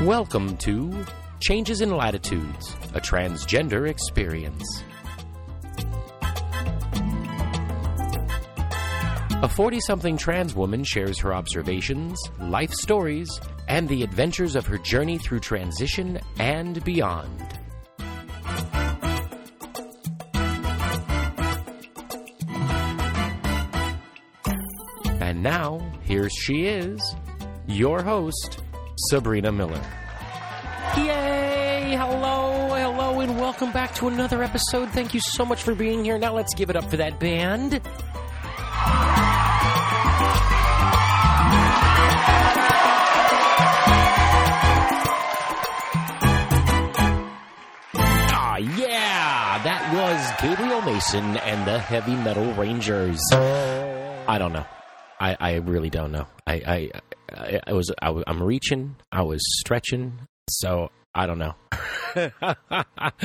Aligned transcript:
Welcome 0.00 0.56
to 0.56 1.04
Changes 1.40 1.82
in 1.82 1.94
Latitudes, 1.94 2.74
a 2.94 3.00
transgender 3.02 3.86
experience. 3.86 4.64
A 9.42 9.48
40 9.50 9.80
something 9.80 10.16
trans 10.16 10.54
woman 10.54 10.82
shares 10.82 11.18
her 11.18 11.34
observations, 11.34 12.18
life 12.40 12.72
stories, 12.72 13.28
and 13.74 13.88
the 13.88 14.04
adventures 14.04 14.54
of 14.54 14.64
her 14.64 14.78
journey 14.78 15.18
through 15.18 15.40
transition 15.40 16.20
and 16.38 16.84
beyond. 16.84 17.58
And 25.20 25.42
now, 25.42 25.80
here 26.04 26.28
she 26.30 26.66
is, 26.66 27.16
your 27.66 28.00
host, 28.00 28.62
Sabrina 29.08 29.50
Miller. 29.50 29.82
Yay! 30.96 31.96
Hello, 31.98 32.76
hello, 32.76 33.18
and 33.18 33.40
welcome 33.40 33.72
back 33.72 33.92
to 33.96 34.06
another 34.06 34.44
episode. 34.44 34.88
Thank 34.90 35.14
you 35.14 35.20
so 35.20 35.44
much 35.44 35.64
for 35.64 35.74
being 35.74 36.04
here. 36.04 36.16
Now 36.16 36.32
let's 36.32 36.54
give 36.54 36.70
it 36.70 36.76
up 36.76 36.88
for 36.88 36.98
that 36.98 37.18
band. 37.18 37.80
Was 49.94 50.32
Gabriel 50.42 50.82
Mason 50.82 51.36
and 51.36 51.68
the 51.68 51.78
Heavy 51.78 52.16
Metal 52.16 52.52
Rangers. 52.54 53.20
I 53.32 54.38
don't 54.40 54.52
know. 54.52 54.66
I, 55.20 55.36
I 55.38 55.54
really 55.58 55.88
don't 55.88 56.10
know. 56.10 56.26
I, 56.48 56.54
I, 56.54 56.90
I, 57.32 57.60
I 57.68 57.72
was 57.74 57.92
I, 58.02 58.10
am 58.26 58.42
reaching. 58.42 58.96
I 59.12 59.22
was 59.22 59.40
stretching. 59.60 60.26
So 60.50 60.90
I 61.14 61.26
don't 61.26 61.38
know. 61.38 61.54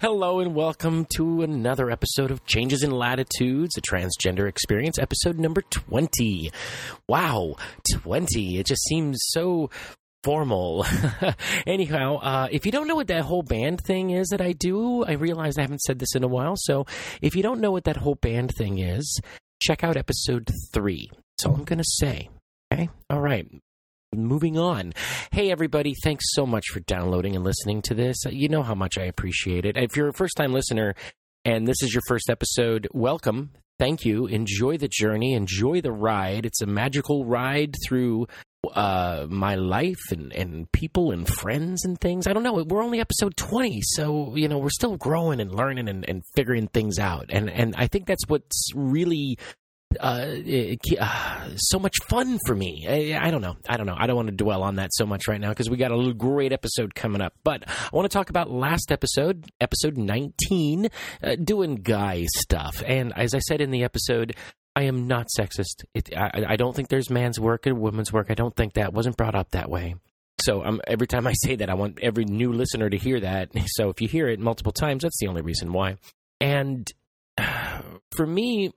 Hello 0.00 0.38
and 0.38 0.54
welcome 0.54 1.04
to 1.16 1.42
another 1.42 1.90
episode 1.90 2.30
of 2.30 2.46
Changes 2.46 2.84
in 2.84 2.92
Latitudes, 2.92 3.76
a 3.76 3.80
transgender 3.80 4.48
experience, 4.48 5.00
episode 5.00 5.40
number 5.40 5.62
20. 5.62 6.52
Wow, 7.08 7.56
20. 7.90 8.58
It 8.58 8.66
just 8.66 8.84
seems 8.84 9.18
so 9.20 9.68
formal. 10.24 10.86
Anyhow, 11.66 12.16
uh, 12.16 12.48
if 12.50 12.64
you 12.66 12.72
don't 12.72 12.88
know 12.88 12.96
what 12.96 13.08
that 13.08 13.22
whole 13.22 13.42
band 13.42 13.82
thing 13.82 14.10
is 14.10 14.28
that 14.28 14.40
I 14.40 14.52
do, 14.52 15.04
I 15.04 15.12
realize 15.12 15.58
I 15.58 15.62
haven't 15.62 15.82
said 15.82 15.98
this 15.98 16.14
in 16.16 16.24
a 16.24 16.28
while. 16.28 16.54
So 16.56 16.86
if 17.20 17.36
you 17.36 17.42
don't 17.42 17.60
know 17.60 17.70
what 17.70 17.84
that 17.84 17.98
whole 17.98 18.16
band 18.16 18.54
thing 18.56 18.78
is, 18.78 19.20
check 19.60 19.84
out 19.84 19.96
episode 19.96 20.50
three. 20.72 21.10
That's 21.12 21.46
all 21.46 21.54
I'm 21.54 21.64
going 21.64 21.78
to 21.78 21.84
say. 21.84 22.30
Okay? 22.72 22.88
All 23.10 23.20
right. 23.20 23.46
Moving 24.14 24.58
on. 24.58 24.92
Hey, 25.32 25.50
everybody. 25.50 25.94
Thanks 26.02 26.24
so 26.28 26.46
much 26.46 26.66
for 26.72 26.80
downloading 26.80 27.36
and 27.36 27.44
listening 27.44 27.82
to 27.82 27.94
this. 27.94 28.16
You 28.30 28.48
know 28.48 28.62
how 28.62 28.74
much 28.74 28.96
I 28.96 29.04
appreciate 29.04 29.66
it. 29.66 29.76
If 29.76 29.96
you're 29.96 30.08
a 30.08 30.14
first 30.14 30.36
time 30.36 30.52
listener 30.52 30.94
and 31.44 31.66
this 31.66 31.82
is 31.82 31.92
your 31.92 32.02
first 32.08 32.30
episode, 32.30 32.88
welcome. 32.92 33.50
Thank 33.78 34.04
you. 34.04 34.26
Enjoy 34.26 34.78
the 34.78 34.88
journey. 34.88 35.34
Enjoy 35.34 35.80
the 35.80 35.92
ride. 35.92 36.46
It's 36.46 36.62
a 36.62 36.66
magical 36.66 37.24
ride 37.24 37.74
through 37.86 38.28
uh, 38.68 39.26
my 39.28 39.54
life 39.54 40.00
and, 40.10 40.32
and 40.32 40.70
people 40.72 41.10
and 41.10 41.28
friends 41.28 41.84
and 41.84 42.00
things. 42.00 42.26
I 42.26 42.32
don't 42.32 42.42
know. 42.42 42.64
We're 42.66 42.82
only 42.82 43.00
episode 43.00 43.36
20, 43.36 43.80
so, 43.82 44.34
you 44.36 44.48
know, 44.48 44.58
we're 44.58 44.70
still 44.70 44.96
growing 44.96 45.40
and 45.40 45.54
learning 45.54 45.88
and, 45.88 46.08
and 46.08 46.22
figuring 46.34 46.68
things 46.68 46.98
out. 46.98 47.26
And, 47.30 47.50
and 47.50 47.74
I 47.76 47.86
think 47.86 48.06
that's 48.06 48.24
what's 48.26 48.70
really 48.74 49.38
uh, 50.00 50.36
uh, 51.00 51.48
so 51.56 51.78
much 51.78 51.96
fun 52.08 52.38
for 52.46 52.54
me. 52.54 52.86
I, 52.88 53.26
I, 53.28 53.30
don't 53.30 53.42
know. 53.42 53.56
I 53.68 53.76
don't 53.76 53.86
know. 53.86 53.96
I 53.96 54.06
don't 54.06 54.16
want 54.16 54.28
to 54.28 54.34
dwell 54.34 54.62
on 54.62 54.76
that 54.76 54.90
so 54.92 55.06
much 55.06 55.28
right 55.28 55.40
now 55.40 55.50
because 55.50 55.70
we 55.70 55.76
got 55.76 55.92
a 55.92 56.14
great 56.14 56.52
episode 56.52 56.94
coming 56.94 57.20
up. 57.20 57.34
But 57.44 57.64
I 57.68 57.90
want 57.92 58.10
to 58.10 58.14
talk 58.16 58.30
about 58.30 58.50
last 58.50 58.90
episode, 58.90 59.50
episode 59.60 59.96
19, 59.96 60.88
uh, 61.22 61.36
doing 61.36 61.76
guy 61.76 62.26
stuff. 62.36 62.82
And 62.86 63.16
as 63.16 63.34
I 63.34 63.38
said 63.38 63.60
in 63.60 63.70
the 63.70 63.84
episode, 63.84 64.36
I 64.76 64.84
am 64.84 65.06
not 65.06 65.28
sexist. 65.38 65.84
It, 65.94 66.16
I, 66.16 66.44
I, 66.48 66.56
don't 66.56 66.74
think 66.74 66.88
there's 66.88 67.08
man's 67.08 67.38
work 67.38 67.66
and 67.66 67.80
woman's 67.80 68.12
work. 68.12 68.26
I 68.30 68.34
don't 68.34 68.54
think 68.54 68.74
that 68.74 68.92
wasn't 68.92 69.16
brought 69.16 69.36
up 69.36 69.50
that 69.50 69.70
way. 69.70 69.94
So 70.40 70.64
um, 70.64 70.80
every 70.86 71.06
time 71.06 71.26
I 71.26 71.32
say 71.44 71.56
that, 71.56 71.70
I 71.70 71.74
want 71.74 72.00
every 72.02 72.24
new 72.24 72.52
listener 72.52 72.90
to 72.90 72.96
hear 72.96 73.20
that. 73.20 73.50
So 73.66 73.88
if 73.88 74.00
you 74.00 74.08
hear 74.08 74.28
it 74.28 74.40
multiple 74.40 74.72
times, 74.72 75.02
that's 75.02 75.18
the 75.20 75.28
only 75.28 75.42
reason 75.42 75.72
why. 75.72 75.96
And 76.40 76.90
for 78.16 78.26
me, 78.26 78.72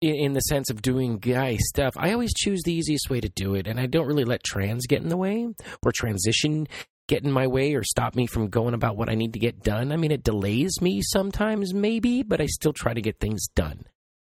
in 0.00 0.32
the 0.32 0.40
sense 0.40 0.70
of 0.70 0.80
doing 0.80 1.18
guy 1.18 1.56
stuff, 1.56 1.94
I 1.96 2.12
always 2.12 2.32
choose 2.32 2.62
the 2.64 2.72
easiest 2.72 3.10
way 3.10 3.20
to 3.20 3.28
do 3.28 3.54
it, 3.54 3.66
and 3.66 3.78
I 3.78 3.84
don't 3.84 4.06
really 4.06 4.24
let 4.24 4.42
trans 4.42 4.86
get 4.86 5.02
in 5.02 5.10
the 5.10 5.16
way 5.16 5.46
or 5.82 5.92
transition 5.92 6.66
get 7.06 7.24
in 7.24 7.32
my 7.32 7.48
way 7.48 7.74
or 7.74 7.82
stop 7.82 8.14
me 8.14 8.24
from 8.24 8.48
going 8.48 8.72
about 8.72 8.96
what 8.96 9.10
I 9.10 9.16
need 9.16 9.32
to 9.32 9.40
get 9.40 9.64
done. 9.64 9.90
I 9.90 9.96
mean, 9.96 10.12
it 10.12 10.22
delays 10.22 10.80
me 10.80 11.02
sometimes, 11.02 11.74
maybe, 11.74 12.22
but 12.22 12.40
I 12.40 12.46
still 12.46 12.72
try 12.72 12.94
to 12.94 13.02
get 13.02 13.18
things 13.18 13.48
done. 13.56 13.84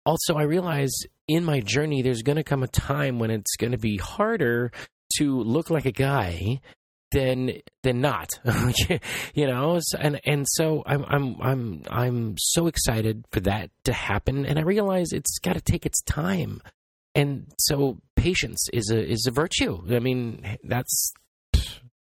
Also, 0.06 0.34
I 0.34 0.42
realize 0.42 0.92
in 1.28 1.44
my 1.44 1.60
journey, 1.60 2.02
there's 2.02 2.22
going 2.22 2.36
to 2.36 2.44
come 2.44 2.62
a 2.62 2.68
time 2.68 3.18
when 3.18 3.30
it's 3.30 3.56
going 3.56 3.72
to 3.72 3.78
be 3.78 3.96
harder 3.96 4.72
to 5.18 5.40
look 5.42 5.70
like 5.70 5.86
a 5.86 5.92
guy 5.92 6.60
than 7.10 7.52
than 7.82 8.00
not 8.00 8.30
you 9.34 9.46
know? 9.46 9.80
And 9.98 10.20
and 10.24 10.46
so 10.48 10.82
i'm 10.86 11.04
i'm 11.08 11.36
i'm 11.42 11.82
i'm 11.90 12.34
so 12.38 12.66
excited 12.66 13.24
for 13.32 13.40
that 13.40 13.70
to 13.84 13.92
happen 13.92 14.46
and 14.46 14.58
i 14.58 14.62
realize 14.62 15.12
it's 15.12 15.38
got 15.38 15.54
to 15.54 15.60
take 15.60 15.86
its 15.86 16.00
time. 16.02 16.60
And 17.14 17.52
so 17.58 17.98
patience 18.14 18.68
is 18.72 18.90
a 18.92 19.04
is 19.04 19.26
a 19.26 19.32
virtue. 19.32 19.82
I 19.90 19.98
mean 19.98 20.56
that's 20.62 21.12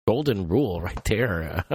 golden 0.07 0.47
rule 0.47 0.81
right 0.88 1.03
there. 1.06 1.63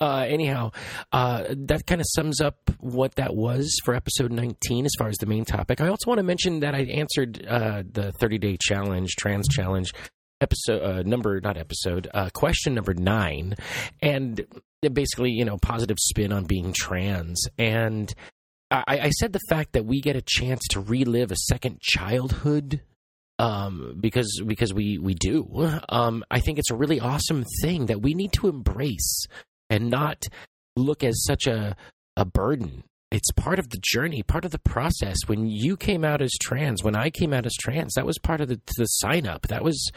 Uh, 0.00 0.24
anyhow 0.26 0.70
uh, 1.12 1.44
that 1.50 1.86
kind 1.86 2.00
of 2.00 2.06
sums 2.08 2.40
up 2.40 2.56
what 2.80 3.14
that 3.14 3.36
was 3.36 3.72
for 3.84 3.94
episode 3.94 4.32
19 4.32 4.84
as 4.84 4.92
far 4.98 5.08
as 5.08 5.16
the 5.18 5.26
main 5.26 5.44
topic. 5.44 5.80
I 5.80 5.88
also 5.88 6.08
want 6.08 6.18
to 6.18 6.24
mention 6.24 6.60
that 6.60 6.74
i 6.74 6.80
answered 6.80 7.44
uh, 7.46 7.84
the 7.88 8.10
30 8.12 8.38
day 8.38 8.56
challenge 8.60 9.14
trans 9.16 9.46
challenge 9.46 9.92
episode 10.40 10.82
uh, 10.82 11.02
number 11.02 11.40
not 11.40 11.56
episode 11.56 12.08
uh, 12.12 12.30
question 12.30 12.74
number 12.74 12.94
nine. 12.94 13.54
And 14.00 14.44
basically 14.92 15.30
you 15.30 15.44
know 15.44 15.58
positive 15.58 15.98
spin 16.00 16.32
on 16.32 16.44
being 16.44 16.72
trans. 16.72 17.44
And 17.58 18.12
I, 18.70 18.84
I 18.88 19.10
said 19.10 19.32
the 19.32 19.40
fact 19.48 19.74
that 19.74 19.84
we 19.84 20.00
get 20.00 20.16
a 20.16 20.22
chance 20.22 20.62
to 20.70 20.80
relive 20.80 21.30
a 21.30 21.36
second 21.36 21.80
childhood 21.80 22.80
um, 23.38 23.96
because 24.00 24.42
because 24.46 24.72
we 24.72 24.98
we 24.98 25.14
do 25.14 25.80
um, 25.88 26.24
I 26.30 26.40
think 26.40 26.58
it's 26.58 26.70
a 26.70 26.76
really 26.76 27.00
awesome 27.00 27.44
thing 27.60 27.86
that 27.86 28.02
we 28.02 28.14
need 28.14 28.32
to 28.34 28.48
embrace 28.48 29.26
and 29.70 29.90
not 29.90 30.26
look 30.76 31.02
as 31.02 31.24
such 31.24 31.46
a 31.46 31.76
a 32.16 32.24
burden 32.24 32.84
it's 33.12 33.30
part 33.30 33.58
of 33.58 33.68
the 33.68 33.78
journey, 33.82 34.22
part 34.22 34.46
of 34.46 34.52
the 34.52 34.58
process. 34.58 35.18
When 35.26 35.46
you 35.46 35.76
came 35.76 36.02
out 36.02 36.22
as 36.22 36.32
trans, 36.40 36.82
when 36.82 36.96
I 36.96 37.10
came 37.10 37.34
out 37.34 37.44
as 37.44 37.52
trans, 37.60 37.92
that 37.94 38.06
was 38.06 38.18
part 38.18 38.40
of 38.40 38.48
the, 38.48 38.58
the 38.78 38.86
sign 38.86 39.26
up. 39.26 39.48
That 39.48 39.62
was 39.62 39.90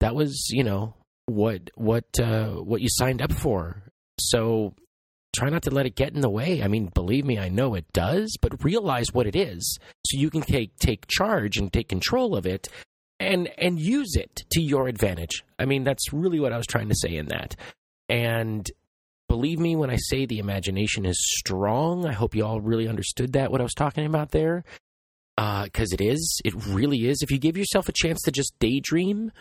that 0.00 0.16
was 0.16 0.48
you 0.50 0.64
know 0.64 0.94
what 1.26 1.70
what 1.76 2.04
uh, 2.20 2.48
what 2.48 2.80
you 2.80 2.88
signed 2.90 3.22
up 3.22 3.32
for. 3.32 3.84
So 4.18 4.74
try 5.34 5.48
not 5.48 5.62
to 5.62 5.70
let 5.70 5.86
it 5.86 5.94
get 5.94 6.14
in 6.14 6.20
the 6.20 6.30
way. 6.30 6.62
I 6.62 6.68
mean, 6.68 6.90
believe 6.94 7.24
me, 7.24 7.38
I 7.38 7.48
know 7.48 7.74
it 7.74 7.92
does, 7.92 8.36
but 8.40 8.64
realize 8.64 9.12
what 9.12 9.26
it 9.26 9.36
is 9.36 9.78
so 10.06 10.18
you 10.18 10.30
can 10.30 10.42
take 10.42 10.76
take 10.78 11.06
charge 11.06 11.56
and 11.56 11.72
take 11.72 11.88
control 11.88 12.36
of 12.36 12.46
it 12.46 12.68
and 13.18 13.50
and 13.58 13.78
use 13.78 14.16
it 14.16 14.44
to 14.52 14.60
your 14.60 14.88
advantage. 14.88 15.44
I 15.58 15.66
mean, 15.66 15.84
that's 15.84 16.12
really 16.12 16.40
what 16.40 16.52
I 16.52 16.56
was 16.56 16.66
trying 16.66 16.88
to 16.88 16.96
say 16.96 17.16
in 17.16 17.26
that. 17.26 17.56
And 18.08 18.68
believe 19.28 19.60
me 19.60 19.76
when 19.76 19.90
I 19.90 19.96
say 19.96 20.26
the 20.26 20.40
imagination 20.40 21.06
is 21.06 21.18
strong. 21.38 22.06
I 22.06 22.12
hope 22.12 22.34
you 22.34 22.44
all 22.44 22.60
really 22.60 22.88
understood 22.88 23.34
that 23.34 23.52
what 23.52 23.60
I 23.60 23.64
was 23.64 23.74
talking 23.74 24.06
about 24.06 24.32
there. 24.32 24.64
Because 25.36 25.92
uh, 25.92 25.96
it 25.98 26.00
is, 26.02 26.40
it 26.44 26.54
really 26.66 27.06
is. 27.06 27.22
If 27.22 27.30
you 27.30 27.38
give 27.38 27.56
yourself 27.56 27.88
a 27.88 27.92
chance 27.92 28.20
to 28.22 28.32
just 28.32 28.52
daydream, 28.58 29.32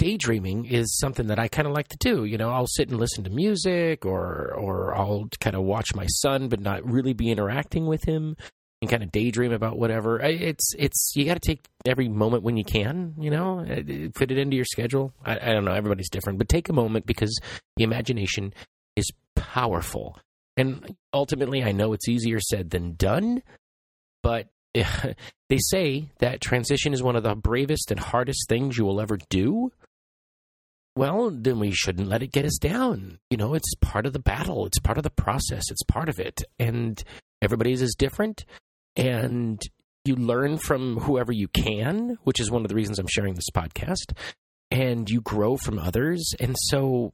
daydreaming 0.00 0.64
is 0.64 0.96
something 0.98 1.26
that 1.26 1.38
I 1.38 1.46
kind 1.46 1.68
of 1.68 1.74
like 1.74 1.88
to 1.88 1.96
do. 1.98 2.24
You 2.24 2.38
know, 2.38 2.50
I'll 2.50 2.66
sit 2.66 2.88
and 2.88 2.98
listen 2.98 3.22
to 3.24 3.30
music, 3.30 4.06
or 4.06 4.54
or 4.54 4.96
I'll 4.96 5.28
kind 5.40 5.54
of 5.54 5.62
watch 5.62 5.94
my 5.94 6.06
son, 6.06 6.48
but 6.48 6.58
not 6.58 6.90
really 6.90 7.12
be 7.12 7.30
interacting 7.30 7.86
with 7.86 8.02
him, 8.04 8.34
and 8.80 8.90
kind 8.90 9.02
of 9.02 9.12
daydream 9.12 9.52
about 9.52 9.78
whatever. 9.78 10.18
It's 10.18 10.72
it's 10.78 11.12
you 11.14 11.26
got 11.26 11.34
to 11.34 11.46
take 11.46 11.66
every 11.84 12.08
moment 12.08 12.42
when 12.42 12.56
you 12.56 12.64
can. 12.64 13.14
You 13.18 13.30
know, 13.30 13.60
uh, 13.60 14.10
fit 14.16 14.30
it 14.30 14.38
into 14.38 14.56
your 14.56 14.64
schedule. 14.64 15.12
I, 15.22 15.36
I 15.38 15.52
don't 15.52 15.66
know. 15.66 15.74
Everybody's 15.74 16.10
different, 16.10 16.38
but 16.38 16.48
take 16.48 16.70
a 16.70 16.74
moment 16.74 17.04
because 17.04 17.38
the 17.76 17.84
imagination 17.84 18.54
is 18.96 19.10
powerful. 19.36 20.18
And 20.56 20.96
ultimately, 21.12 21.62
I 21.62 21.72
know 21.72 21.92
it's 21.92 22.08
easier 22.08 22.40
said 22.40 22.70
than 22.70 22.94
done, 22.94 23.42
but 24.22 24.48
they 24.74 25.58
say 25.58 26.08
that 26.20 26.40
transition 26.40 26.94
is 26.94 27.02
one 27.02 27.16
of 27.16 27.22
the 27.22 27.34
bravest 27.34 27.90
and 27.90 28.00
hardest 28.00 28.48
things 28.48 28.78
you 28.78 28.86
will 28.86 29.00
ever 29.00 29.18
do 29.28 29.70
well, 30.96 31.30
then 31.30 31.60
we 31.60 31.70
shouldn't 31.70 32.08
let 32.08 32.22
it 32.22 32.32
get 32.32 32.44
us 32.44 32.58
down. 32.58 33.18
You 33.30 33.36
know, 33.36 33.54
it's 33.54 33.74
part 33.80 34.06
of 34.06 34.12
the 34.12 34.18
battle, 34.18 34.66
it's 34.66 34.80
part 34.80 34.98
of 34.98 35.04
the 35.04 35.10
process, 35.10 35.64
it's 35.70 35.82
part 35.84 36.08
of 36.08 36.18
it. 36.18 36.42
And 36.58 37.02
everybody's 37.40 37.82
is 37.82 37.94
different. 37.96 38.44
And 38.96 39.60
you 40.04 40.16
learn 40.16 40.58
from 40.58 40.98
whoever 40.98 41.32
you 41.32 41.48
can, 41.48 42.18
which 42.24 42.40
is 42.40 42.50
one 42.50 42.62
of 42.62 42.68
the 42.68 42.74
reasons 42.74 42.98
I'm 42.98 43.06
sharing 43.06 43.34
this 43.34 43.50
podcast. 43.54 44.12
And 44.70 45.08
you 45.08 45.20
grow 45.20 45.56
from 45.56 45.78
others. 45.78 46.32
And 46.40 46.56
so 46.58 47.12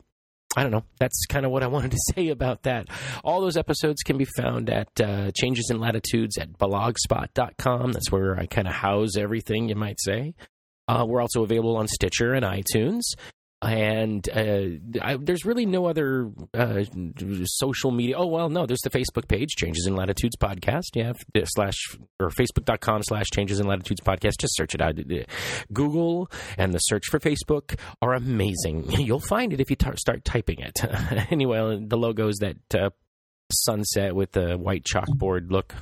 I 0.57 0.63
don't 0.63 0.73
know. 0.73 0.85
That's 0.99 1.27
kind 1.27 1.45
of 1.45 1.53
what 1.53 1.63
I 1.63 1.67
wanted 1.69 1.91
to 1.91 2.13
say 2.15 2.29
about 2.29 2.63
that. 2.63 2.89
All 3.25 3.41
those 3.41 3.57
episodes 3.57 4.03
can 4.03 4.17
be 4.17 4.27
found 4.37 4.71
at 4.71 4.89
uh, 5.01 5.31
Changes 5.33 5.69
in 5.71 5.81
Latitudes 5.81 6.39
at 6.39 6.53
blogspot.com. 6.59 7.93
That's 7.93 8.11
where 8.11 8.39
I 8.39 8.47
kind 8.47 8.69
of 8.69 8.75
house 8.75 9.17
everything, 9.17 9.69
you 9.69 9.77
might 9.77 10.01
say. 10.01 10.35
Uh, 10.89 11.05
we're 11.07 11.21
also 11.21 11.43
available 11.43 11.77
on 11.77 11.89
Stitcher 11.89 12.33
and 12.33 12.45
iTunes 12.45 13.03
and 13.67 14.29
uh, 14.29 15.05
I, 15.05 15.17
there's 15.17 15.45
really 15.45 15.67
no 15.67 15.87
other 15.87 16.31
uh, 16.55 16.85
social 17.45 17.91
media. 17.91 18.17
Oh 18.17 18.27
well, 18.27 18.49
no, 18.49 18.67
there's 18.67 18.81
the 18.83 18.91
Facebook 18.91 19.29
page, 19.29 19.51
Changes 19.57 19.87
in 19.87 19.97
Latitudes 19.97 20.37
Podcast. 20.37 20.95
Yeah, 20.95 21.13
slash 21.45 21.77
or 22.21 22.31
facebook.com 22.31 23.03
slash 23.03 23.27
Changes 23.33 23.61
in 23.61 23.67
Latitudes 23.67 24.01
Podcast. 24.01 24.39
Just 24.39 24.57
search 24.57 24.75
it 24.75 24.81
out. 24.81 24.97
Google 25.73 26.31
and 26.57 26.73
the 26.73 26.79
search 26.79 27.07
for 27.11 27.19
Facebook 27.19 27.79
are 28.01 28.15
amazing. 28.15 28.85
You'll 29.01 29.21
find 29.21 29.53
it 29.53 29.61
if 29.61 29.71
you 29.71 29.77
start 29.97 30.25
typing 30.25 30.61
it. 30.61 30.79
anyway, 31.31 31.85
the 31.85 31.97
logo 31.97 32.29
is 32.29 32.39
that 32.39 32.57
uh, 32.75 32.91
sunset 33.53 34.15
with 34.15 34.33
the 34.33 34.57
white 34.57 34.85
chalkboard 34.85 35.51
look. 35.51 35.75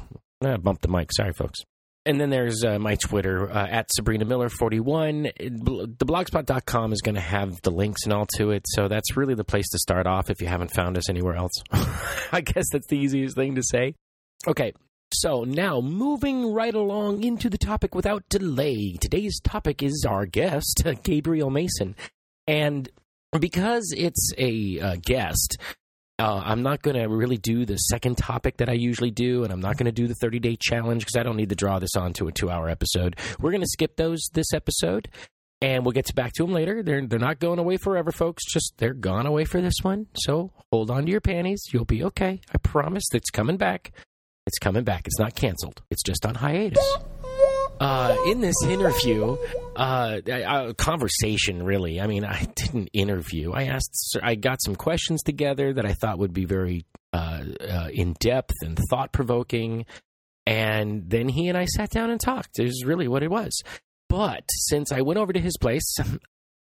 I 0.42 0.56
bumped 0.56 0.82
the 0.82 0.88
mic. 0.88 1.10
Sorry, 1.12 1.32
folks 1.32 1.60
and 2.06 2.20
then 2.20 2.30
there's 2.30 2.64
uh, 2.64 2.78
my 2.78 2.96
Twitter 2.96 3.50
uh, 3.50 3.66
at 3.66 3.90
Sabrina 3.92 4.24
Miller 4.24 4.48
41. 4.48 5.22
The 5.22 6.04
blogspot.com 6.04 6.92
is 6.92 7.00
going 7.00 7.14
to 7.14 7.20
have 7.20 7.62
the 7.62 7.70
links 7.70 8.02
and 8.04 8.12
all 8.12 8.26
to 8.36 8.50
it. 8.50 8.64
So 8.66 8.88
that's 8.88 9.16
really 9.16 9.34
the 9.34 9.44
place 9.44 9.68
to 9.70 9.78
start 9.78 10.06
off 10.06 10.28
if 10.28 10.40
you 10.40 10.46
haven't 10.46 10.72
found 10.74 10.98
us 10.98 11.08
anywhere 11.08 11.34
else. 11.34 11.52
I 12.32 12.42
guess 12.42 12.66
that's 12.72 12.86
the 12.88 12.98
easiest 12.98 13.36
thing 13.36 13.54
to 13.54 13.62
say. 13.62 13.94
Okay. 14.46 14.74
So 15.12 15.44
now 15.44 15.80
moving 15.80 16.52
right 16.52 16.74
along 16.74 17.22
into 17.22 17.48
the 17.48 17.58
topic 17.58 17.94
without 17.94 18.24
delay. 18.28 18.96
Today's 19.00 19.40
topic 19.40 19.82
is 19.82 20.04
our 20.08 20.26
guest, 20.26 20.82
Gabriel 21.04 21.50
Mason. 21.50 21.94
And 22.46 22.88
because 23.38 23.94
it's 23.96 24.32
a 24.36 24.80
uh, 24.80 24.96
guest, 25.00 25.56
uh, 26.18 26.42
I'm 26.44 26.62
not 26.62 26.82
going 26.82 26.96
to 26.96 27.06
really 27.06 27.36
do 27.36 27.64
the 27.64 27.76
second 27.76 28.18
topic 28.18 28.58
that 28.58 28.68
I 28.68 28.74
usually 28.74 29.10
do, 29.10 29.42
and 29.42 29.52
I'm 29.52 29.60
not 29.60 29.76
going 29.76 29.86
to 29.86 29.92
do 29.92 30.06
the 30.06 30.14
30 30.14 30.38
day 30.38 30.56
challenge 30.56 31.02
because 31.02 31.16
I 31.18 31.22
don't 31.22 31.36
need 31.36 31.48
to 31.48 31.56
draw 31.56 31.78
this 31.78 31.96
onto 31.96 32.28
a 32.28 32.32
two 32.32 32.50
hour 32.50 32.68
episode. 32.68 33.16
We're 33.40 33.50
going 33.50 33.62
to 33.62 33.68
skip 33.68 33.96
those 33.96 34.28
this 34.32 34.52
episode, 34.52 35.08
and 35.60 35.84
we'll 35.84 35.92
get 35.92 36.14
back 36.14 36.32
to 36.34 36.44
them 36.44 36.52
later. 36.52 36.82
They're 36.82 37.04
they're 37.06 37.18
not 37.18 37.40
going 37.40 37.58
away 37.58 37.78
forever, 37.78 38.12
folks. 38.12 38.44
Just 38.52 38.74
they're 38.78 38.94
gone 38.94 39.26
away 39.26 39.44
for 39.44 39.60
this 39.60 39.78
one. 39.82 40.06
So 40.14 40.52
hold 40.70 40.90
on 40.90 41.06
to 41.06 41.10
your 41.10 41.20
panties. 41.20 41.64
You'll 41.72 41.84
be 41.84 42.04
okay. 42.04 42.40
I 42.52 42.58
promise. 42.58 43.04
It's 43.12 43.30
coming 43.30 43.56
back. 43.56 43.92
It's 44.46 44.58
coming 44.58 44.84
back. 44.84 45.06
It's 45.06 45.18
not 45.18 45.34
canceled. 45.34 45.82
It's 45.90 46.02
just 46.02 46.24
on 46.26 46.36
hiatus. 46.36 46.96
Uh, 47.80 48.16
in 48.26 48.40
this 48.40 48.56
interview, 48.64 49.36
uh, 49.76 50.20
a 50.26 50.74
conversation 50.74 51.62
really. 51.62 52.00
I 52.00 52.06
mean, 52.06 52.24
I 52.24 52.46
didn't 52.54 52.88
interview. 52.92 53.52
I 53.52 53.64
asked, 53.64 54.18
I 54.22 54.36
got 54.36 54.62
some 54.62 54.76
questions 54.76 55.22
together 55.22 55.72
that 55.72 55.84
I 55.84 55.92
thought 55.92 56.18
would 56.18 56.32
be 56.32 56.44
very 56.44 56.86
uh, 57.12 57.44
uh 57.68 57.88
in 57.92 58.14
depth 58.18 58.54
and 58.62 58.78
thought 58.90 59.12
provoking, 59.12 59.86
and 60.46 61.08
then 61.08 61.28
he 61.28 61.48
and 61.48 61.56
I 61.56 61.64
sat 61.66 61.90
down 61.90 62.10
and 62.10 62.20
talked. 62.20 62.58
Is 62.58 62.84
really 62.84 63.08
what 63.08 63.22
it 63.22 63.30
was. 63.30 63.62
But 64.08 64.44
since 64.48 64.92
I 64.92 65.00
went 65.00 65.18
over 65.18 65.32
to 65.32 65.40
his 65.40 65.56
place, 65.60 65.96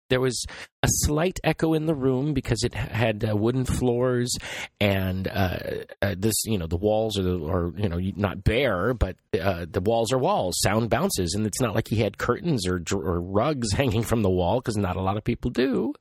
there 0.09 0.21
was 0.21 0.45
a 0.83 0.88
slight 0.89 1.39
echo 1.44 1.74
in 1.74 1.86
the 1.86 1.95
room 1.95 2.33
because 2.33 2.63
it 2.63 2.74
had 2.74 3.27
uh, 3.27 3.36
wooden 3.36 3.65
floors 3.65 4.36
and 4.80 5.27
uh, 5.27 5.59
uh, 6.01 6.15
this 6.18 6.36
you 6.45 6.57
know 6.57 6.68
the 6.68 6.77
walls 6.77 7.18
are, 7.19 7.71
you 7.77 7.89
know 7.89 8.00
not 8.15 8.44
bare 8.44 8.94
but 8.94 9.15
uh, 9.39 9.65
the 9.69 9.81
walls 9.81 10.12
are 10.12 10.18
walls. 10.18 10.59
Sound 10.62 10.89
bounces 10.89 11.33
and 11.33 11.45
it's 11.45 11.62
not 11.62 11.75
like 11.75 11.88
he 11.88 11.98
had 11.98 12.18
curtains 12.18 12.68
or, 12.68 12.81
or 12.94 13.21
rugs 13.21 13.71
hanging 13.74 14.04
from 14.04 14.21
the 14.21 14.30
wall 14.30 14.59
because 14.59 14.77
not 14.77 14.95
a 14.95 15.01
lot 15.01 15.18
of 15.18 15.24
people 15.24 15.51
do. 15.51 15.94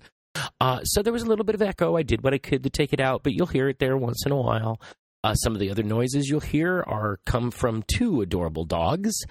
Uh, 0.60 0.82
so 0.84 1.02
there 1.02 1.12
was 1.12 1.22
a 1.22 1.26
little 1.26 1.46
bit 1.46 1.54
of 1.54 1.62
echo. 1.62 1.96
I 1.96 2.02
did 2.02 2.22
what 2.22 2.34
i 2.34 2.38
could 2.38 2.62
to 2.64 2.70
take 2.70 2.92
it 2.92 3.00
out 3.00 3.22
but 3.22 3.32
you'll 3.32 3.46
hear 3.46 3.68
it 3.68 3.78
there 3.78 3.96
once 3.96 4.24
in 4.24 4.32
a 4.32 4.36
while. 4.36 4.80
Uh, 5.24 5.34
some 5.34 5.54
of 5.54 5.58
the 5.58 5.70
other 5.70 5.82
noises 5.82 6.28
you'll 6.28 6.40
hear 6.40 6.84
are 6.86 7.18
come 7.26 7.50
from 7.50 7.82
two 7.88 8.20
adorable 8.20 8.64
dogs 8.64 9.24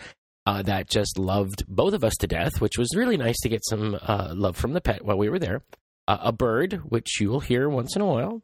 uh, 0.46 0.62
that 0.64 0.90
just 0.90 1.18
loved 1.18 1.66
both 1.68 1.94
of 1.94 2.04
us 2.04 2.16
to 2.18 2.28
death, 2.28 2.62
which 2.62 2.78
was 2.78 2.96
really 2.96 3.18
nice 3.18 3.38
to 3.42 3.50
get 3.50 3.66
some 3.66 3.98
uh, 4.02 4.32
love 4.36 4.56
from 4.56 4.74
the 4.74 4.82
pet 4.82 5.04
while 5.04 5.18
we 5.18 5.30
were 5.30 5.40
there. 5.40 5.62
Uh, 6.08 6.18
a 6.22 6.32
bird, 6.32 6.74
which 6.86 7.20
you 7.20 7.30
will 7.30 7.40
hear 7.40 7.68
once 7.68 7.96
in 7.96 8.02
a 8.02 8.06
while. 8.06 8.42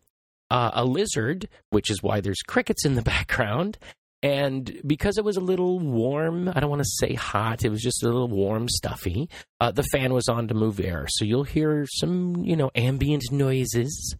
Uh, 0.50 0.71
a 0.74 0.83
lizard, 0.83 1.48
which 1.69 1.89
is 1.89 2.01
why 2.01 2.19
there's 2.19 2.42
crickets 2.42 2.86
in 2.86 2.95
the 2.95 3.01
background. 3.13 3.77
And 4.24 4.81
because 4.86 5.18
it 5.18 5.25
was 5.25 5.38
a 5.38 5.42
little 5.42 5.80
warm, 5.80 6.48
I 6.48 6.59
don't 6.59 6.69
want 6.69 6.83
to 6.83 6.89
say 7.00 7.13
hot, 7.15 7.63
it 7.63 7.69
was 7.69 7.81
just 7.81 8.03
a 8.03 8.06
little 8.06 8.27
warm, 8.27 8.69
stuffy, 8.69 9.30
uh, 9.59 9.71
the 9.71 9.83
fan 9.92 10.13
was 10.13 10.27
on 10.27 10.48
to 10.50 10.53
move 10.53 10.80
air. 10.80 11.07
So 11.09 11.25
you'll 11.25 11.44
hear 11.44 11.88
some, 11.89 12.36
you 12.44 12.56
know, 12.56 12.69
ambient 12.75 13.24
noises 13.31 14.15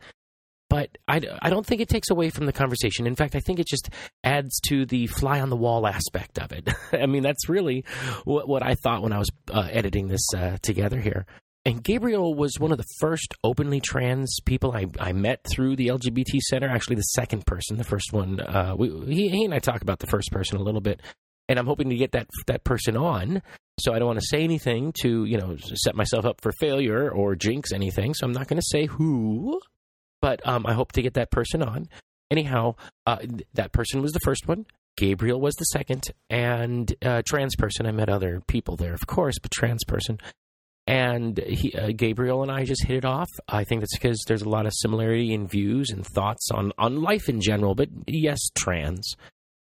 but 0.72 0.98
I, 1.06 1.20
I 1.42 1.50
don't 1.50 1.66
think 1.66 1.82
it 1.82 1.90
takes 1.90 2.10
away 2.10 2.30
from 2.30 2.46
the 2.46 2.54
conversation. 2.54 3.06
In 3.06 3.18
fact, 3.18 3.36
I 3.36 3.42
think 3.42 3.60
it 3.60 3.68
just 3.68 3.90
adds 4.24 4.58
to 4.70 4.86
the 4.86 5.06
fly 5.08 5.42
on 5.42 5.50
the 5.50 5.58
wall 5.58 5.86
aspect 5.86 6.40
of 6.40 6.54
it. 6.54 6.70
I 6.94 7.08
mean, 7.08 7.24
that's 7.24 7.50
really 7.50 7.84
what, 8.24 8.48
what 8.48 8.66
I 8.66 8.76
thought 8.76 9.02
when 9.02 9.12
I 9.12 9.18
was 9.18 9.30
uh, 9.54 9.68
editing 9.70 10.08
this 10.08 10.26
uh, 10.34 10.60
together 10.62 10.98
here. 10.98 11.26
And 11.66 11.84
Gabriel 11.84 12.34
was 12.36 12.58
one 12.58 12.72
of 12.72 12.78
the 12.78 12.86
first 13.02 13.34
openly 13.44 13.82
trans 13.82 14.40
people 14.46 14.72
I, 14.72 14.86
I 14.98 15.12
met 15.12 15.42
through 15.44 15.76
the 15.76 15.88
LGBT 15.88 16.40
Center. 16.40 16.70
Actually, 16.70 16.96
the 16.96 17.02
second 17.02 17.46
person. 17.46 17.76
The 17.76 17.84
first 17.84 18.14
one, 18.14 18.40
uh, 18.40 18.74
we, 18.78 19.14
he, 19.14 19.28
he 19.28 19.44
and 19.44 19.54
I 19.54 19.60
talk 19.60 19.82
about 19.82 20.00
the 20.00 20.08
first 20.08 20.32
person 20.32 20.58
a 20.58 20.64
little 20.64 20.80
bit, 20.80 21.02
and 21.50 21.60
I'm 21.60 21.68
hoping 21.68 21.90
to 21.90 21.98
get 21.98 22.14
that 22.14 22.28
that 22.48 22.64
person 22.64 22.96
on. 22.96 23.42
So 23.78 23.94
I 23.94 24.00
don't 24.00 24.08
want 24.08 24.20
to 24.20 24.26
say 24.26 24.46
anything 24.46 24.94
to 25.02 25.26
you 25.26 25.38
know 25.38 25.58
set 25.76 25.96
myself 25.96 26.26
up 26.26 26.40
for 26.40 26.54
failure 26.54 27.12
or 27.12 27.36
jinx 27.36 27.74
anything. 27.74 28.14
So 28.14 28.26
I'm 28.26 28.32
not 28.32 28.48
going 28.48 28.62
to 28.62 28.68
say 28.68 28.86
who 28.86 29.60
but 30.22 30.46
um, 30.48 30.66
I 30.66 30.74
hope 30.74 30.92
to 30.94 31.02
get 31.02 31.16
that 31.16 31.32
person 31.32 31.62
on. 31.62 31.90
Anyhow, 32.30 32.76
uh, 33.06 33.18
that 33.54 33.74
person 33.74 34.02
was 34.02 34.14
the 34.14 34.22
first 34.24 34.48
one. 34.48 34.66
Gabriel 34.98 35.40
was 35.40 35.56
the 35.56 35.66
second, 35.66 36.04
and 36.30 36.94
uh, 37.02 37.22
trans 37.26 37.56
person. 37.56 37.86
I 37.86 37.92
met 37.92 38.10
other 38.10 38.42
people 38.48 38.76
there, 38.76 38.94
of 38.94 39.08
course, 39.08 39.40
but 39.40 39.52
trans 39.52 39.84
person. 39.84 40.20
And 40.88 41.38
he, 41.38 41.74
uh, 41.74 41.92
Gabriel 41.96 42.42
and 42.42 42.52
I 42.52 42.66
just 42.66 42.86
hit 42.86 42.98
it 42.98 43.06
off. 43.06 43.30
I 43.48 43.64
think 43.64 43.82
that's 43.82 43.96
because 43.96 44.24
there's 44.28 44.42
a 44.42 44.50
lot 44.50 44.66
of 44.66 44.74
similarity 44.76 45.34
in 45.34 45.48
views 45.48 45.90
and 45.92 46.06
thoughts 46.06 46.50
on, 46.52 46.74
on 46.78 47.02
life 47.02 47.30
in 47.30 47.40
general, 47.40 47.76
but 47.76 47.90
yes, 48.08 48.40
trans 48.56 49.16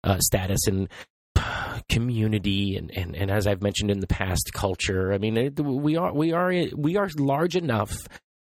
uh, 0.03 0.19
status 0.19 0.67
and 0.67 0.89
community 1.89 2.77
and, 2.77 2.91
and, 2.97 3.17
and 3.17 3.31
as 3.31 3.47
I've 3.47 3.63
mentioned 3.63 3.91
in 3.91 4.01
the 4.01 4.07
past, 4.07 4.53
culture. 4.53 5.13
I 5.13 5.19
mean, 5.19 5.55
we 5.57 5.97
are 5.97 6.13
we 6.13 6.33
are 6.33 6.53
we 6.77 6.97
are 6.97 7.09
large 7.17 7.57
enough 7.57 8.09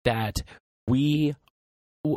that 0.05 0.37
we 0.87 1.35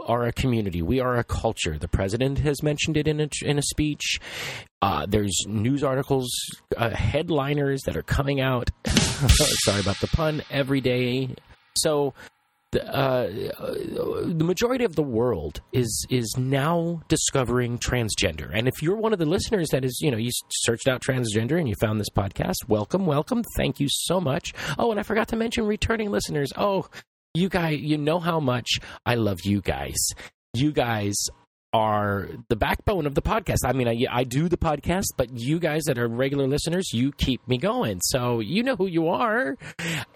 are 0.06 0.26
a 0.26 0.32
community. 0.32 0.82
We 0.82 1.00
are 1.00 1.18
a 1.18 1.24
culture. 1.24 1.78
The 1.78 1.88
president 1.88 2.40
has 2.40 2.62
mentioned 2.62 2.98
it 2.98 3.08
in 3.08 3.20
a, 3.20 3.30
in 3.44 3.58
a 3.58 3.64
speech. 3.64 4.20
Uh, 4.82 5.06
there's 5.08 5.36
news 5.48 5.84
articles, 5.84 6.30
uh, 6.78 6.92
headliners 6.92 7.82
that 7.84 7.98
are 7.98 8.04
coming 8.04 8.40
out. 8.40 8.70
sorry 8.88 9.82
about 9.82 10.00
the 10.00 10.08
pun. 10.08 10.44
Every 10.50 10.82
day. 10.82 11.36
So 11.78 12.14
the, 12.72 12.96
uh, 12.96 13.28
the 14.26 14.44
majority 14.44 14.86
of 14.86 14.96
the 14.96 15.04
world 15.04 15.62
is 15.74 16.06
is 16.10 16.36
now 16.38 17.02
discovering 17.08 17.80
transgender. 17.80 18.52
And 18.54 18.68
if 18.68 18.84
you're 18.84 18.96
one 18.96 19.12
of 19.12 19.18
the 19.20 19.26
listeners 19.26 19.70
that 19.70 19.84
is, 19.84 20.00
you 20.02 20.12
know, 20.12 20.18
you 20.18 20.30
searched 20.50 20.88
out 20.88 21.02
transgender 21.02 21.58
and 21.58 21.68
you 21.68 21.76
found 21.82 22.00
this 22.00 22.10
podcast, 22.16 22.68
welcome, 22.68 23.08
welcome. 23.08 23.44
Thank 23.58 23.80
you 23.80 23.88
so 23.90 24.22
much. 24.22 24.54
Oh, 24.78 24.92
and 24.92 25.00
I 25.00 25.04
forgot 25.04 25.30
to 25.30 25.36
mention 25.36 25.66
returning 25.66 26.12
listeners. 26.12 26.54
Oh, 26.56 26.86
you 27.34 27.50
guys, 27.50 27.80
you 27.80 27.98
know 27.98 28.20
how 28.20 28.40
much 28.40 28.80
I 29.06 29.16
love 29.16 29.40
you 29.44 29.62
guys. 29.62 29.98
You 30.54 30.72
guys 30.72 31.16
are 31.72 32.28
the 32.48 32.56
backbone 32.56 33.06
of 33.06 33.14
the 33.14 33.22
podcast. 33.22 33.60
I 33.64 33.74
mean, 33.74 33.88
I, 33.88 34.06
I 34.10 34.24
do 34.24 34.50
the 34.50 34.58
podcast, 34.58 35.06
but 35.18 35.38
you 35.38 35.60
guys 35.60 35.84
that 35.86 36.00
are 36.00 36.08
regular 36.08 36.48
listeners, 36.48 36.92
you 36.92 37.12
keep 37.12 37.48
me 37.48 37.58
going. 37.58 38.00
So 38.04 38.40
you 38.40 38.64
know 38.64 38.76
who 38.76 38.88
you 38.88 39.10
are, 39.10 39.56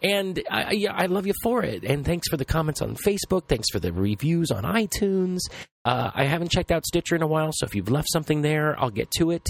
and 0.01 0.41
I, 0.49 0.87
I 0.91 1.05
love 1.05 1.27
you 1.27 1.33
for 1.43 1.63
it. 1.63 1.83
And 1.83 2.03
thanks 2.03 2.27
for 2.27 2.37
the 2.37 2.45
comments 2.45 2.81
on 2.81 2.95
Facebook. 2.95 3.47
Thanks 3.47 3.67
for 3.71 3.79
the 3.79 3.93
reviews 3.93 4.49
on 4.49 4.63
iTunes. 4.63 5.39
Uh, 5.85 6.09
I 6.13 6.23
haven't 6.25 6.51
checked 6.51 6.71
out 6.71 6.85
Stitcher 6.85 7.15
in 7.15 7.21
a 7.21 7.27
while, 7.27 7.51
so 7.53 7.65
if 7.65 7.75
you've 7.75 7.91
left 7.91 8.07
something 8.11 8.41
there, 8.41 8.79
I'll 8.79 8.89
get 8.89 9.11
to 9.19 9.29
it. 9.31 9.49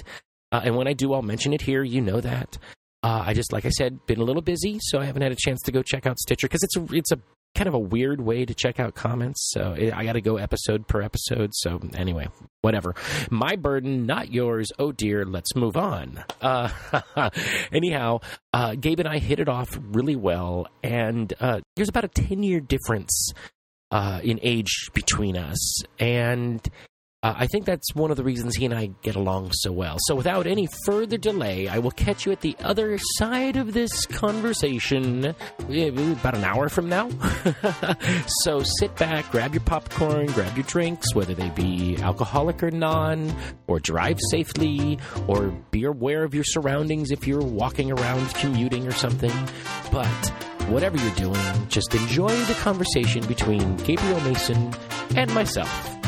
Uh, 0.52 0.62
and 0.66 0.76
when 0.76 0.88
I 0.88 0.94
do, 0.94 1.14
I'll 1.14 1.22
mention 1.22 1.54
it 1.54 1.62
here. 1.62 1.84
You 1.84 2.02
know 2.02 2.20
that. 2.20 2.58
Uh, 3.02 3.24
I 3.26 3.34
just, 3.34 3.52
like 3.52 3.66
I 3.66 3.70
said, 3.70 4.06
been 4.06 4.20
a 4.20 4.24
little 4.24 4.42
busy, 4.42 4.78
so 4.82 5.00
I 5.00 5.06
haven't 5.06 5.24
had 5.24 5.32
a 5.32 5.38
chance 5.38 5.62
to 5.64 5.72
go 5.72 5.84
check 5.84 6.06
out 6.06 6.20
Stitcher 6.20 6.48
because 6.48 6.64
it's 6.64 6.78
a, 6.78 6.86
it's 6.96 7.12
a 7.12 7.20
kind 7.56 7.68
of 7.68 7.74
a 7.74 7.80
weird 7.80 8.20
way 8.20 8.46
to 8.46 8.54
check 8.54 8.80
out 8.80 8.96
comments. 8.96 9.52
So 9.52 9.76
I 9.94 10.04
got 10.04 10.14
to 10.14 10.22
go 10.22 10.38
episode 10.38 10.88
per 10.88 11.02
episode. 11.02 11.52
So 11.54 11.80
anyway, 11.96 12.28
whatever. 12.62 12.96
My 13.30 13.56
burden, 13.56 14.06
not 14.06 14.32
yours. 14.32 14.72
Oh 14.80 14.92
dear, 14.92 15.26
let's 15.26 15.56
move 15.56 15.78
on. 15.78 16.24
Uh, 16.42 16.70
anyhow, 17.72 18.20
uh, 18.54 18.76
Gabe 18.76 19.00
and 19.00 19.08
I 19.08 19.20
hit 19.20 19.40
it 19.40 19.50
off 19.50 19.78
really 19.92 20.16
well, 20.16 20.68
and 20.84 21.32
uh, 21.40 21.62
there's 21.76 21.90
about 21.90 22.06
a 22.06 22.10
10 22.10 22.44
year 22.44 22.60
difference 22.60 23.34
uh, 23.92 24.20
in 24.24 24.40
age 24.42 24.90
between 24.94 25.38
us. 25.38 25.84
And 26.00 26.68
uh, 27.24 27.34
I 27.38 27.48
think 27.48 27.66
that's 27.66 27.96
one 27.96 28.12
of 28.12 28.18
the 28.18 28.24
reasons 28.24 28.56
he 28.56 28.66
and 28.66 28.74
I 28.74 28.88
get 29.02 29.16
along 29.16 29.52
so 29.54 29.72
well. 29.72 29.96
So, 30.02 30.14
without 30.14 30.46
any 30.46 30.68
further 30.86 31.18
delay, 31.18 31.70
I 31.70 31.80
will 31.80 31.92
catch 31.92 32.26
you 32.26 32.34
at 32.34 32.42
the 32.42 32.56
other 32.60 32.98
side 33.16 33.56
of 33.56 33.72
this 33.74 34.06
conversation 34.06 35.34
about 35.58 36.36
an 36.36 36.44
hour 36.44 36.68
from 36.68 36.90
now. 36.90 37.10
so, 38.28 38.62
sit 38.64 38.94
back, 38.98 39.32
grab 39.32 39.54
your 39.54 39.64
popcorn, 39.64 40.26
grab 40.28 40.58
your 40.58 40.66
drinks, 40.66 41.16
whether 41.16 41.34
they 41.34 41.50
be 41.52 41.98
alcoholic 42.02 42.62
or 42.62 42.72
non, 42.72 43.34
or 43.68 43.80
drive 43.80 44.20
safely, 44.30 45.00
or 45.28 45.48
be 45.72 45.86
aware 45.86 46.26
of 46.26 46.36
your 46.36 46.44
surroundings 46.44 47.10
if 47.10 47.26
you're 47.26 47.40
walking 47.40 47.90
around 47.90 48.34
commuting 48.36 48.86
or 48.86 48.92
something. 48.92 49.32
But 49.94 50.08
whatever 50.68 50.98
you're 50.98 51.16
doing, 51.16 51.68
just 51.70 51.96
enjoy 51.96 52.36
the 52.46 52.56
conversation 52.56 53.26
between 53.28 53.78
Gabriel 53.78 54.20
Mason 54.22 54.74
and 55.16 55.34
myself. 55.34 56.03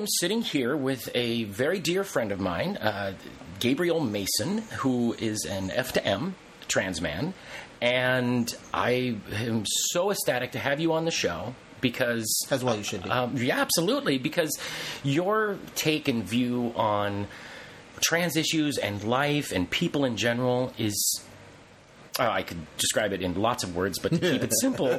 Am 0.00 0.06
sitting 0.06 0.42
here 0.42 0.76
with 0.76 1.10
a 1.14 1.44
very 1.44 1.78
dear 1.78 2.04
friend 2.04 2.32
of 2.32 2.40
mine, 2.40 2.76
uh, 2.78 3.12
Gabriel 3.58 4.00
Mason, 4.00 4.58
who 4.78 5.14
is 5.18 5.44
an 5.44 5.70
F 5.70 5.92
to 5.92 6.04
M 6.04 6.34
trans 6.68 7.00
man. 7.00 7.34
And 7.82 8.54
I 8.72 9.16
am 9.32 9.64
so 9.66 10.10
ecstatic 10.10 10.52
to 10.52 10.58
have 10.58 10.80
you 10.80 10.92
on 10.92 11.04
the 11.04 11.10
show 11.10 11.54
because. 11.80 12.26
As 12.50 12.64
well, 12.64 12.76
you 12.76 12.82
should 12.82 13.02
be. 13.02 13.10
Um, 13.10 13.36
yeah, 13.36 13.60
absolutely. 13.60 14.18
Because 14.18 14.58
your 15.02 15.58
take 15.74 16.08
and 16.08 16.24
view 16.24 16.72
on 16.76 17.26
trans 18.00 18.36
issues 18.36 18.78
and 18.78 19.04
life 19.04 19.52
and 19.52 19.68
people 19.68 20.04
in 20.04 20.16
general 20.16 20.72
is 20.78 21.22
uh, 22.18 22.28
I 22.28 22.42
could 22.42 22.58
describe 22.78 23.12
it 23.12 23.22
in 23.22 23.34
lots 23.34 23.64
of 23.64 23.76
words, 23.76 23.98
but 23.98 24.12
to 24.12 24.18
keep 24.18 24.42
it 24.42 24.52
simple, 24.60 24.98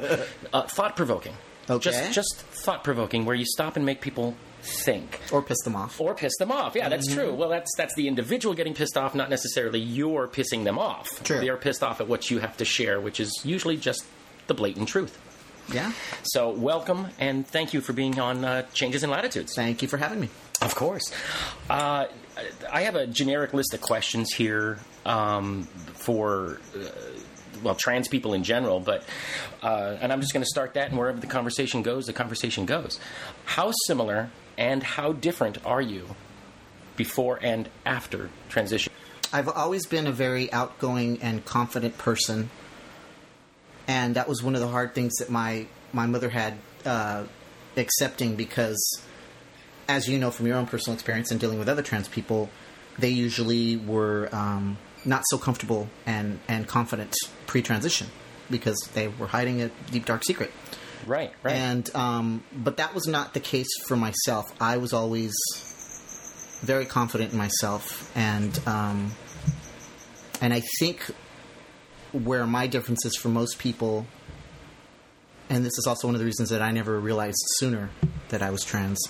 uh, 0.52 0.62
thought 0.62 0.96
provoking. 0.96 1.34
Okay. 1.70 1.90
Just, 1.90 2.12
just 2.12 2.36
thought 2.36 2.82
provoking, 2.82 3.24
where 3.24 3.36
you 3.36 3.44
stop 3.44 3.76
and 3.76 3.86
make 3.86 4.00
people 4.00 4.34
think. 4.62 5.20
Or 5.32 5.42
piss 5.42 5.60
them 5.62 5.76
off. 5.76 6.00
Or 6.00 6.14
piss 6.14 6.36
them 6.38 6.50
off. 6.50 6.74
Yeah 6.74 6.88
that's 6.88 7.08
mm-hmm. 7.08 7.20
true. 7.20 7.34
Well 7.34 7.48
that's 7.48 7.70
that's 7.76 7.94
the 7.94 8.08
individual 8.08 8.54
getting 8.54 8.74
pissed 8.74 8.96
off 8.96 9.14
not 9.14 9.30
necessarily 9.30 9.80
you're 9.80 10.28
pissing 10.28 10.64
them 10.64 10.78
off. 10.78 11.22
True. 11.24 11.40
they 11.40 11.48
are 11.48 11.56
pissed 11.56 11.82
off 11.82 12.00
at 12.00 12.08
what 12.08 12.30
you 12.30 12.38
have 12.38 12.56
to 12.58 12.64
share 12.64 13.00
which 13.00 13.20
is 13.20 13.32
usually 13.44 13.76
just 13.76 14.04
the 14.46 14.54
blatant 14.54 14.88
truth. 14.88 15.18
Yeah. 15.72 15.92
So 16.22 16.50
welcome 16.50 17.08
and 17.18 17.46
thank 17.46 17.74
you 17.74 17.80
for 17.80 17.92
being 17.92 18.18
on 18.18 18.44
uh, 18.44 18.62
changes 18.72 19.02
in 19.04 19.10
latitudes. 19.10 19.54
Thank 19.54 19.82
you 19.82 19.88
for 19.88 19.96
having 19.96 20.20
me. 20.20 20.28
Of 20.60 20.74
course. 20.74 21.12
Uh, 21.68 22.06
i 22.72 22.82
have 22.82 22.96
a 22.96 23.06
generic 23.06 23.52
list 23.52 23.74
of 23.74 23.80
questions 23.80 24.32
here 24.32 24.78
um, 25.04 25.64
for 25.94 26.60
uh, 26.74 26.88
well, 27.62 27.74
trans 27.74 28.08
people 28.08 28.34
in 28.34 28.42
general, 28.42 28.80
but 28.80 29.04
uh, 29.62 29.96
and 30.00 30.12
I'm 30.12 30.20
just 30.20 30.32
going 30.32 30.42
to 30.42 30.48
start 30.48 30.74
that, 30.74 30.88
and 30.88 30.98
wherever 30.98 31.20
the 31.20 31.26
conversation 31.26 31.82
goes, 31.82 32.06
the 32.06 32.12
conversation 32.12 32.66
goes. 32.66 32.98
How 33.44 33.72
similar 33.86 34.30
and 34.56 34.82
how 34.82 35.12
different 35.12 35.64
are 35.64 35.82
you 35.82 36.06
before 36.96 37.38
and 37.42 37.68
after 37.84 38.30
transition? 38.48 38.92
I've 39.32 39.48
always 39.48 39.86
been 39.86 40.06
a 40.06 40.12
very 40.12 40.52
outgoing 40.52 41.22
and 41.22 41.44
confident 41.44 41.96
person, 41.96 42.50
and 43.88 44.16
that 44.16 44.28
was 44.28 44.42
one 44.42 44.54
of 44.54 44.60
the 44.60 44.68
hard 44.68 44.94
things 44.94 45.14
that 45.18 45.30
my 45.30 45.66
my 45.92 46.06
mother 46.06 46.28
had 46.28 46.58
uh, 46.84 47.24
accepting 47.76 48.36
because, 48.36 49.02
as 49.88 50.08
you 50.08 50.18
know 50.18 50.30
from 50.30 50.46
your 50.46 50.56
own 50.56 50.66
personal 50.66 50.94
experience 50.94 51.30
and 51.30 51.40
dealing 51.40 51.58
with 51.58 51.68
other 51.68 51.82
trans 51.82 52.08
people, 52.08 52.50
they 52.98 53.08
usually 53.08 53.76
were 53.76 54.28
um, 54.32 54.76
not 55.04 55.22
so 55.28 55.38
comfortable 55.38 55.88
and 56.04 56.38
and 56.46 56.66
confident 56.66 57.14
pre-transition 57.46 58.08
because 58.50 58.78
they 58.94 59.08
were 59.08 59.28
hiding 59.28 59.62
a 59.62 59.70
deep 59.90 60.04
dark 60.04 60.24
secret. 60.24 60.52
Right, 61.06 61.32
right. 61.42 61.54
And 61.54 61.94
um, 61.94 62.44
but 62.56 62.76
that 62.76 62.94
was 62.94 63.06
not 63.06 63.34
the 63.34 63.40
case 63.40 63.68
for 63.86 63.96
myself. 63.96 64.52
I 64.60 64.76
was 64.76 64.92
always 64.92 65.32
very 66.62 66.86
confident 66.86 67.32
in 67.32 67.38
myself, 67.38 68.10
and 68.16 68.58
um, 68.66 69.12
and 70.40 70.52
I 70.52 70.62
think 70.78 71.02
where 72.12 72.46
my 72.46 72.66
difference 72.66 73.04
is 73.04 73.16
for 73.16 73.28
most 73.28 73.58
people, 73.58 74.06
and 75.48 75.64
this 75.64 75.76
is 75.78 75.86
also 75.86 76.08
one 76.08 76.14
of 76.14 76.20
the 76.20 76.26
reasons 76.26 76.50
that 76.50 76.62
I 76.62 76.70
never 76.70 76.98
realized 77.00 77.38
sooner 77.56 77.90
that 78.28 78.42
I 78.42 78.50
was 78.50 78.64
trans, 78.64 79.00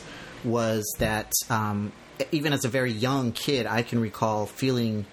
was 0.45 0.85
that 0.99 1.33
um, 1.51 1.93
even 2.31 2.53
as 2.53 2.65
a 2.65 2.69
very 2.69 2.93
young 2.93 3.33
kid, 3.33 3.67
I 3.67 3.83
can 3.83 4.01
recall 4.01 4.47
feeling 4.47 5.07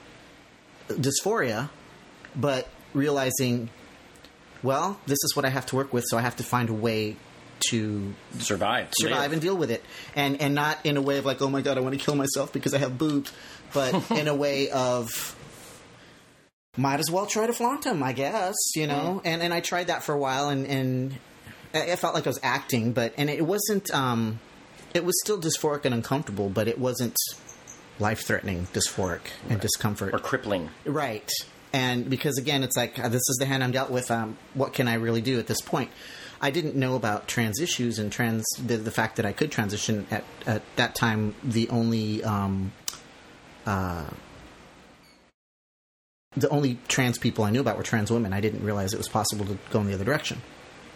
dysphoria, 0.87 1.69
but 2.35 2.67
realizing 2.93 3.69
well, 4.63 4.99
this 5.05 5.19
is 5.23 5.35
what 5.35 5.45
I 5.45 5.49
have 5.49 5.65
to 5.67 5.75
work 5.75 5.93
with, 5.93 6.05
so 6.07 6.17
I 6.17 6.21
have 6.21 6.35
to 6.37 6.43
find 6.43 6.69
a 6.69 6.73
way 6.73 7.15
to 7.69 8.13
survive, 8.39 8.89
survive, 8.97 9.17
Live. 9.19 9.33
and 9.33 9.41
deal 9.41 9.57
with 9.57 9.69
it, 9.71 9.83
and 10.15 10.41
and 10.41 10.55
not 10.55 10.77
in 10.85 10.97
a 10.97 11.01
way 11.01 11.17
of 11.17 11.25
like, 11.25 11.41
oh 11.41 11.49
my 11.49 11.61
god, 11.61 11.77
I 11.77 11.81
want 11.81 11.97
to 11.97 12.03
kill 12.03 12.15
myself 12.15 12.53
because 12.53 12.73
I 12.73 12.77
have 12.77 12.97
boobs, 12.97 13.31
but 13.73 14.11
in 14.19 14.27
a 14.27 14.35
way 14.35 14.69
of 14.69 15.35
might 16.77 16.99
as 16.99 17.11
well 17.11 17.25
try 17.25 17.47
to 17.47 17.53
flaunt 17.53 17.83
them, 17.83 18.01
I 18.01 18.13
guess, 18.13 18.55
you 18.75 18.87
know. 18.87 19.19
Mm. 19.19 19.21
And 19.25 19.41
and 19.41 19.53
I 19.53 19.59
tried 19.59 19.87
that 19.87 20.03
for 20.03 20.13
a 20.13 20.17
while, 20.17 20.49
and 20.49 20.65
and 20.67 21.17
I 21.73 21.95
felt 21.97 22.13
like 22.15 22.25
I 22.25 22.29
was 22.29 22.39
acting, 22.43 22.93
but 22.93 23.13
and 23.17 23.29
it 23.29 23.45
wasn't. 23.45 23.91
um 23.93 24.39
It 24.93 25.03
was 25.05 25.19
still 25.21 25.39
dysphoric 25.39 25.85
and 25.85 25.93
uncomfortable, 25.93 26.49
but 26.49 26.67
it 26.67 26.79
wasn't 26.79 27.15
life 27.99 28.25
threatening 28.25 28.67
dysphoric 28.73 29.21
and 29.49 29.59
discomfort 29.59 30.13
or 30.13 30.19
crippling, 30.19 30.69
right? 30.85 31.29
And 31.73 32.09
because 32.09 32.37
again, 32.37 32.63
it's 32.63 32.75
like 32.75 32.95
this 32.95 33.21
is 33.29 33.37
the 33.39 33.45
hand 33.45 33.63
I'm 33.63 33.71
dealt 33.71 33.91
with. 33.91 34.09
Um, 34.11 34.37
what 34.53 34.73
can 34.73 34.87
I 34.87 34.95
really 34.95 35.21
do 35.21 35.39
at 35.39 35.47
this 35.47 35.61
point? 35.61 35.91
I 36.41 36.51
didn't 36.51 36.75
know 36.75 36.95
about 36.95 37.27
trans 37.27 37.59
issues 37.59 37.99
and 37.99 38.11
trans 38.11 38.45
the, 38.65 38.77
the 38.77 38.91
fact 38.91 39.17
that 39.17 39.25
I 39.25 39.33
could 39.33 39.51
transition 39.51 40.07
at 40.09 40.23
at 40.45 40.63
that 40.77 40.95
time. 40.95 41.35
The 41.43 41.69
only 41.69 42.23
um, 42.23 42.71
uh, 43.65 44.09
the 46.35 46.49
only 46.49 46.77
trans 46.87 47.17
people 47.17 47.43
I 47.43 47.49
knew 47.49 47.59
about 47.59 47.77
were 47.77 47.83
trans 47.83 48.11
women. 48.11 48.33
I 48.33 48.41
didn't 48.41 48.63
realize 48.63 48.93
it 48.93 48.97
was 48.97 49.09
possible 49.09 49.45
to 49.45 49.57
go 49.71 49.81
in 49.81 49.87
the 49.87 49.93
other 49.93 50.05
direction. 50.05 50.41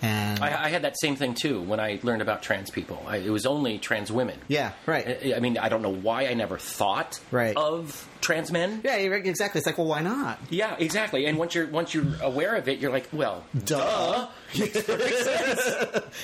And 0.04 0.40
I, 0.44 0.66
I, 0.66 0.70
had 0.70 0.82
that 0.82 1.00
same 1.00 1.16
thing 1.16 1.34
too 1.34 1.62
when 1.62 1.80
I 1.80 1.98
learned 2.04 2.22
about 2.22 2.44
trans 2.44 2.70
people. 2.70 3.02
I, 3.08 3.18
it 3.18 3.30
was 3.30 3.46
only 3.46 3.78
trans 3.78 4.12
women. 4.12 4.38
Yeah, 4.50 4.74
right. 4.86 5.08
I, 5.24 5.36
I, 5.36 5.40
mean, 5.40 5.58
I 5.58 5.70
don't 5.70 5.82
know 5.82 5.94
why 5.94 6.28
I 6.28 6.34
never 6.34 6.58
thought 6.58 7.22
right. 7.32 7.56
of 7.56 8.06
trans 8.20 8.52
men. 8.52 8.82
Yeah, 8.84 8.96
exactly. 8.96 9.60
It's 9.60 9.66
like, 9.66 9.78
well, 9.78 9.88
why 9.88 10.02
not? 10.02 10.40
Yeah, 10.50 10.76
exactly. 10.78 11.26
And 11.26 11.38
once 11.38 11.56
you're 11.56 11.68
once 11.68 11.94
you're 11.94 12.16
aware 12.22 12.56
of 12.56 12.68
it, 12.68 12.80
you're 12.80 12.92
like, 12.92 13.08
well, 13.14 13.46
duh. 13.64 14.28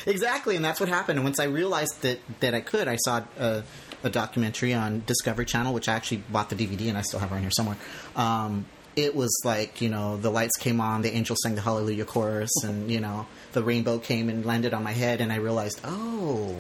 exactly, 0.05 0.57
and 0.57 0.65
that's 0.65 0.81
what 0.81 0.89
happened. 0.89 1.19
And 1.19 1.24
once 1.24 1.39
I 1.39 1.45
realized 1.45 2.01
that 2.01 2.19
that 2.41 2.53
I 2.53 2.62
could, 2.62 2.88
I 2.88 2.98
saw. 2.98 3.24
a 3.41 3.63
documentary 4.09 4.74
on 4.74 5.03
Discovery 5.05 5.43
Channel, 5.43 5.74
which 5.74 5.89
I 5.89 5.93
actually 5.93 6.24
bought 6.31 6.50
the 6.50 6.55
DVD 6.55 6.88
and 6.88 6.98
I 6.98 7.01
still 7.01 7.19
have 7.19 7.31
it 7.31 7.33
around 7.33 7.41
here 7.41 7.51
somewhere. 7.51 7.75
Um, 8.15 8.65
it 8.95 9.15
was 9.15 9.41
like 9.45 9.81
you 9.81 9.89
know 9.89 10.17
the 10.17 10.29
lights 10.29 10.57
came 10.57 10.81
on, 10.81 11.01
the 11.01 11.13
angels 11.13 11.39
sang 11.43 11.55
the 11.55 11.62
Hallelujah 11.62 12.05
chorus, 12.05 12.51
and 12.63 12.91
you 12.91 13.00
know 13.00 13.27
the 13.51 13.63
rainbow 13.63 14.00
came 14.00 14.29
and 14.29 14.46
landed 14.46 14.74
on 14.74 14.84
my 14.84 14.91
head, 14.91 15.22
and 15.22 15.32
I 15.32 15.38
realized, 15.38 15.79
oh, 15.84 16.58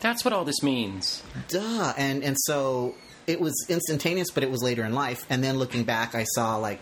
that's 0.00 0.24
what 0.24 0.34
all 0.34 0.44
this 0.44 0.62
means. 0.62 1.22
Duh, 1.48 1.94
and 1.96 2.22
and 2.22 2.36
so 2.40 2.94
it 3.26 3.40
was 3.40 3.54
instantaneous, 3.68 4.30
but 4.30 4.42
it 4.42 4.50
was 4.50 4.62
later 4.62 4.84
in 4.84 4.92
life. 4.92 5.24
And 5.30 5.42
then 5.42 5.58
looking 5.58 5.84
back, 5.84 6.14
I 6.14 6.24
saw 6.24 6.56
like 6.56 6.80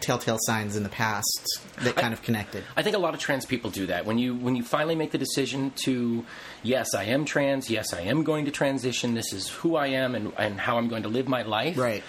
telltale 0.00 0.38
signs 0.40 0.76
in 0.76 0.84
the 0.84 0.88
past 0.88 1.60
that 1.80 1.96
kind 1.96 2.10
I, 2.10 2.12
of 2.12 2.22
connected. 2.22 2.62
I 2.76 2.82
think 2.82 2.94
a 2.94 3.00
lot 3.00 3.14
of 3.14 3.20
trans 3.20 3.44
people 3.44 3.70
do 3.70 3.86
that. 3.86 4.06
When 4.06 4.18
you 4.18 4.34
when 4.34 4.54
you 4.54 4.62
finally 4.62 4.94
make 4.94 5.10
the 5.10 5.18
decision 5.18 5.72
to 5.84 6.24
yes, 6.62 6.94
I 6.94 7.04
am 7.04 7.24
trans, 7.24 7.70
yes, 7.70 7.92
I 7.92 8.02
am 8.02 8.22
going 8.22 8.44
to 8.44 8.50
transition, 8.50 9.14
this 9.14 9.32
is 9.32 9.48
who 9.48 9.76
I 9.76 9.88
am 9.88 10.14
and, 10.14 10.32
and 10.38 10.60
how 10.60 10.78
I'm 10.78 10.88
going 10.88 11.02
to 11.02 11.08
live 11.08 11.28
my 11.28 11.42
life. 11.42 11.76
Right. 11.76 12.04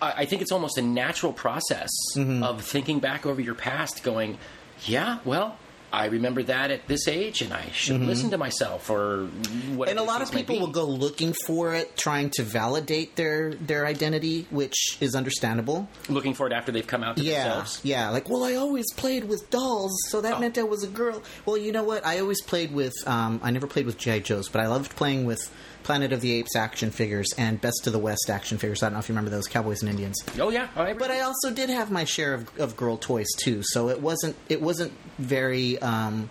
I, 0.00 0.12
I 0.18 0.24
think 0.26 0.42
it's 0.42 0.52
almost 0.52 0.78
a 0.78 0.82
natural 0.82 1.32
process 1.32 1.90
mm-hmm. 2.14 2.42
of 2.42 2.62
thinking 2.62 3.00
back 3.00 3.26
over 3.26 3.40
your 3.40 3.54
past, 3.54 4.02
going, 4.02 4.38
yeah, 4.86 5.18
well, 5.24 5.56
I 5.90 6.04
remember 6.06 6.42
that 6.42 6.70
at 6.70 6.86
this 6.86 7.08
age, 7.08 7.40
and 7.40 7.50
I 7.54 7.70
should 7.72 8.02
listen 8.02 8.28
to 8.32 8.36
myself, 8.38 8.90
or 8.90 9.24
what. 9.74 9.88
and 9.88 9.98
a 9.98 10.02
lot 10.02 10.20
of 10.20 10.30
people 10.30 10.60
will 10.60 10.66
go 10.66 10.84
looking 10.84 11.32
for 11.46 11.72
it, 11.74 11.96
trying 11.96 12.28
to 12.36 12.42
validate 12.42 13.16
their 13.16 13.54
their 13.54 13.86
identity, 13.86 14.46
which 14.50 14.98
is 15.00 15.14
understandable. 15.14 15.88
looking 16.10 16.34
for 16.34 16.46
it 16.46 16.52
after 16.52 16.70
they've 16.72 16.86
come 16.86 17.02
out 17.02 17.16
to 17.16 17.22
Yeah, 17.22 17.44
themselves. 17.44 17.80
yeah. 17.84 18.10
Like, 18.10 18.28
well, 18.28 18.44
I 18.44 18.54
always 18.56 18.84
played 18.98 19.24
with 19.24 19.48
dolls, 19.48 19.96
so 20.10 20.20
that 20.20 20.34
Oh. 20.34 20.40
meant 20.40 20.58
I 20.58 20.62
was 20.64 20.82
a 20.84 20.88
girl. 20.88 21.22
Well, 21.46 21.56
you 21.56 21.72
know 21.72 21.84
what? 21.84 22.04
I 22.04 22.20
always 22.20 22.42
played 22.42 22.70
with. 22.74 22.94
Um, 23.06 23.40
I 23.42 23.50
never 23.50 23.66
played 23.66 23.86
with 23.86 23.96
GI 23.96 24.20
Joes, 24.20 24.50
but 24.50 24.60
I 24.60 24.66
loved 24.66 24.94
playing 24.94 25.24
with 25.24 25.50
Planet 25.88 26.12
of 26.12 26.20
the 26.20 26.32
Apes 26.32 26.54
action 26.54 26.90
figures 26.90 27.32
and 27.38 27.58
Best 27.62 27.86
of 27.86 27.94
the 27.94 27.98
West 27.98 28.28
action 28.28 28.58
figures. 28.58 28.82
I 28.82 28.88
don't 28.88 28.92
know 28.92 28.98
if 28.98 29.08
you 29.08 29.14
remember 29.14 29.30
those 29.30 29.48
Cowboys 29.48 29.80
and 29.80 29.90
Indians. 29.90 30.22
Oh 30.38 30.50
yeah, 30.50 30.68
I 30.76 30.92
But 30.92 31.10
I 31.10 31.20
also 31.20 31.50
did 31.50 31.70
have 31.70 31.90
my 31.90 32.04
share 32.04 32.34
of, 32.34 32.60
of 32.60 32.76
girl 32.76 32.98
toys 32.98 33.28
too, 33.38 33.62
so 33.62 33.88
it 33.88 34.02
wasn't 34.02 34.36
it 34.50 34.60
wasn't 34.60 34.92
very 35.16 35.78
um, 35.78 36.28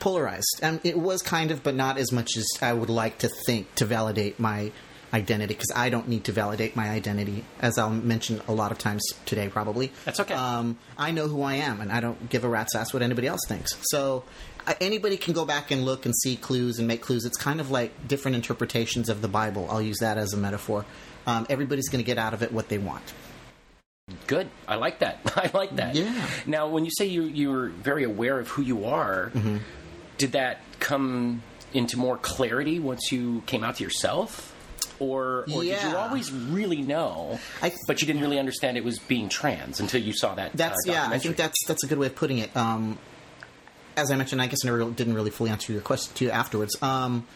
polarized. 0.00 0.58
And 0.60 0.80
it 0.82 0.98
was 0.98 1.22
kind 1.22 1.52
of, 1.52 1.62
but 1.62 1.76
not 1.76 1.98
as 1.98 2.10
much 2.10 2.36
as 2.36 2.44
I 2.60 2.72
would 2.72 2.90
like 2.90 3.18
to 3.18 3.28
think 3.46 3.72
to 3.76 3.84
validate 3.84 4.40
my 4.40 4.72
identity 5.14 5.54
because 5.54 5.70
I 5.74 5.88
don't 5.88 6.08
need 6.08 6.24
to 6.24 6.32
validate 6.32 6.74
my 6.74 6.88
identity, 6.90 7.44
as 7.60 7.78
I'll 7.78 7.90
mention 7.90 8.42
a 8.48 8.52
lot 8.52 8.72
of 8.72 8.78
times 8.78 9.02
today, 9.24 9.48
probably. 9.48 9.92
That's 10.04 10.18
okay. 10.18 10.34
Um, 10.34 10.78
I 10.98 11.12
know 11.12 11.28
who 11.28 11.42
I 11.42 11.54
am, 11.54 11.80
and 11.80 11.92
I 11.92 12.00
don't 12.00 12.28
give 12.28 12.42
a 12.42 12.48
rat's 12.48 12.74
ass 12.74 12.92
what 12.92 13.02
anybody 13.02 13.28
else 13.28 13.42
thinks. 13.46 13.76
So 13.90 14.24
anybody 14.80 15.16
can 15.16 15.32
go 15.34 15.44
back 15.44 15.70
and 15.70 15.84
look 15.84 16.04
and 16.06 16.14
see 16.16 16.36
clues 16.36 16.78
and 16.78 16.86
make 16.88 17.00
clues. 17.02 17.24
It's 17.24 17.36
kind 17.38 17.60
of 17.60 17.70
like 17.70 18.06
different 18.08 18.34
interpretations 18.36 19.08
of 19.08 19.22
the 19.22 19.28
Bible. 19.28 19.66
I'll 19.70 19.82
use 19.82 19.98
that 20.00 20.18
as 20.18 20.32
a 20.32 20.36
metaphor. 20.36 20.84
Um, 21.26 21.46
everybody's 21.50 21.88
going 21.88 22.02
to 22.02 22.06
get 22.06 22.18
out 22.18 22.34
of 22.34 22.42
it 22.42 22.52
what 22.52 22.68
they 22.68 22.78
want. 22.78 23.02
Good. 24.26 24.48
I 24.66 24.74
like 24.76 25.00
that. 25.00 25.18
I 25.36 25.50
like 25.54 25.76
that. 25.76 25.94
Yeah. 25.94 26.12
Now, 26.46 26.68
when 26.68 26.84
you 26.84 26.90
say 26.96 27.06
you 27.06 27.24
you're 27.24 27.68
very 27.68 28.04
aware 28.04 28.38
of 28.38 28.48
who 28.48 28.62
you 28.62 28.84
are, 28.86 29.30
Mm-hmm. 29.34 29.58
did 30.18 30.32
that 30.32 30.60
come 30.80 31.42
into 31.72 31.96
more 31.98 32.16
clarity 32.16 32.80
once 32.80 33.12
you 33.12 33.42
came 33.46 33.62
out 33.62 33.76
to 33.76 33.84
yourself? 33.84 34.56
Or, 34.98 35.46
or 35.54 35.62
did 35.62 35.82
you 35.82 35.96
always 35.96 36.30
really 36.30 36.82
know, 36.82 37.38
I- 37.62 37.72
but 37.86 38.02
you 38.02 38.06
didn't 38.06 38.20
really 38.20 38.38
understand 38.38 38.76
it 38.76 38.84
was 38.84 38.98
being 38.98 39.30
trans 39.30 39.80
until 39.80 40.02
you 40.02 40.12
saw 40.12 40.34
that? 40.34 40.52
That's 40.54 40.76
uh, 40.86 40.92
yeah. 40.92 41.08
I 41.08 41.18
think 41.18 41.36
that's 41.36 41.56
that's 41.66 41.82
a 41.84 41.86
good 41.86 41.96
way 41.96 42.08
of 42.08 42.14
putting 42.14 42.36
it. 42.38 42.54
Um, 42.54 42.98
as 44.00 44.10
I 44.10 44.16
mentioned, 44.16 44.40
I 44.42 44.46
guess 44.46 44.64
I 44.64 44.68
never 44.68 44.90
didn't 44.90 45.14
really 45.14 45.30
fully 45.30 45.50
answer 45.50 45.72
your 45.72 45.82
question 45.82 46.14
to 46.14 46.24
you 46.24 46.30
afterwards. 46.30 46.80
Um, 46.82 47.26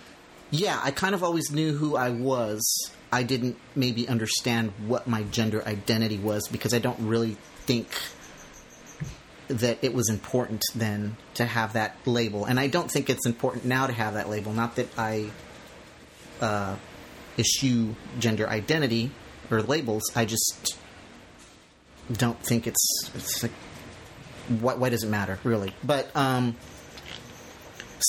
yeah, 0.51 0.81
I 0.83 0.91
kind 0.91 1.15
of 1.15 1.23
always 1.23 1.51
knew 1.51 1.77
who 1.77 1.97
I 1.97 2.11
was. 2.11 2.91
I 3.13 3.23
didn't 3.23 3.57
maybe 3.75 4.09
understand 4.09 4.73
what 4.87 5.07
my 5.07 5.23
gender 5.25 5.63
identity 5.67 6.19
was 6.19 6.49
because 6.49 6.75
I 6.75 6.79
don't 6.79 6.99
really 7.01 7.37
think 7.67 7.89
that 9.49 9.79
it 9.83 9.93
was 9.93 10.09
important 10.09 10.63
then 10.75 11.17
to 11.35 11.45
have 11.45 11.75
that 11.75 11.97
label, 12.07 12.45
and 12.45 12.59
I 12.59 12.67
don't 12.67 12.91
think 12.91 13.11
it's 13.11 13.27
important 13.27 13.65
now 13.65 13.87
to 13.87 13.93
have 13.93 14.15
that 14.15 14.29
label. 14.29 14.53
Not 14.53 14.77
that 14.77 14.89
I 14.99 15.31
uh, 16.41 16.77
eschew 17.39 17.95
gender 18.19 18.49
identity 18.49 19.11
or 19.51 19.63
labels. 19.63 20.03
I 20.17 20.25
just 20.25 20.79
don't 22.13 22.39
think 22.41 22.67
it's 22.67 23.11
it's 23.15 23.43
like 23.43 23.53
why, 24.61 24.75
why 24.75 24.89
does 24.89 25.03
it 25.05 25.09
matter 25.09 25.39
really? 25.45 25.73
But 25.83 26.15
um, 26.17 26.57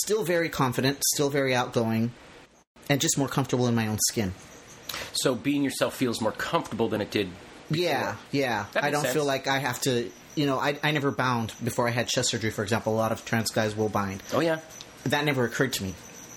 still 0.04 0.24
very 0.24 0.50
confident, 0.50 1.02
still 1.14 1.30
very 1.30 1.54
outgoing, 1.56 2.12
and 2.90 3.00
just 3.02 3.18
more 3.18 3.28
comfortable 3.28 3.68
in 3.68 3.76
my 3.76 3.88
own 3.88 3.98
skin. 4.10 4.34
So 5.14 5.36
being 5.36 5.64
yourself 5.64 5.96
feels 5.96 6.22
more 6.22 6.32
comfortable 6.32 6.88
than 6.90 7.02
it 7.02 7.12
did. 7.12 7.30
Yeah, 7.70 8.16
yeah. 8.32 8.66
That 8.74 8.84
I 8.84 8.92
don't 8.92 9.02
sense. 9.04 9.14
feel 9.14 9.26
like 9.26 9.48
I 9.48 9.60
have 9.60 9.80
to. 9.82 10.10
You 10.36 10.46
know, 10.46 10.60
I, 10.60 10.78
I 10.84 10.92
never 10.92 11.12
bound 11.12 11.54
before 11.64 11.88
I 11.88 11.92
had 11.92 12.08
chest 12.10 12.30
surgery. 12.30 12.52
For 12.52 12.62
example, 12.62 12.94
a 12.94 12.98
lot 12.98 13.12
of 13.14 13.24
trans 13.26 13.52
guys 13.52 13.76
will 13.76 13.90
bind. 13.90 14.22
Oh 14.34 14.42
yeah, 14.42 14.60
That 15.06 15.24
never 15.24 15.46
occurred 15.46 15.72
to 15.74 15.84
me. 15.84 15.96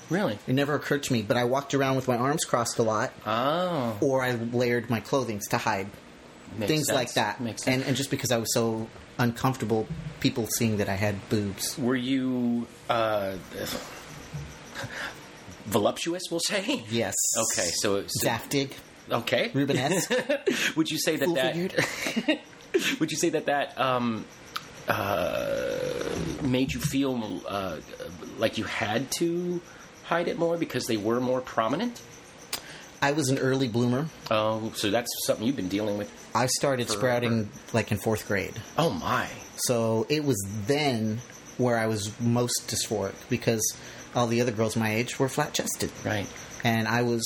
really? 0.08 0.38
It 0.46 0.54
never 0.54 0.74
occurred 0.76 1.02
to 1.04 1.12
me. 1.12 1.22
But 1.22 1.36
I 1.36 1.44
walked 1.44 1.74
around 1.74 1.96
with 1.96 2.06
my 2.08 2.16
arms 2.16 2.44
crossed 2.44 2.78
a 2.78 2.82
lot, 2.84 3.12
Oh, 3.26 3.96
or 4.00 4.22
I 4.22 4.32
layered 4.32 4.88
my 4.88 5.00
clothing 5.00 5.40
to 5.50 5.58
hide 5.58 5.88
makes 6.56 6.70
things 6.70 6.86
sense. 6.86 6.94
like 6.96 7.12
that. 7.14 7.40
Makes 7.40 7.64
sense. 7.64 7.76
And 7.78 7.84
and 7.88 7.96
just 7.96 8.10
because 8.10 8.30
I 8.30 8.38
was 8.38 8.54
so 8.54 8.88
uncomfortable, 9.18 9.86
people 10.20 10.46
seeing 10.56 10.78
that 10.78 10.88
I 10.88 10.94
had 10.94 11.28
boobs. 11.28 11.78
Were 11.78 11.96
you 11.96 12.66
uh, 12.88 13.36
voluptuous? 15.66 16.24
We'll 16.30 16.40
say. 16.40 16.84
Yes. 16.90 17.14
Okay, 17.36 17.68
so, 17.74 18.04
so 18.06 18.26
Zaftig, 18.26 18.72
okay, 19.10 19.50
Rubenesque. 19.50 20.76
would 20.76 20.90
you 20.90 20.98
say 20.98 21.16
that 21.16 21.34
that 21.34 22.40
would 23.00 23.10
you 23.10 23.16
say 23.16 23.30
that 23.30 23.46
that 23.46 23.78
um, 23.78 24.24
uh, 24.86 25.78
made 26.42 26.72
you 26.72 26.80
feel 26.80 27.42
uh, 27.48 27.76
like 28.38 28.58
you 28.58 28.64
had 28.64 29.10
to 29.18 29.60
hide 30.04 30.28
it 30.28 30.38
more 30.38 30.56
because 30.56 30.86
they 30.86 30.96
were 30.96 31.20
more 31.20 31.40
prominent? 31.40 32.00
I 33.00 33.12
was 33.12 33.28
an 33.28 33.38
early 33.38 33.68
bloomer. 33.68 34.08
Oh, 34.30 34.72
so 34.74 34.90
that's 34.90 35.08
something 35.24 35.46
you've 35.46 35.54
been 35.54 35.68
dealing 35.68 35.98
with. 35.98 36.10
I 36.38 36.46
started 36.46 36.86
Forever. 36.86 37.00
sprouting 37.00 37.50
like 37.72 37.92
in 37.92 37.98
fourth 37.98 38.26
grade. 38.28 38.54
Oh 38.76 38.90
my! 38.90 39.28
So 39.56 40.06
it 40.08 40.24
was 40.24 40.36
then 40.66 41.18
where 41.56 41.76
I 41.76 41.86
was 41.86 42.18
most 42.20 42.68
dysphoric 42.68 43.14
because 43.28 43.62
all 44.14 44.26
the 44.26 44.40
other 44.40 44.52
girls 44.52 44.76
my 44.76 44.94
age 44.94 45.18
were 45.18 45.28
flat 45.28 45.52
chested. 45.54 45.90
Right. 46.04 46.26
And 46.64 46.86
I 46.88 47.02
was, 47.02 47.24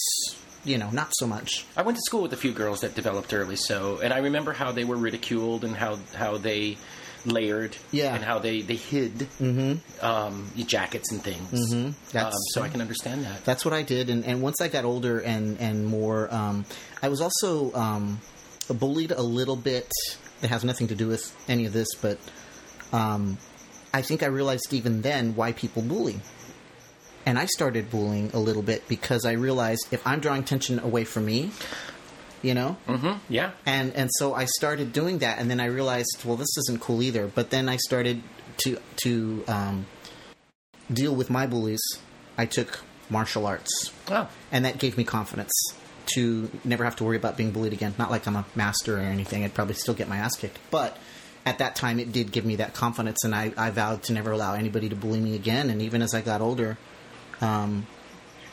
you 0.65 0.79
know, 0.79 0.91
not 0.91 1.13
so 1.15 1.27
much. 1.27 1.65
I 1.77 1.83
went 1.83 1.97
to 1.99 2.03
school 2.07 2.23
with 2.23 2.33
a 2.33 2.37
few 2.37 2.53
girls 2.53 2.81
that 2.81 2.95
developed 2.95 3.33
early, 3.35 3.57
so 3.57 3.99
and 4.03 4.13
I 4.13 4.19
remember 4.19 4.53
how 4.53 4.73
they 4.73 4.85
were 4.85 4.97
ridiculed 4.97 5.65
and 5.65 5.77
how 5.77 5.99
how 6.15 6.39
they 6.39 6.79
layered, 7.25 7.77
Yeah. 7.93 8.15
and 8.15 8.25
how 8.25 8.41
they 8.41 8.63
they 8.63 8.75
hid 8.75 9.13
mm-hmm. 9.39 10.05
um, 10.05 10.51
jackets 10.67 11.13
and 11.13 11.23
things. 11.23 11.73
Mm-hmm. 11.73 11.91
That's- 12.13 12.35
um, 12.35 12.41
so 12.53 12.63
I 12.63 12.69
can 12.69 12.81
understand 12.81 13.25
that. 13.25 13.45
That's 13.45 13.65
what 13.65 13.73
I 13.75 13.83
did. 13.83 14.11
And, 14.11 14.25
and 14.25 14.43
once 14.43 14.61
I 14.61 14.67
got 14.69 14.85
older 14.85 15.21
and, 15.21 15.59
and 15.61 15.87
more, 15.87 16.33
um, 16.35 16.65
I 17.01 17.09
was 17.11 17.21
also 17.21 17.73
um, 17.75 18.21
bullied 18.75 19.13
a 19.13 19.23
little 19.23 19.57
bit. 19.57 19.91
It 20.43 20.49
has 20.51 20.65
nothing 20.65 20.89
to 20.89 20.95
do 20.95 21.09
with 21.09 21.35
any 21.49 21.67
of 21.67 21.73
this, 21.73 21.89
but 22.01 22.19
um, 22.93 23.39
I 23.95 24.03
think 24.03 24.23
I 24.23 24.27
realized 24.27 24.73
even 24.73 25.03
then 25.03 25.35
why 25.37 25.53
people 25.53 25.83
bully. 25.83 26.21
And 27.25 27.39
I 27.39 27.47
started 27.47 27.91
bullying 27.91 28.31
a 28.35 28.39
little 28.41 28.63
bit 28.63 28.89
because 28.89 29.25
I 29.25 29.33
realized 29.33 29.87
if 29.93 30.05
I'm 30.07 30.19
drawing 30.21 30.43
attention 30.43 30.81
away 30.81 31.05
from 31.05 31.25
me, 31.27 31.53
you 32.43 32.55
know, 32.55 32.77
Mm-hmm. 32.89 33.19
Yeah. 33.29 33.53
and 33.65 33.93
and 33.95 34.11
so 34.15 34.35
I 34.35 34.47
started 34.47 34.93
doing 34.93 35.19
that, 35.19 35.39
and 35.39 35.49
then 35.49 35.61
I 35.61 35.67
realized, 35.67 36.25
well, 36.25 36.37
this 36.37 36.57
isn't 36.59 36.81
cool 36.81 37.01
either. 37.01 37.29
But 37.29 37.51
then 37.51 37.69
I 37.69 37.77
started 37.77 38.21
to 38.65 38.79
to 39.05 39.45
um, 39.47 39.87
deal 40.93 41.15
with 41.15 41.31
my 41.31 41.47
bullies. 41.47 41.81
I 42.37 42.47
took 42.47 42.81
martial 43.09 43.47
arts, 43.47 43.93
Oh, 44.09 44.29
and 44.51 44.65
that 44.65 44.79
gave 44.79 44.97
me 44.97 45.05
confidence 45.05 45.53
to 46.15 46.51
never 46.65 46.85
have 46.85 46.97
to 46.97 47.05
worry 47.05 47.17
about 47.17 47.37
being 47.37 47.51
bullied 47.51 47.73
again. 47.73 47.95
Not 47.99 48.11
like 48.11 48.27
I'm 48.27 48.37
a 48.37 48.45
master 48.55 48.97
or 48.99 49.01
anything; 49.01 49.45
I'd 49.45 49.55
probably 49.55 49.75
still 49.75 49.95
get 49.95 50.09
my 50.09 50.19
ass 50.19 50.37
kicked, 50.37 50.59
but. 50.71 50.97
At 51.45 51.59
that 51.59 51.75
time, 51.75 51.99
it 51.99 52.13
did 52.13 52.31
give 52.31 52.45
me 52.45 52.55
that 52.55 52.73
confidence, 52.73 53.25
and 53.25 53.35
I, 53.35 53.53
I 53.57 53.71
vowed 53.71 54.05
to 54.05 54.13
never 54.13 54.31
allow 54.31 54.55
anybody 54.55 54.89
to 54.91 54.95
bully 54.95 55.19
me 55.19 55.35
again. 55.35 55.71
And 55.71 55.83
even 55.83 56.01
as 56.01 56.15
I 56.15 56.21
got 56.21 56.41
older, 56.41 56.79
um, 57.41 57.89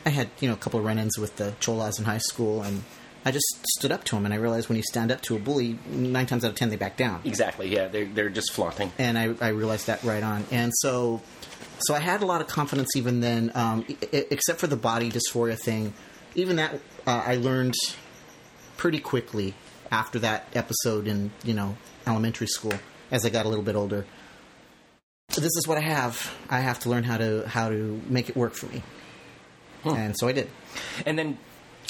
I 0.04 0.10
had 0.10 0.28
you 0.40 0.48
know 0.48 0.54
a 0.54 0.56
couple 0.56 0.80
of 0.80 0.86
run-ins 0.86 1.18
with 1.18 1.36
the 1.36 1.54
cholas 1.60 1.98
in 1.98 2.04
high 2.04 2.18
school, 2.18 2.62
and 2.62 2.82
I 3.24 3.32
just 3.32 3.46
stood 3.76 3.92
up 3.92 4.04
to 4.04 4.16
them. 4.16 4.24
And 4.24 4.32
I 4.32 4.38
realized 4.38 4.68
when 4.68 4.76
you 4.76 4.82
stand 4.82 5.12
up 5.12 5.20
to 5.22 5.36
a 5.36 5.38
bully, 5.38 5.78
nine 5.88 6.26
times 6.26 6.44
out 6.44 6.50
of 6.50 6.56
ten 6.56 6.70
they 6.70 6.76
back 6.76 6.96
down. 6.96 7.20
exactly. 7.24 7.68
Yeah, 7.68 7.88
they're 7.88 8.06
they're 8.06 8.28
just 8.30 8.52
flaunting. 8.52 8.92
And 8.98 9.18
I, 9.18 9.34
I 9.40 9.48
realized 9.48 9.86
that 9.86 10.02
right 10.02 10.22
on. 10.22 10.44
And 10.50 10.72
so, 10.74 11.20
so 11.80 11.94
I 11.94 12.00
had 12.00 12.22
a 12.22 12.26
lot 12.26 12.40
of 12.40 12.46
confidence 12.46 12.96
even 12.96 13.20
then, 13.20 13.52
um, 13.54 13.84
except 14.12 14.58
for 14.58 14.66
the 14.66 14.76
body 14.76 15.10
dysphoria 15.10 15.58
thing. 15.58 15.92
Even 16.34 16.56
that 16.56 16.80
uh, 17.10 17.22
I 17.26 17.36
learned 17.36 17.74
pretty 18.76 19.00
quickly 19.00 19.54
after 19.90 20.18
that 20.20 20.46
episode 20.54 21.06
in 21.06 21.30
you 21.44 21.54
know 21.54 21.76
elementary 22.06 22.46
school. 22.46 22.72
As 23.10 23.26
I 23.26 23.28
got 23.30 23.44
a 23.44 23.48
little 23.48 23.64
bit 23.64 23.74
older, 23.74 24.06
So 25.30 25.40
this 25.40 25.50
is 25.56 25.66
what 25.66 25.76
I 25.78 25.80
have. 25.80 26.32
I 26.48 26.60
have 26.60 26.78
to 26.80 26.88
learn 26.90 27.04
how 27.04 27.18
to 27.18 27.46
how 27.48 27.68
to 27.68 28.00
make 28.08 28.28
it 28.28 28.36
work 28.36 28.54
for 28.54 28.66
me. 28.66 28.82
And 29.84 30.14
so 30.18 30.28
I 30.28 30.32
did. 30.32 30.48
And 31.06 31.18
then, 31.18 31.38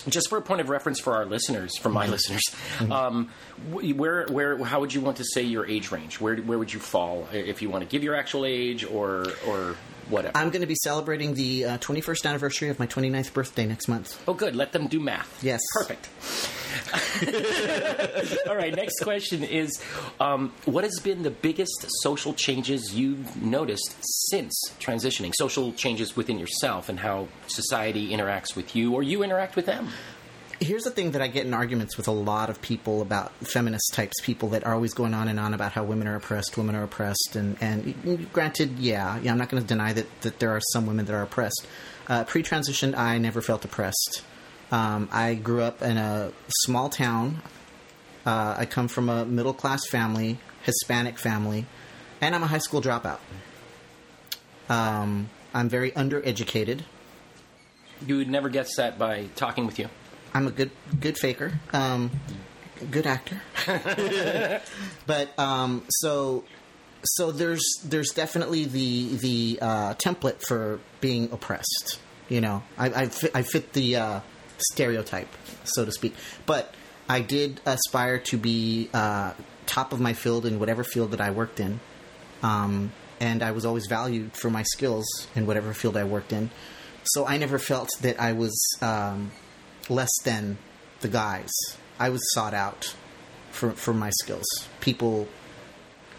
just 0.08 0.28
for 0.30 0.38
a 0.38 0.42
point 0.42 0.60
of 0.60 0.68
reference 0.70 1.00
for 1.00 1.12
our 1.14 1.26
listeners, 1.26 1.76
for 1.76 1.88
Mm-hmm. 1.88 1.94
my 1.94 2.06
listeners, 2.06 2.42
um, 2.90 3.28
where 3.70 4.26
where 4.28 4.56
how 4.64 4.80
would 4.80 4.94
you 4.94 5.00
want 5.02 5.16
to 5.18 5.24
say 5.24 5.42
your 5.42 5.66
age 5.66 5.90
range? 5.90 6.20
Where 6.20 6.36
where 6.36 6.58
would 6.58 6.72
you 6.72 6.80
fall 6.80 7.28
if 7.32 7.60
you 7.62 7.68
want 7.68 7.82
to 7.84 7.88
give 7.90 8.02
your 8.02 8.14
actual 8.14 8.44
age 8.46 8.84
or 8.84 9.26
or 9.46 9.76
whatever? 10.10 10.36
I'm 10.36 10.50
going 10.50 10.60
to 10.62 10.66
be 10.66 10.76
celebrating 10.76 11.34
the 11.34 11.64
uh, 11.64 11.78
21st 11.78 12.26
anniversary 12.26 12.68
of 12.68 12.78
my 12.78 12.86
29th 12.86 13.32
birthday 13.32 13.66
next 13.66 13.88
month. 13.88 14.20
oh, 14.28 14.34
good. 14.34 14.56
Let 14.56 14.72
them 14.72 14.86
do 14.86 15.00
math. 15.00 15.42
Yes. 15.42 15.60
Perfect. 15.74 16.08
All 18.48 18.56
right. 18.56 18.74
Next 18.74 19.00
question 19.02 19.42
is, 19.42 19.82
um, 20.18 20.52
what 20.64 20.84
has 20.84 20.98
been 21.00 21.22
the 21.22 21.30
biggest 21.30 21.86
social 22.02 22.34
changes 22.34 22.94
you've 22.94 23.40
noticed 23.42 23.96
since 24.30 24.54
transitioning? 24.80 25.32
Social 25.34 25.72
changes 25.72 26.16
within 26.16 26.38
yourself 26.38 26.88
and 26.88 26.98
how 27.00 27.28
society 27.46 28.10
interacts 28.10 28.56
with 28.56 28.74
you, 28.76 28.94
or 28.94 29.02
you 29.02 29.22
interact 29.22 29.56
with 29.56 29.66
them. 29.66 29.88
Here's 30.60 30.84
the 30.84 30.90
thing 30.90 31.12
that 31.12 31.22
I 31.22 31.26
get 31.26 31.46
in 31.46 31.54
arguments 31.54 31.96
with 31.96 32.06
a 32.06 32.12
lot 32.12 32.50
of 32.50 32.60
people 32.60 33.00
about 33.02 33.32
feminist 33.36 33.92
types, 33.94 34.14
people 34.22 34.50
that 34.50 34.64
are 34.64 34.74
always 34.74 34.92
going 34.92 35.14
on 35.14 35.28
and 35.28 35.40
on 35.40 35.54
about 35.54 35.72
how 35.72 35.82
women 35.82 36.06
are 36.06 36.16
oppressed, 36.16 36.56
women 36.56 36.76
are 36.76 36.84
oppressed, 36.84 37.34
and 37.34 37.56
and 37.60 38.30
granted, 38.32 38.78
yeah, 38.78 39.18
yeah, 39.20 39.32
I'm 39.32 39.38
not 39.38 39.48
going 39.48 39.62
to 39.62 39.66
deny 39.66 39.92
that 39.94 40.20
that 40.20 40.38
there 40.38 40.50
are 40.50 40.60
some 40.72 40.86
women 40.86 41.06
that 41.06 41.14
are 41.14 41.22
oppressed. 41.22 41.66
Uh, 42.08 42.24
pre-transition, 42.24 42.94
I 42.94 43.18
never 43.18 43.40
felt 43.40 43.64
oppressed. 43.64 44.22
Um, 44.70 45.08
I 45.12 45.34
grew 45.34 45.62
up 45.62 45.82
in 45.82 45.96
a 45.96 46.32
small 46.64 46.88
town. 46.88 47.42
Uh, 48.26 48.54
I 48.58 48.66
come 48.66 48.88
from 48.88 49.08
a 49.08 49.24
middle 49.24 49.54
class 49.54 49.86
family, 49.86 50.38
Hispanic 50.62 51.18
family, 51.18 51.66
and 52.20 52.34
I'm 52.34 52.42
a 52.42 52.46
high 52.46 52.58
school 52.58 52.82
dropout. 52.82 53.18
Um, 54.68 55.30
I'm 55.54 55.68
very 55.68 55.90
undereducated. 55.92 56.82
You 58.06 58.18
would 58.18 58.28
never 58.28 58.48
guess 58.48 58.76
that 58.76 58.98
by 58.98 59.28
talking 59.34 59.66
with 59.66 59.78
you. 59.78 59.88
I'm 60.32 60.46
a 60.46 60.50
good 60.50 60.70
good 60.98 61.18
faker, 61.18 61.52
um, 61.72 62.10
good 62.90 63.06
actor. 63.06 63.40
but 65.06 65.38
um, 65.38 65.84
so 65.88 66.44
so 67.04 67.32
there's 67.32 67.64
there's 67.84 68.10
definitely 68.10 68.64
the 68.64 69.16
the 69.16 69.58
uh, 69.60 69.94
template 69.94 70.42
for 70.46 70.80
being 71.00 71.30
oppressed. 71.32 72.00
You 72.28 72.40
know, 72.40 72.62
I 72.78 72.86
I 72.86 73.08
fit, 73.08 73.30
I 73.34 73.42
fit 73.42 73.72
the 73.72 73.96
uh, 73.96 74.20
stereotype, 74.58 75.28
so 75.64 75.84
to 75.84 75.92
speak. 75.92 76.14
But 76.46 76.74
I 77.08 77.20
did 77.20 77.60
aspire 77.66 78.18
to 78.18 78.36
be 78.36 78.88
uh, 78.94 79.32
top 79.66 79.92
of 79.92 80.00
my 80.00 80.12
field 80.12 80.46
in 80.46 80.58
whatever 80.60 80.84
field 80.84 81.10
that 81.12 81.20
I 81.20 81.30
worked 81.30 81.58
in, 81.58 81.80
um, 82.42 82.92
and 83.18 83.42
I 83.42 83.50
was 83.50 83.64
always 83.64 83.86
valued 83.88 84.32
for 84.34 84.50
my 84.50 84.62
skills 84.62 85.06
in 85.34 85.46
whatever 85.46 85.74
field 85.74 85.96
I 85.96 86.04
worked 86.04 86.32
in. 86.32 86.50
So 87.02 87.26
I 87.26 87.38
never 87.38 87.58
felt 87.58 87.88
that 88.02 88.20
I 88.20 88.32
was 88.32 88.54
um, 88.82 89.32
less 89.90 90.10
than 90.24 90.56
the 91.00 91.08
guys. 91.08 91.50
I 91.98 92.08
was 92.08 92.22
sought 92.32 92.54
out 92.54 92.94
for 93.50 93.72
for 93.72 93.92
my 93.92 94.10
skills. 94.22 94.46
People 94.80 95.28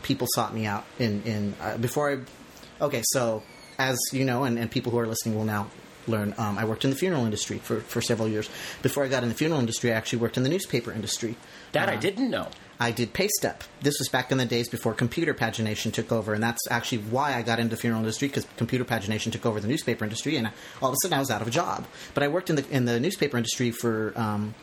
people 0.03 0.27
sought 0.35 0.53
me 0.53 0.65
out 0.65 0.85
in 0.99 1.23
in 1.23 1.55
uh, 1.59 1.77
before 1.77 2.11
I. 2.11 2.83
Okay, 2.83 3.01
so 3.05 3.43
as 3.79 3.97
you 4.11 4.25
know, 4.25 4.43
and, 4.43 4.59
and 4.59 4.69
people 4.69 4.91
who 4.91 4.99
are 4.99 5.07
listening 5.07 5.35
will 5.35 5.45
now 5.45 5.67
learn. 6.07 6.33
Um, 6.37 6.57
I 6.57 6.65
worked 6.65 6.83
in 6.83 6.89
the 6.89 6.95
funeral 6.95 7.25
industry 7.25 7.59
for, 7.59 7.79
for 7.81 8.01
several 8.01 8.27
years. 8.27 8.49
Before 8.81 9.03
I 9.03 9.07
got 9.07 9.23
in 9.23 9.29
the 9.29 9.35
funeral 9.35 9.59
industry, 9.59 9.91
I 9.91 9.95
actually 9.95 10.19
worked 10.19 10.37
in 10.37 10.43
the 10.43 10.49
newspaper 10.49 10.91
industry. 10.91 11.35
That 11.71 11.89
I 11.89 11.95
didn't 11.95 12.29
know. 12.29 12.49
I 12.79 12.89
did 12.89 13.13
paste-up. 13.13 13.63
This 13.81 13.99
was 13.99 14.09
back 14.09 14.31
in 14.31 14.39
the 14.39 14.45
days 14.45 14.67
before 14.67 14.95
computer 14.95 15.35
pagination 15.35 15.93
took 15.93 16.11
over, 16.11 16.33
and 16.33 16.41
that's 16.41 16.61
actually 16.71 16.97
why 16.97 17.35
I 17.35 17.43
got 17.43 17.59
into 17.59 17.75
the 17.75 17.79
funeral 17.79 18.01
industry 18.01 18.27
because 18.27 18.47
computer 18.57 18.83
pagination 18.83 19.31
took 19.31 19.45
over 19.45 19.59
the 19.59 19.67
newspaper 19.67 20.03
industry, 20.03 20.35
and 20.35 20.49
all 20.81 20.89
of 20.89 20.93
a 20.93 20.97
sudden 21.03 21.15
I 21.15 21.19
was 21.19 21.29
out 21.29 21.43
of 21.43 21.47
a 21.47 21.51
job. 21.51 21.85
But 22.15 22.23
I 22.23 22.27
worked 22.27 22.49
in 22.49 22.55
the 22.55 22.67
in 22.71 22.85
the 22.85 22.99
newspaper 22.99 23.37
industry 23.37 23.69
for 23.69 24.13
um, 24.15 24.55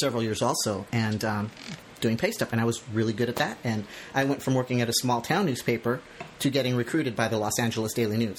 several 0.00 0.24
years 0.24 0.42
also, 0.42 0.86
and 0.90 1.24
um, 1.24 1.50
doing 2.00 2.16
paste-up, 2.16 2.50
and 2.50 2.60
I 2.60 2.64
was 2.64 2.82
really 2.92 3.12
good 3.12 3.28
at 3.28 3.36
that. 3.36 3.58
And 3.62 3.84
I 4.12 4.24
went 4.24 4.42
from 4.42 4.54
working 4.54 4.80
at 4.80 4.88
a 4.88 4.94
small 4.94 5.20
town 5.20 5.46
newspaper 5.46 6.00
to 6.40 6.50
getting 6.50 6.74
recruited 6.74 7.14
by 7.14 7.28
the 7.28 7.38
Los 7.38 7.60
Angeles 7.60 7.92
Daily 7.92 8.16
News. 8.16 8.38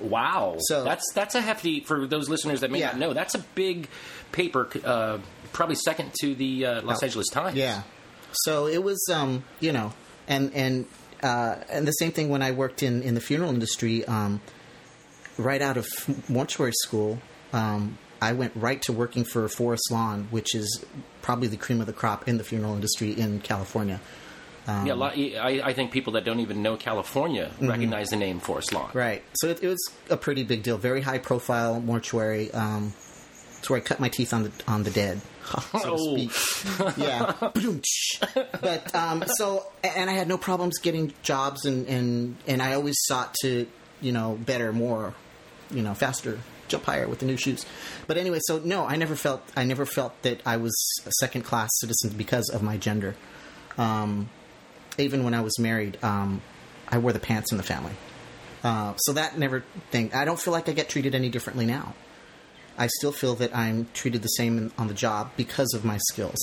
Wow. 0.00 0.56
So- 0.60 0.84
that's 0.84 1.04
that's 1.14 1.34
a 1.34 1.40
hefty 1.40 1.80
for 1.80 2.06
those 2.06 2.28
listeners 2.28 2.60
that 2.60 2.70
may 2.70 2.80
Yeah. 2.80 2.88
not 2.88 2.98
know. 2.98 3.12
That's 3.14 3.34
a 3.34 3.38
big 3.54 3.88
paper, 4.32 4.68
uh, 4.84 5.18
probably 5.52 5.76
second 5.76 6.12
to 6.20 6.34
the 6.34 6.66
uh, 6.66 6.82
Los 6.82 7.02
Oh. 7.02 7.06
Angeles 7.06 7.28
Times. 7.28 7.56
Yeah. 7.56 7.82
So 8.32 8.66
it 8.66 8.82
was, 8.82 9.02
um, 9.12 9.44
you 9.60 9.72
know, 9.72 9.92
and 10.28 10.52
and 10.54 10.86
uh, 11.22 11.56
and 11.70 11.86
the 11.86 11.92
same 11.92 12.12
thing 12.12 12.28
when 12.28 12.42
I 12.42 12.50
worked 12.50 12.82
in 12.82 13.02
in 13.02 13.14
the 13.14 13.20
funeral 13.20 13.50
industry. 13.50 14.04
Um, 14.04 14.40
right 15.38 15.60
out 15.60 15.76
of 15.76 15.86
mortuary 16.30 16.72
school, 16.84 17.18
um, 17.52 17.98
I 18.22 18.32
went 18.32 18.52
right 18.56 18.80
to 18.82 18.92
working 18.92 19.24
for 19.24 19.46
Forest 19.48 19.90
Lawn, 19.90 20.28
which 20.30 20.54
is 20.54 20.82
probably 21.22 21.48
the 21.48 21.56
cream 21.58 21.80
of 21.80 21.86
the 21.86 21.92
crop 21.92 22.26
in 22.28 22.38
the 22.38 22.44
funeral 22.44 22.74
industry 22.74 23.12
in 23.12 23.40
California. 23.40 24.00
Yeah, 24.66 24.92
a 24.92 24.94
lot, 24.94 25.12
I, 25.16 25.60
I 25.64 25.72
think 25.74 25.92
people 25.92 26.14
that 26.14 26.24
don't 26.24 26.40
even 26.40 26.62
know 26.62 26.76
California 26.76 27.50
recognize 27.60 28.08
the 28.10 28.16
name 28.16 28.40
Forest 28.40 28.72
Lawn. 28.72 28.88
Mm-hmm. 28.88 28.98
Right. 28.98 29.22
So 29.34 29.48
it, 29.48 29.62
it 29.62 29.68
was 29.68 29.90
a 30.10 30.16
pretty 30.16 30.42
big 30.42 30.62
deal. 30.64 30.76
Very 30.76 31.00
high 31.02 31.18
profile 31.18 31.80
mortuary. 31.80 32.52
Um, 32.52 32.92
it's 33.58 33.70
where 33.70 33.78
I 33.78 33.80
cut 33.80 34.00
my 34.00 34.08
teeth 34.08 34.32
on 34.34 34.42
the 34.44 34.52
on 34.68 34.82
the 34.82 34.90
dead, 34.90 35.20
so 35.72 35.94
Oh. 35.96 36.16
to 36.16 36.28
speak. 36.30 36.96
Yeah. 36.98 37.32
but 38.60 38.94
um, 38.94 39.24
so, 39.36 39.66
and 39.82 40.10
I 40.10 40.12
had 40.14 40.28
no 40.28 40.36
problems 40.38 40.78
getting 40.78 41.12
jobs, 41.22 41.64
and 41.64 41.86
and 41.86 42.36
and 42.46 42.60
I 42.62 42.74
always 42.74 42.96
sought 43.06 43.34
to, 43.42 43.66
you 44.00 44.12
know, 44.12 44.38
better, 44.44 44.72
more, 44.72 45.14
you 45.70 45.82
know, 45.82 45.94
faster, 45.94 46.38
jump 46.68 46.84
higher 46.84 47.08
with 47.08 47.20
the 47.20 47.26
new 47.26 47.36
shoes. 47.36 47.64
But 48.06 48.16
anyway, 48.18 48.38
so 48.42 48.58
no, 48.58 48.84
I 48.86 48.96
never 48.96 49.16
felt 49.16 49.42
I 49.56 49.64
never 49.64 49.86
felt 49.86 50.20
that 50.22 50.40
I 50.44 50.56
was 50.58 50.74
a 51.06 51.10
second 51.20 51.42
class 51.42 51.70
citizen 51.78 52.10
because 52.16 52.48
of 52.50 52.62
my 52.62 52.76
gender. 52.76 53.14
Um, 53.78 54.28
even 54.98 55.24
when 55.24 55.34
I 55.34 55.40
was 55.40 55.58
married, 55.58 55.98
um, 56.02 56.42
I 56.88 56.98
wore 56.98 57.12
the 57.12 57.20
pants 57.20 57.52
in 57.52 57.58
the 57.58 57.64
family. 57.64 57.92
Uh, 58.64 58.94
so 58.96 59.12
that 59.12 59.38
never 59.38 59.64
thing. 59.90 60.12
I 60.14 60.24
don't 60.24 60.40
feel 60.40 60.52
like 60.52 60.68
I 60.68 60.72
get 60.72 60.88
treated 60.88 61.14
any 61.14 61.28
differently 61.28 61.66
now. 61.66 61.94
I 62.78 62.88
still 62.88 63.12
feel 63.12 63.34
that 63.36 63.56
I'm 63.56 63.88
treated 63.94 64.22
the 64.22 64.28
same 64.28 64.58
in, 64.58 64.72
on 64.76 64.88
the 64.88 64.94
job 64.94 65.30
because 65.36 65.72
of 65.74 65.84
my 65.84 65.98
skills. 66.10 66.38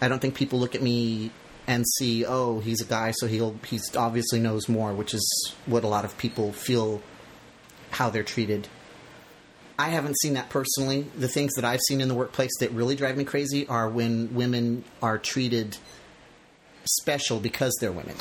I 0.00 0.08
don't 0.08 0.20
think 0.20 0.34
people 0.34 0.58
look 0.58 0.74
at 0.74 0.82
me 0.82 1.30
and 1.66 1.84
see, 1.98 2.24
oh, 2.24 2.60
he's 2.60 2.80
a 2.80 2.84
guy, 2.84 3.12
so 3.12 3.26
he'll 3.26 3.56
he's 3.66 3.96
obviously 3.96 4.40
knows 4.40 4.68
more, 4.68 4.92
which 4.92 5.14
is 5.14 5.54
what 5.64 5.84
a 5.84 5.88
lot 5.88 6.04
of 6.04 6.16
people 6.18 6.52
feel 6.52 7.02
how 7.90 8.10
they're 8.10 8.22
treated. 8.22 8.68
I 9.78 9.90
haven't 9.90 10.18
seen 10.20 10.34
that 10.34 10.48
personally. 10.48 11.06
The 11.16 11.28
things 11.28 11.54
that 11.54 11.64
I've 11.64 11.80
seen 11.88 12.00
in 12.00 12.08
the 12.08 12.14
workplace 12.14 12.52
that 12.60 12.70
really 12.72 12.96
drive 12.96 13.16
me 13.16 13.24
crazy 13.24 13.66
are 13.68 13.88
when 13.88 14.34
women 14.34 14.84
are 15.02 15.18
treated 15.18 15.76
special 16.86 17.40
because 17.40 17.76
they're 17.80 17.92
women. 17.92 18.16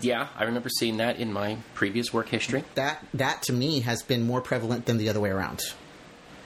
Yeah, 0.00 0.28
I 0.36 0.44
remember 0.44 0.68
seeing 0.68 0.98
that 0.98 1.18
in 1.18 1.32
my 1.32 1.58
previous 1.74 2.12
work 2.12 2.28
history. 2.28 2.64
that 2.74 3.04
that 3.14 3.42
to 3.44 3.52
me 3.52 3.80
has 3.80 4.02
been 4.02 4.26
more 4.26 4.40
prevalent 4.40 4.86
than 4.86 4.98
the 4.98 5.08
other 5.08 5.20
way 5.20 5.30
around. 5.30 5.62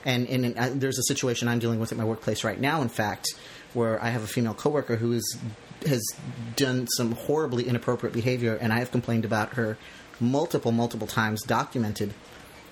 And, 0.05 0.27
and 0.27 0.57
uh, 0.57 0.69
there's 0.73 0.99
a 0.99 1.03
situation 1.03 1.47
I'm 1.47 1.59
dealing 1.59 1.79
with 1.79 1.91
at 1.91 1.97
my 1.97 2.03
workplace 2.03 2.43
right 2.43 2.59
now, 2.59 2.81
in 2.81 2.89
fact, 2.89 3.27
where 3.73 4.03
I 4.03 4.09
have 4.09 4.23
a 4.23 4.27
female 4.27 4.53
coworker 4.53 4.97
who 4.97 5.13
is, 5.13 5.37
has 5.85 6.03
done 6.57 6.87
some 6.87 7.13
horribly 7.13 7.67
inappropriate 7.67 8.13
behavior, 8.13 8.55
and 8.59 8.73
I 8.73 8.79
have 8.79 8.91
complained 8.91 9.23
about 9.23 9.53
her 9.53 9.77
multiple, 10.19 10.73
multiple 10.73 11.07
times, 11.07 11.41
documented, 11.43 12.13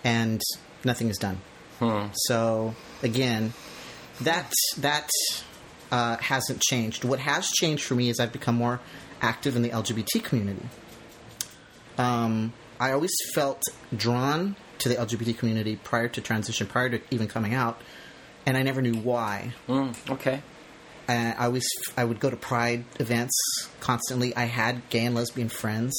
and 0.04 0.42
nothing 0.84 1.10
is 1.10 1.18
done. 1.18 1.40
So 2.14 2.76
again, 3.02 3.54
that 4.22 4.52
that 4.78 5.10
uh, 5.92 6.18
hasn't 6.18 6.62
changed. 6.62 7.04
What 7.04 7.20
has 7.20 7.48
changed 7.50 7.84
for 7.84 7.96
me 7.96 8.10
is 8.10 8.20
I've 8.20 8.32
become 8.32 8.56
more 8.56 8.80
active 9.22 9.56
in 9.56 9.62
the 9.62 9.70
LGBT 9.70 10.24
community. 10.24 10.66
Um, 11.98 12.54
I 12.80 12.94
always 12.94 13.14
felt 13.34 13.62
drawn 13.96 14.56
to 14.80 14.90
the 14.90 14.96
LGBT 14.96 15.38
community 15.38 15.76
prior 15.76 16.08
to 16.08 16.22
transition, 16.22 16.66
prior 16.68 16.90
to 16.90 17.02
even 17.12 17.28
coming 17.28 17.54
out, 17.54 17.82
and 18.46 18.58
I 18.58 18.64
never 18.64 18.82
knew 18.82 18.96
why. 18.96 19.54
Mm, 19.68 20.12
okay. 20.12 20.42
And 21.08 21.36
I 21.38 21.46
always 21.46 21.66
I 21.98 22.06
would 22.06 22.20
go 22.20 22.30
to 22.30 22.38
pride 22.38 22.86
events 23.00 23.36
constantly. 23.80 24.36
I 24.36 24.46
had 24.46 24.90
gay 24.90 25.06
and 25.06 25.14
lesbian 25.14 25.50
friends, 25.50 25.94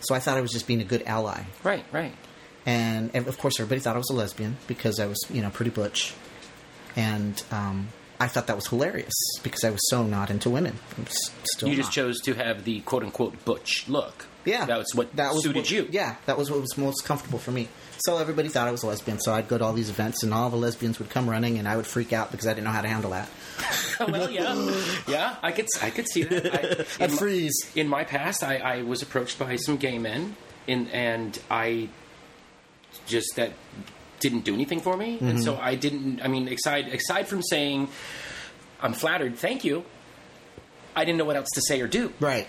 so 0.00 0.14
I 0.14 0.20
thought 0.20 0.36
I 0.36 0.40
was 0.40 0.52
just 0.52 0.66
being 0.66 0.80
a 0.80 0.84
good 0.84 1.02
ally. 1.02 1.44
Right, 1.64 1.84
right. 1.92 2.14
And, 2.66 3.10
and 3.14 3.26
of 3.26 3.38
course, 3.38 3.58
everybody 3.58 3.80
thought 3.80 3.94
I 3.96 3.98
was 3.98 4.10
a 4.10 4.14
lesbian 4.14 4.58
because 4.66 5.00
I 5.00 5.06
was, 5.06 5.18
you 5.30 5.42
know, 5.42 5.50
pretty 5.50 5.70
butch. 5.70 6.14
And 6.94 7.42
um, 7.50 7.88
I 8.20 8.28
thought 8.28 8.46
that 8.48 8.56
was 8.56 8.66
hilarious 8.68 9.14
because 9.42 9.64
I 9.64 9.70
was 9.70 9.80
so 9.88 10.02
not 10.04 10.30
into 10.30 10.50
women. 10.50 10.78
I'm 10.98 11.06
still 11.44 11.68
You 11.70 11.76
just 11.76 11.86
not. 11.88 11.92
chose 11.94 12.20
to 12.20 12.34
have 12.34 12.64
the 12.64 12.80
quote 12.80 13.02
unquote 13.02 13.44
butch 13.46 13.88
look. 13.88 14.26
Yeah, 14.44 14.64
That 14.66 14.78
was 14.78 14.94
what 14.94 15.14
that 15.16 15.32
was 15.34 15.42
suited 15.42 15.58
what- 15.60 15.70
you. 15.70 15.88
Yeah, 15.90 16.16
that 16.26 16.38
was 16.38 16.50
what 16.50 16.60
was 16.60 16.76
most 16.78 17.04
comfortable 17.04 17.38
for 17.38 17.50
me. 17.50 17.68
So 18.04 18.16
everybody 18.16 18.48
thought 18.48 18.66
I 18.68 18.70
was 18.72 18.82
a 18.82 18.86
lesbian. 18.86 19.18
So 19.20 19.34
I'd 19.34 19.48
go 19.48 19.58
to 19.58 19.64
all 19.64 19.74
these 19.74 19.90
events, 19.90 20.22
and 20.22 20.32
all 20.32 20.48
the 20.48 20.56
lesbians 20.56 20.98
would 20.98 21.10
come 21.10 21.28
running, 21.28 21.58
and 21.58 21.68
I 21.68 21.76
would 21.76 21.86
freak 21.86 22.14
out 22.14 22.30
because 22.30 22.46
I 22.46 22.54
didn't 22.54 22.64
know 22.64 22.70
how 22.70 22.80
to 22.80 22.88
handle 22.88 23.10
that. 23.10 23.28
well, 24.00 24.30
yeah, 24.30 24.54
yeah. 25.06 25.36
I 25.42 25.52
could, 25.52 25.66
I 25.82 25.90
could 25.90 26.08
see 26.08 26.22
that. 26.22 26.46
I, 26.54 26.84
I'd 27.04 27.10
in 27.10 27.14
my- 27.14 27.18
freeze. 27.18 27.54
in 27.74 27.88
my 27.88 28.04
past, 28.04 28.42
I, 28.42 28.56
I 28.56 28.82
was 28.82 29.02
approached 29.02 29.38
by 29.38 29.56
some 29.56 29.76
gay 29.76 29.98
men, 29.98 30.36
in, 30.66 30.86
and 30.88 31.38
I 31.50 31.90
just 33.06 33.36
that 33.36 33.52
didn't 34.20 34.44
do 34.44 34.54
anything 34.54 34.80
for 34.80 34.96
me, 34.96 35.18
and 35.20 35.42
so 35.42 35.56
I 35.56 35.74
didn't. 35.74 36.22
I 36.22 36.28
mean, 36.28 36.48
aside 36.48 36.88
aside 36.88 37.26
from 37.28 37.42
saying 37.42 37.88
I'm 38.80 38.92
flattered, 38.92 39.36
thank 39.36 39.64
you. 39.64 39.84
I 40.94 41.04
didn't 41.04 41.18
know 41.18 41.24
what 41.24 41.36
else 41.36 41.48
to 41.54 41.62
say 41.62 41.80
or 41.80 41.88
do. 41.88 42.12
Right. 42.20 42.46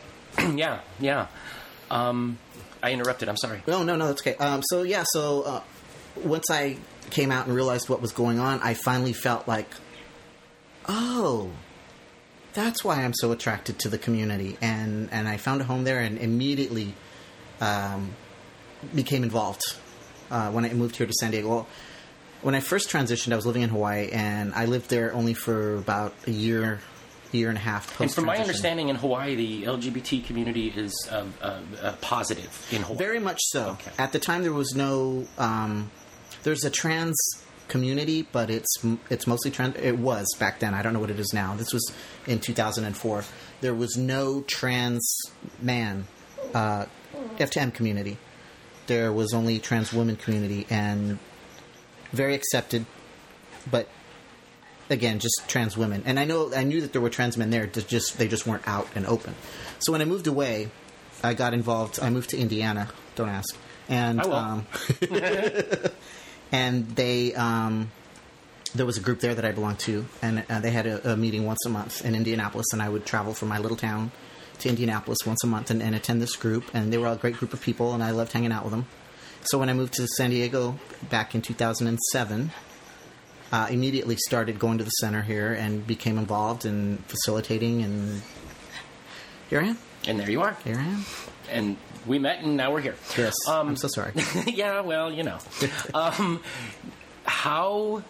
yeah, 0.55 0.81
yeah. 0.99 1.27
Um, 1.89 2.37
I 2.81 2.91
interrupted. 2.91 3.27
I'm 3.29 3.37
sorry. 3.37 3.61
No, 3.67 3.83
no, 3.83 3.95
no, 3.95 4.07
that's 4.07 4.21
okay. 4.21 4.35
Um, 4.35 4.61
so 4.69 4.83
yeah, 4.83 5.03
so 5.11 5.41
uh, 5.41 5.61
once 6.23 6.49
I 6.49 6.77
came 7.09 7.31
out 7.31 7.47
and 7.47 7.55
realized 7.55 7.89
what 7.89 8.01
was 8.01 8.11
going 8.11 8.39
on, 8.39 8.59
I 8.61 8.73
finally 8.73 9.13
felt 9.13 9.47
like, 9.47 9.67
oh, 10.87 11.51
that's 12.53 12.83
why 12.83 13.03
I'm 13.03 13.13
so 13.13 13.31
attracted 13.31 13.79
to 13.79 13.89
the 13.89 13.97
community, 13.97 14.57
and 14.61 15.09
and 15.11 15.27
I 15.27 15.37
found 15.37 15.61
a 15.61 15.63
home 15.65 15.83
there, 15.83 15.99
and 15.99 16.17
immediately 16.17 16.93
um, 17.59 18.11
became 18.95 19.23
involved 19.23 19.61
uh, 20.31 20.49
when 20.49 20.65
I 20.65 20.73
moved 20.73 20.95
here 20.95 21.05
to 21.05 21.13
San 21.13 21.31
Diego. 21.31 21.47
Well, 21.49 21.67
when 22.41 22.55
I 22.55 22.59
first 22.59 22.89
transitioned, 22.89 23.33
I 23.33 23.35
was 23.35 23.45
living 23.45 23.61
in 23.61 23.69
Hawaii, 23.69 24.09
and 24.11 24.53
I 24.55 24.65
lived 24.65 24.89
there 24.89 25.13
only 25.13 25.35
for 25.35 25.75
about 25.75 26.15
a 26.25 26.31
year, 26.31 26.79
year 27.31 27.49
and 27.49 27.57
a 27.57 27.61
half. 27.61 27.87
Post 27.89 28.01
And 28.01 28.11
from 28.13 28.25
my 28.25 28.37
understanding, 28.37 28.89
in 28.89 28.95
Hawaii, 28.95 29.35
the 29.35 29.63
LGBT 29.63 30.25
community 30.25 30.69
is 30.69 30.93
uh, 31.11 31.25
uh, 31.41 31.59
uh, 31.81 31.93
positive 32.01 32.67
in 32.71 32.81
Hawaii. 32.81 32.97
very 32.97 33.19
much 33.19 33.39
so. 33.41 33.71
Okay. 33.71 33.91
At 33.99 34.11
the 34.11 34.19
time, 34.19 34.41
there 34.41 34.53
was 34.53 34.73
no. 34.73 35.27
Um, 35.37 35.91
there's 36.43 36.63
a 36.63 36.71
trans 36.71 37.15
community, 37.67 38.27
but 38.31 38.49
it's 38.49 38.83
it's 39.09 39.27
mostly 39.27 39.51
trans. 39.51 39.75
It 39.77 39.99
was 39.99 40.27
back 40.39 40.59
then. 40.59 40.73
I 40.73 40.81
don't 40.81 40.93
know 40.93 40.99
what 40.99 41.11
it 41.11 41.19
is 41.19 41.33
now. 41.33 41.55
This 41.55 41.71
was 41.71 41.91
in 42.25 42.39
2004. 42.39 43.23
There 43.61 43.75
was 43.75 43.97
no 43.97 44.41
trans 44.41 45.15
man 45.61 46.07
uh, 46.55 46.85
F2M 47.37 47.73
community. 47.73 48.17
There 48.91 49.13
was 49.13 49.33
only 49.33 49.57
trans 49.57 49.93
women 49.93 50.17
community 50.17 50.67
and 50.69 51.17
very 52.11 52.35
accepted, 52.35 52.85
but 53.71 53.87
again, 54.89 55.19
just 55.19 55.43
trans 55.47 55.77
women. 55.77 56.03
And 56.05 56.19
I 56.19 56.25
know 56.25 56.53
I 56.53 56.63
knew 56.63 56.81
that 56.81 56.91
there 56.91 57.01
were 57.01 57.09
trans 57.09 57.37
men 57.37 57.51
there. 57.51 57.67
Just, 57.67 58.17
they 58.17 58.27
just 58.27 58.45
weren't 58.45 58.67
out 58.67 58.89
and 58.93 59.05
open. 59.05 59.33
So 59.79 59.93
when 59.93 60.01
I 60.01 60.03
moved 60.03 60.27
away, 60.27 60.71
I 61.23 61.35
got 61.35 61.53
involved. 61.53 62.01
I 62.01 62.09
moved 62.09 62.31
to 62.31 62.37
Indiana. 62.37 62.89
Don't 63.15 63.29
ask. 63.29 63.55
And 63.87 64.21
will. 64.21 64.33
um, 64.33 64.67
and 66.51 66.89
they 66.89 67.33
um, 67.33 67.91
there 68.75 68.85
was 68.85 68.97
a 68.97 69.01
group 69.01 69.21
there 69.21 69.33
that 69.33 69.45
I 69.45 69.53
belonged 69.53 69.79
to, 69.87 70.05
and 70.21 70.43
uh, 70.49 70.59
they 70.59 70.71
had 70.71 70.85
a, 70.85 71.13
a 71.13 71.15
meeting 71.15 71.45
once 71.45 71.65
a 71.65 71.69
month 71.69 72.03
in 72.03 72.13
Indianapolis, 72.13 72.73
and 72.73 72.81
I 72.81 72.89
would 72.89 73.05
travel 73.05 73.33
from 73.33 73.47
my 73.47 73.57
little 73.57 73.77
town 73.77 74.11
to 74.61 74.69
Indianapolis 74.69 75.19
once 75.25 75.43
a 75.43 75.47
month 75.47 75.69
and, 75.69 75.81
and 75.81 75.95
attend 75.95 76.21
this 76.21 76.35
group, 76.35 76.63
and 76.73 76.91
they 76.91 76.97
were 76.97 77.07
all 77.07 77.13
a 77.13 77.17
great 77.17 77.37
group 77.37 77.53
of 77.53 77.61
people, 77.61 77.93
and 77.93 78.03
I 78.03 78.11
loved 78.11 78.31
hanging 78.33 78.51
out 78.51 78.63
with 78.63 78.71
them. 78.71 78.85
So 79.43 79.57
when 79.57 79.69
I 79.69 79.73
moved 79.73 79.93
to 79.93 80.07
San 80.17 80.29
Diego 80.29 80.79
back 81.09 81.33
in 81.35 81.41
2007, 81.41 82.51
uh, 83.51 83.67
immediately 83.69 84.15
started 84.15 84.59
going 84.59 84.77
to 84.77 84.83
the 84.83 84.89
center 84.91 85.21
here 85.23 85.51
and 85.53 85.85
became 85.85 86.17
involved 86.17 86.65
in 86.65 86.97
facilitating, 87.07 87.81
and 87.83 88.21
here 89.49 89.61
I 89.61 89.67
am. 89.67 89.77
and 90.07 90.19
there 90.19 90.29
you 90.29 90.41
are. 90.41 90.55
Here 90.63 90.77
I 90.77 90.83
am. 90.83 91.05
And 91.49 91.77
we 92.05 92.17
met, 92.19 92.43
and 92.43 92.55
now 92.55 92.71
we're 92.71 92.81
here. 92.81 92.95
Yes, 93.17 93.33
Um, 93.49 93.69
I'm 93.69 93.75
so 93.75 93.87
sorry. 93.87 94.13
yeah, 94.47 94.81
well, 94.81 95.11
you 95.11 95.23
know. 95.23 95.39
Um, 95.93 96.41
how 97.25 98.03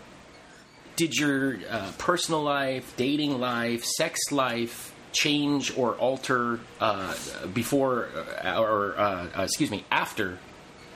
did 0.96 1.16
your 1.16 1.58
uh, 1.70 1.92
personal 1.98 2.44
life, 2.44 2.94
dating 2.98 3.40
life, 3.40 3.84
sex 3.84 4.20
life 4.32 4.94
change 5.12 5.78
or 5.78 5.96
alter 5.96 6.60
uh, 6.80 7.14
before 7.54 8.10
uh, 8.44 8.60
or, 8.60 8.98
uh, 8.98 9.28
uh, 9.38 9.42
excuse 9.44 9.72
me, 9.72 9.86
after 9.92 10.38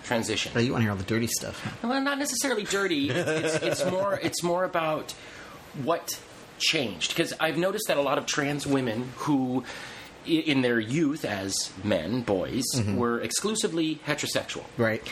transition? 0.03 0.51
Oh, 0.55 0.59
you 0.59 0.71
want 0.71 0.81
to 0.81 0.83
hear 0.83 0.91
all 0.91 0.97
the 0.97 1.03
dirty 1.03 1.27
stuff? 1.27 1.83
Well, 1.83 2.01
not 2.01 2.17
necessarily 2.19 2.63
dirty. 2.63 3.09
It's, 3.15 3.55
it's, 3.55 3.85
more. 3.85 4.19
It's 4.21 4.43
more 4.43 4.63
about 4.63 5.13
what 5.83 6.19
changed 6.57 7.09
because 7.09 7.33
I've 7.39 7.57
noticed 7.57 7.87
that 7.87 7.97
a 7.97 8.01
lot 8.01 8.17
of 8.17 8.25
trans 8.25 8.65
women 8.65 9.11
who, 9.17 9.63
in 10.25 10.61
their 10.61 10.79
youth 10.79 11.25
as 11.25 11.71
men, 11.83 12.21
boys, 12.21 12.63
were 12.95 13.19
exclusively 13.19 13.99
heterosexual. 14.07 14.63
Right. 14.77 15.05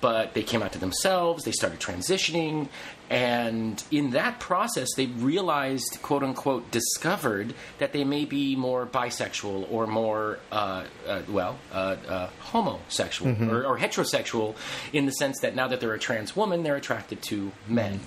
But 0.00 0.34
they 0.34 0.42
came 0.42 0.62
out 0.62 0.72
to 0.72 0.78
themselves. 0.78 1.44
They 1.44 1.52
started 1.52 1.80
transitioning, 1.80 2.68
and 3.10 3.82
in 3.90 4.10
that 4.10 4.38
process, 4.38 4.88
they 4.96 5.06
realized, 5.06 5.98
quote 6.02 6.22
unquote, 6.22 6.70
discovered 6.70 7.54
that 7.78 7.92
they 7.92 8.04
may 8.04 8.26
be 8.26 8.54
more 8.54 8.86
bisexual 8.86 9.70
or 9.72 9.86
more, 9.86 10.38
uh, 10.52 10.84
uh, 11.06 11.22
well, 11.28 11.58
uh, 11.72 11.96
uh, 12.06 12.30
homosexual 12.40 13.50
or, 13.50 13.64
or 13.64 13.78
heterosexual, 13.78 14.56
in 14.92 15.06
the 15.06 15.12
sense 15.12 15.40
that 15.40 15.54
now 15.54 15.68
that 15.68 15.80
they're 15.80 15.94
a 15.94 15.98
trans 15.98 16.36
woman, 16.36 16.62
they're 16.62 16.76
attracted 16.76 17.22
to 17.22 17.50
men. 17.66 18.00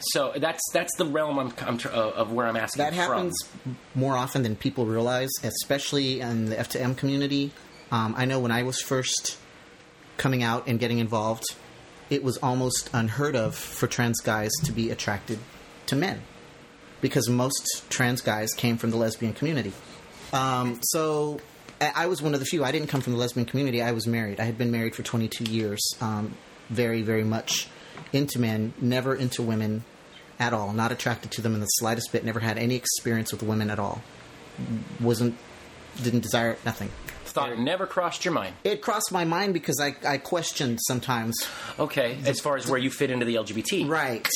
So 0.00 0.32
that's 0.36 0.62
that's 0.72 0.94
the 0.96 1.06
realm 1.06 1.38
I'm, 1.38 1.52
I'm 1.66 1.78
tr- 1.78 1.88
uh, 1.88 2.10
of 2.10 2.32
where 2.32 2.46
I'm 2.46 2.56
asking. 2.56 2.84
That 2.84 2.94
from. 2.94 3.16
happens 3.16 3.36
more 3.94 4.16
often 4.16 4.42
than 4.42 4.56
people 4.56 4.86
realize, 4.86 5.30
especially 5.42 6.20
in 6.20 6.46
the 6.46 6.56
F2M 6.56 6.96
community. 6.96 7.50
Um, 7.90 8.14
I 8.16 8.24
know 8.24 8.38
when 8.38 8.52
I 8.52 8.62
was 8.62 8.80
first 8.80 9.38
coming 10.18 10.42
out 10.42 10.66
and 10.66 10.78
getting 10.78 10.98
involved, 10.98 11.44
it 12.10 12.22
was 12.22 12.36
almost 12.38 12.90
unheard 12.92 13.36
of 13.36 13.54
for 13.54 13.86
trans 13.86 14.20
guys 14.20 14.50
to 14.64 14.72
be 14.72 14.90
attracted 14.90 15.38
to 15.86 15.96
men 15.96 16.22
because 17.00 17.28
most 17.28 17.84
trans 17.88 18.20
guys 18.20 18.52
came 18.52 18.76
from 18.76 18.90
the 18.90 18.96
lesbian 18.96 19.32
community. 19.32 19.72
Um, 20.32 20.80
so 20.82 21.40
I 21.80 22.06
was 22.06 22.20
one 22.20 22.34
of 22.34 22.40
the 22.40 22.46
few. 22.46 22.64
I 22.64 22.72
didn't 22.72 22.88
come 22.88 23.00
from 23.00 23.12
the 23.12 23.18
lesbian 23.18 23.46
community. 23.46 23.80
I 23.80 23.92
was 23.92 24.06
married. 24.06 24.40
I 24.40 24.44
had 24.44 24.58
been 24.58 24.70
married 24.70 24.94
for 24.94 25.02
22 25.02 25.44
years. 25.44 25.80
Um, 26.00 26.34
very, 26.68 27.02
very 27.02 27.24
much 27.24 27.68
into 28.12 28.38
men, 28.38 28.74
never 28.80 29.14
into 29.14 29.42
women 29.42 29.84
at 30.38 30.52
all. 30.52 30.72
Not 30.72 30.92
attracted 30.92 31.30
to 31.32 31.42
them 31.42 31.54
in 31.54 31.60
the 31.60 31.66
slightest 31.66 32.12
bit. 32.12 32.24
Never 32.24 32.40
had 32.40 32.58
any 32.58 32.74
experience 32.74 33.32
with 33.32 33.42
women 33.42 33.70
at 33.70 33.78
all. 33.78 34.02
Wasn't, 35.00 35.36
didn't 36.02 36.20
desire 36.20 36.56
nothing. 36.64 36.90
Thought 37.38 37.58
never 37.58 37.86
crossed 37.86 38.24
your 38.24 38.34
mind. 38.34 38.54
It 38.64 38.82
crossed 38.82 39.12
my 39.12 39.24
mind 39.24 39.54
because 39.54 39.80
I, 39.80 39.94
I 40.06 40.18
questioned 40.18 40.78
sometimes 40.82 41.36
Okay, 41.78 42.18
as 42.26 42.40
far 42.40 42.56
as 42.56 42.66
where 42.66 42.78
you 42.78 42.90
fit 42.90 43.10
into 43.10 43.24
the 43.24 43.36
LGBT. 43.36 43.88
Right. 43.88 44.26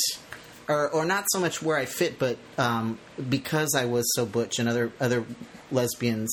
Or, 0.68 0.88
or 0.90 1.04
not 1.04 1.24
so 1.30 1.40
much 1.40 1.60
where 1.60 1.76
I 1.76 1.84
fit, 1.84 2.18
but 2.18 2.38
um, 2.56 2.98
because 3.28 3.74
I 3.74 3.86
was 3.86 4.10
so 4.14 4.24
butch 4.24 4.58
and 4.58 4.68
other 4.68 4.92
other 5.00 5.24
lesbians 5.72 6.30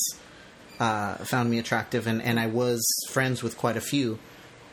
uh, 0.79 1.15
found 1.15 1.49
me 1.49 1.59
attractive, 1.59 2.07
and, 2.07 2.21
and 2.21 2.39
I 2.39 2.47
was 2.47 2.81
friends 3.09 3.41
with 3.43 3.57
quite 3.57 3.75
a 3.75 3.81
few. 3.81 4.19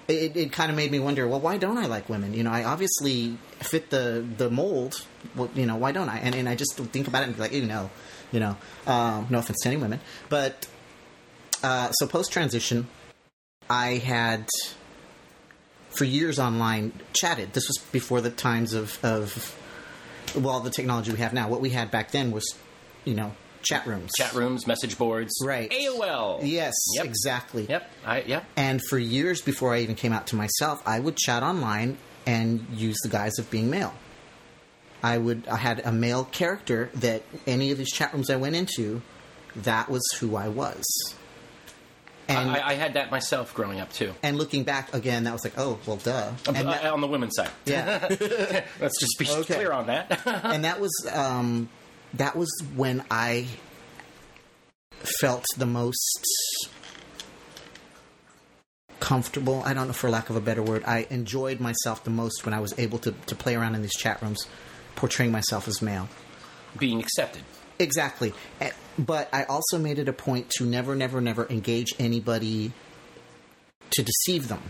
It, 0.09 0.37
it 0.37 0.53
kind 0.53 0.71
of 0.71 0.77
made 0.77 0.93
me 0.93 1.01
wonder. 1.01 1.27
Well, 1.27 1.41
why 1.41 1.57
don't 1.57 1.79
I 1.79 1.87
like 1.87 2.09
women? 2.09 2.33
You 2.35 2.45
know, 2.45 2.53
I 2.53 2.63
obviously 2.65 3.39
fit 3.59 3.91
the 3.91 4.25
the 4.37 4.51
mold. 4.51 5.05
Well, 5.35 5.51
you 5.55 5.67
know, 5.67 5.77
why 5.77 5.91
don't 5.91 6.09
I? 6.09 6.19
And, 6.19 6.35
and 6.35 6.49
I 6.49 6.55
just 6.55 6.77
think 6.77 7.09
about 7.09 7.23
it 7.23 7.29
and 7.29 7.35
be 7.35 7.41
like, 7.41 7.53
you 7.53 7.67
know, 7.67 7.91
you 8.31 8.41
know, 8.41 8.57
um, 8.87 9.27
no 9.31 9.39
offense 9.39 9.59
to 9.63 9.69
any 9.71 9.79
women, 9.79 10.01
but 10.29 10.67
uh, 11.67 11.91
so 11.93 12.07
post 12.07 12.33
transition, 12.33 12.87
I 13.69 13.97
had 13.97 14.47
for 15.91 16.05
years 16.05 16.39
online 16.39 16.93
chatted. 17.13 17.53
This 17.55 17.67
was 17.69 17.79
before 17.91 18.21
the 18.21 18.31
times 18.31 18.73
of, 18.73 19.05
of 19.05 19.57
well, 20.37 20.61
the 20.61 20.71
technology 20.71 21.11
we 21.11 21.19
have 21.19 21.33
now. 21.33 21.49
What 21.49 21.61
we 21.61 21.71
had 21.71 21.91
back 21.91 22.13
then 22.13 22.31
was, 22.31 22.45
you 23.05 23.15
know, 23.15 23.33
chat 23.63 23.85
rooms. 23.87 24.13
Chat 24.17 24.33
rooms, 24.35 24.67
message 24.67 24.97
boards, 24.97 25.33
Right. 25.43 25.69
AOL. 25.71 26.41
Yes, 26.45 26.75
Yep. 26.95 27.05
exactly. 27.07 27.67
Yep. 27.69 27.91
I, 28.05 28.21
yep. 28.23 28.45
And 28.57 28.81
for 28.83 28.99
years 28.99 29.41
before 29.41 29.75
I 29.75 29.81
even 29.81 29.97
came 29.97 30.13
out 30.13 30.29
to 30.29 30.37
myself, 30.37 30.81
I 30.87 31.01
would 31.01 31.17
chat 31.17 31.43
online 31.43 31.97
and 32.27 32.65
use 32.73 32.97
the 33.03 33.09
guise 33.09 33.39
of 33.41 33.51
being 33.51 33.71
male. 33.71 33.95
I 35.03 35.19
would 35.19 35.49
I 35.49 35.57
had 35.57 35.81
a 35.85 35.93
male 35.93 36.25
character 36.25 36.91
that 36.95 37.23
any 37.47 37.71
of 37.73 37.79
these 37.79 37.91
chat 37.91 38.13
rooms 38.13 38.31
I 38.31 38.37
went 38.37 38.55
into, 38.55 39.03
that 39.57 39.89
was 39.91 40.03
who 40.21 40.37
I 40.37 40.49
was. 40.49 40.85
And 42.29 42.51
I, 42.51 42.71
I 42.71 42.75
had 42.75 42.95
that 42.95 43.11
myself 43.11 43.55
growing 43.55 43.79
up 43.81 43.93
too. 43.93 44.13
and 44.23 44.37
looking 44.37 44.65
back 44.65 44.93
again, 44.95 45.25
that 45.25 45.33
was 45.33 45.45
like, 45.45 45.55
oh 45.57 45.79
well, 45.87 45.97
duh. 45.97 46.33
And 46.49 46.57
Uh, 46.57 46.63
that- 46.73 46.85
on 46.93 47.01
the 47.01 47.07
women's 47.07 47.35
side. 47.37 47.51
yeah. 47.65 48.01
Let's 48.81 48.99
just 49.01 49.17
be 49.19 49.29
Okay. 49.31 49.55
clear 49.55 49.73
on 49.73 49.87
that. 49.87 50.21
and 50.45 50.65
that 50.65 50.81
was 50.81 50.93
um, 51.13 51.69
that 52.15 52.35
was 52.37 52.51
when 52.75 53.05
I 53.11 53.47
felt 55.21 55.45
the 55.57 55.67
most 55.67 56.27
comfortable. 59.01 59.63
I 59.65 59.75
don't 59.75 59.87
know, 59.87 59.93
for 59.93 60.11
lack 60.11 60.31
of 60.31 60.37
a 60.37 60.41
better 60.41 60.63
word, 60.63 60.83
I 60.85 61.07
enjoyed 61.11 61.61
myself 61.61 62.05
the 62.05 62.11
most 62.11 62.45
when 62.45 62.55
I 62.55 62.61
was 62.61 62.75
able 62.79 62.99
to 63.01 63.13
to 63.13 63.35
play 63.35 63.55
around 63.55 63.75
in 63.75 63.83
these 63.83 63.95
chat 63.97 64.21
rooms, 64.23 64.47
portraying 64.97 65.33
myself 65.33 65.69
as 65.69 65.81
male. 65.83 66.09
Being 66.79 67.01
accepted. 67.01 67.43
Exactly. 67.79 68.33
But 68.99 69.29
I 69.33 69.45
also 69.45 69.79
made 69.79 69.99
it 69.99 70.09
a 70.09 70.13
point 70.13 70.51
to 70.59 70.65
never, 70.65 70.95
never, 70.95 71.21
never 71.21 71.47
engage 71.49 71.95
anybody 71.99 72.73
to 73.91 74.03
deceive 74.03 74.49
them. 74.49 74.63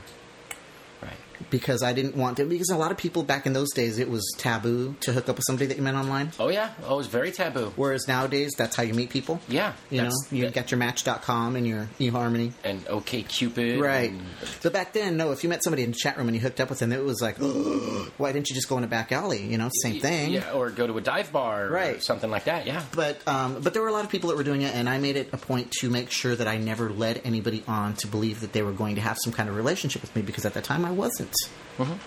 Because 1.50 1.82
I 1.82 1.92
didn't 1.92 2.16
want 2.16 2.36
to. 2.38 2.44
Because 2.44 2.70
a 2.70 2.76
lot 2.76 2.90
of 2.90 2.96
people 2.96 3.22
back 3.22 3.46
in 3.46 3.52
those 3.52 3.72
days, 3.72 3.98
it 3.98 4.08
was 4.10 4.24
taboo 4.38 4.94
to 5.00 5.12
hook 5.12 5.28
up 5.28 5.36
with 5.36 5.44
somebody 5.46 5.66
that 5.66 5.76
you 5.76 5.82
met 5.82 5.94
online. 5.94 6.32
Oh 6.38 6.48
yeah. 6.48 6.70
Oh, 6.86 6.94
it 6.94 6.98
was 6.98 7.06
very 7.06 7.30
taboo. 7.32 7.72
Whereas 7.76 8.06
nowadays, 8.08 8.52
that's 8.56 8.76
how 8.76 8.82
you 8.82 8.94
meet 8.94 9.10
people. 9.10 9.40
Yeah. 9.48 9.72
You 9.90 10.02
know, 10.02 10.10
you 10.30 10.44
that- 10.44 10.54
got 10.54 10.70
your 10.70 10.78
Match.com 10.78 11.56
and 11.56 11.66
your 11.66 11.88
eHarmony. 11.98 12.52
and 12.64 12.86
OK 12.88 13.22
Cupid. 13.22 13.80
Right. 13.80 14.10
and- 14.10 14.22
But 14.62 14.72
back 14.72 14.92
then, 14.92 15.16
no, 15.16 15.32
if 15.32 15.42
you 15.42 15.48
met 15.48 15.62
somebody 15.64 15.82
in 15.82 15.90
the 15.92 15.96
chat 15.98 16.16
room 16.16 16.28
and 16.28 16.34
you 16.34 16.40
hooked 16.40 16.60
up 16.60 16.70
with 16.70 16.78
them, 16.78 16.92
it 16.92 17.04
was 17.04 17.20
like, 17.20 17.36
why 18.18 18.32
didn't 18.32 18.48
you 18.48 18.54
just 18.54 18.68
go 18.68 18.78
in 18.78 18.84
a 18.84 18.88
back 18.88 19.12
alley? 19.12 19.42
You 19.42 19.58
know, 19.58 19.70
same 19.82 20.00
thing. 20.00 20.32
Yeah, 20.32 20.52
or 20.52 20.70
go 20.70 20.86
to 20.86 20.96
a 20.98 21.00
dive 21.00 21.32
bar, 21.32 21.66
or 21.66 21.70
Right. 21.70 22.02
something 22.02 22.30
like 22.30 22.44
that. 22.44 22.66
Yeah. 22.66 22.82
But 22.94 23.26
um, 23.28 23.60
but 23.62 23.72
there 23.72 23.82
were 23.82 23.88
a 23.88 23.92
lot 23.92 24.04
of 24.04 24.10
people 24.10 24.30
that 24.30 24.36
were 24.36 24.44
doing 24.44 24.62
it, 24.62 24.74
and 24.74 24.88
I 24.88 24.98
made 24.98 25.16
it 25.16 25.30
a 25.32 25.36
point 25.36 25.70
to 25.80 25.90
make 25.90 26.10
sure 26.10 26.34
that 26.34 26.48
I 26.48 26.56
never 26.58 26.90
led 26.90 27.20
anybody 27.24 27.62
on 27.68 27.94
to 27.96 28.06
believe 28.06 28.40
that 28.40 28.52
they 28.52 28.62
were 28.62 28.72
going 28.72 28.94
to 28.96 29.00
have 29.00 29.18
some 29.22 29.32
kind 29.32 29.48
of 29.48 29.56
relationship 29.56 30.02
with 30.02 30.14
me 30.16 30.22
because 30.22 30.44
at 30.44 30.54
the 30.54 30.62
time 30.62 30.84
I 30.84 30.90
wasn't 30.90 31.30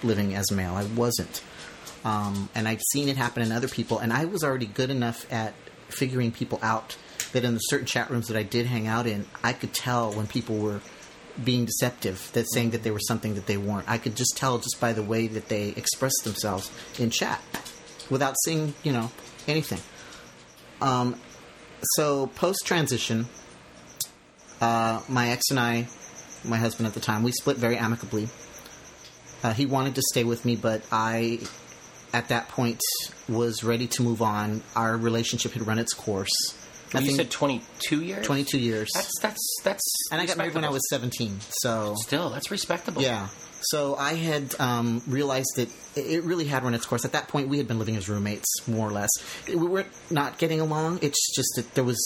living 0.04 0.36
as 0.36 0.52
male. 0.52 0.74
I 0.74 0.86
wasn't, 0.86 1.42
um, 2.04 2.50
and 2.56 2.68
I'd 2.68 2.82
seen 2.92 3.10
it 3.10 3.18
happen 3.18 3.44
in 3.44 3.52
other 3.52 3.68
people, 3.68 4.00
and 4.00 4.12
I 4.12 4.26
was 4.26 4.44
already 4.44 4.66
good 4.66 4.90
enough 4.90 5.32
at 5.32 5.54
figuring 5.90 6.32
people 6.32 6.60
out 6.62 6.98
that 7.34 7.44
in 7.44 7.54
the 7.54 7.60
certain 7.60 7.86
chat 7.86 8.10
rooms 8.10 8.28
that 8.28 8.38
I 8.38 8.44
did 8.44 8.66
hang 8.66 8.88
out 8.88 9.06
in, 9.06 9.26
I 9.44 9.54
could 9.54 9.74
tell 9.74 10.12
when 10.12 10.28
people 10.28 10.58
were 10.58 10.82
being 11.44 11.66
deceptive, 11.66 12.30
that 12.34 12.46
saying 12.52 12.72
that 12.72 12.84
they 12.84 12.92
were 12.92 13.00
something 13.00 13.36
that 13.36 13.46
they 13.46 13.58
weren't. 13.58 13.88
I 13.88 13.98
could 13.98 14.16
just 14.16 14.36
tell 14.36 14.58
just 14.58 14.80
by 14.80 14.94
the 14.94 15.04
way 15.04 15.28
that 15.28 15.48
they 15.48 15.70
expressed 15.70 16.24
themselves 16.24 16.72
in 16.98 17.10
chat, 17.12 17.42
without 18.10 18.36
seeing 18.44 18.74
you 18.84 18.92
know 18.92 19.12
anything. 19.48 19.80
Um, 20.82 21.16
so 21.96 22.28
post 22.28 22.66
transition, 22.66 23.28
uh, 24.62 25.02
my 25.08 25.30
ex 25.30 25.50
and 25.50 25.60
I, 25.60 25.88
my 26.44 26.58
husband 26.58 26.88
at 26.88 26.94
the 26.94 27.00
time, 27.00 27.24
we 27.24 27.32
split 27.32 27.58
very 27.58 27.78
amicably. 27.78 28.28
Uh, 29.44 29.54
he 29.54 29.66
wanted 29.66 29.96
to 29.96 30.02
stay 30.12 30.24
with 30.24 30.46
me, 30.46 30.56
but 30.56 30.82
I, 30.92 31.40
at 32.14 32.30
that 32.30 32.50
point, 32.50 32.82
was 33.28 33.64
ready 33.64 33.88
to 33.88 34.02
move 34.04 34.22
on. 34.22 34.62
Our 34.76 34.98
relationship 34.98 35.54
had 35.54 35.66
run 35.66 35.80
its 35.80 35.94
course. 35.94 36.30
you 36.94 37.00
Nothing- 37.00 37.16
said 37.16 37.32
22 37.32 38.02
years? 38.04 38.26
22 38.26 38.58
years. 38.60 38.90
That's 38.94 39.12
that's 39.22 39.58
that's. 39.64 39.84
and 40.12 40.20
I 40.22 40.26
got 40.26 40.38
married 40.38 40.56
when 40.56 40.66
I 40.66 40.70
was 40.70 40.82
17, 40.90 41.40
so 41.62 41.96
Still, 42.00 42.30
that's 42.30 42.52
respectable. 42.52 43.02
yeah. 43.02 43.28
So 43.62 43.96
I 43.96 44.14
had 44.14 44.56
um, 44.60 45.02
realized 45.06 45.50
that 45.58 45.68
it 45.96 46.02
it 46.06 46.24
really 46.24 46.46
had 46.46 46.64
run 46.64 46.74
its 46.74 46.86
course. 46.86 47.04
At 47.06 47.12
that 47.12 47.28
point, 47.28 47.50
we 47.50 47.58
had 47.58 47.68
been 47.68 47.78
living 47.78 47.98
as 47.98 48.08
roommates, 48.08 48.48
more 48.68 48.88
or 48.88 48.92
less. 48.94 49.10
We 49.48 49.56
were 49.56 49.86
not 50.10 50.38
getting 50.38 50.62
along. 50.62 51.00
It's 51.02 51.36
just 51.36 51.50
that 51.58 51.76
there 51.76 51.84
was 51.84 52.00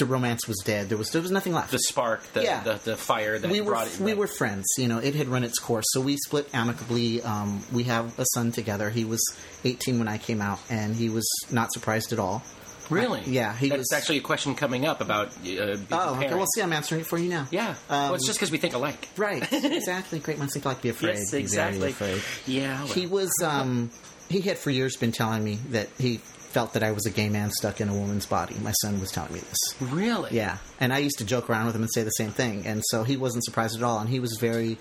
the 0.00 0.04
romance 0.06 0.48
was 0.48 0.58
dead. 0.64 0.88
There 0.88 0.98
was 0.98 1.10
there 1.12 1.22
was 1.22 1.30
nothing 1.30 1.52
left. 1.54 1.70
The 1.70 1.78
spark, 1.78 2.24
the 2.32 2.42
Yeah. 2.42 2.62
the, 2.64 2.74
the 2.82 2.96
fire 2.96 3.38
that 3.38 3.48
we 3.50 3.60
were 3.60 3.70
brought 3.70 3.86
it. 3.86 4.00
we 4.00 4.14
were 4.14 4.26
friends. 4.26 4.66
You 4.76 4.88
know, 4.88 4.98
it 4.98 5.14
had 5.14 5.28
run 5.28 5.44
its 5.44 5.60
course. 5.60 5.84
So 5.90 6.00
we 6.00 6.16
split 6.16 6.48
amicably. 6.52 7.22
Um, 7.22 7.62
we 7.72 7.84
have 7.84 8.18
a 8.18 8.24
son 8.34 8.50
together. 8.50 8.90
He 8.90 9.04
was 9.04 9.20
18 9.64 9.98
when 10.00 10.08
I 10.08 10.18
came 10.18 10.42
out, 10.42 10.58
and 10.68 10.96
he 10.96 11.08
was 11.08 11.24
not 11.52 11.72
surprised 11.72 12.12
at 12.12 12.18
all. 12.18 12.42
really. 12.90 13.22
yeah, 13.26 13.54
he 13.56 13.68
That's 13.68 13.78
was- 13.78 13.92
actually 13.92 14.18
a 14.18 14.20
question 14.22 14.56
coming 14.56 14.84
up 14.84 15.00
about. 15.00 15.28
Uh, 15.28 15.76
Oh, 15.92 16.16
okay. 16.16 16.34
Well, 16.34 16.46
see, 16.54 16.60
I'm 16.60 16.72
answering 16.72 17.02
it 17.02 17.06
for 17.06 17.18
you 17.18 17.28
now. 17.28 17.46
Yeah. 17.52 17.68
Um, 17.70 17.76
well, 17.88 18.14
it's 18.14 18.26
just 18.26 18.38
because 18.40 18.50
we 18.50 18.58
think 18.58 18.74
alike. 18.74 19.08
Right. 19.16 19.46
exactly. 19.52 20.18
Great 20.18 20.38
minds 20.38 20.54
think 20.54 20.64
alike. 20.64 20.82
Be 20.82 20.88
afraid. 20.88 21.14
Yes, 21.16 21.32
exactly. 21.32 21.90
afraid. 21.90 22.20
Yeah. 22.46 22.84
He 22.88 23.06
was. 23.06 23.30
Um, 23.44 23.90
he 24.28 24.40
had 24.40 24.58
for 24.58 24.70
years 24.70 24.96
been 24.96 25.12
telling 25.12 25.44
me 25.44 25.56
that 25.70 25.88
he 25.98 26.20
felt 26.50 26.72
that 26.74 26.82
I 26.82 26.90
was 26.92 27.06
a 27.06 27.10
gay 27.10 27.28
man 27.28 27.50
stuck 27.50 27.80
in 27.80 27.88
a 27.88 27.94
woman's 27.94 28.26
body. 28.26 28.56
My 28.60 28.72
son 28.82 29.00
was 29.00 29.10
telling 29.10 29.32
me 29.32 29.40
this. 29.40 29.80
really. 29.80 30.30
Yeah, 30.32 30.58
and 30.80 30.92
I 30.92 30.98
used 30.98 31.18
to 31.18 31.24
joke 31.24 31.48
around 31.48 31.66
with 31.66 31.76
him 31.76 31.82
and 31.82 31.90
say 31.92 32.02
the 32.02 32.10
same 32.10 32.30
thing, 32.30 32.66
and 32.66 32.82
so 32.86 33.04
he 33.04 33.16
wasn't 33.16 33.44
surprised 33.44 33.76
at 33.76 33.82
all. 33.82 33.98
And 34.00 34.08
he 34.08 34.20
was 34.20 34.36
very, 34.40 34.78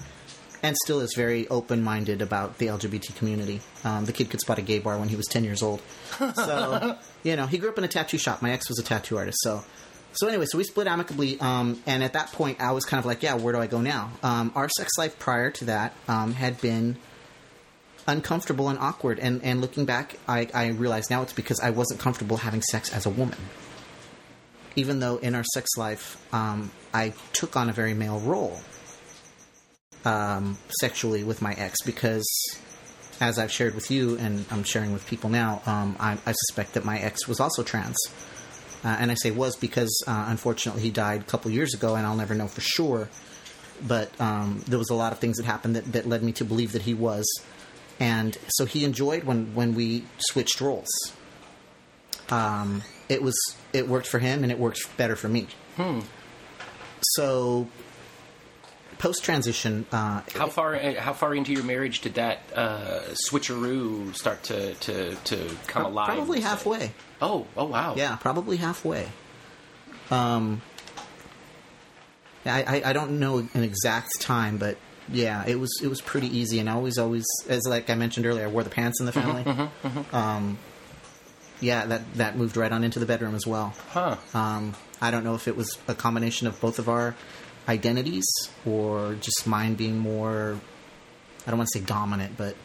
and 0.64 0.76
still 0.84 1.00
is 1.00 1.14
very 1.16 1.48
open-minded 1.48 2.22
about 2.22 2.58
the 2.58 2.68
LGBT 2.68 3.16
community. 3.16 3.62
Um, 3.84 4.06
the 4.06 4.14
kid 4.14 4.30
could 4.30 4.42
spot 4.42 4.58
a 4.58 4.62
gay 4.62 4.80
bar 4.80 4.98
when 4.98 5.10
he 5.10 5.16
was 5.16 5.28
ten 5.28 5.44
years 5.44 5.62
old. 5.62 5.82
So 6.36 6.98
you 7.24 7.36
know, 7.36 7.48
he 7.48 7.58
grew 7.58 7.70
up 7.70 7.78
in 7.78 7.84
a 7.84 7.88
tattoo 7.88 8.18
shop. 8.18 8.42
My 8.42 8.52
ex 8.52 8.68
was 8.70 8.80
a 8.80 8.84
tattoo 8.84 9.18
artist, 9.18 9.38
so. 9.42 9.64
So 10.14 10.28
anyway, 10.28 10.46
so 10.48 10.58
we 10.58 10.64
split 10.64 10.88
amicably, 10.88 11.40
um, 11.40 11.84
and 11.86 12.04
at 12.04 12.14
that 12.14 12.32
point, 12.32 12.60
I 12.60 12.72
was 12.72 12.84
kind 12.84 12.98
of 12.98 13.06
like, 13.06 13.22
"Yeah, 13.22 13.36
where 13.36 13.54
do 13.54 13.60
I 13.60 13.68
go 13.68 13.80
now?" 13.80 14.12
Um, 14.24 14.52
our 14.56 14.68
sex 14.68 14.98
life 14.98 15.20
prior 15.20 15.52
to 15.52 15.66
that 15.66 15.94
um, 16.08 16.34
had 16.34 16.60
been 16.60 16.98
uncomfortable 18.10 18.68
and 18.68 18.78
awkward, 18.78 19.20
and, 19.20 19.42
and 19.44 19.62
looking 19.62 19.86
back, 19.86 20.18
I, 20.28 20.50
I 20.54 20.68
realize 20.68 21.10
now 21.10 21.22
it's 21.22 21.34
because 21.34 21.62
I 21.62 21.70
wasn't 21.70 22.02
comfortable 22.02 22.38
having 22.38 22.62
sex 22.62 22.94
as 22.94 23.06
a 23.06 23.10
woman 23.10 23.40
even 24.76 25.00
though 25.00 25.18
in 25.18 25.36
our 25.36 25.44
sex 25.44 25.68
life 25.78 26.18
um, 26.34 26.72
I 26.94 27.14
took 27.34 27.58
on 27.58 27.70
a 27.70 27.74
very 27.74 27.94
male 27.94 28.20
role 28.20 28.60
um, 30.06 30.58
sexually 30.80 31.24
with 31.24 31.42
my 31.42 31.54
ex 31.54 31.78
because, 31.86 32.26
as 33.20 33.38
I've 33.38 33.52
shared 33.52 33.76
with 33.76 33.92
you 33.92 34.18
and 34.18 34.46
I'm 34.50 34.64
sharing 34.64 34.94
with 34.94 35.06
people 35.08 35.30
now, 35.30 35.62
um, 35.66 35.96
I, 36.00 36.14
I 36.26 36.32
suspect 36.32 36.74
that 36.74 36.86
my 36.86 37.00
ex 37.00 37.28
was 37.28 37.40
also 37.40 37.64
trans. 37.64 37.98
Uh, 38.84 38.96
and 38.98 39.12
I 39.12 39.16
say 39.16 39.32
was 39.32 39.58
because 39.58 39.92
uh, 40.08 40.26
unfortunately 40.30 40.82
he 40.82 40.90
died 40.90 41.22
a 41.22 41.26
couple 41.26 41.52
years 41.52 41.74
ago, 41.74 41.96
and 41.96 42.08
I'll 42.08 42.16
never 42.16 42.34
know 42.34 42.48
for 42.48 42.62
sure. 42.62 43.10
But 43.86 44.10
um, 44.22 44.64
there 44.68 44.80
was 44.80 44.90
a 44.90 44.94
lot 44.94 45.12
of 45.12 45.20
things 45.20 45.38
that 45.38 45.46
happened 45.46 45.76
that, 45.76 45.92
that 45.92 46.08
led 46.08 46.24
me 46.24 46.32
to 46.34 46.46
believe 46.46 46.72
that 46.72 46.84
he 46.84 46.94
was, 46.94 47.26
and 48.00 48.38
so 48.48 48.66
he 48.66 48.84
enjoyed 48.86 49.24
when 49.24 49.54
when 49.56 49.76
we 49.76 50.06
switched 50.20 50.62
roles 50.62 50.90
um, 52.32 52.84
it 53.08 53.22
was 53.22 53.36
it 53.74 53.88
worked 53.88 54.08
for 54.08 54.20
him 54.20 54.44
and 54.44 54.52
it 54.52 54.60
worked 54.60 54.96
better 54.98 55.16
for 55.16 55.28
me. 55.28 55.48
So 57.02 57.68
post 58.98 59.24
transition, 59.24 59.86
uh, 59.92 60.22
How 60.36 60.48
far? 60.48 60.76
How 60.76 61.14
far 61.14 61.34
into 61.34 61.54
your 61.54 61.64
marriage 61.64 62.02
did 62.02 62.16
that 62.16 62.40
uh, 62.54 63.02
switcheroo 63.30 64.16
start 64.16 64.44
to 64.44 64.74
to 64.76 65.16
to 65.16 65.56
come 65.68 65.86
alive? 65.86 66.08
probably 66.08 66.40
we'll 66.40 66.42
say? 66.42 66.42
halfway. 66.42 66.92
Oh, 67.22 67.48
oh 67.58 67.66
wow. 67.66 67.96
Yeah, 67.96 68.16
probably 68.18 68.58
halfway. 68.58 69.08
Um, 70.12 70.62
I, 72.46 72.64
I 72.64 72.90
I 72.90 72.94
don't 72.94 73.20
know 73.20 73.40
an 73.54 73.64
exact 73.64 74.22
time, 74.22 74.58
but 74.58 74.78
yeah, 75.12 75.44
it 75.48 75.60
was 75.60 75.80
it 75.84 75.88
was 75.88 76.02
pretty 76.02 76.28
easy, 76.38 76.60
and 76.60 76.70
I 76.70 76.74
always 76.74 76.98
always 76.98 77.26
as 77.48 77.62
like 77.68 77.90
I 77.90 77.96
mentioned 77.96 78.26
earlier, 78.26 78.46
I 78.46 78.48
wore 78.50 78.64
the 78.64 78.70
pants 78.70 79.00
in 79.00 79.06
the 79.06 79.12
family. 79.12 79.44
Um, 80.14 80.58
yeah, 81.62 81.86
that 81.88 82.14
that 82.16 82.38
moved 82.38 82.56
right 82.58 82.72
on 82.72 82.84
into 82.84 83.00
the 83.00 83.06
bedroom 83.06 83.36
as 83.36 83.46
well. 83.46 83.74
Huh. 83.90 84.16
Um, 84.34 84.76
I 85.02 85.12
don't 85.12 85.24
know 85.24 85.36
if 85.36 85.48
it 85.48 85.56
was 85.58 85.78
a 85.88 85.94
combination 85.96 86.48
of 86.48 86.60
both 86.62 86.80
of 86.80 86.88
our 86.90 87.16
identities 87.68 88.26
or 88.66 89.16
just 89.20 89.46
mine 89.46 89.76
being 89.76 89.98
more. 90.00 90.58
I 91.46 91.50
don't 91.52 91.58
want 91.58 91.70
to 91.74 91.80
say 91.80 91.86
dominant, 91.86 92.38
but 92.38 92.56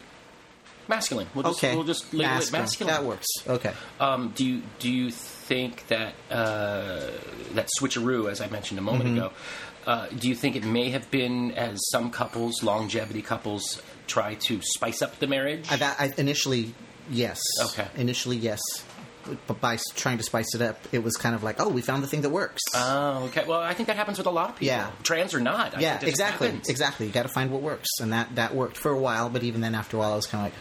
Masculine. 0.87 1.27
We'll 1.35 1.45
just, 1.45 1.65
okay, 1.65 1.75
We'll 1.75 1.85
just 1.85 2.13
label 2.13 2.25
it 2.33 2.53
Masculine. 2.53 2.63
masculine. 2.63 2.95
That 2.95 3.05
works. 3.05 3.27
Okay. 3.49 3.73
Um, 3.99 4.33
do 4.37 4.45
you 4.45 4.63
do 4.79 4.91
you 4.93 5.11
think 5.11 5.87
that 5.89 6.13
uh, 6.31 7.07
that 7.55 7.69
switcheroo, 7.81 8.31
as 8.31 8.41
I 8.43 8.49
mentioned 8.49 8.79
a 8.79 8.83
moment 8.83 9.05
Mm-hmm. 9.11 9.17
ago, 9.19 9.33
uh, 9.87 10.07
do 10.09 10.29
you 10.29 10.35
think 10.35 10.57
it 10.57 10.65
may 10.65 10.91
have 10.91 11.11
been 11.11 11.53
as 11.53 11.79
some 11.91 12.11
couples, 12.11 12.63
longevity 12.63 13.23
couples, 13.23 13.83
try 14.07 14.35
to 14.35 14.61
spice 14.63 15.03
up 15.03 15.19
the 15.19 15.27
marriage? 15.27 15.67
I, 15.71 15.95
I, 15.99 16.13
initially, 16.19 16.75
yes. 17.11 17.41
Okay. 17.67 17.87
Initially, 17.97 18.37
yes. 18.37 18.61
But 19.47 19.59
by 19.59 19.79
trying 19.97 20.19
to 20.19 20.23
spice 20.23 20.55
it 20.55 20.61
up, 20.61 20.79
it 20.93 21.03
was 21.03 21.17
kind 21.17 21.35
of 21.35 21.43
like, 21.43 21.57
oh, 21.59 21.69
we 21.71 21.81
found 21.81 22.03
the 22.03 22.07
thing 22.07 22.21
that 22.23 22.29
works. 22.31 22.61
Oh, 22.75 23.25
okay. 23.29 23.45
Well, 23.47 23.61
I 23.61 23.73
think 23.73 23.87
that 23.87 23.97
happens 23.97 24.19
with 24.19 24.27
a 24.27 24.31
lot 24.31 24.51
of 24.51 24.57
people, 24.57 24.67
Yeah. 24.67 24.91
trans 25.03 25.33
or 25.33 25.41
not. 25.41 25.75
I 25.75 25.81
yeah, 25.81 25.99
exactly, 26.03 26.49
happens. 26.49 26.69
exactly. 26.69 27.07
You 27.07 27.13
got 27.13 27.23
to 27.23 27.31
find 27.31 27.51
what 27.51 27.63
works, 27.63 27.89
and 28.03 28.13
that 28.13 28.35
that 28.35 28.55
worked 28.55 28.77
for 28.77 28.91
a 28.91 28.99
while. 28.99 29.31
But 29.31 29.43
even 29.43 29.63
then, 29.63 29.75
after 29.75 29.97
a 29.97 30.01
while, 30.01 30.13
I 30.13 30.17
was 30.17 30.27
kind 30.27 30.47
of 30.47 30.53
like, 30.53 30.61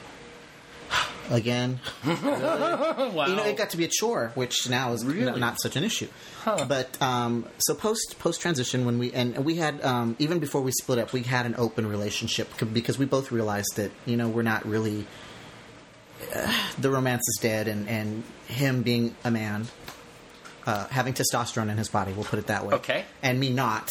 again, 1.30 1.80
wow. 2.06 3.26
you 3.28 3.36
know, 3.36 3.44
it 3.46 3.58
got 3.58 3.72
to 3.72 3.78
be 3.78 3.86
a 3.86 3.90
chore, 3.90 4.32
which 4.36 4.70
now 4.70 4.94
is 4.94 5.04
Really? 5.06 5.40
not 5.40 5.60
such 5.62 5.76
an 5.76 5.84
issue. 5.84 6.08
But 6.46 7.02
um, 7.02 7.46
so 7.60 7.74
post 7.76 8.18
post 8.20 8.42
transition, 8.42 8.86
when 8.86 9.00
we 9.00 9.12
and 9.14 9.44
we 9.46 9.56
had 9.56 9.84
um, 9.84 10.16
even 10.20 10.40
before 10.40 10.62
we 10.62 10.72
split 10.72 11.00
up, 11.00 11.14
we 11.14 11.24
had 11.24 11.46
an 11.46 11.56
open 11.58 11.88
relationship 11.88 12.50
because 12.74 12.98
we 12.98 13.06
both 13.06 13.32
realized 13.32 13.76
that 13.76 13.92
you 14.06 14.18
know 14.18 14.28
we're 14.28 14.42
not 14.44 14.66
really 14.66 15.06
uh, 16.36 16.54
the 16.78 16.90
romance 16.90 17.22
is 17.28 17.40
dead, 17.42 17.68
and 17.68 17.88
and 17.88 18.24
him 18.48 18.82
being 18.84 19.16
a 19.24 19.32
man, 19.32 19.68
uh, 20.66 20.88
having 20.88 21.14
testosterone 21.14 21.70
in 21.70 21.78
his 21.78 21.90
body, 21.90 22.12
we'll 22.14 22.26
put 22.26 22.40
it 22.40 22.48
that 22.48 22.66
way. 22.66 22.76
Okay. 22.76 23.06
and 23.22 23.40
me 23.40 23.50
not. 23.52 23.88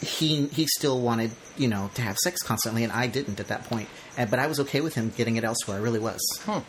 He 0.00 0.46
he 0.46 0.66
still 0.66 1.00
wanted 1.00 1.32
you 1.56 1.68
know 1.68 1.90
to 1.94 2.02
have 2.02 2.16
sex 2.18 2.42
constantly, 2.42 2.84
and 2.84 2.92
I 2.92 3.06
didn't 3.08 3.40
at 3.40 3.48
that 3.48 3.64
point. 3.64 3.88
And, 4.16 4.30
but 4.30 4.38
I 4.38 4.46
was 4.46 4.60
okay 4.60 4.80
with 4.80 4.94
him 4.94 5.12
getting 5.16 5.36
it 5.36 5.44
elsewhere. 5.44 5.76
I 5.78 5.80
really 5.80 5.98
was. 5.98 6.20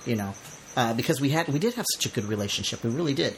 You 0.06 0.16
know, 0.16 0.34
uh, 0.76 0.94
because 0.96 1.22
we 1.22 1.30
had 1.30 1.48
we 1.48 1.60
did 1.60 1.76
have 1.76 1.86
such 1.94 2.06
a 2.06 2.10
good 2.10 2.26
relationship. 2.26 2.84
We 2.84 2.90
really 2.90 3.14
did. 3.14 3.36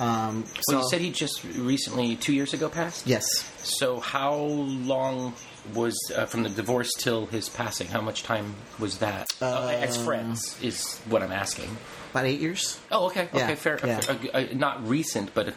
Um, 0.00 0.44
so 0.62 0.74
Well, 0.76 0.82
you 0.82 0.88
said 0.90 1.00
he 1.00 1.10
just 1.12 1.44
recently, 1.44 2.16
two 2.16 2.32
years 2.32 2.52
ago, 2.52 2.68
passed. 2.68 3.06
yes, 3.06 3.24
So 3.62 4.00
how 4.00 4.34
long 4.34 5.34
was 5.72 5.94
uh, 6.16 6.26
from 6.26 6.42
the 6.42 6.48
divorce 6.48 6.90
till 6.98 7.26
his 7.26 7.48
passing? 7.48 7.86
How 7.86 8.00
much 8.00 8.24
time 8.24 8.56
was 8.80 8.98
that? 8.98 9.28
Uh, 9.40 9.68
as 9.68 9.96
friends 9.96 10.58
is 10.60 10.98
what 11.08 11.22
I'm 11.22 11.30
asking. 11.30 11.76
about 12.10 12.26
eight 12.26 12.40
years. 12.40 12.80
Oh, 12.90 13.06
okay, 13.06 13.28
okay, 13.32 13.54
fair. 13.54 13.78
yeah. 13.84 14.00
fair. 14.00 14.16
Uh, 14.34 14.38
uh, 14.38 14.46
not 14.54 14.84
recent, 14.86 15.32
but 15.32 15.54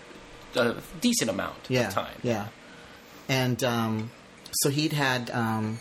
a, 0.55 0.61
a 0.61 0.75
decent 1.01 1.31
amount 1.31 1.57
Yeah, 1.67 1.87
of 1.87 1.93
time. 1.95 2.15
yeah. 2.21 2.47
And 3.29 3.63
um, 3.63 4.11
so 4.51 4.69
he'd 4.69 4.93
had 4.93 5.29
um, 5.31 5.79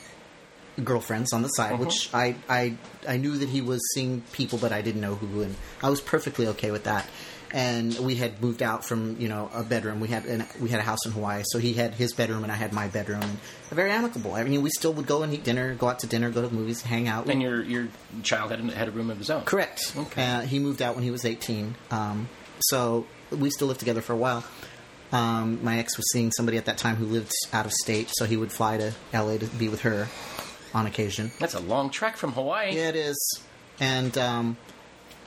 girlfriends 0.83 1.33
on 1.33 1.43
the 1.43 1.49
side, 1.49 1.73
Uh-huh. 1.75 1.85
which 1.85 2.11
I, 2.13 2.37
I 2.49 2.77
I 3.09 3.17
knew 3.17 3.37
that 3.39 3.49
he 3.49 3.61
was 3.61 3.81
seeing 3.95 4.23
people, 4.33 4.59
but 4.59 4.73
I 4.73 4.83
didn't 4.83 5.01
know 5.01 5.15
who, 5.15 5.43
and 5.43 5.55
I 5.83 5.91
was 5.91 6.01
perfectly 6.01 6.47
okay 6.49 6.71
with 6.71 6.85
that. 6.85 7.07
And 7.53 7.97
we 8.01 8.17
had 8.17 8.43
moved 8.43 8.61
out 8.61 8.85
from 8.85 9.19
you 9.21 9.29
know 9.29 9.49
a 9.55 9.63
bedroom. 9.63 10.01
We 10.01 10.09
had 10.09 10.27
an, 10.27 10.45
we 10.61 10.69
had 10.69 10.81
a 10.81 10.83
house 10.83 11.07
in 11.07 11.13
Hawaii, 11.13 11.43
so 11.47 11.59
he 11.59 11.75
had 11.75 11.95
his 11.95 12.13
bedroom 12.13 12.43
and 12.43 12.51
I 12.53 12.57
had 12.57 12.73
my 12.73 12.89
bedroom, 12.89 13.23
and 13.23 13.39
very 13.71 13.93
amicable. 13.93 14.35
I 14.35 14.43
mean, 14.43 14.63
we 14.63 14.71
still 14.71 14.93
would 14.95 15.07
go 15.07 15.23
and 15.23 15.33
eat 15.33 15.45
dinner, 15.45 15.75
go 15.77 15.89
out 15.89 16.01
to 16.01 16.09
dinner, 16.09 16.29
go 16.31 16.43
to 16.43 16.49
the 16.49 16.55
movies, 16.55 16.83
hang 16.83 17.07
out. 17.07 17.29
And 17.31 17.41
your 17.41 17.63
your 17.63 17.87
child 18.25 18.51
had, 18.51 18.61
had 18.73 18.89
a 18.89 18.91
room 18.91 19.11
of 19.11 19.19
his 19.19 19.31
own. 19.31 19.43
Correct. 19.45 19.95
Okay. 19.97 20.27
Uh, 20.27 20.41
he 20.41 20.59
moved 20.59 20.83
out 20.83 20.97
when 20.97 21.05
he 21.05 21.13
was 21.13 21.25
18. 21.25 21.77
Um, 21.93 22.29
so 22.59 23.07
we 23.31 23.49
still 23.51 23.69
lived 23.69 23.81
together 23.81 24.01
for 24.03 24.13
a 24.13 24.17
while. 24.17 24.45
Um, 25.13 25.63
my 25.63 25.79
ex 25.79 25.97
was 25.97 26.11
seeing 26.13 26.33
somebody 26.33 26.59
at 26.59 26.65
that 26.65 26.79
time 26.79 26.97
who 26.97 27.07
lived 27.07 27.33
out 27.53 27.67
of 27.67 27.73
state, 27.73 28.11
so 28.13 28.25
he 28.25 28.37
would 28.37 28.53
fly 28.53 28.77
to 28.79 28.93
LA 29.13 29.39
to 29.39 29.47
be 29.47 29.69
with 29.69 29.83
her 29.83 30.09
on 30.75 30.87
occasion. 30.87 31.31
That's 31.39 31.55
a 31.55 31.61
long 31.61 31.91
trek 31.91 32.17
from 32.17 32.33
Hawaii. 32.33 32.75
Yeah, 32.75 32.89
it 32.89 32.97
is. 32.97 33.41
And 33.79 34.17
um, 34.19 34.57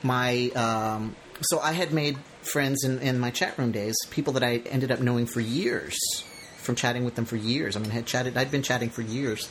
my 0.02 0.50
um, 0.50 1.16
so 1.42 1.60
I 1.60 1.72
had 1.72 1.92
made 1.92 2.18
friends 2.42 2.84
in, 2.84 2.98
in 3.00 3.18
my 3.18 3.30
chat 3.30 3.58
room 3.58 3.72
days, 3.72 3.96
people 4.10 4.34
that 4.34 4.42
I 4.42 4.58
ended 4.66 4.90
up 4.90 5.00
knowing 5.00 5.26
for 5.26 5.40
years, 5.40 5.98
from 6.58 6.74
chatting 6.74 7.04
with 7.04 7.14
them 7.14 7.24
for 7.24 7.36
years. 7.36 7.76
I 7.76 7.80
mean, 7.80 7.90
I 7.90 7.94
had 7.94 8.06
chatted, 8.06 8.36
I'd 8.36 8.50
been 8.50 8.62
chatting 8.62 8.90
for 8.90 9.02
years, 9.02 9.48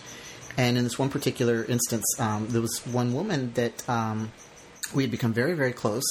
and 0.58 0.78
in 0.78 0.84
this 0.84 1.00
one 1.00 1.10
particular 1.10 1.64
instance, 1.66 2.06
um, 2.20 2.48
there 2.50 2.62
was 2.62 2.80
one 2.86 3.14
woman 3.14 3.54
that 3.54 3.88
um, 3.90 4.32
we 4.94 5.04
had 5.04 5.12
become 5.12 5.34
very, 5.34 5.54
very 5.54 5.74
close. 5.74 6.04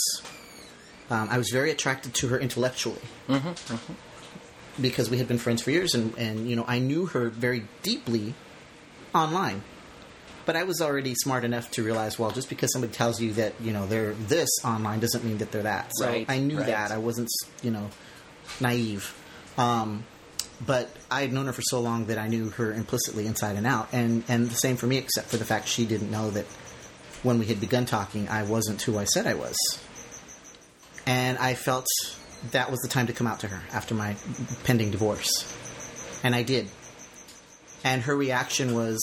Um, 1.11 1.29
I 1.31 1.39
was 1.39 1.51
very 1.51 1.71
attracted 1.71 2.15
to 2.15 2.29
her 2.29 2.39
intellectually 2.39 3.01
because 4.81 5.11
we 5.11 5.19
had 5.19 5.29
been 5.29 5.39
friends 5.39 5.63
for 5.63 5.71
years, 5.71 5.95
and, 5.95 6.17
and 6.17 6.49
you 6.49 6.57
know, 6.57 6.65
I 6.67 6.79
knew 6.79 7.07
her 7.07 7.29
very 7.29 7.65
deeply 7.83 8.35
online. 9.15 9.63
But 10.47 10.57
I 10.57 10.63
was 10.63 10.81
already 10.81 11.15
smart 11.15 11.45
enough 11.45 11.71
to 11.73 11.83
realize, 11.83 12.19
well, 12.19 12.31
just 12.31 12.49
because 12.49 12.73
somebody 12.73 12.93
tells 12.93 13.21
you 13.21 13.35
that 13.35 13.53
you 13.61 13.73
know 13.73 13.87
they're 13.87 14.15
this 14.15 14.49
online 14.65 15.01
doesn't 15.01 15.23
mean 15.23 15.39
that 15.39 15.53
they're 15.53 15.65
that. 15.65 15.91
So 15.97 16.07
Right, 16.07 16.25
I 16.29 16.39
knew 16.39 16.57
right. 16.57 16.67
that. 16.67 16.91
I 16.91 16.99
wasn't, 16.99 17.29
you 17.63 17.71
know, 17.71 17.91
naive. 18.61 19.15
Um, 19.59 20.05
but 20.65 20.89
I 21.11 21.21
had 21.21 21.33
known 21.33 21.47
her 21.47 21.53
for 21.53 21.63
so 21.63 21.81
long 21.81 22.07
that 22.07 22.19
I 22.19 22.29
knew 22.29 22.51
her 22.51 22.73
implicitly 22.73 23.27
inside 23.27 23.57
and 23.57 23.67
out, 23.67 23.89
and 23.93 24.25
and 24.29 24.49
the 24.49 24.55
same 24.55 24.77
for 24.77 24.87
me, 24.87 24.97
except 24.97 25.29
for 25.29 25.37
the 25.37 25.45
fact 25.45 25.69
she 25.69 25.85
didn't 25.85 26.11
know 26.11 26.31
that 26.31 26.47
when 27.23 27.39
we 27.39 27.47
had 27.47 27.61
begun 27.61 27.85
talking, 27.85 28.29
I 28.29 28.45
wasn't 28.45 28.81
who 28.81 28.97
I 28.97 29.05
said 29.05 29.27
I 29.27 29.35
was, 29.35 29.57
and 31.07 31.37
I 31.39 31.55
felt 31.55 31.87
that 32.51 32.71
was 32.71 32.81
the 32.81 32.89
time 32.89 33.07
to 33.09 33.13
come 33.13 33.27
out 33.27 33.41
to 33.41 33.49
her 33.49 33.63
after 33.73 33.95
my 33.95 34.17
pending 34.65 34.91
divorce, 34.91 35.45
and 36.23 36.35
I 36.35 36.43
did, 36.43 36.69
and 37.85 38.03
her 38.03 38.17
reaction 38.17 38.75
was, 38.75 38.99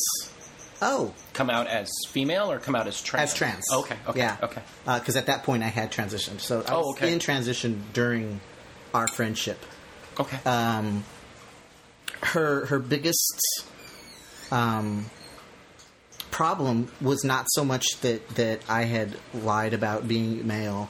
"Oh, 0.81 1.13
Come 1.33 1.49
out 1.49 1.67
as 1.67 1.89
female 2.09 2.51
or 2.51 2.59
come 2.59 2.75
out 2.75 2.87
as 2.87 3.01
trans? 3.01 3.31
as 3.31 3.37
trans. 3.37 3.65
Okay. 3.73 3.97
Okay. 4.07 4.19
Yeah. 4.19 4.37
Okay. 4.41 4.61
Because 4.85 5.15
at 5.17 5.25
that 5.25 5.43
point 5.43 5.63
I 5.63 5.67
had 5.67 5.91
transitioned. 5.91 6.39
So 6.39 6.61
I 6.67 6.71
Oh, 6.73 6.79
was 6.87 6.95
okay. 6.97 7.11
in 7.11 7.19
transition 7.19 7.83
during 7.93 8.39
our 8.93 9.07
friendship. 9.07 9.59
Okay. 10.19 10.37
Um, 10.49 11.03
her 12.23 12.65
her 12.67 12.79
biggest 12.79 13.67
um, 14.51 15.07
problem 16.31 16.89
was 17.01 17.23
not 17.23 17.47
so 17.49 17.65
much 17.65 17.85
that 18.01 18.27
that 18.35 18.61
I 18.69 18.83
had 18.83 19.17
lied 19.33 19.73
about 19.73 20.07
being 20.07 20.45
male. 20.47 20.89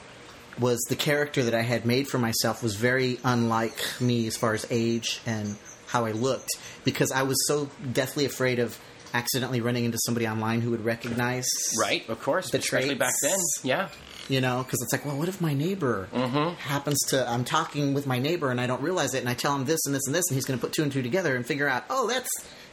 Was 0.58 0.80
the 0.88 0.96
character 0.96 1.42
that 1.44 1.54
I 1.54 1.62
had 1.62 1.84
made 1.84 2.08
for 2.08 2.18
myself 2.18 2.62
was 2.62 2.76
very 2.76 3.18
unlike 3.24 3.78
me 4.00 4.26
as 4.26 4.36
far 4.36 4.54
as 4.54 4.66
age 4.70 5.20
and 5.26 5.56
how 5.86 6.04
I 6.04 6.12
looked 6.12 6.48
because 6.84 7.12
I 7.12 7.22
was 7.24 7.36
so 7.46 7.68
deathly 7.92 8.24
afraid 8.24 8.58
of 8.58 8.78
accidentally 9.14 9.60
running 9.60 9.84
into 9.84 9.98
somebody 10.04 10.26
online 10.26 10.60
who 10.60 10.70
would 10.70 10.84
recognize 10.84 11.48
right. 11.78 12.08
Of 12.08 12.20
course. 12.22 12.50
the 12.50 12.58
especially 12.58 12.94
back 12.94 13.14
then. 13.22 13.38
Yeah. 13.62 13.88
you 14.28 14.40
know 14.40 14.62
because 14.62 14.82
it's 14.82 14.92
like 14.92 15.06
well 15.06 15.16
what 15.16 15.28
if 15.28 15.40
my 15.40 15.54
neighbor 15.54 16.08
mm-hmm. 16.12 16.54
happens 16.56 16.98
to 17.08 17.28
i'm 17.28 17.44
talking 17.44 17.94
with 17.94 18.06
my 18.06 18.18
neighbor 18.18 18.50
and 18.50 18.60
i 18.60 18.66
don't 18.66 18.82
realize 18.82 19.14
it 19.14 19.20
and 19.20 19.28
i 19.28 19.34
tell 19.34 19.54
him 19.54 19.64
this 19.64 19.86
and 19.86 19.94
this 19.94 20.06
and 20.06 20.14
this 20.14 20.24
and 20.28 20.34
he's 20.34 20.44
going 20.44 20.58
to 20.58 20.64
put 20.64 20.74
two 20.74 20.82
and 20.82 20.92
two 20.92 21.02
together 21.02 21.36
and 21.36 21.46
figure 21.46 21.68
out 21.68 21.84
oh 21.88 22.08
that's 22.08 22.28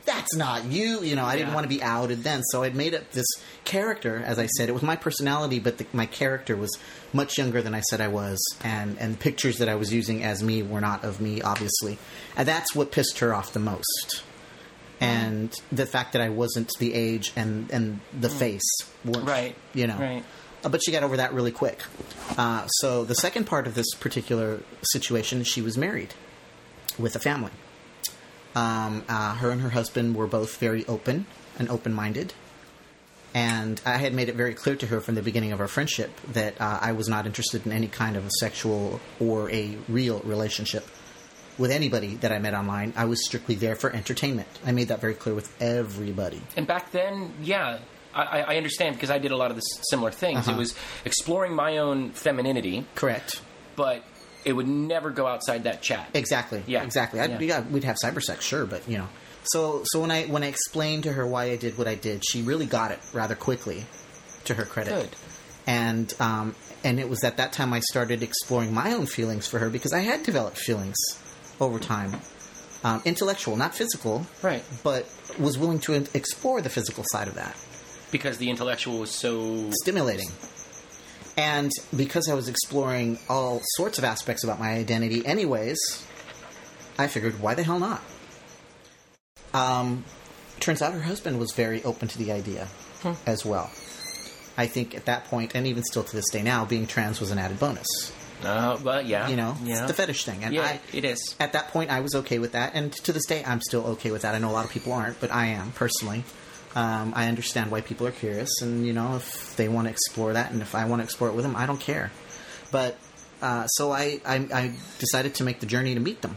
that's 0.06 0.36
not 0.36 0.66
you 0.66 1.02
you 1.02 1.16
know 1.16 1.24
i 1.26 1.36
didn't 1.36 1.50
Yeah. 1.50 1.56
want 1.56 1.64
to 1.64 1.70
be 1.70 1.82
outed 1.82 2.24
then 2.24 2.42
so 2.52 2.64
i'd 2.64 2.76
made 2.76 2.94
up 2.94 3.12
this 3.12 3.26
character 3.64 4.22
as 4.26 4.38
i 4.38 4.48
said 4.48 4.68
it 4.68 4.74
was 4.74 4.84
my 4.84 4.96
personality 4.98 5.60
but 5.60 5.78
the, 5.78 5.86
my 5.94 6.06
character 6.06 6.56
was 6.58 6.78
much 7.14 7.38
younger 7.38 7.62
than 7.62 7.74
i 7.74 7.80
said 7.82 8.02
i 8.02 8.08
was 8.10 8.38
and 8.64 8.98
and 9.00 9.20
pictures 9.20 9.58
that 9.60 9.70
i 9.70 9.76
was 9.76 9.94
using 9.94 10.24
as 10.24 10.44
me 10.44 10.62
were 10.62 10.82
not 10.82 11.04
of 11.06 11.22
me 11.22 11.42
obviously 11.42 11.98
and 12.36 12.48
that's 12.48 12.76
what 12.76 12.92
pissed 12.92 13.20
her 13.20 13.34
off 13.34 13.54
the 13.54 13.60
most 13.60 14.24
and 15.02 15.54
the 15.72 15.86
fact 15.86 16.14
that 16.14 16.22
I 16.22 16.30
wasn't 16.30 16.72
the 16.80 16.94
age 16.94 17.34
and 17.36 17.70
and 17.72 18.00
the 18.18 18.30
face, 18.30 18.64
weren't, 19.04 19.28
Right. 19.28 19.54
You 19.74 19.88
know, 19.88 19.98
Right. 19.98 20.24
uh, 20.64 20.70
but 20.70 20.82
she 20.86 20.92
got 20.94 21.04
over 21.04 21.18
that 21.18 21.34
really 21.34 21.52
quick. 21.52 21.82
Uh, 22.38 22.66
so 22.68 23.04
the 23.04 23.16
second 23.16 23.46
part 23.46 23.68
of 23.68 23.76
this 23.76 23.88
particular 24.00 24.62
situation, 24.84 25.44
she 25.44 25.62
was 25.62 25.78
married 25.78 26.14
with 26.98 27.18
a 27.18 27.20
family. 27.20 27.52
Um, 28.56 29.04
uh, 29.10 29.36
her 29.36 29.50
and 29.50 29.62
her 29.62 29.70
husband 29.70 30.16
were 30.16 30.28
both 30.28 30.58
very 30.58 30.86
open 30.86 31.26
and 31.58 31.70
open-minded, 31.70 32.34
and 33.34 33.82
I 33.86 33.98
had 33.98 34.14
made 34.14 34.30
it 34.30 34.36
very 34.36 34.54
clear 34.54 34.76
to 34.76 34.88
her 34.88 35.02
from 35.02 35.16
the 35.16 35.24
beginning 35.24 35.52
of 35.52 35.60
our 35.60 35.68
friendship 35.68 36.12
that 36.34 36.60
uh, 36.62 36.80
I 36.82 36.92
was 36.92 37.08
not 37.08 37.26
interested 37.26 37.66
in 37.66 37.72
any 37.72 37.88
kind 37.88 38.16
of 38.16 38.26
a 38.26 38.30
sexual 38.40 39.00
or 39.20 39.50
a 39.52 39.76
real 39.88 40.20
relationship 40.20 40.88
with 41.58 41.72
anybody 41.72 42.16
that 42.18 42.32
I 42.32 42.40
met 42.40 42.54
online. 42.54 42.94
I 42.96 43.06
was 43.06 43.26
strictly 43.26 43.56
there 43.56 43.76
for 43.76 43.92
entertainment. 43.92 44.48
I 44.66 44.72
made 44.72 44.90
that 44.90 45.02
very 45.02 45.14
clear 45.14 45.36
with 45.36 45.52
everybody. 45.62 46.42
And 46.56 46.68
back 46.68 46.92
then, 46.92 47.34
yeah, 47.42 47.80
I, 48.14 48.24
I 48.24 48.40
I 48.54 48.58
understand 48.58 48.96
because 48.96 49.10
I 49.10 49.18
did 49.18 49.32
a 49.32 49.38
lot 49.38 49.50
of 49.50 49.58
the 49.58 49.62
similar 49.62 50.12
things. 50.12 50.48
Uh-huh. 50.48 50.52
It 50.56 50.58
was 50.58 50.76
exploring 51.06 51.54
my 51.54 51.78
own 51.78 52.12
femininity, 52.12 52.86
Correct. 52.96 53.42
but 53.76 54.04
it 54.46 54.54
would 54.54 54.68
never 54.68 55.10
go 55.12 55.26
outside 55.28 55.64
that 55.64 55.82
chat. 55.82 56.10
Exactly. 56.14 56.64
Yeah. 56.68 56.84
Exactly. 56.84 57.20
I'd, 57.20 57.42
Yeah. 57.42 57.62
we'd 57.62 57.84
have 57.84 57.98
cybersex, 58.04 58.42
sure, 58.42 58.66
but 58.66 58.88
you 58.90 58.98
know. 58.98 59.08
So, 59.46 59.84
so 59.86 60.00
when 60.00 60.12
I 60.12 60.24
when 60.26 60.44
I 60.44 60.48
explained 60.48 61.04
to 61.04 61.14
her 61.14 61.26
why 61.28 61.46
I 61.52 61.56
did 61.58 61.78
what 61.78 61.88
I 61.88 61.96
did, 61.96 62.24
she 62.26 62.42
really 62.42 62.66
got 62.66 62.92
it 62.92 63.00
rather 63.14 63.36
quickly. 63.36 63.86
To 64.46 64.54
her 64.56 64.66
credit. 64.66 64.92
Good. 64.94 65.10
And 65.68 66.14
um, 66.20 66.56
and 66.84 67.00
it 67.00 67.08
was 67.10 67.24
at 67.24 67.38
that 67.38 67.54
time 67.54 67.72
I 67.74 67.80
started 67.80 68.22
exploring 68.24 68.74
my 68.74 68.92
own 68.94 69.06
feelings 69.06 69.48
for 69.48 69.60
her 69.60 69.70
because 69.70 69.94
I 69.94 70.00
had 70.00 70.24
developed 70.24 70.58
feelings 70.58 70.96
over 71.62 71.80
time, 71.80 72.20
um, 72.84 73.02
intellectual, 73.06 73.56
not 73.56 73.74
physical, 73.74 74.26
Right. 74.42 74.64
but 74.84 75.08
was 75.40 75.58
willing 75.58 75.80
to 75.82 75.94
explore 76.14 76.60
the 76.62 76.70
physical 76.70 77.06
side 77.08 77.28
of 77.30 77.36
that. 77.36 77.56
Because 78.12 78.38
the 78.38 78.50
intellectual 78.50 79.00
was 79.00 79.12
so. 79.12 79.70
stimulating. 79.82 80.28
And 81.36 81.72
because 81.96 82.30
I 82.30 82.36
was 82.36 82.48
exploring 82.48 83.18
all 83.28 83.62
sorts 83.76 83.98
of 83.98 84.04
aspects 84.04 84.44
about 84.44 84.60
my 84.60 84.74
identity, 84.74 85.26
anyways, 85.26 85.80
I 86.98 87.08
figured, 87.08 87.40
why 87.42 87.56
the 87.56 87.64
hell 87.64 87.80
not? 87.80 88.02
Um, 89.54 90.06
turns 90.60 90.82
out 90.82 90.94
her 90.94 91.02
husband 91.02 91.40
was 91.40 91.52
very 91.54 91.84
open 91.84 92.08
to 92.08 92.18
the 92.18 92.32
idea 92.32 92.68
as 93.26 93.46
well. 93.46 93.72
I 94.58 94.68
think 94.68 94.96
at 94.96 95.06
that 95.06 95.26
point, 95.26 95.56
and 95.56 95.66
even 95.66 95.84
still 95.84 96.04
to 96.04 96.16
this 96.16 96.30
day 96.32 96.44
now, 96.44 96.66
being 96.66 96.86
trans 96.86 97.20
was 97.20 97.32
an 97.32 97.40
added 97.40 97.60
bonus. 97.60 97.88
Uh, 98.44 98.78
well, 98.84 99.02
yeah. 99.02 99.28
You 99.30 99.36
know, 99.36 99.58
yeah. 99.64 99.80
it's 99.80 99.88
the 99.88 99.94
fetish 99.94 100.26
thing. 100.26 100.44
And 100.44 100.54
yeah, 100.54 100.64
I, 100.64 100.80
it 100.92 101.06
is. 101.06 101.36
at 101.40 101.54
that 101.54 101.70
point, 101.70 101.90
I 101.90 102.02
was 102.02 102.14
okay 102.16 102.40
with 102.40 102.52
that, 102.52 102.74
and 102.76 102.92
to 102.94 103.14
this 103.14 103.26
day, 103.26 103.44
I'm 103.46 103.62
still 103.62 103.86
okay 103.88 104.12
with 104.12 104.22
that. 104.24 104.36
I 104.36 104.40
know 104.40 104.50
a 104.50 104.54
lot 104.54 104.66
of 104.66 104.72
people 104.72 104.94
aren't, 104.94 105.20
but 105.20 105.32
I 105.32 105.48
am 105.48 105.72
personally. 105.72 106.24
Um, 106.76 107.14
I 107.16 107.28
understand 107.28 107.70
why 107.70 107.82
people 107.82 108.08
are 108.08 108.12
curious, 108.12 108.62
and 108.62 108.86
you 108.86 108.94
know, 108.94 109.16
if 109.16 109.56
they 109.56 109.70
want 109.70 109.88
to 109.88 109.92
explore 109.92 110.34
that, 110.34 110.52
and 110.52 110.62
if 110.62 110.74
I 110.74 110.86
want 110.86 111.02
to 111.02 111.04
explore 111.04 111.30
it 111.30 111.34
with 111.34 111.44
them, 111.44 111.56
I 111.56 111.66
don't 111.66 111.80
care. 111.80 112.12
But 112.72 112.98
uh, 113.42 113.68
so 113.68 113.92
I, 113.92 114.20
I, 114.26 114.36
I 114.52 114.74
decided 114.98 115.36
to 115.36 115.44
make 115.44 115.60
the 115.60 115.68
journey 115.68 115.94
to 115.94 116.00
meet 116.00 116.22
them, 116.22 116.36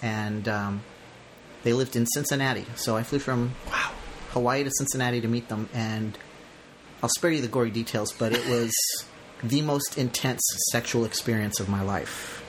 and 0.00 0.46
um, 0.48 0.82
they 1.64 1.72
lived 1.72 1.96
in 1.96 2.06
Cincinnati. 2.06 2.66
So 2.76 2.96
I 2.96 3.02
flew 3.02 3.18
from 3.18 3.54
wow 3.68 3.90
Hawaii 4.30 4.62
to 4.62 4.70
Cincinnati 4.70 5.20
to 5.20 5.28
meet 5.28 5.48
them, 5.48 5.68
and 5.74 6.16
I'll 7.02 7.08
spare 7.08 7.30
you 7.30 7.40
the 7.42 7.48
gory 7.48 7.70
details, 7.70 8.12
but 8.12 8.32
it 8.32 8.46
was 8.48 8.72
the 9.42 9.60
most 9.62 9.98
intense 9.98 10.42
sexual 10.70 11.04
experience 11.04 11.58
of 11.60 11.68
my 11.68 11.82
life 11.82 12.44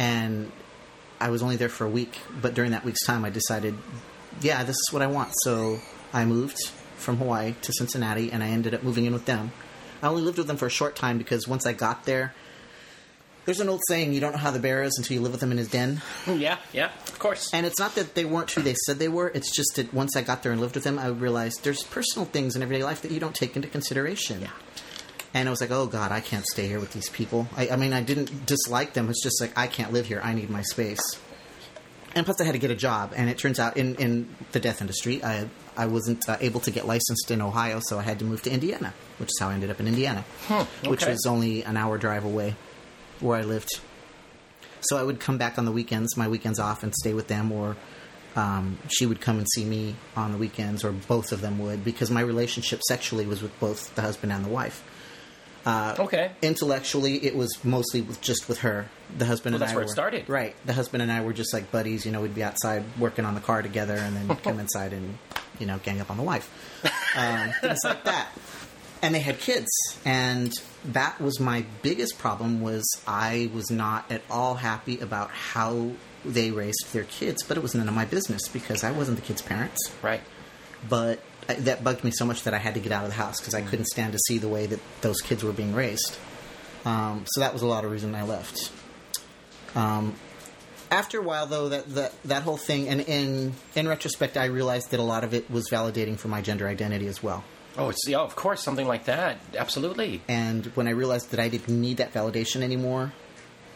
and 0.00 0.50
I 1.20 1.28
was 1.28 1.42
only 1.42 1.56
there 1.56 1.68
for 1.68 1.84
a 1.84 1.90
week. 1.90 2.18
But 2.40 2.54
during 2.54 2.70
that 2.70 2.84
week's 2.84 3.04
time, 3.04 3.26
I 3.26 3.30
decided, 3.30 3.76
yeah, 4.40 4.64
this 4.64 4.76
is 4.76 4.88
what 4.90 5.02
I 5.02 5.06
want. 5.06 5.32
So 5.42 5.78
I 6.12 6.24
moved 6.24 6.58
from 6.96 7.16
Hawaii 7.16 7.54
to 7.62 7.72
Cincinnati, 7.72 8.30
and 8.30 8.42
I 8.42 8.48
ended 8.48 8.74
up 8.74 8.82
moving 8.82 9.06
in 9.06 9.12
with 9.12 9.26
them. 9.26 9.52
I 10.02 10.08
only 10.08 10.22
lived 10.22 10.38
with 10.38 10.46
them 10.46 10.56
for 10.56 10.66
a 10.66 10.70
short 10.70 10.96
time 10.96 11.18
because 11.18 11.46
once 11.46 11.66
I 11.66 11.72
got 11.72 12.04
there, 12.04 12.34
there's 13.44 13.60
an 13.60 13.68
old 13.68 13.80
saying: 13.88 14.12
you 14.12 14.20
don't 14.20 14.32
know 14.32 14.38
how 14.38 14.50
the 14.50 14.58
bear 14.58 14.82
is 14.82 14.96
until 14.98 15.14
you 15.14 15.20
live 15.20 15.32
with 15.32 15.42
him 15.42 15.50
in 15.50 15.58
his 15.58 15.68
den. 15.68 16.02
Oh, 16.26 16.34
yeah, 16.34 16.58
yeah, 16.72 16.90
of 17.08 17.18
course. 17.18 17.50
And 17.52 17.66
it's 17.66 17.78
not 17.78 17.94
that 17.94 18.14
they 18.14 18.24
weren't 18.24 18.50
who 18.50 18.62
they 18.62 18.74
said 18.86 18.98
they 18.98 19.08
were. 19.08 19.28
It's 19.28 19.54
just 19.54 19.76
that 19.76 19.92
once 19.92 20.16
I 20.16 20.22
got 20.22 20.42
there 20.42 20.52
and 20.52 20.60
lived 20.60 20.74
with 20.74 20.84
them, 20.84 20.98
I 20.98 21.08
realized 21.08 21.64
there's 21.64 21.82
personal 21.82 22.26
things 22.26 22.54
in 22.54 22.62
everyday 22.62 22.84
life 22.84 23.02
that 23.02 23.10
you 23.10 23.20
don't 23.20 23.34
take 23.34 23.56
into 23.56 23.68
consideration. 23.68 24.42
Yeah. 24.42 24.50
And 25.32 25.48
I 25.48 25.50
was 25.50 25.60
like, 25.60 25.70
oh 25.70 25.86
God, 25.86 26.10
I 26.10 26.20
can't 26.20 26.44
stay 26.46 26.66
here 26.66 26.80
with 26.80 26.92
these 26.92 27.08
people. 27.08 27.48
I, 27.56 27.70
I 27.70 27.76
mean, 27.76 27.92
I 27.92 28.02
didn't 28.02 28.46
dislike 28.46 28.94
them. 28.94 29.08
It's 29.08 29.22
just 29.22 29.40
like, 29.40 29.56
I 29.56 29.68
can't 29.68 29.92
live 29.92 30.06
here. 30.06 30.20
I 30.24 30.34
need 30.34 30.50
my 30.50 30.62
space. 30.62 31.00
And 32.16 32.26
plus, 32.26 32.40
I 32.40 32.44
had 32.44 32.52
to 32.52 32.58
get 32.58 32.72
a 32.72 32.76
job. 32.76 33.12
And 33.14 33.30
it 33.30 33.38
turns 33.38 33.60
out 33.60 33.76
in, 33.76 33.94
in 33.96 34.34
the 34.50 34.58
death 34.58 34.80
industry, 34.80 35.22
I, 35.22 35.48
I 35.76 35.86
wasn't 35.86 36.28
uh, 36.28 36.36
able 36.40 36.60
to 36.60 36.70
get 36.70 36.86
licensed 36.86 37.30
in 37.30 37.40
Ohio, 37.40 37.80
so 37.82 37.98
I 37.98 38.02
had 38.02 38.18
to 38.20 38.24
move 38.24 38.42
to 38.42 38.52
Indiana, 38.52 38.94
which 39.18 39.28
is 39.28 39.38
how 39.38 39.48
I 39.48 39.54
ended 39.54 39.70
up 39.70 39.80
in 39.80 39.86
Indiana, 39.86 40.24
which 40.86 41.02
okay. 41.02 41.12
was 41.12 41.26
only 41.26 41.62
an 41.62 41.76
hour 41.76 41.98
drive 41.98 42.24
away 42.24 42.54
where 43.20 43.38
I 43.38 43.42
lived. 43.42 43.68
So 44.80 44.96
I 44.96 45.02
would 45.02 45.20
come 45.20 45.38
back 45.38 45.58
on 45.58 45.64
the 45.64 45.72
weekends, 45.72 46.16
my 46.16 46.28
weekends 46.28 46.58
off, 46.58 46.82
and 46.82 46.94
stay 46.94 47.12
with 47.12 47.28
them, 47.28 47.52
or 47.52 47.76
um, 48.36 48.78
she 48.88 49.06
would 49.06 49.20
come 49.20 49.38
and 49.38 49.46
see 49.54 49.64
me 49.64 49.94
on 50.16 50.32
the 50.32 50.38
weekends, 50.38 50.84
or 50.84 50.92
both 50.92 51.32
of 51.32 51.40
them 51.40 51.58
would, 51.58 51.84
because 51.84 52.10
my 52.10 52.20
relationship 52.20 52.82
sexually 52.82 53.26
was 53.26 53.42
with 53.42 53.58
both 53.60 53.94
the 53.94 54.02
husband 54.02 54.32
and 54.32 54.44
the 54.44 54.48
wife. 54.48 54.82
okay. 55.98 56.30
Intellectually, 56.40 57.24
it 57.24 57.36
was 57.36 57.62
mostly 57.64 58.00
with, 58.00 58.20
just 58.20 58.48
with 58.48 58.60
her. 58.60 58.88
The 59.18 59.26
husband 59.26 59.52
Well, 59.52 59.56
and 59.56 59.62
that's 59.62 59.72
I 59.72 59.74
where 59.74 59.82
it 59.82 59.88
were, 59.88 59.92
started. 59.92 60.28
Right. 60.28 60.56
The 60.64 60.72
husband 60.72 61.02
and 61.02 61.12
I 61.12 61.20
were 61.20 61.34
just 61.34 61.52
like 61.52 61.70
buddies. 61.70 62.06
You 62.06 62.12
know, 62.12 62.22
we'd 62.22 62.34
be 62.34 62.42
outside 62.42 62.84
working 62.98 63.26
on 63.26 63.34
the 63.34 63.40
car 63.40 63.60
together, 63.60 63.94
and 63.94 64.16
then 64.16 64.36
come 64.42 64.58
inside 64.58 64.92
and 64.94 65.18
you 65.60 65.66
know 65.66 65.78
gang 65.78 66.00
up 66.00 66.10
on 66.10 66.16
the 66.16 66.22
wife, 66.24 66.48
um, 67.16 67.52
things 67.60 67.78
like 67.84 68.04
that. 68.04 68.28
And 69.02 69.14
they 69.14 69.20
had 69.20 69.38
kids, 69.38 69.70
and 70.04 70.52
that 70.84 71.20
was 71.20 71.40
my 71.40 71.64
biggest 71.82 72.18
problem. 72.18 72.60
Was 72.60 72.86
I 73.06 73.50
was 73.54 73.70
not 73.70 74.10
at 74.10 74.22
all 74.30 74.56
happy 74.56 74.98
about 75.00 75.30
how 75.30 75.92
they 76.24 76.50
raised 76.50 76.92
their 76.92 77.04
kids, 77.04 77.42
but 77.42 77.56
it 77.56 77.62
was 77.62 77.74
none 77.74 77.88
of 77.88 77.94
my 77.94 78.04
business 78.04 78.46
because 78.48 78.84
I 78.84 78.90
wasn't 78.90 79.16
the 79.18 79.22
kids' 79.24 79.40
parents. 79.40 79.78
Right. 80.02 80.20
But 80.86 81.22
I- 81.48 81.54
that 81.54 81.82
bugged 81.82 82.04
me 82.04 82.10
so 82.10 82.26
much 82.26 82.42
that 82.42 82.52
I 82.52 82.58
had 82.58 82.74
to 82.74 82.80
get 82.80 82.92
out 82.92 83.04
of 83.04 83.10
the 83.10 83.16
house 83.16 83.40
because 83.40 83.54
I 83.54 83.62
couldn't 83.62 83.86
stand 83.86 84.12
to 84.12 84.18
see 84.26 84.36
the 84.36 84.48
way 84.48 84.66
that 84.66 84.80
those 85.00 85.20
kids 85.22 85.42
were 85.42 85.52
being 85.52 85.74
raised. 85.74 86.18
Um, 86.84 87.24
so 87.26 87.40
that 87.40 87.54
was 87.54 87.62
a 87.62 87.66
lot 87.66 87.84
of 87.86 87.90
reason 87.90 88.14
I 88.14 88.22
left. 88.24 88.70
Um, 89.74 90.14
after 90.90 91.18
a 91.18 91.22
while, 91.22 91.46
though, 91.46 91.68
that, 91.68 91.94
that 91.94 92.22
that 92.24 92.42
whole 92.42 92.56
thing, 92.56 92.88
and 92.88 93.00
in 93.00 93.54
in 93.74 93.88
retrospect, 93.88 94.36
I 94.36 94.46
realized 94.46 94.90
that 94.90 95.00
a 95.00 95.04
lot 95.04 95.24
of 95.24 95.34
it 95.34 95.50
was 95.50 95.68
validating 95.70 96.18
for 96.18 96.28
my 96.28 96.42
gender 96.42 96.68
identity 96.68 97.06
as 97.06 97.22
well. 97.22 97.44
Oh, 97.76 97.88
it's 97.88 98.06
yeah, 98.06 98.18
of 98.18 98.34
course, 98.36 98.62
something 98.62 98.86
like 98.86 99.04
that. 99.04 99.38
Absolutely. 99.56 100.22
And 100.28 100.66
when 100.74 100.88
I 100.88 100.90
realized 100.90 101.30
that 101.30 101.40
I 101.40 101.48
didn't 101.48 101.80
need 101.80 101.98
that 101.98 102.12
validation 102.12 102.62
anymore, 102.62 103.12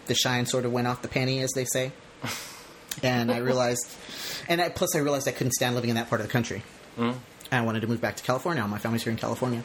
the 0.07 0.15
shine 0.15 0.47
sort 0.47 0.65
of 0.65 0.73
went 0.73 0.87
off 0.87 1.03
the 1.03 1.09
penny, 1.09 1.41
as 1.41 1.53
they 1.53 1.65
say. 1.65 1.93
and 3.03 3.31
I 3.31 3.39
realized, 3.39 3.87
and 4.49 4.61
I, 4.61 4.69
plus 4.69 4.95
I 4.97 4.99
realized 4.99 5.29
I 5.29 5.33
couldn't 5.33 5.53
stand 5.53 5.75
living 5.75 5.91
in 5.91 5.97
that 5.97 6.09
part 6.09 6.21
of 6.21 6.27
the 6.27 6.33
country. 6.33 6.63
Mm. 6.99 7.17
I 7.53 7.61
wanted 7.61 7.81
to 7.81 7.87
move 7.87 8.01
back 8.01 8.17
to 8.17 8.23
California. 8.23 8.67
My 8.67 8.79
family's 8.79 9.05
here 9.05 9.13
in 9.13 9.19
California. 9.19 9.63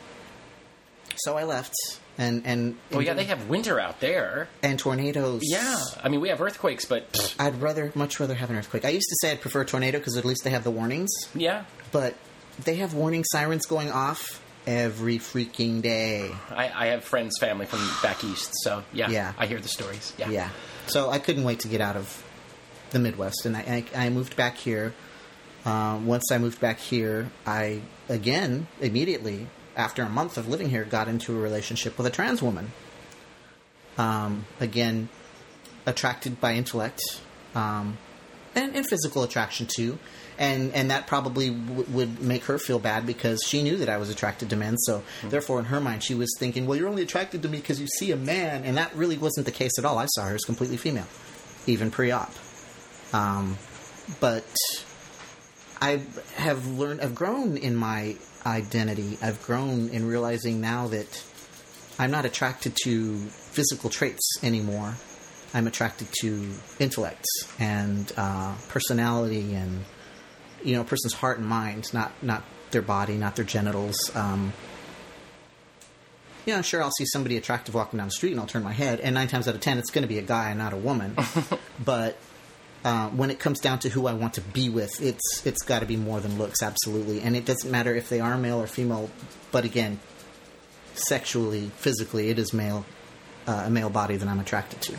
So 1.17 1.37
I 1.37 1.43
left, 1.43 1.73
and 2.19 2.43
and 2.45 2.75
Well, 2.91 3.01
yeah, 3.01 3.15
they 3.15 3.23
have 3.23 3.49
winter 3.49 3.79
out 3.79 3.99
there. 3.99 4.47
and 4.61 4.77
tornadoes. 4.77 5.41
Yeah, 5.43 5.77
I 6.03 6.09
mean, 6.09 6.21
we 6.21 6.29
have 6.29 6.39
earthquakes, 6.41 6.85
but 6.85 7.33
I'd 7.39 7.59
rather, 7.59 7.91
much 7.95 8.19
rather 8.19 8.35
have 8.35 8.51
an 8.51 8.57
earthquake. 8.57 8.85
I 8.85 8.89
used 8.89 9.09
to 9.09 9.15
say 9.21 9.31
I'd 9.31 9.41
prefer 9.41 9.61
a 9.61 9.65
tornado 9.65 9.97
because 9.97 10.17
at 10.17 10.25
least 10.25 10.43
they 10.43 10.51
have 10.51 10.63
the 10.63 10.71
warnings, 10.71 11.09
yeah, 11.33 11.63
but 11.91 12.13
they 12.63 12.75
have 12.75 12.93
warning 12.93 13.23
sirens 13.23 13.65
going 13.65 13.89
off 13.89 14.43
every 14.67 15.17
freaking 15.17 15.81
day. 15.81 16.29
I, 16.51 16.69
I 16.75 16.85
have 16.87 17.03
friends, 17.05 17.37
family 17.39 17.65
from 17.65 17.79
back 18.03 18.23
east, 18.23 18.51
so 18.63 18.83
yeah, 18.93 19.09
Yeah. 19.09 19.33
I 19.37 19.47
hear 19.47 19.59
the 19.59 19.69
stories. 19.69 20.13
Yeah, 20.19 20.29
Yeah. 20.29 20.49
So 20.87 21.09
I 21.09 21.17
couldn't 21.19 21.43
wait 21.45 21.61
to 21.61 21.67
get 21.69 21.81
out 21.81 21.95
of 21.95 22.23
the 22.91 22.99
Midwest, 22.99 23.45
and 23.45 23.55
I, 23.55 23.85
I, 23.95 24.05
I 24.05 24.09
moved 24.09 24.35
back 24.35 24.57
here. 24.57 24.93
Uh, 25.65 25.99
once 26.03 26.31
I 26.31 26.37
moved 26.37 26.59
back 26.59 26.79
here, 26.79 27.29
I 27.45 27.81
again 28.09 28.67
immediately 28.81 29.47
after 29.79 30.03
a 30.03 30.09
month 30.09 30.37
of 30.37 30.47
living 30.47 30.69
here 30.69 30.83
got 30.83 31.07
into 31.07 31.35
a 31.35 31.39
relationship 31.39 31.97
with 31.97 32.05
a 32.05 32.09
trans 32.09 32.41
woman. 32.41 32.71
Um, 33.97 34.45
again, 34.59 35.09
attracted 35.85 36.39
by 36.39 36.53
intellect, 36.53 37.01
um, 37.55 37.97
and, 38.55 38.75
and 38.75 38.87
physical 38.87 39.23
attraction 39.23 39.67
too. 39.67 39.97
And 40.37 40.73
and 40.73 40.91
that 40.91 41.07
probably 41.07 41.49
w- 41.49 41.85
would 41.89 42.21
make 42.21 42.45
her 42.45 42.57
feel 42.57 42.79
bad 42.79 43.05
because 43.05 43.41
she 43.45 43.61
knew 43.61 43.77
that 43.77 43.89
I 43.89 43.97
was 43.97 44.09
attracted 44.09 44.49
to 44.51 44.55
men. 44.55 44.77
So 44.77 45.03
therefore, 45.23 45.59
in 45.59 45.65
her 45.65 45.81
mind, 45.81 46.03
she 46.03 46.15
was 46.15 46.29
thinking, 46.39 46.65
"Well, 46.65 46.77
you're 46.77 46.87
only 46.87 47.03
attracted 47.03 47.41
to 47.41 47.49
me 47.49 47.57
because 47.57 47.81
you 47.81 47.87
see 47.87 48.11
a 48.11 48.15
man," 48.15 48.63
and 48.63 48.77
that 48.77 48.95
really 48.95 49.17
wasn't 49.17 49.45
the 49.45 49.51
case 49.51 49.77
at 49.77 49.83
all. 49.83 49.97
I 49.97 50.05
saw 50.05 50.25
her 50.25 50.35
as 50.35 50.45
completely 50.45 50.77
female, 50.77 51.07
even 51.67 51.91
pre-op. 51.91 52.33
Um, 53.11 53.57
but 54.21 54.45
I 55.81 56.01
have 56.35 56.65
learned, 56.67 57.01
I've 57.01 57.15
grown 57.15 57.57
in 57.57 57.75
my 57.75 58.15
identity. 58.45 59.17
I've 59.21 59.41
grown 59.43 59.89
in 59.89 60.07
realizing 60.07 60.61
now 60.61 60.87
that 60.87 61.23
I'm 61.97 62.11
not 62.11 62.25
attracted 62.25 62.75
to 62.83 63.17
physical 63.17 63.89
traits 63.89 64.37
anymore. 64.41 64.95
I'm 65.53 65.67
attracted 65.67 66.07
to 66.21 66.51
intellects 66.79 67.27
and 67.59 68.11
uh, 68.15 68.55
personality 68.67 69.55
and 69.55 69.83
you 70.63 70.75
know 70.75 70.81
a 70.81 70.85
person's 70.85 71.13
heart 71.13 71.39
and 71.39 71.47
mind, 71.47 71.93
not 71.93 72.11
not 72.21 72.43
their 72.71 72.81
body, 72.81 73.15
not 73.15 73.35
their 73.35 73.45
genitals. 73.45 74.15
Um, 74.15 74.53
you 76.45 76.55
know, 76.55 76.61
sure, 76.61 76.81
I'll 76.81 76.91
see 76.91 77.05
somebody 77.05 77.37
attractive 77.37 77.75
walking 77.75 77.97
down 77.97 78.07
the 78.07 78.11
street 78.11 78.31
and 78.31 78.39
I'll 78.39 78.47
turn 78.47 78.63
my 78.63 78.73
head, 78.73 78.99
and 78.99 79.15
nine 79.15 79.27
times 79.27 79.47
out 79.47 79.55
of 79.55 79.61
ten, 79.61 79.77
it's 79.77 79.91
going 79.91 80.03
to 80.03 80.07
be 80.07 80.19
a 80.19 80.23
guy 80.23 80.49
and 80.49 80.59
not 80.59 80.73
a 80.73 80.77
woman. 80.77 81.15
but 81.83 82.17
uh, 82.83 83.09
when 83.09 83.29
it 83.31 83.39
comes 83.39 83.59
down 83.59 83.79
to 83.79 83.89
who 83.89 84.07
I 84.07 84.13
want 84.13 84.35
to 84.35 84.41
be 84.41 84.69
with, 84.69 85.01
it's 85.01 85.45
it's 85.45 85.63
got 85.63 85.79
to 85.79 85.85
be 85.85 85.97
more 85.97 86.19
than 86.19 86.37
looks, 86.37 86.61
absolutely. 86.63 87.21
And 87.21 87.35
it 87.35 87.45
doesn't 87.45 87.69
matter 87.69 87.93
if 87.95 88.09
they 88.09 88.19
are 88.19 88.37
male 88.37 88.61
or 88.61 88.67
female. 88.67 89.09
But 89.51 89.65
again, 89.65 89.99
sexually, 90.95 91.71
physically, 91.77 92.29
it 92.29 92.39
is 92.39 92.53
male, 92.53 92.85
uh, 93.47 93.63
a 93.65 93.69
male 93.69 93.89
body 93.89 94.15
that 94.17 94.27
I'm 94.27 94.39
attracted 94.39 94.81
to. 94.83 94.95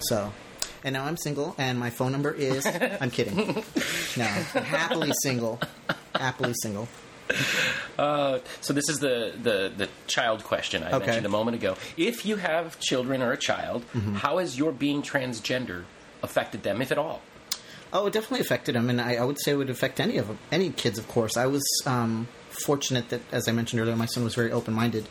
So, 0.00 0.32
and 0.84 0.92
now 0.94 1.04
I'm 1.04 1.16
single, 1.16 1.54
and 1.58 1.78
my 1.78 1.90
phone 1.90 2.12
number 2.12 2.32
is. 2.32 2.66
I'm 3.00 3.10
kidding. 3.10 3.36
No, 4.16 4.24
I'm 4.24 4.62
happily 4.64 5.12
single. 5.22 5.60
Happily 6.14 6.54
single. 6.62 6.88
Uh, 7.98 8.40
so 8.60 8.72
this 8.74 8.88
is 8.90 8.98
the, 8.98 9.32
the, 9.42 9.72
the 9.74 9.88
child 10.06 10.44
question 10.44 10.82
I 10.82 10.92
Okay. 10.92 11.06
mentioned 11.06 11.24
a 11.26 11.30
moment 11.30 11.54
ago. 11.54 11.76
If 11.96 12.26
you 12.26 12.36
have 12.36 12.78
children 12.80 13.22
or 13.22 13.32
a 13.32 13.36
child, 13.38 13.84
Mm-hmm. 13.94 14.14
how 14.16 14.38
has 14.38 14.58
your 14.58 14.72
being 14.72 15.02
transgender 15.02 15.84
affected 16.22 16.62
them, 16.62 16.80
if 16.82 16.92
at 16.92 16.98
all? 16.98 17.20
Oh, 17.92 18.06
it 18.06 18.12
definitely 18.14 18.40
affected 18.40 18.74
him, 18.74 18.88
and 18.88 19.00
I, 19.00 19.16
I 19.16 19.24
would 19.24 19.38
say 19.38 19.52
it 19.52 19.56
would 19.56 19.68
affect 19.68 20.00
any 20.00 20.16
of 20.16 20.28
them, 20.28 20.38
any 20.50 20.70
kids, 20.70 20.98
of 20.98 21.06
course. 21.08 21.36
I 21.36 21.46
was 21.46 21.62
um, 21.84 22.26
fortunate 22.48 23.10
that, 23.10 23.20
as 23.32 23.48
I 23.48 23.52
mentioned 23.52 23.82
earlier, 23.82 23.96
my 23.96 24.06
son 24.06 24.24
was 24.24 24.34
very 24.34 24.50
open-minded, 24.50 25.06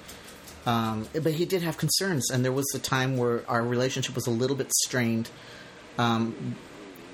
um, 0.65 1.07
but 1.13 1.33
he 1.33 1.45
did 1.45 1.61
have 1.61 1.77
concerns, 1.77 2.31
and 2.31 2.43
there 2.43 2.51
was 2.51 2.65
a 2.73 2.79
time 2.79 3.17
where 3.17 3.43
our 3.47 3.63
relationship 3.63 4.15
was 4.15 4.25
a 4.25 4.31
little 4.31 4.55
bit 4.55 4.71
strained, 4.73 5.29
um, 5.99 6.55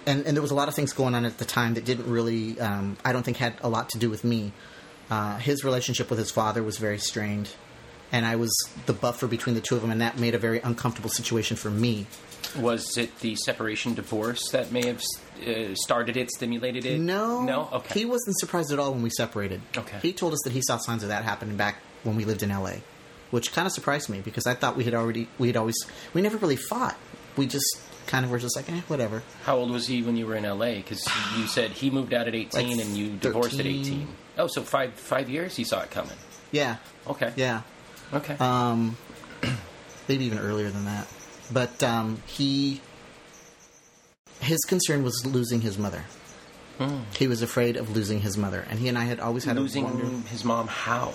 and, 0.05 0.25
and 0.25 0.37
there 0.37 0.41
was 0.41 0.51
a 0.51 0.55
lot 0.55 0.69
of 0.69 0.73
things 0.73 0.93
going 0.93 1.13
on 1.15 1.25
at 1.25 1.37
the 1.37 1.45
time 1.45 1.73
that 1.73 1.83
didn't 1.83 2.09
really, 2.09 2.57
um, 2.61 2.95
I 3.03 3.11
don't 3.11 3.23
think, 3.23 3.35
had 3.35 3.55
a 3.61 3.67
lot 3.67 3.89
to 3.89 3.99
do 3.99 4.09
with 4.09 4.23
me. 4.23 4.53
Uh, 5.09 5.37
his 5.37 5.65
relationship 5.65 6.09
with 6.09 6.19
his 6.19 6.31
father 6.31 6.63
was 6.63 6.77
very 6.77 6.97
strained, 6.97 7.49
and 8.11 8.25
I 8.25 8.35
was 8.35 8.51
the 8.85 8.93
buffer 8.93 9.27
between 9.27 9.55
the 9.55 9.61
two 9.61 9.75
of 9.75 9.81
them, 9.81 9.91
and 9.91 10.01
that 10.01 10.17
made 10.17 10.35
a 10.35 10.37
very 10.37 10.59
uncomfortable 10.59 11.09
situation 11.09 11.57
for 11.57 11.69
me. 11.69 12.07
Was 12.57 12.97
it 12.97 13.19
the 13.19 13.35
separation 13.35 13.93
divorce 13.93 14.49
that 14.51 14.71
may 14.71 14.85
have 14.87 15.03
uh, 15.45 15.75
started 15.75 16.15
it, 16.15 16.31
stimulated 16.31 16.85
it? 16.85 16.99
No, 16.99 17.43
No? 17.43 17.69
Okay. 17.73 17.99
He 17.99 18.05
wasn't 18.05 18.37
surprised 18.39 18.71
at 18.71 18.79
all 18.79 18.93
when 18.93 19.01
we 19.03 19.09
separated. 19.09 19.61
Okay. 19.77 19.99
He 20.01 20.13
told 20.13 20.33
us 20.33 20.39
that 20.45 20.53
he 20.53 20.61
saw 20.61 20.77
signs 20.77 21.03
of 21.03 21.09
that 21.09 21.23
happening 21.25 21.57
back 21.57 21.77
when 22.03 22.15
we 22.15 22.23
lived 22.25 22.43
in 22.43 22.51
L.A., 22.51 22.81
which 23.31 23.51
kind 23.51 23.65
of 23.65 23.73
surprised 23.73 24.09
me 24.09 24.21
because 24.21 24.47
I 24.47 24.53
thought 24.53 24.77
we 24.77 24.85
had 24.85 24.93
already 24.93 25.27
we 25.37 25.47
had 25.47 25.57
always 25.57 25.75
we 26.13 26.21
never 26.21 26.37
really 26.37 26.55
fought. 26.55 26.95
We 27.35 27.45
just 27.47 27.65
kind 28.07 28.23
of 28.23 28.31
were 28.31 28.39
just 28.39 28.55
like, 28.55 28.69
eh, 28.71 28.79
whatever. 28.87 29.21
How 29.43 29.57
old 29.57 29.69
was 29.69 29.85
he 29.87 30.01
when 30.01 30.15
you 30.15 30.25
were 30.25 30.35
in 30.35 30.43
LA? 30.45 30.75
Because 30.75 31.05
you 31.37 31.45
said 31.47 31.71
he 31.71 31.89
moved 31.89 32.13
out 32.13 32.27
at 32.29 32.33
18 32.35 32.77
Like 32.77 32.85
and 32.85 32.95
you 32.97 33.09
divorced 33.17 33.59
at 33.59 33.65
18. 33.65 34.07
Oh, 34.37 34.47
so 34.47 34.61
five 34.61 34.93
five 34.93 35.29
years 35.29 35.55
he 35.57 35.65
saw 35.65 35.81
it 35.81 35.91
coming. 35.91 36.15
Yeah, 36.51 36.77
Okay. 37.05 37.33
yeah. 37.35 37.63
Okay. 38.13 38.35
Um, 38.39 38.97
maybe 40.07 40.25
even 40.25 40.39
earlier 40.39 40.69
than 40.69 40.85
that. 40.85 41.07
But 41.51 41.81
um, 41.83 42.21
he 42.25 42.81
his 44.41 44.59
concern 44.65 45.03
was 45.03 45.25
losing 45.25 45.61
his 45.61 45.77
mother. 45.77 46.03
He 47.17 47.27
was 47.27 47.41
afraid 47.41 47.75
of 47.75 47.89
losing 47.95 48.21
his 48.21 48.37
mother, 48.37 48.63
and 48.69 48.77
he 48.77 48.87
and 48.87 48.99
I 48.99 49.05
had 49.05 49.19
always 49.19 49.43
had 49.45 49.55
Losing 49.57 49.83
a 49.83 49.87
wonder. 49.87 50.27
his 50.29 50.45
mom, 50.45 50.67
how? 50.67 51.11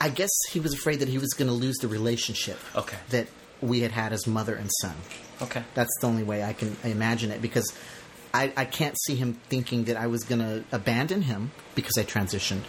I 0.00 0.08
guess 0.08 0.30
he 0.52 0.60
was 0.60 0.72
afraid 0.72 1.00
that 1.00 1.08
he 1.08 1.18
was 1.18 1.32
going 1.32 1.48
to 1.48 1.52
lose 1.54 1.78
the 1.78 1.88
relationship 1.88 2.60
Okay. 2.76 2.96
that 3.10 3.26
we 3.60 3.80
had 3.80 3.90
had 3.90 4.12
as 4.12 4.24
mother 4.24 4.54
and 4.54 4.70
son. 4.80 4.94
Okay. 5.40 5.64
That's 5.74 5.90
the 6.00 6.06
only 6.06 6.22
way 6.22 6.44
I 6.44 6.52
can 6.52 6.76
imagine 6.84 7.32
it 7.32 7.42
because 7.42 7.72
I, 8.32 8.52
I 8.56 8.64
can't 8.64 8.96
see 9.06 9.16
him 9.16 9.34
thinking 9.48 9.84
that 9.84 9.96
I 9.96 10.06
was 10.06 10.22
going 10.22 10.40
to 10.40 10.62
abandon 10.70 11.22
him 11.22 11.50
because 11.74 11.98
I 11.98 12.04
transitioned. 12.04 12.62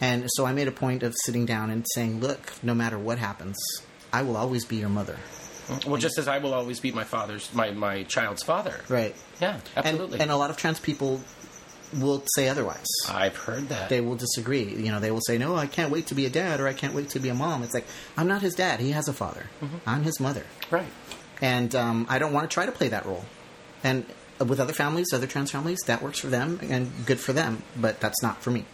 And 0.00 0.26
so 0.34 0.46
I 0.46 0.52
made 0.52 0.68
a 0.68 0.72
point 0.72 1.02
of 1.02 1.14
sitting 1.24 1.44
down 1.46 1.70
and 1.70 1.84
saying, 1.94 2.20
look, 2.20 2.52
no 2.62 2.74
matter 2.74 2.98
what 2.98 3.18
happens, 3.18 3.56
I 4.12 4.22
will 4.22 4.36
always 4.36 4.64
be 4.64 4.76
your 4.76 4.88
mother. 4.88 5.16
Well, 5.86 5.98
just 5.98 6.18
as 6.18 6.28
I 6.28 6.38
will 6.38 6.54
always 6.54 6.80
be 6.80 6.92
my 6.92 7.04
father's, 7.04 7.52
my, 7.52 7.72
my 7.72 8.04
child's 8.04 8.42
father. 8.42 8.74
Right. 8.88 9.14
Yeah, 9.40 9.54
And, 9.76 9.86
absolutely. 9.86 10.20
and 10.20 10.30
a 10.30 10.36
lot 10.36 10.50
of 10.50 10.56
trans 10.56 10.80
people 10.80 11.20
will 11.98 12.22
say 12.34 12.48
otherwise. 12.48 12.86
I've 13.08 13.36
heard 13.36 13.68
that. 13.68 13.88
They 13.88 14.00
will 14.00 14.14
disagree. 14.14 14.64
You 14.64 14.90
know, 14.92 15.00
they 15.00 15.10
will 15.10 15.20
say, 15.20 15.36
no, 15.36 15.56
I 15.56 15.66
can't 15.66 15.90
wait 15.90 16.06
to 16.08 16.14
be 16.14 16.26
a 16.26 16.30
dad 16.30 16.60
or 16.60 16.68
I 16.68 16.72
can't 16.72 16.94
wait 16.94 17.10
to 17.10 17.18
be 17.20 17.28
a 17.28 17.34
mom. 17.34 17.62
It's 17.62 17.74
like, 17.74 17.86
I'm 18.16 18.28
not 18.28 18.40
his 18.40 18.54
dad. 18.54 18.80
He 18.80 18.92
has 18.92 19.08
a 19.08 19.12
father. 19.12 19.46
I'm 19.86 20.04
his 20.04 20.20
mother. 20.20 20.44
right. 20.70 20.86
and 21.42 21.74
um, 21.74 22.06
I 22.08 22.18
don't 22.18 22.32
want 22.32 22.48
to 22.50 22.54
try 22.54 22.64
to 22.66 22.72
play 22.72 22.88
that 22.88 23.04
role. 23.04 23.24
And 23.84 24.06
with 24.38 24.60
other 24.60 24.72
families, 24.72 25.08
other 25.12 25.26
trans 25.26 25.50
families, 25.50 25.78
that 25.86 26.02
works 26.02 26.18
for 26.20 26.28
them 26.28 26.60
and 26.62 26.90
good 27.06 27.20
for 27.20 27.32
them, 27.32 27.62
but 27.76 28.00
that's 28.00 28.22
not 28.22 28.42
for 28.42 28.50
me. 28.50 28.64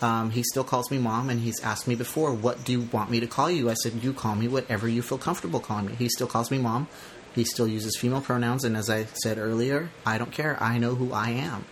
Um, 0.00 0.30
he 0.30 0.42
still 0.42 0.64
calls 0.64 0.90
me 0.90 0.98
mom, 0.98 1.28
and 1.30 1.40
he's 1.40 1.60
asked 1.60 1.86
me 1.88 1.94
before, 1.94 2.32
"What 2.32 2.64
do 2.64 2.72
you 2.72 2.88
want 2.92 3.10
me 3.10 3.20
to 3.20 3.26
call 3.26 3.50
you?" 3.50 3.70
I 3.70 3.74
said, 3.74 4.02
"You 4.02 4.12
call 4.12 4.34
me 4.34 4.48
whatever 4.48 4.88
you 4.88 5.02
feel 5.02 5.18
comfortable 5.18 5.60
calling 5.60 5.86
me." 5.86 5.94
He 5.96 6.08
still 6.08 6.26
calls 6.26 6.50
me 6.50 6.58
mom. 6.58 6.88
He 7.34 7.44
still 7.44 7.66
uses 7.66 7.96
female 7.96 8.20
pronouns, 8.20 8.62
and 8.64 8.76
as 8.76 8.90
I 8.90 9.06
said 9.22 9.38
earlier, 9.38 9.90
I 10.04 10.18
don't 10.18 10.30
care. 10.32 10.56
I 10.62 10.78
know 10.78 10.94
who 10.94 11.12
I 11.12 11.30
am. 11.30 11.64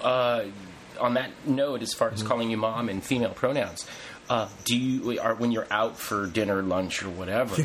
Uh, 0.00 0.44
on 1.00 1.14
that 1.14 1.30
note, 1.46 1.82
as 1.82 1.92
far 1.92 2.10
as 2.10 2.18
Mm-hmm. 2.20 2.28
calling 2.28 2.50
you 2.50 2.56
mom 2.56 2.88
and 2.88 3.02
female 3.02 3.30
pronouns, 3.34 3.86
uh, 4.30 4.48
do 4.64 4.76
you 4.78 5.18
are 5.20 5.34
when 5.34 5.50
you're 5.52 5.66
out 5.70 5.98
for 5.98 6.26
dinner, 6.26 6.62
lunch, 6.62 7.02
or 7.02 7.10
whatever? 7.10 7.56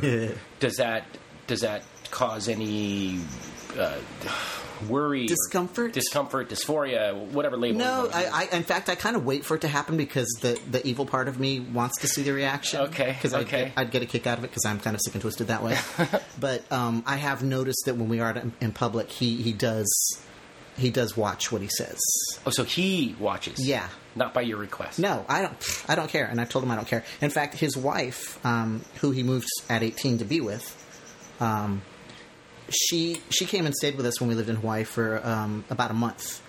does 0.59 0.75
that 0.77 1.05
does 1.47 1.61
that 1.61 1.83
cause 2.11 2.47
any? 2.49 3.19
Uh, 3.77 3.97
worry, 4.87 5.25
Discomfort? 5.27 5.93
discomfort, 5.93 6.49
dysphoria, 6.49 7.15
whatever 7.15 7.57
label. 7.57 7.79
No. 7.79 8.09
I, 8.13 8.47
I 8.51 8.55
in 8.55 8.63
fact 8.63 8.89
I 8.89 8.95
kind 8.95 9.15
of 9.15 9.25
wait 9.25 9.43
for 9.45 9.55
it 9.55 9.61
to 9.61 9.67
happen 9.67 9.97
because 9.97 10.27
the 10.41 10.59
the 10.69 10.85
evil 10.87 11.05
part 11.05 11.27
of 11.27 11.39
me 11.39 11.59
wants 11.59 11.99
to 12.01 12.07
see 12.07 12.23
the 12.23 12.31
reaction. 12.31 12.81
Okay, 12.81 13.11
because 13.11 13.33
okay. 13.33 13.39
I'd, 13.39 13.65
get- 13.65 13.73
I'd 13.77 13.91
get 13.91 14.01
a 14.03 14.05
kick 14.05 14.27
out 14.27 14.37
of 14.37 14.43
it 14.43 14.47
because 14.51 14.65
I'm 14.65 14.79
kind 14.79 14.95
of 14.95 15.01
sick 15.03 15.13
and 15.15 15.21
twisted 15.21 15.47
that 15.47 15.63
way. 15.63 15.77
but 16.39 16.71
um, 16.71 17.03
I 17.05 17.15
have 17.17 17.43
noticed 17.43 17.83
that 17.85 17.95
when 17.97 18.09
we 18.09 18.19
are 18.19 18.31
in, 18.35 18.53
in 18.61 18.71
public, 18.71 19.09
he 19.09 19.35
he 19.41 19.51
does 19.53 19.87
he 20.77 20.89
does 20.91 21.17
watch 21.17 21.51
what 21.51 21.61
he 21.61 21.67
says. 21.77 21.99
oh, 22.45 22.51
so 22.51 22.63
he 22.63 23.13
watches. 23.19 23.59
Yeah. 23.65 23.89
not 24.15 24.33
by 24.33 24.41
your 24.41 24.57
request. 24.57 24.97
No, 24.97 25.25
I 25.27 25.41
don't. 25.41 25.83
I 25.89 25.95
don't 25.95 26.09
care, 26.09 26.25
and 26.25 26.39
I 26.39 26.45
told 26.45 26.63
him 26.63 26.71
I 26.71 26.75
don't 26.77 26.87
care. 26.87 27.03
In 27.21 27.29
fact, 27.29 27.55
his 27.55 27.75
wife, 27.75 28.43
um, 28.45 28.85
who 29.01 29.11
he 29.11 29.21
moved 29.23 29.47
at 29.69 29.83
18 29.83 30.19
to 30.19 30.25
be 30.25 30.39
with, 30.39 30.63
um, 31.41 31.81
she 32.71 33.21
she 33.29 33.45
came 33.45 33.65
and 33.65 33.75
stayed 33.75 33.95
with 33.95 34.05
us 34.05 34.19
when 34.19 34.29
we 34.29 34.35
lived 34.35 34.49
in 34.49 34.57
Hawaii 34.57 34.83
for 34.83 35.25
um, 35.25 35.63
about 35.69 35.91
a 35.91 35.95
month, 35.95 36.41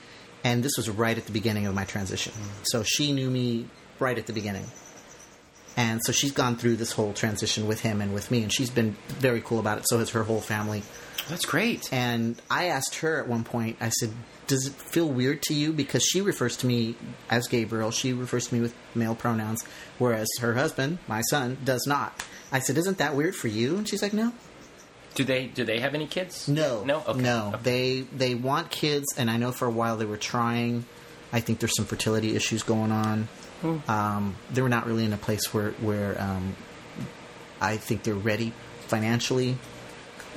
and 0.44 0.62
this 0.62 0.76
was 0.76 0.88
right 0.88 1.16
at 1.16 1.26
the 1.26 1.32
beginning 1.32 1.66
of 1.66 1.74
my 1.74 1.84
transition. 1.84 2.32
So 2.64 2.82
she 2.82 3.12
knew 3.12 3.30
me 3.30 3.66
right 3.98 4.18
at 4.18 4.26
the 4.26 4.32
beginning, 4.32 4.66
and 5.76 6.00
so 6.04 6.12
she's 6.12 6.32
gone 6.32 6.56
through 6.56 6.76
this 6.76 6.92
whole 6.92 7.12
transition 7.12 7.66
with 7.66 7.80
him 7.80 8.00
and 8.00 8.12
with 8.12 8.30
me, 8.30 8.42
and 8.42 8.52
she's 8.52 8.70
been 8.70 8.96
very 9.08 9.40
cool 9.40 9.58
about 9.60 9.78
it. 9.78 9.84
So 9.88 9.98
has 9.98 10.10
her 10.10 10.24
whole 10.24 10.40
family. 10.40 10.82
that's 11.28 11.44
great. 11.44 11.92
And 11.92 12.40
I 12.50 12.66
asked 12.66 12.96
her 12.96 13.20
at 13.20 13.28
one 13.28 13.44
point, 13.44 13.76
I 13.80 13.88
said, 13.90 14.10
Does 14.46 14.66
it 14.66 14.72
feel 14.74 15.08
weird 15.08 15.42
to 15.44 15.54
you? 15.54 15.72
Because 15.72 16.02
she 16.02 16.20
refers 16.20 16.56
to 16.58 16.66
me 16.66 16.96
as 17.30 17.46
Gabriel. 17.46 17.90
She 17.92 18.12
refers 18.12 18.48
to 18.48 18.54
me 18.54 18.60
with 18.60 18.74
male 18.94 19.14
pronouns, 19.14 19.64
whereas 19.98 20.28
her 20.40 20.54
husband, 20.54 20.98
my 21.06 21.22
son, 21.22 21.58
does 21.64 21.86
not. 21.86 22.24
I 22.52 22.58
said, 22.58 22.76
Isn't 22.76 22.98
that 22.98 23.14
weird 23.14 23.36
for 23.36 23.48
you? 23.48 23.76
And 23.76 23.88
she's 23.88 24.02
like, 24.02 24.12
No. 24.12 24.32
Do 25.14 25.24
they 25.24 25.46
do 25.46 25.64
they 25.64 25.80
have 25.80 25.94
any 25.94 26.06
kids? 26.06 26.48
No. 26.48 26.84
no, 26.84 27.02
okay. 27.06 27.20
No. 27.20 27.48
Okay. 27.54 27.62
They 27.62 28.00
they 28.16 28.34
want 28.34 28.70
kids 28.70 29.06
and 29.18 29.30
I 29.30 29.36
know 29.38 29.50
for 29.52 29.66
a 29.66 29.70
while 29.70 29.96
they 29.96 30.04
were 30.04 30.16
trying. 30.16 30.84
I 31.32 31.40
think 31.40 31.58
there's 31.60 31.76
some 31.76 31.84
fertility 31.84 32.34
issues 32.36 32.62
going 32.62 32.92
on. 32.92 33.28
Hmm. 33.60 33.78
Um, 33.90 34.36
they 34.52 34.62
were 34.62 34.68
not 34.68 34.86
really 34.86 35.04
in 35.04 35.12
a 35.12 35.16
place 35.18 35.52
where 35.52 35.72
where 35.72 36.20
um, 36.20 36.56
I 37.60 37.76
think 37.76 38.04
they're 38.04 38.14
ready 38.14 38.52
financially. 38.86 39.56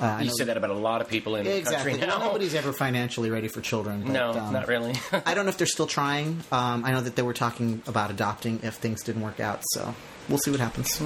Uh, 0.00 0.20
You 0.24 0.30
said 0.36 0.48
that 0.48 0.56
about 0.56 0.70
a 0.70 0.74
lot 0.74 1.00
of 1.00 1.08
people 1.08 1.36
in 1.36 1.46
Exactly. 1.46 1.92
the 1.92 1.98
country 2.00 2.18
now. 2.18 2.26
nobody's 2.26 2.54
ever 2.54 2.72
financially 2.72 3.30
ready 3.30 3.46
for 3.46 3.60
children. 3.60 4.02
But, 4.02 4.10
no, 4.12 4.30
um, 4.32 4.52
not 4.52 4.66
really. 4.66 4.94
I 5.24 5.34
don't 5.34 5.44
know 5.46 5.50
if 5.50 5.56
they're 5.58 5.68
still 5.68 5.86
trying. 5.86 6.42
Um, 6.50 6.84
I 6.84 6.90
know 6.90 7.00
that 7.00 7.14
they 7.14 7.22
were 7.22 7.32
talking 7.32 7.80
about 7.86 8.10
adopting 8.10 8.58
if 8.64 8.74
things 8.74 9.04
didn't 9.04 9.22
work 9.22 9.38
out. 9.38 9.60
So 9.72 9.94
we'll 10.28 10.38
see 10.38 10.50
what 10.50 10.58
happens. 10.58 11.00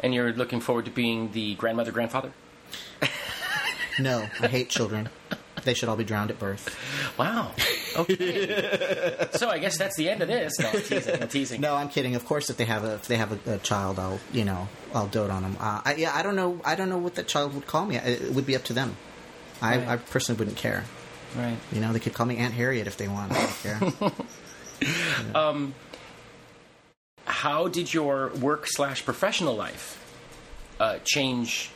and 0.00 0.12
you're 0.12 0.32
looking 0.32 0.60
forward 0.60 0.86
to 0.86 0.90
being 0.90 1.30
the 1.30 1.54
grandmother, 1.54 1.92
grandfather. 1.92 2.32
No, 3.98 4.26
I 4.42 4.48
hate 4.48 4.68
children. 4.68 5.08
They 5.64 5.72
should 5.72 5.88
all 5.88 5.96
be 5.96 6.04
drowned 6.04 6.30
at 6.30 6.38
birth. 6.38 6.76
Wow. 7.18 7.52
Okay. 7.96 9.26
so 9.32 9.48
I 9.48 9.58
guess 9.58 9.78
that's 9.78 9.96
the 9.96 10.10
end 10.10 10.20
of 10.20 10.28
this. 10.28 10.52
No, 10.60 10.68
I'm 10.68 10.82
teasing. 10.82 11.22
I'm 11.22 11.28
teasing. 11.28 11.60
No, 11.62 11.74
I'm 11.74 11.88
kidding. 11.88 12.14
Of 12.14 12.26
course, 12.26 12.50
if 12.50 12.58
they 12.58 12.66
have 12.66 12.84
a 12.84 12.96
if 12.96 13.08
they 13.08 13.16
have 13.16 13.32
a, 13.48 13.54
a 13.54 13.58
child, 13.58 13.98
I'll 13.98 14.20
you 14.34 14.44
know 14.44 14.68
I'll 14.94 15.06
dote 15.06 15.30
on 15.30 15.42
them. 15.42 15.56
Uh, 15.58 15.80
I, 15.82 15.94
yeah, 15.94 16.14
I 16.14 16.22
don't 16.22 16.36
know. 16.36 16.60
I 16.62 16.74
don't 16.74 16.90
know 16.90 16.98
what 16.98 17.14
that 17.14 17.26
child 17.26 17.54
would 17.54 17.66
call 17.66 17.86
me. 17.86 17.96
It 17.96 18.34
would 18.34 18.44
be 18.44 18.54
up 18.54 18.64
to 18.64 18.74
them. 18.74 18.96
I, 19.62 19.78
Right. 19.78 19.88
I 19.88 19.96
personally 19.96 20.38
wouldn't 20.38 20.58
care. 20.58 20.84
Right. 21.34 21.56
You 21.72 21.80
know, 21.80 21.94
they 21.94 22.00
could 22.00 22.12
call 22.12 22.26
me 22.26 22.36
Aunt 22.36 22.52
Harriet 22.52 22.86
if 22.86 22.98
they 22.98 23.08
want. 23.08 23.32
I 23.32 23.80
don't 23.80 24.12
care. 25.32 25.72
How 27.24 27.68
did 27.68 27.92
your 27.92 28.28
work 28.40 28.66
slash 28.66 29.04
professional 29.04 29.56
life 29.56 30.02
uh, 30.78 30.98
change 31.04 31.70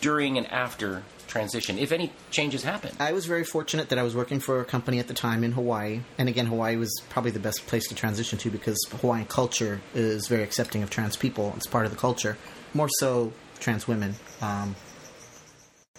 during 0.00 0.38
and 0.38 0.46
after 0.52 1.02
transition, 1.26 1.78
if 1.78 1.92
any 1.92 2.12
changes 2.30 2.62
happen? 2.62 2.94
I 3.00 3.12
was 3.12 3.26
very 3.26 3.44
fortunate 3.44 3.88
that 3.88 3.98
I 3.98 4.02
was 4.02 4.14
working 4.14 4.40
for 4.40 4.60
a 4.60 4.64
company 4.64 4.98
at 4.98 5.08
the 5.08 5.14
time 5.14 5.44
in 5.44 5.52
Hawaii, 5.52 6.00
and 6.18 6.28
again, 6.28 6.46
Hawaii 6.46 6.76
was 6.76 7.00
probably 7.08 7.30
the 7.30 7.40
best 7.40 7.66
place 7.66 7.88
to 7.88 7.94
transition 7.94 8.38
to 8.38 8.50
because 8.50 8.78
Hawaiian 9.00 9.26
culture 9.26 9.80
is 9.94 10.28
very 10.28 10.42
accepting 10.42 10.82
of 10.82 10.90
trans 10.90 11.16
people. 11.16 11.52
It's 11.56 11.66
part 11.66 11.84
of 11.84 11.90
the 11.90 11.98
culture, 11.98 12.38
more 12.74 12.88
so 12.98 13.32
trans 13.58 13.88
women. 13.88 14.14
Um, 14.40 14.76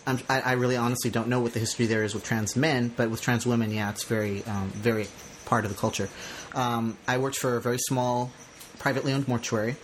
I, 0.07 0.39
I 0.39 0.51
really 0.53 0.77
honestly 0.77 1.09
don't 1.09 1.27
know 1.27 1.41
what 1.41 1.53
the 1.53 1.59
history 1.59 1.85
there 1.85 2.03
is 2.03 2.13
with 2.13 2.23
trans 2.23 2.55
men, 2.55 2.93
but 2.95 3.09
with 3.09 3.21
trans 3.21 3.45
women, 3.45 3.71
yeah, 3.71 3.89
it's 3.89 4.05
very, 4.05 4.43
um, 4.45 4.69
very 4.69 5.07
part 5.45 5.65
of 5.65 5.71
the 5.71 5.77
culture. 5.77 6.09
Um, 6.55 6.97
I 7.07 7.17
worked 7.17 7.37
for 7.37 7.57
a 7.57 7.61
very 7.61 7.77
small, 7.77 8.31
privately 8.79 9.11
owned 9.11 9.27
mortuary. 9.27 9.75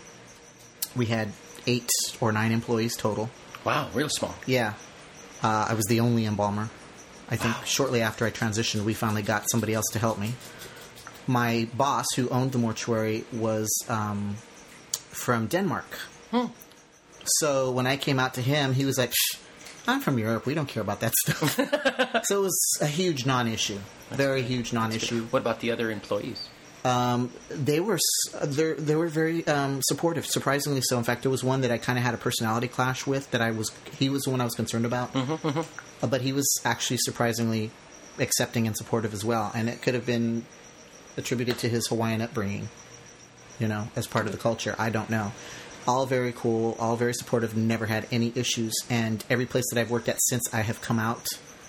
We 0.96 1.08
had 1.08 1.34
eight 1.68 1.90
or 2.22 2.32
nine 2.32 2.54
employees 2.54 2.96
total. 2.96 3.30
Wow, 3.64 3.90
real 3.94 4.10
small. 4.10 4.36
Yeah. 4.46 4.74
Uh, 5.42 5.68
I 5.70 5.74
was 5.74 5.86
the 5.86 6.00
only 6.00 6.26
embalmer. 6.26 6.70
I 7.30 7.36
think 7.36 7.56
shortly 7.66 8.02
after 8.02 8.26
I 8.26 8.32
transitioned, 8.32 8.84
we 8.84 8.94
finally 8.94 9.22
got 9.22 9.50
somebody 9.50 9.74
else 9.74 9.86
to 9.94 10.00
help 10.00 10.20
me. 10.20 10.34
My 11.26 11.68
boss, 11.74 12.06
who 12.16 12.30
owned 12.30 12.52
the 12.52 12.58
mortuary, 12.58 13.24
was 13.32 13.70
um, 13.88 14.36
from 14.92 15.48
Denmark. 15.48 15.86
Hmm. 16.32 16.48
So 17.40 17.72
when 17.72 17.88
I 17.88 17.96
came 17.96 18.20
out 18.20 18.34
to 18.34 18.42
him, 18.42 18.74
he 18.74 18.84
was 18.84 18.98
like, 18.98 19.14
Shh, 19.14 19.38
I'm 19.88 20.02
from 20.02 20.20
Europe. 20.20 20.46
We 20.46 20.54
don't 20.54 20.68
care 20.68 20.84
about 20.84 21.00
that 21.00 21.14
stuff. 21.14 21.56
so 22.26 22.40
it 22.40 22.42
was 22.42 22.78
a 22.82 22.88
huge 22.88 23.26
non 23.26 23.48
issue. 23.48 23.80
Very 24.10 24.42
huge 24.42 24.74
non 24.74 24.92
issue. 24.92 25.26
What 25.28 25.42
about 25.42 25.60
the 25.62 25.72
other 25.72 25.92
employees? 25.92 26.50
Um, 26.86 27.32
they 27.50 27.80
were 27.80 27.98
they 28.44 28.96
were 28.96 29.08
very 29.08 29.48
um, 29.48 29.82
supportive, 29.84 30.26
surprisingly 30.26 30.82
so. 30.82 30.98
In 30.98 31.04
fact, 31.06 31.22
there 31.22 31.32
was 31.32 31.44
one 31.44 31.62
that 31.62 31.72
I 31.72 31.78
kind 31.78 31.98
of 31.98 32.04
had 32.04 32.14
a 32.14 32.18
personality 32.18 32.68
clash 32.68 33.08
with. 33.08 33.32
That 33.32 33.42
I 33.42 33.52
was 33.52 33.72
he 33.98 34.10
was 34.10 34.24
the 34.24 34.32
one 34.32 34.42
I 34.42 34.44
was 34.44 34.54
concerned 34.56 34.86
about, 34.86 35.16
Uh, 36.02 36.08
but 36.08 36.22
he 36.22 36.34
was 36.34 36.46
actually 36.66 36.98
surprisingly 36.98 37.72
accepting 38.20 38.68
and 38.68 38.76
supportive 38.76 39.14
as 39.14 39.24
well. 39.24 39.50
And 39.56 39.70
it 39.70 39.82
could 39.82 39.94
have 39.94 40.06
been 40.06 40.46
attributed 41.16 41.58
to 41.60 41.70
his 41.70 41.88
Hawaiian 41.88 42.22
upbringing, 42.22 42.68
you 43.60 43.68
know, 43.70 43.88
as 43.96 44.06
part 44.06 44.26
of 44.26 44.34
the 44.34 44.38
culture. 44.38 44.76
I 44.78 44.90
don't 44.90 45.10
know. 45.10 45.32
All 45.88 46.06
very 46.06 46.34
cool, 46.34 46.76
all 46.80 46.98
very 46.98 47.14
supportive. 47.14 47.56
Never 47.56 47.86
had 47.86 48.08
any 48.12 48.34
issues, 48.36 48.74
and 48.90 49.24
every 49.30 49.46
place 49.46 49.66
that 49.72 49.80
I've 49.80 49.92
worked 49.92 50.10
at 50.10 50.18
since 50.22 50.44
I 50.54 50.62
have 50.62 50.82
come 50.82 51.00
out, 51.00 51.28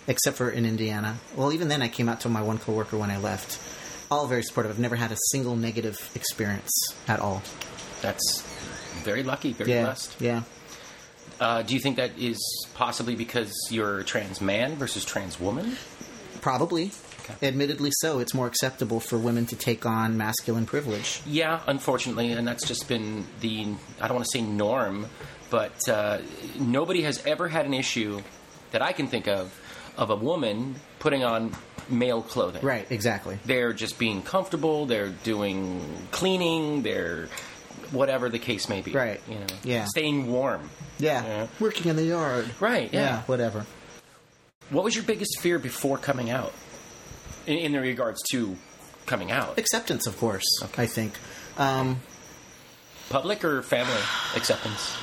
except 0.09 0.37
for 0.37 0.51
in 0.51 0.67
Indiana. 0.67 1.19
Well, 1.37 1.53
even 1.53 1.69
then, 1.69 1.83
I 1.83 1.89
came 1.89 2.09
out 2.09 2.21
to 2.23 2.29
my 2.29 2.43
one 2.43 2.59
coworker 2.59 2.97
when 2.99 3.11
I 3.11 3.19
left. 3.19 3.61
All 4.15 4.29
very 4.29 4.45
supportive. 4.45 4.71
I've 4.71 4.79
never 4.79 4.95
had 4.95 5.11
a 5.11 5.17
single 5.33 5.57
negative 5.57 5.99
experience 6.15 6.71
at 7.09 7.19
all. 7.19 7.43
That's 8.01 8.43
very 9.03 9.25
lucky, 9.25 9.53
very 9.55 9.73
Yeah, 9.73 9.83
blessed. 9.87 10.15
yeah. 10.21 10.43
Uh, 11.41 11.63
do 11.63 11.75
you 11.75 11.81
think 11.81 11.97
that 11.97 12.13
is 12.17 12.39
possibly 12.75 13.17
because 13.17 13.53
you're 13.71 13.99
a 13.99 14.05
trans 14.05 14.41
man 14.41 14.77
versus 14.77 15.05
trans 15.05 15.41
woman? 15.41 15.77
Probably. 16.41 16.93
Okay. 17.25 17.49
Admittedly, 17.49 17.91
so 17.93 18.21
it's 18.21 18.35
more 18.35 18.47
acceptable 18.47 19.01
for 19.01 19.19
women 19.19 19.47
to 19.47 19.57
take 19.57 19.85
on 19.85 20.17
masculine 20.17 20.65
privilege. 20.67 21.21
Yeah, 21.27 21.61
unfortunately, 21.67 22.31
and 22.31 22.47
that's 22.47 22.69
just 22.69 22.87
been 22.87 23.27
the 23.41 23.67
I 24.01 24.07
don't 24.07 24.17
want 24.19 24.29
to 24.31 24.39
say 24.39 24.43
norm, 24.43 25.07
but 25.51 25.89
uh, 25.89 26.19
nobody 26.61 27.03
has 27.03 27.21
ever 27.27 27.49
had 27.49 27.67
an 27.67 27.75
issue 27.75 28.21
that 28.71 28.81
I 28.81 28.93
can 28.93 29.09
think 29.09 29.27
of 29.27 29.53
of 29.97 30.11
a 30.11 30.17
woman 30.17 30.77
putting 31.01 31.25
on 31.25 31.57
male 31.89 32.23
clothing. 32.23 32.65
Right. 32.65 32.87
Exactly. 32.91 33.39
They're 33.45 33.73
just 33.73 33.99
being 33.99 34.23
comfortable. 34.23 34.87
They're 34.87 35.09
doing 35.09 35.81
cleaning. 36.11 36.83
They're 36.83 37.29
whatever 37.91 38.29
the 38.29 38.39
case 38.39 38.69
may 38.69 38.81
be. 38.83 38.93
Right. 38.93 39.21
You 39.29 39.37
know. 39.37 39.47
Yeah. 39.63 39.85
Staying 39.87 40.31
warm. 40.31 40.71
Yeah. 40.99 41.25
Yeah. 41.25 41.47
Working 41.61 41.91
in 41.91 41.97
the 41.97 42.05
yard. 42.05 42.51
Right. 42.61 42.93
Yeah. 42.93 43.23
Whatever. 43.23 43.67
What 44.71 44.85
was 44.85 44.95
your 44.95 45.05
biggest 45.05 45.41
fear 45.41 45.59
before 45.59 45.99
coming 45.99 46.31
out? 46.31 46.53
In, 47.47 47.59
in 47.59 47.73
regards 47.75 48.23
to 48.31 48.57
coming 49.07 49.31
out, 49.31 49.59
Acceptance, 49.59 50.07
of 50.07 50.17
course. 50.19 50.45
I 50.79 50.87
think. 50.87 51.15
Um, 51.59 52.01
public 53.11 53.45
or 53.45 53.63
family 53.63 54.01
acceptance? 54.35 54.97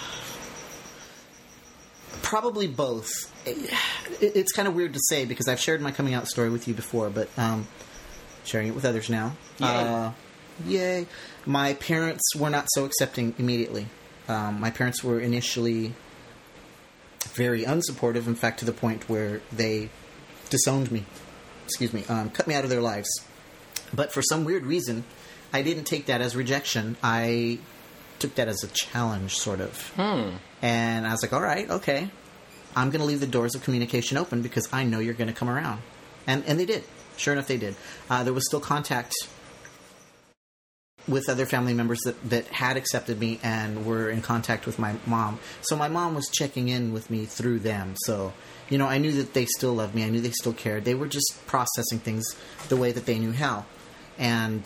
Probably 2.21 2.67
both. 2.67 3.09
It, 3.45 3.73
it's 4.21 4.51
kind 4.51 4.67
of 4.67 4.75
weird 4.75 4.93
to 4.93 4.99
say 5.09 5.25
because 5.25 5.47
I've 5.47 5.59
shared 5.59 5.81
my 5.81 5.91
coming 5.91 6.13
out 6.13 6.27
story 6.27 6.49
with 6.49 6.67
you 6.67 6.73
before, 6.73 7.09
but 7.09 7.29
um, 7.37 7.67
sharing 8.43 8.67
it 8.67 8.75
with 8.75 8.85
others 8.85 9.09
now. 9.09 9.33
Yay. 9.59 9.67
Uh, 9.67 10.11
yay! 10.65 11.07
My 11.45 11.73
parents 11.75 12.35
were 12.35 12.49
not 12.49 12.67
so 12.69 12.85
accepting 12.85 13.35
immediately. 13.37 13.87
Um, 14.27 14.59
my 14.59 14.69
parents 14.69 15.03
were 15.03 15.19
initially 15.19 15.93
very 17.29 17.63
unsupportive. 17.63 18.27
In 18.27 18.35
fact, 18.35 18.59
to 18.59 18.65
the 18.65 18.73
point 18.73 19.09
where 19.09 19.41
they 19.51 19.89
disowned 20.49 20.91
me. 20.91 21.05
Excuse 21.65 21.93
me, 21.93 22.03
um, 22.09 22.29
cut 22.29 22.47
me 22.47 22.53
out 22.53 22.63
of 22.63 22.69
their 22.69 22.81
lives. 22.81 23.09
But 23.93 24.11
for 24.11 24.21
some 24.21 24.43
weird 24.43 24.65
reason, 24.65 25.03
I 25.53 25.61
didn't 25.61 25.85
take 25.85 26.05
that 26.05 26.21
as 26.21 26.35
rejection. 26.35 26.97
I 27.01 27.59
took 28.21 28.35
that 28.35 28.47
as 28.47 28.63
a 28.63 28.67
challenge, 28.67 29.35
sort 29.35 29.59
of. 29.59 29.93
And 30.61 31.05
I 31.05 31.11
was 31.11 31.21
like, 31.21 31.33
all 31.33 31.41
right, 31.41 31.69
okay. 31.69 32.09
I'm 32.75 32.89
going 32.89 33.01
to 33.01 33.05
leave 33.05 33.19
the 33.19 33.27
doors 33.27 33.55
of 33.55 33.63
communication 33.63 34.17
open 34.17 34.41
because 34.41 34.69
I 34.71 34.85
know 34.85 34.99
you're 34.99 35.13
going 35.13 35.27
to 35.27 35.33
come 35.33 35.49
around. 35.49 35.81
And, 36.25 36.45
and 36.45 36.57
they 36.59 36.65
did. 36.65 36.83
Sure 37.17 37.33
enough, 37.33 37.47
they 37.47 37.57
did. 37.57 37.75
Uh, 38.09 38.23
there 38.23 38.33
was 38.33 38.45
still 38.47 38.61
contact 38.61 39.13
with 41.07 41.27
other 41.29 41.45
family 41.45 41.73
members 41.73 41.99
that, 42.05 42.29
that 42.29 42.47
had 42.47 42.77
accepted 42.77 43.19
me 43.19 43.39
and 43.43 43.85
were 43.85 44.09
in 44.09 44.21
contact 44.21 44.65
with 44.65 44.77
my 44.79 44.95
mom. 45.05 45.39
So 45.61 45.75
my 45.75 45.89
mom 45.89 46.13
was 46.15 46.29
checking 46.29 46.69
in 46.69 46.93
with 46.93 47.09
me 47.09 47.25
through 47.25 47.59
them. 47.59 47.95
So, 48.05 48.33
you 48.69 48.77
know, 48.77 48.85
I 48.87 48.99
knew 48.99 49.11
that 49.13 49.33
they 49.33 49.45
still 49.45 49.73
loved 49.73 49.95
me. 49.95 50.05
I 50.05 50.09
knew 50.09 50.21
they 50.21 50.31
still 50.31 50.53
cared. 50.53 50.85
They 50.85 50.95
were 50.95 51.07
just 51.07 51.39
processing 51.47 51.99
things 51.99 52.23
the 52.69 52.77
way 52.77 52.91
that 52.91 53.05
they 53.05 53.19
knew 53.19 53.33
how. 53.33 53.65
And 54.17 54.65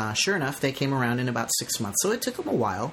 uh, 0.00 0.12
sure 0.14 0.34
enough, 0.36 0.60
they 0.60 0.72
came 0.72 0.92
around 0.94 1.18
in 1.20 1.28
about 1.28 1.50
six 1.58 1.78
months. 1.80 1.98
So 2.02 2.10
it 2.12 2.22
took 2.22 2.36
them 2.36 2.48
a 2.48 2.54
while. 2.54 2.92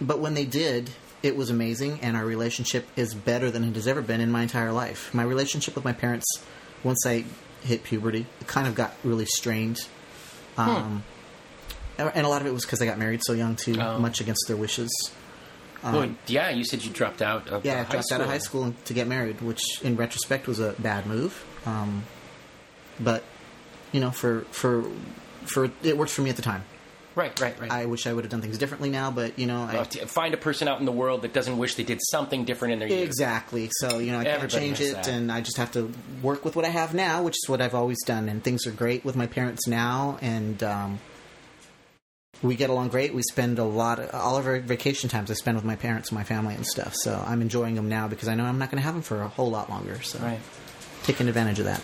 But 0.00 0.18
when 0.20 0.34
they 0.34 0.44
did, 0.44 0.90
it 1.22 1.36
was 1.36 1.50
amazing, 1.50 2.00
and 2.00 2.16
our 2.16 2.24
relationship 2.24 2.86
is 2.96 3.14
better 3.14 3.50
than 3.50 3.64
it 3.64 3.74
has 3.74 3.86
ever 3.86 4.02
been 4.02 4.20
in 4.20 4.30
my 4.30 4.42
entire 4.42 4.72
life. 4.72 5.12
My 5.14 5.22
relationship 5.22 5.74
with 5.74 5.84
my 5.84 5.92
parents, 5.92 6.26
once 6.82 7.04
I 7.06 7.24
hit 7.62 7.84
puberty, 7.84 8.26
it 8.40 8.46
kind 8.46 8.66
of 8.66 8.74
got 8.74 8.92
really 9.04 9.26
strained. 9.26 9.80
Um, 10.56 11.02
And 11.98 12.24
a 12.24 12.28
lot 12.30 12.40
of 12.40 12.46
it 12.46 12.52
was 12.54 12.64
because 12.64 12.80
I 12.80 12.86
got 12.86 12.98
married 12.98 13.20
so 13.22 13.34
young, 13.34 13.56
too, 13.56 13.76
Oh. 13.78 13.98
much 13.98 14.20
against 14.22 14.44
their 14.48 14.56
wishes. 14.56 14.90
well, 15.82 16.08
yeah, 16.26 16.48
you 16.50 16.64
said 16.64 16.82
you 16.82 16.90
dropped 16.90 17.20
out 17.20 17.48
of 17.48 17.54
Um, 17.56 17.60
Yeah, 17.64 17.80
I 17.80 17.84
dropped 17.84 18.10
out 18.12 18.20
of 18.20 18.26
school. 18.26 18.26
high 18.26 18.38
school 18.38 18.74
to 18.86 18.92
get 18.94 19.06
married, 19.06 19.40
which 19.42 19.62
in 19.82 19.96
retrospect 19.96 20.46
was 20.46 20.58
a 20.60 20.72
bad 20.78 21.04
move. 21.06 21.44
Um, 21.66 22.04
but 22.98 23.22
you 23.92 24.00
know, 24.00 24.10
for 24.10 24.32
for 24.50 24.84
for 25.50 25.70
it 25.82 25.96
worked 25.96 26.12
for 26.12 26.22
me 26.22 26.30
at 26.30 26.36
the 26.36 26.42
time. 26.42 26.64
Right, 27.16 27.38
right, 27.40 27.58
right. 27.60 27.70
I 27.72 27.86
wish 27.86 28.06
I 28.06 28.12
would 28.12 28.22
have 28.22 28.30
done 28.30 28.40
things 28.40 28.56
differently 28.56 28.88
now, 28.88 29.10
but 29.10 29.36
you 29.36 29.46
know, 29.48 29.62
I, 29.62 29.78
Uh, 29.78 29.84
find 30.06 30.32
a 30.32 30.36
person 30.36 30.68
out 30.68 30.78
in 30.78 30.86
the 30.86 30.92
world 30.92 31.22
that 31.22 31.32
doesn't 31.32 31.58
wish 31.58 31.74
they 31.74 31.82
did 31.82 31.98
something 32.08 32.44
different 32.44 32.74
in 32.74 32.78
their 32.78 32.88
youth. 32.88 33.00
exactly. 33.04 33.68
So 33.80 33.98
you 33.98 34.12
know, 34.12 34.20
I 34.20 34.24
can't 34.24 34.48
change 34.50 34.80
it, 34.80 34.94
that. 34.94 35.08
and 35.08 35.30
I 35.30 35.40
just 35.40 35.56
have 35.56 35.72
to 35.72 35.92
work 36.22 36.44
with 36.44 36.54
what 36.54 36.64
I 36.64 36.68
have 36.68 36.94
now, 36.94 37.22
which 37.24 37.34
is 37.42 37.48
what 37.48 37.60
I've 37.60 37.74
always 37.74 37.98
done. 38.04 38.28
And 38.28 38.42
things 38.44 38.64
are 38.66 38.70
great 38.70 39.04
with 39.04 39.16
my 39.16 39.26
parents 39.26 39.66
now, 39.66 40.18
and 40.22 40.62
um, 40.62 41.00
we 42.42 42.54
get 42.54 42.70
along 42.70 42.88
great. 42.88 43.12
We 43.12 43.22
spend 43.22 43.58
a 43.58 43.64
lot, 43.64 43.98
of, 43.98 44.14
all 44.14 44.36
of 44.38 44.46
our 44.46 44.60
vacation 44.60 45.10
times 45.10 45.30
I 45.32 45.34
spend 45.34 45.56
with 45.56 45.64
my 45.64 45.76
parents 45.76 46.10
and 46.10 46.16
my 46.16 46.24
family 46.24 46.54
and 46.54 46.64
stuff. 46.64 46.94
So 46.94 47.22
I'm 47.26 47.42
enjoying 47.42 47.74
them 47.74 47.88
now 47.88 48.06
because 48.06 48.28
I 48.28 48.34
know 48.36 48.44
I'm 48.44 48.58
not 48.58 48.70
going 48.70 48.80
to 48.80 48.84
have 48.84 48.94
them 48.94 49.02
for 49.02 49.20
a 49.20 49.28
whole 49.28 49.50
lot 49.50 49.68
longer. 49.68 50.00
So 50.02 50.20
Right. 50.20 50.40
taking 51.02 51.26
advantage 51.28 51.58
of 51.58 51.64
that. 51.66 51.82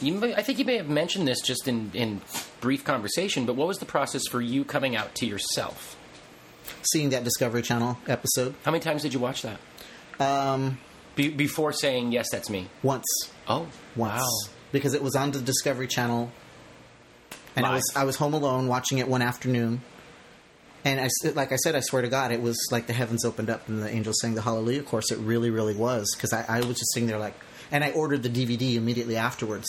You 0.00 0.14
may, 0.14 0.34
I 0.34 0.42
think 0.42 0.58
you 0.58 0.64
may 0.64 0.76
have 0.78 0.88
mentioned 0.88 1.28
this 1.28 1.40
just 1.40 1.68
in, 1.68 1.90
in 1.94 2.20
brief 2.60 2.84
conversation, 2.84 3.44
but 3.46 3.54
what 3.56 3.68
was 3.68 3.78
the 3.78 3.86
process 3.86 4.22
for 4.28 4.40
you 4.40 4.64
coming 4.64 4.96
out 4.96 5.14
to 5.16 5.26
yourself? 5.26 5.96
Seeing 6.92 7.10
that 7.10 7.24
Discovery 7.24 7.62
Channel 7.62 7.98
episode 8.06 8.54
How 8.64 8.70
many 8.70 8.82
times 8.82 9.02
did 9.02 9.12
you 9.12 9.20
watch 9.20 9.42
that? 9.42 9.58
um, 10.18 10.78
Be, 11.16 11.28
before 11.28 11.72
saying, 11.72 12.12
yes, 12.12 12.28
that's 12.30 12.48
me. 12.48 12.68
once, 12.82 13.04
Oh, 13.48 13.66
once, 13.96 14.22
wow. 14.22 14.26
because 14.72 14.94
it 14.94 15.02
was 15.02 15.14
on 15.16 15.32
the 15.32 15.40
Discovery 15.40 15.86
Channel, 15.88 16.30
and 17.56 17.66
I 17.66 17.74
was 17.74 17.92
I 17.96 18.04
was 18.04 18.16
home 18.16 18.32
alone 18.32 18.68
watching 18.68 18.98
it 18.98 19.08
one 19.08 19.20
afternoon, 19.22 19.82
and 20.84 21.00
I 21.00 21.08
like 21.34 21.52
I 21.52 21.56
said, 21.56 21.74
I 21.74 21.80
swear 21.80 22.00
to 22.02 22.08
God, 22.08 22.30
it 22.32 22.40
was 22.40 22.56
like 22.70 22.86
the 22.86 22.92
heavens 22.92 23.24
opened 23.24 23.50
up 23.50 23.68
and 23.68 23.82
the 23.82 23.88
angels 23.90 24.20
sang 24.20 24.34
the 24.34 24.42
Hallelujah 24.42 24.82
chorus. 24.84 25.10
It 25.10 25.18
really, 25.18 25.50
really 25.50 25.74
was 25.74 26.14
because 26.14 26.32
I, 26.32 26.44
I 26.48 26.58
was 26.60 26.78
just 26.78 26.92
sitting 26.94 27.08
there 27.08 27.18
like, 27.18 27.34
and 27.70 27.82
I 27.84 27.90
ordered 27.92 28.22
the 28.22 28.28
DVD 28.30 28.74
immediately 28.76 29.16
afterwards 29.16 29.66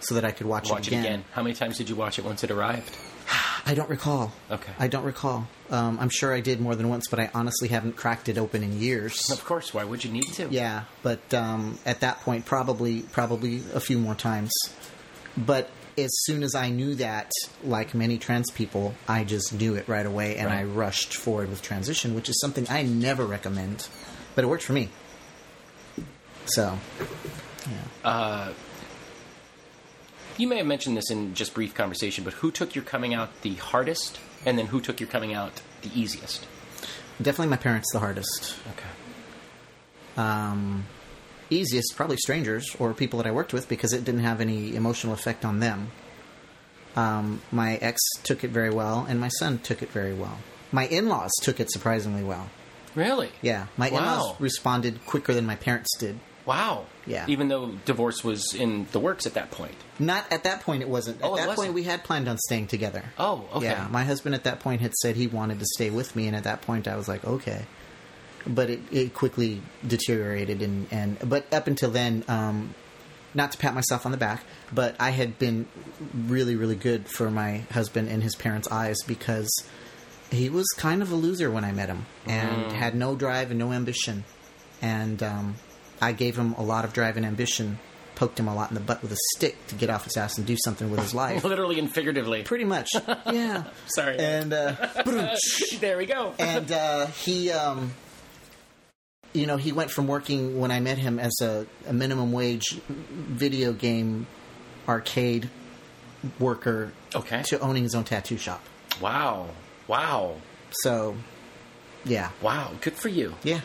so 0.00 0.14
that 0.14 0.24
I 0.24 0.30
could 0.30 0.46
watch, 0.46 0.70
Watch 0.70 0.88
it 0.88 0.92
it 0.92 0.96
again. 0.98 1.04
again. 1.04 1.24
How 1.32 1.42
many 1.42 1.54
times 1.54 1.78
did 1.78 1.88
you 1.88 1.96
watch 1.96 2.18
it 2.18 2.24
once 2.24 2.44
it 2.44 2.50
arrived? 2.50 2.96
I 3.66 3.74
don't 3.74 3.90
recall. 3.90 4.32
Okay. 4.50 4.72
I 4.78 4.88
don't 4.88 5.04
recall. 5.04 5.46
Um, 5.70 5.98
I'm 6.00 6.08
sure 6.08 6.32
I 6.32 6.40
did 6.40 6.60
more 6.60 6.74
than 6.74 6.88
once, 6.88 7.08
but 7.08 7.20
I 7.20 7.30
honestly 7.34 7.68
haven't 7.68 7.96
cracked 7.96 8.28
it 8.28 8.38
open 8.38 8.62
in 8.62 8.80
years. 8.80 9.30
Of 9.30 9.44
course. 9.44 9.74
Why 9.74 9.84
would 9.84 10.04
you 10.04 10.10
need 10.10 10.26
to? 10.34 10.48
Yeah, 10.50 10.84
but 11.02 11.34
um, 11.34 11.78
at 11.84 12.00
that 12.00 12.20
point, 12.20 12.46
probably 12.46 13.02
probably 13.02 13.62
a 13.74 13.80
few 13.80 13.98
more 13.98 14.14
times. 14.14 14.50
But 15.36 15.68
as 15.98 16.10
soon 16.22 16.42
as 16.42 16.54
I 16.54 16.70
knew 16.70 16.94
that, 16.94 17.30
like 17.62 17.92
many 17.92 18.16
trans 18.16 18.50
people, 18.50 18.94
I 19.06 19.24
just 19.24 19.52
knew 19.52 19.74
it 19.74 19.86
right 19.88 20.06
away, 20.06 20.36
and 20.36 20.48
I 20.48 20.62
rushed 20.64 21.14
forward 21.14 21.50
with 21.50 21.60
transition, 21.60 22.14
which 22.14 22.28
is 22.30 22.40
something 22.40 22.66
I 22.70 22.82
never 22.84 23.26
recommend, 23.26 23.88
but 24.34 24.44
it 24.44 24.46
worked 24.46 24.62
for 24.62 24.72
me. 24.72 24.88
So, 26.48 26.78
yeah. 28.04 28.52
You 30.36 30.46
may 30.46 30.58
have 30.58 30.66
mentioned 30.66 30.96
this 30.96 31.10
in 31.10 31.34
just 31.34 31.52
brief 31.54 31.74
conversation, 31.74 32.22
but 32.24 32.32
who 32.34 32.50
took 32.52 32.74
your 32.76 32.84
coming 32.84 33.12
out 33.12 33.42
the 33.42 33.54
hardest, 33.54 34.20
and 34.46 34.56
then 34.56 34.66
who 34.66 34.80
took 34.80 35.00
your 35.00 35.08
coming 35.08 35.34
out 35.34 35.60
the 35.82 35.90
easiest? 35.94 36.46
definitely 37.20 37.48
my 37.50 37.56
parents 37.56 37.88
the 37.92 37.98
hardest. 37.98 38.54
Okay. 38.70 40.22
um, 40.22 40.84
easiest 41.50 41.96
probably 41.96 42.16
strangers 42.16 42.76
or 42.78 42.94
people 42.94 43.16
that 43.18 43.26
I 43.26 43.32
worked 43.32 43.52
with 43.52 43.68
because 43.68 43.92
it 43.92 44.04
didn't 44.04 44.20
have 44.20 44.40
any 44.40 44.76
emotional 44.76 45.12
effect 45.14 45.44
on 45.44 45.58
them. 45.58 45.90
Um, 46.94 47.40
my 47.50 47.74
ex 47.76 48.00
took 48.22 48.44
it 48.44 48.50
very 48.50 48.70
well, 48.70 49.04
and 49.08 49.18
my 49.20 49.28
son 49.28 49.58
took 49.58 49.82
it 49.82 49.90
very 49.90 50.14
well. 50.14 50.38
My 50.70 50.86
in-laws 50.86 51.32
took 51.42 51.58
it 51.58 51.70
surprisingly 51.72 52.22
well. 52.22 52.48
Really? 52.94 53.30
Yeah, 53.42 53.66
my 53.76 53.90
Wow. 53.90 53.98
in-laws 53.98 54.40
responded 54.40 55.04
quicker 55.06 55.34
than 55.34 55.46
my 55.46 55.56
parents 55.56 55.90
did. 55.98 56.20
Wow. 56.48 56.86
Yeah. 57.06 57.26
Even 57.28 57.48
though 57.48 57.72
divorce 57.84 58.24
was 58.24 58.54
in 58.54 58.86
the 58.92 58.98
works 58.98 59.26
at 59.26 59.34
that 59.34 59.50
point. 59.50 59.74
Not 59.98 60.24
at 60.32 60.44
that 60.44 60.62
point. 60.62 60.80
It 60.82 60.88
wasn't. 60.88 61.20
At 61.20 61.24
Oh, 61.26 61.34
it 61.34 61.44
that 61.46 61.54
point, 61.56 61.74
we 61.74 61.82
had 61.82 62.04
planned 62.04 62.26
on 62.26 62.38
staying 62.38 62.68
together. 62.68 63.04
Oh, 63.18 63.46
okay. 63.56 63.66
Yeah, 63.66 63.86
my 63.90 64.04
husband 64.04 64.34
at 64.34 64.44
that 64.44 64.60
point 64.60 64.80
had 64.80 64.94
said 64.94 65.14
he 65.14 65.26
wanted 65.26 65.58
to 65.58 65.66
stay 65.74 65.90
with 65.90 66.16
me, 66.16 66.26
and 66.26 66.34
at 66.34 66.44
that 66.44 66.62
point, 66.62 66.88
I 66.88 66.96
was 66.96 67.06
like, 67.06 67.22
okay. 67.22 67.66
But 68.46 68.70
it, 68.70 68.80
it 68.90 69.12
quickly 69.12 69.60
deteriorated, 69.86 70.62
and, 70.62 70.86
and 70.90 71.18
but 71.28 71.52
up 71.52 71.66
until 71.66 71.90
then, 71.90 72.24
um, 72.28 72.74
not 73.34 73.52
to 73.52 73.58
pat 73.58 73.74
myself 73.74 74.06
on 74.06 74.12
the 74.12 74.16
back, 74.18 74.42
but 74.72 74.96
I 74.98 75.10
had 75.10 75.38
been 75.38 75.66
really, 76.14 76.56
really 76.56 76.76
good 76.76 77.10
for 77.10 77.30
my 77.30 77.58
husband 77.72 78.08
in 78.08 78.22
his 78.22 78.34
parents' 78.36 78.68
eyes 78.72 78.96
because 79.06 79.50
he 80.30 80.48
was 80.48 80.66
kind 80.78 81.02
of 81.02 81.12
a 81.12 81.14
loser 81.14 81.50
when 81.50 81.64
I 81.64 81.72
met 81.72 81.90
him 81.90 82.06
and 82.26 82.72
had 82.72 82.94
no 82.94 83.14
drive 83.16 83.50
and 83.50 83.58
no 83.58 83.72
ambition, 83.72 84.24
and 84.80 85.22
um, 85.22 85.56
I 86.00 86.12
gave 86.12 86.36
him 86.36 86.52
a 86.54 86.62
lot 86.62 86.84
of 86.84 86.92
drive 86.92 87.16
and 87.16 87.26
ambition. 87.26 87.78
Poked 88.14 88.40
him 88.40 88.48
a 88.48 88.54
lot 88.54 88.70
in 88.70 88.74
the 88.74 88.80
butt 88.80 89.00
with 89.00 89.12
a 89.12 89.16
stick 89.36 89.64
to 89.68 89.76
get 89.76 89.90
off 89.90 90.02
his 90.04 90.16
ass 90.16 90.38
and 90.38 90.46
do 90.46 90.56
something 90.64 90.90
with 90.90 90.98
his 91.00 91.14
life. 91.24 91.44
Literally 91.44 91.78
and 91.78 91.92
figuratively. 91.92 92.42
Pretty 92.42 92.64
much, 92.64 92.88
yeah. 93.26 93.64
Sorry. 93.86 94.18
And 94.18 94.52
uh, 94.52 94.74
there 95.80 95.96
we 95.98 96.06
go. 96.06 96.34
and 96.38 96.70
uh, 96.72 97.06
he, 97.06 97.52
um, 97.52 97.92
you 99.32 99.46
know, 99.46 99.56
he 99.56 99.70
went 99.70 99.90
from 99.92 100.08
working 100.08 100.58
when 100.58 100.70
I 100.72 100.80
met 100.80 100.98
him 100.98 101.18
as 101.20 101.32
a, 101.40 101.66
a 101.86 101.92
minimum 101.92 102.32
wage 102.32 102.80
video 102.88 103.72
game 103.72 104.26
arcade 104.88 105.48
worker 106.40 106.92
Okay. 107.14 107.42
to 107.44 107.60
owning 107.60 107.84
his 107.84 107.94
own 107.94 108.02
tattoo 108.04 108.36
shop. 108.38 108.64
Wow. 109.00 109.48
Wow. 109.86 110.36
So, 110.82 111.16
yeah, 112.04 112.30
Wow. 112.42 112.72
Good 112.80 112.94
for 112.94 113.08
you. 113.08 113.34
yeah. 113.44 113.60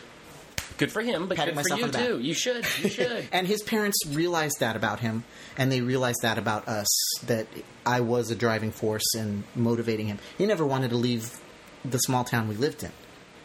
Good 0.76 0.90
for 0.90 1.02
him, 1.02 1.28
but 1.28 1.36
Patting 1.36 1.54
good 1.54 1.66
for 1.68 1.76
you 1.76 1.84
on 1.84 1.90
the 1.90 1.98
back. 1.98 2.06
too. 2.06 2.20
You 2.20 2.34
should. 2.34 2.66
You 2.82 2.88
should. 2.90 3.28
And 3.32 3.46
his 3.46 3.62
parents 3.62 3.98
realized 4.08 4.60
that 4.60 4.74
about 4.76 5.00
him, 5.00 5.24
and 5.56 5.70
they 5.70 5.80
realized 5.80 6.22
that 6.22 6.36
about 6.36 6.66
us 6.66 6.88
that 7.26 7.46
I 7.86 8.00
was 8.00 8.30
a 8.30 8.34
driving 8.34 8.72
force 8.72 9.14
in 9.14 9.44
motivating 9.54 10.06
him. 10.06 10.18
He 10.36 10.46
never 10.46 10.64
wanted 10.66 10.90
to 10.90 10.96
leave 10.96 11.40
the 11.84 11.98
small 11.98 12.24
town 12.24 12.48
we 12.48 12.56
lived 12.56 12.82
in. 12.82 12.90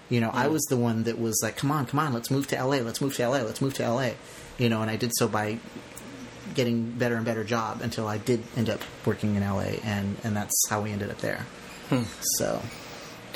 You 0.10 0.22
know, 0.22 0.32
I 0.34 0.48
mm. 0.48 0.54
was 0.54 0.64
the 0.70 0.78
one 0.78 1.04
that 1.04 1.20
was 1.20 1.40
like, 1.44 1.56
"Come 1.56 1.72
on, 1.72 1.86
come 1.86 2.00
on, 2.00 2.14
let's 2.14 2.32
move 2.32 2.48
to 2.48 2.56
LA. 2.56 2.78
Let's 2.78 3.00
move 3.00 3.16
to 3.18 3.28
LA. 3.28 3.42
Let's 3.42 3.62
move 3.62 3.76
to 3.76 3.88
LA." 3.88 4.12
You 4.58 4.70
know, 4.70 4.82
and 4.82 4.90
I 4.90 4.96
did 4.96 5.12
so 5.16 5.28
by 5.28 5.60
getting 6.56 6.92
better 6.92 7.16
and 7.16 7.26
better 7.26 7.44
job 7.44 7.82
until 7.82 8.08
I 8.08 8.18
did 8.18 8.44
end 8.58 8.70
up 8.70 8.82
working 9.06 9.36
in 9.36 9.44
LA, 9.44 9.78
and 9.84 10.18
and 10.24 10.36
that's 10.36 10.68
how 10.68 10.82
we 10.82 10.92
ended 10.92 11.12
up 11.12 11.20
there. 11.20 11.46
Hmm. 11.90 12.04
So, 12.38 12.62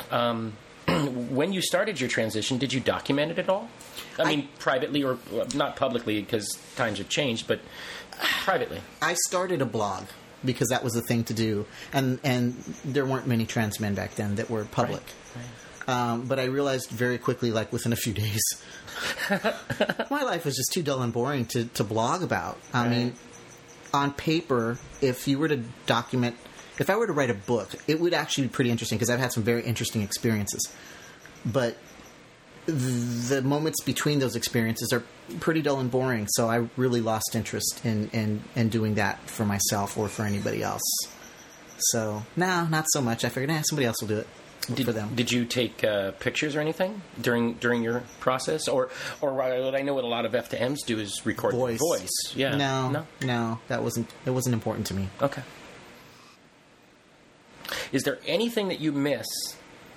um, 0.10 0.54
when 0.88 1.54
you 1.54 1.62
started 1.62 2.00
your 2.00 2.10
transition, 2.10 2.58
did 2.58 2.74
you 2.74 2.80
document 2.80 3.32
it 3.32 3.40
at 3.40 3.50
all? 3.50 3.70
I, 4.20 4.24
mean, 4.26 4.50
privately 4.60 5.04
or 5.04 5.18
not 5.56 5.76
publicly 5.76 6.22
because 6.22 6.58
times 6.76 6.98
have 6.98 7.10
changed, 7.10 7.48
but 7.48 7.60
privately. 8.44 8.82
I 9.02 9.16
started 9.28 9.62
a 9.62 9.66
blog 9.66 10.06
because 10.46 10.70
that 10.70 10.84
was 10.84 10.94
the 10.94 11.02
thing 11.02 11.24
to 11.26 11.34
do, 11.34 11.66
and 11.92 12.20
and 12.24 12.54
there 12.84 13.06
weren't 13.06 13.28
many 13.28 13.46
trans 13.46 13.80
men 13.80 13.96
back 13.96 14.16
then 14.16 14.36
that 14.36 14.50
were 14.50 14.66
public. 14.66 15.04
Um, 15.88 16.26
but 16.28 16.40
I 16.40 16.46
realized 16.46 16.90
very 16.90 17.18
quickly, 17.18 17.52
like 17.52 17.74
within 17.74 17.92
a 17.92 17.98
few 17.98 18.14
days, 18.14 18.42
my 19.30 20.24
life 20.24 20.46
was 20.46 20.56
just 20.56 20.72
too 20.72 20.82
dull 20.82 21.02
and 21.02 21.12
boring 21.12 21.46
to, 21.48 21.66
to 21.66 21.84
blog 21.84 22.24
about. 22.24 22.58
I 22.74 22.88
mean, 22.88 23.16
on 23.94 24.12
paper, 24.14 24.78
if 25.02 25.28
you 25.28 25.40
were 25.40 25.48
to 25.48 25.58
document, 25.86 26.38
if 26.80 26.90
I 26.90 26.96
were 26.96 27.08
to 27.08 27.14
write 27.14 27.30
a 27.30 27.36
book, 27.36 27.70
it 27.88 28.00
would 28.00 28.14
actually 28.14 28.48
be 28.48 28.54
pretty 28.54 28.72
interesting 28.72 28.98
because 28.98 29.10
I've 29.10 29.20
had 29.20 29.32
some 29.32 29.44
very 29.44 29.64
interesting 29.64 30.02
experiences. 30.02 30.74
But 31.46 31.78
the 32.66 33.42
moments 33.42 33.82
between 33.84 34.20
those 34.20 34.36
experiences 34.36 34.94
are 34.94 35.04
pretty 35.40 35.62
dull 35.62 35.80
and 35.80 35.92
boring. 35.92 36.28
So 36.30 36.50
I 36.50 36.68
really 36.78 37.02
lost 37.02 37.36
interest 37.36 37.82
in 37.84 38.10
in, 38.14 38.44
in 38.56 38.70
doing 38.70 38.96
that 38.96 39.20
for 39.30 39.46
myself 39.46 39.98
or 39.98 40.08
for 40.08 40.24
anybody 40.24 40.64
else. 40.64 40.82
So 41.92 42.24
no, 42.36 42.66
not 42.66 42.86
so 42.90 43.02
much. 43.02 43.26
I 43.26 43.30
figured, 43.30 43.52
eh, 43.52 43.62
somebody 43.64 43.86
else 43.88 44.00
will 44.02 44.08
do 44.08 44.20
it 44.20 44.28
Did, 44.74 44.86
for 44.86 44.94
them. 44.94 45.14
did 45.16 45.32
you 45.32 45.44
take 45.44 45.84
uh, 45.84 46.12
pictures 46.12 46.56
or 46.56 46.62
anything 46.62 47.02
during 47.20 47.56
during 47.56 47.84
your 47.84 48.04
process, 48.22 48.68
or 48.70 48.90
or 49.22 49.34
what 49.34 49.76
I 49.76 49.82
know 49.82 49.94
what 49.94 50.06
a 50.06 50.08
lot 50.08 50.26
of 50.26 50.34
F 50.34 50.48
to 50.50 50.62
M's 50.62 50.84
do 50.84 51.00
is 51.00 51.26
record 51.26 51.54
voice, 51.56 51.80
voice. 51.80 52.34
Yeah. 52.36 52.56
No, 52.56 52.90
No. 52.90 53.08
no, 53.22 53.60
that 53.68 53.84
wasn't. 53.84 54.08
It 54.26 54.30
wasn't 54.32 54.54
important 54.54 54.88
to 54.88 54.94
me. 54.94 55.10
Okay. 55.22 55.44
Is 57.92 58.04
there 58.04 58.20
anything 58.26 58.68
that 58.70 58.80
you 58.80 58.92
miss 58.92 59.28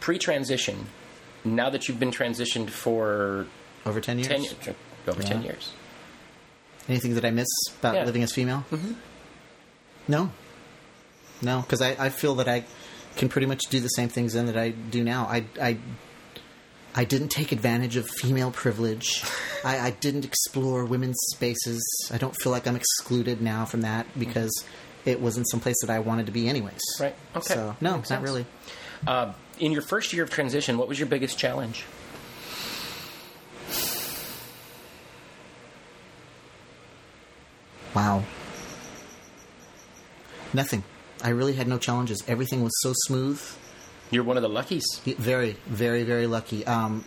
pre-transition? 0.01 0.87
Now 1.55 1.71
that 1.71 1.89
you've 1.89 2.01
been 2.01 2.11
transitioned 2.11 2.71
for 2.71 3.47
Over 3.85 4.01
ten 4.01 4.19
years. 4.19 4.29
ten 4.29 4.43
years, 4.43 4.55
over 5.07 5.23
ten 5.23 5.43
years. 5.43 5.73
Anything 6.89 7.15
that 7.15 7.25
I 7.25 7.31
miss 7.31 7.49
about 7.81 7.95
Yeah. 7.95 8.05
living 8.05 8.23
as 8.23 8.33
female? 8.33 8.65
Mm-hmm. 8.71 8.93
No, 10.09 10.31
no, 11.43 11.61
because 11.63 11.81
I, 11.83 11.97
I 12.07 12.09
feel 12.11 12.35
that 12.37 12.49
I 12.49 12.65
can 13.17 13.29
pretty 13.29 13.47
much 13.47 13.63
do 13.71 13.81
the 13.81 13.89
same 13.89 14.09
things 14.09 14.35
then 14.35 14.47
that 14.47 14.57
I 14.57 14.71
do 14.71 15.03
now. 15.03 15.27
I 15.27 15.45
I, 15.61 15.79
I 16.95 17.05
didn't 17.05 17.29
take 17.29 17.51
advantage 17.53 17.97
of 17.97 18.09
female 18.09 18.51
privilege. 18.51 19.25
I, 19.65 19.79
I 19.79 19.91
didn't 19.91 20.25
explore 20.25 20.85
women's 20.85 21.19
spaces. 21.35 21.83
I 22.13 22.19
don't 22.19 22.35
feel 22.41 22.53
like 22.53 22.67
I'm 22.69 22.77
excluded 22.77 23.41
now 23.43 23.65
from 23.65 23.81
that 23.83 24.07
because 24.19 24.53
it 25.05 25.21
wasn't 25.21 25.49
some 25.51 25.61
place 25.61 25.77
that 25.83 25.91
I 25.91 25.99
wanted 25.99 26.27
to 26.27 26.33
be 26.33 26.49
anyways. 26.49 26.81
Right. 27.01 27.15
Okay. 27.35 27.55
So 27.55 27.77
no, 27.81 27.97
Makes 27.97 28.11
not 28.11 28.17
sense. 28.19 28.23
really. 28.23 28.47
Uh, 29.07 29.33
in 29.59 29.73
your 29.73 29.83
first 29.83 30.13
year 30.13 30.23
of 30.23 30.31
transition, 30.31 30.79
what 30.79 30.89
was 30.89 30.99
your 30.99 31.09
biggest 31.09 31.39
challenge? 31.39 31.85
Wow. 37.95 38.25
Nothing. 40.53 40.85
I 41.23 41.31
really 41.31 41.55
had 41.55 41.67
no 41.67 41.79
challenges. 41.79 42.23
Everything 42.29 42.63
was 42.63 42.73
so 42.83 42.93
smooth. 43.07 43.43
You're 44.11 44.25
one 44.25 44.37
of 44.37 44.43
the 44.43 44.49
luckies. 44.49 44.85
Very, 45.05 45.57
very, 45.67 46.03
very 46.03 46.27
lucky. 46.27 46.65
Um, 46.67 47.05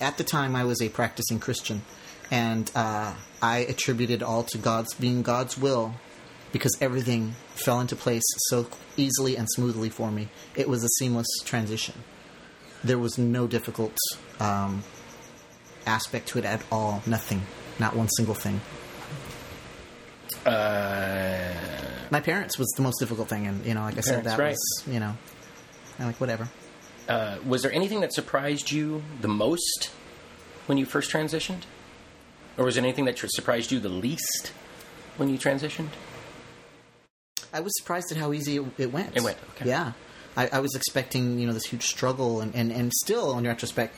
at 0.00 0.16
the 0.16 0.24
time, 0.24 0.56
I 0.56 0.64
was 0.64 0.80
a 0.80 0.88
practicing 0.88 1.40
Christian, 1.40 1.82
and 2.30 2.70
uh, 2.74 3.12
I 3.42 3.58
attributed 3.58 4.22
all 4.22 4.44
to 4.44 4.58
God's 4.58 4.94
being 4.94 5.22
God's 5.22 5.58
will, 5.58 5.94
because 6.52 6.76
everything 6.80 7.34
fell 7.54 7.80
into 7.80 7.96
place 7.96 8.22
so 8.48 8.66
easily 8.96 9.36
and 9.36 9.48
smoothly 9.50 9.88
for 9.88 10.10
me. 10.10 10.28
It 10.56 10.68
was 10.68 10.82
a 10.84 10.88
seamless 10.98 11.28
transition. 11.44 11.94
There 12.82 12.98
was 12.98 13.18
no 13.18 13.46
difficult 13.46 13.96
um, 14.40 14.82
aspect 15.86 16.28
to 16.28 16.38
it 16.38 16.44
at 16.44 16.62
all. 16.72 17.02
Nothing. 17.06 17.42
Not 17.78 17.94
one 17.94 18.08
single 18.08 18.34
thing. 18.34 18.60
Uh, 20.46 21.52
My 22.10 22.20
parents 22.20 22.58
was 22.58 22.68
the 22.76 22.82
most 22.82 22.98
difficult 22.98 23.28
thing, 23.28 23.46
and 23.46 23.64
you 23.64 23.74
know, 23.74 23.82
like 23.82 23.98
I 23.98 24.00
said, 24.00 24.24
Parents, 24.24 24.30
that 24.36 24.38
right. 24.42 24.50
was 24.50 24.84
you 24.94 25.00
know, 25.00 25.16
I'm 25.98 26.06
like 26.06 26.20
whatever. 26.20 26.48
uh, 27.08 27.36
was 27.46 27.62
there 27.62 27.72
anything 27.72 28.00
that 28.00 28.12
surprised 28.12 28.70
you 28.70 29.02
the 29.20 29.28
most 29.28 29.90
when 30.66 30.78
you 30.78 30.86
first 30.86 31.10
transitioned, 31.10 31.62
or 32.56 32.64
was 32.64 32.76
there 32.76 32.84
anything 32.84 33.04
that 33.04 33.18
surprised 33.18 33.70
you 33.70 33.80
the 33.80 33.88
least 33.88 34.52
when 35.16 35.28
you 35.28 35.38
transitioned? 35.38 35.88
I 37.52 37.60
was 37.60 37.72
surprised 37.78 38.10
at 38.12 38.18
how 38.18 38.32
easy 38.32 38.56
it, 38.58 38.64
it 38.78 38.92
went. 38.92 39.16
It 39.16 39.22
went, 39.22 39.38
okay. 39.56 39.68
Yeah, 39.68 39.92
I, 40.36 40.48
I 40.52 40.60
was 40.60 40.74
expecting 40.74 41.38
you 41.38 41.46
know 41.46 41.52
this 41.52 41.66
huge 41.66 41.84
struggle, 41.84 42.40
and, 42.40 42.54
and 42.54 42.70
and 42.72 42.92
still 42.92 43.36
in 43.38 43.44
retrospect, 43.46 43.94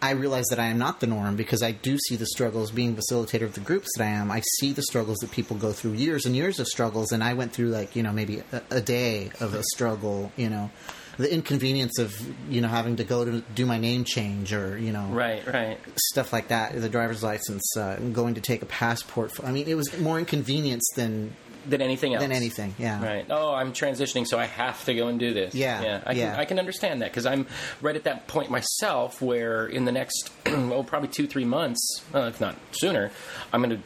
I 0.00 0.12
realize 0.12 0.46
that 0.50 0.58
I 0.60 0.66
am 0.66 0.78
not 0.78 1.00
the 1.00 1.06
norm 1.08 1.34
because 1.36 1.62
I 1.62 1.72
do 1.72 1.98
see 1.98 2.16
the 2.16 2.26
struggles. 2.26 2.70
Being 2.70 2.96
facilitator 2.96 3.42
of 3.42 3.54
the 3.54 3.60
groups 3.60 3.88
that 3.96 4.04
I 4.04 4.08
am, 4.08 4.30
I 4.30 4.42
see 4.58 4.72
the 4.72 4.82
struggles 4.82 5.18
that 5.18 5.30
people 5.30 5.56
go 5.56 5.72
through, 5.72 5.92
years 5.94 6.24
and 6.26 6.36
years 6.36 6.60
of 6.60 6.66
struggles, 6.68 7.12
and 7.12 7.22
I 7.24 7.34
went 7.34 7.52
through 7.52 7.68
like 7.70 7.96
you 7.96 8.02
know 8.02 8.12
maybe 8.12 8.42
a, 8.52 8.62
a 8.70 8.80
day 8.80 9.30
of 9.40 9.54
a 9.54 9.62
struggle. 9.74 10.30
You 10.36 10.50
know, 10.50 10.70
the 11.18 11.32
inconvenience 11.32 11.98
of 11.98 12.16
you 12.48 12.60
know 12.60 12.68
having 12.68 12.94
to 12.96 13.04
go 13.04 13.24
to 13.24 13.40
do 13.56 13.66
my 13.66 13.78
name 13.78 14.04
change 14.04 14.52
or 14.52 14.78
you 14.78 14.92
know 14.92 15.06
Right, 15.06 15.44
right. 15.46 15.78
stuff 15.96 16.32
like 16.32 16.48
that, 16.48 16.80
the 16.80 16.88
driver's 16.88 17.24
license, 17.24 17.76
uh, 17.76 17.96
going 17.96 18.34
to 18.34 18.40
take 18.40 18.62
a 18.62 18.66
passport. 18.66 19.32
For, 19.32 19.44
I 19.44 19.50
mean, 19.50 19.66
it 19.66 19.74
was 19.74 19.98
more 19.98 20.20
inconvenience 20.20 20.86
than 20.94 21.34
Than 21.68 21.82
anything 21.82 22.14
else. 22.14 22.22
than 22.22 22.32
anything. 22.32 22.74
Yeah. 22.78 23.04
Right. 23.04 23.26
Oh, 23.28 23.52
I'm 23.54 23.72
transitioning, 23.72 24.26
so 24.26 24.38
I 24.38 24.46
have 24.46 24.84
to 24.86 24.94
go 24.94 25.08
and 25.08 25.20
do 25.20 25.32
this. 25.34 25.54
Yeah, 25.54 25.82
Yeah. 25.82 26.00
I 26.06 26.12
yeah. 26.12 26.30
can 26.32 26.40
I 26.40 26.44
can 26.46 26.58
understand 26.58 27.02
that 27.02 27.10
because 27.10 27.26
I'm 27.26 27.46
right 27.82 27.94
at 27.94 28.04
that 28.04 28.26
point 28.26 28.50
myself, 28.50 29.20
where 29.22 29.66
in 29.66 29.84
the 29.84 29.92
next 29.92 30.30
oh 30.46 30.82
probably 30.82 31.08
two 31.08 31.26
three 31.26 31.44
months, 31.44 32.02
uh, 32.14 32.20
if 32.32 32.40
not 32.40 32.56
sooner, 32.72 33.10
I'm 33.52 33.62
going 33.62 33.82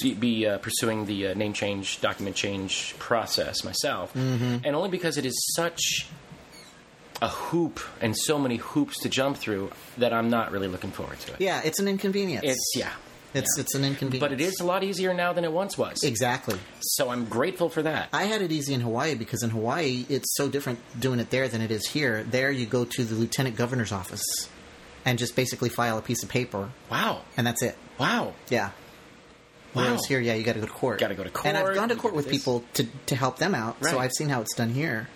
to 0.00 0.14
be 0.16 0.46
uh, 0.46 0.58
pursuing 0.58 1.06
the 1.06 1.28
uh, 1.28 1.34
name 1.34 1.52
change 1.52 2.00
document 2.00 2.34
change 2.36 2.94
process 2.98 3.62
myself, 3.64 4.12
Mm-hmm. 4.14 4.58
and 4.64 4.74
only 4.76 4.88
because 4.90 5.16
it 5.18 5.24
is 5.26 5.34
such 5.54 6.08
a 7.22 7.28
hoop 7.28 7.78
and 8.00 8.16
so 8.16 8.38
many 8.38 8.56
hoops 8.56 8.98
to 9.00 9.08
jump 9.08 9.36
through 9.36 9.70
that 9.98 10.12
I'm 10.12 10.28
not 10.30 10.50
really 10.50 10.66
looking 10.66 10.90
forward 10.90 11.20
to 11.20 11.32
it. 11.34 11.40
Yeah, 11.40 11.60
it's 11.64 11.78
an 11.78 11.86
inconvenience. 11.88 12.44
It's 12.44 12.72
yeah. 12.76 12.90
It's 13.34 13.54
yeah. 13.56 13.62
it's 13.62 13.74
an 13.74 13.84
inconvenience. 13.84 14.20
But 14.20 14.32
it 14.32 14.40
is 14.40 14.60
a 14.60 14.64
lot 14.64 14.84
easier 14.84 15.12
now 15.12 15.32
than 15.32 15.44
it 15.44 15.52
once 15.52 15.76
was. 15.76 16.02
exactly. 16.02 16.58
So 16.80 17.10
I'm 17.10 17.26
grateful 17.26 17.68
for 17.68 17.82
that. 17.82 18.08
I 18.12 18.24
had 18.24 18.42
it 18.42 18.52
easy 18.52 18.74
in 18.74 18.80
Hawaii 18.80 19.14
because 19.14 19.42
in 19.42 19.50
Hawaii 19.50 20.06
it's 20.08 20.34
so 20.36 20.48
different 20.48 20.78
doing 20.98 21.20
it 21.20 21.30
there 21.30 21.48
than 21.48 21.60
it 21.60 21.70
is 21.70 21.86
here. 21.86 22.22
There 22.24 22.50
you 22.50 22.66
go 22.66 22.84
to 22.84 23.04
the 23.04 23.14
lieutenant 23.14 23.56
governor's 23.56 23.92
office 23.92 24.24
and 25.04 25.18
just 25.18 25.36
basically 25.36 25.68
file 25.68 25.98
a 25.98 26.02
piece 26.02 26.22
of 26.22 26.28
paper 26.28 26.70
wow. 26.90 27.22
and 27.36 27.46
that's 27.46 27.62
it. 27.62 27.76
Wow. 27.98 28.34
Yeah. 28.48 28.70
Wow. 29.74 29.86
Whereas 29.86 30.06
here, 30.06 30.20
yeah, 30.20 30.34
you 30.34 30.44
got 30.44 30.52
to 30.52 30.60
go 30.60 30.66
to 30.66 30.72
court. 30.72 31.00
Gotta 31.00 31.16
go 31.16 31.24
to 31.24 31.30
court. 31.30 31.46
And 31.46 31.56
I've 31.56 31.74
gone 31.74 31.88
to 31.88 31.96
court 31.96 32.14
with 32.14 32.26
this. 32.26 32.36
people 32.36 32.64
to 32.74 32.86
to 33.06 33.16
help 33.16 33.38
them 33.38 33.56
out, 33.56 33.76
so 33.82 33.86
Right. 33.86 33.94
Hmm. 33.94 34.00
I've 34.02 34.12
seen 34.12 34.28
how 34.28 34.40
it's 34.40 34.54
done 34.54 34.70
here. 34.70 35.08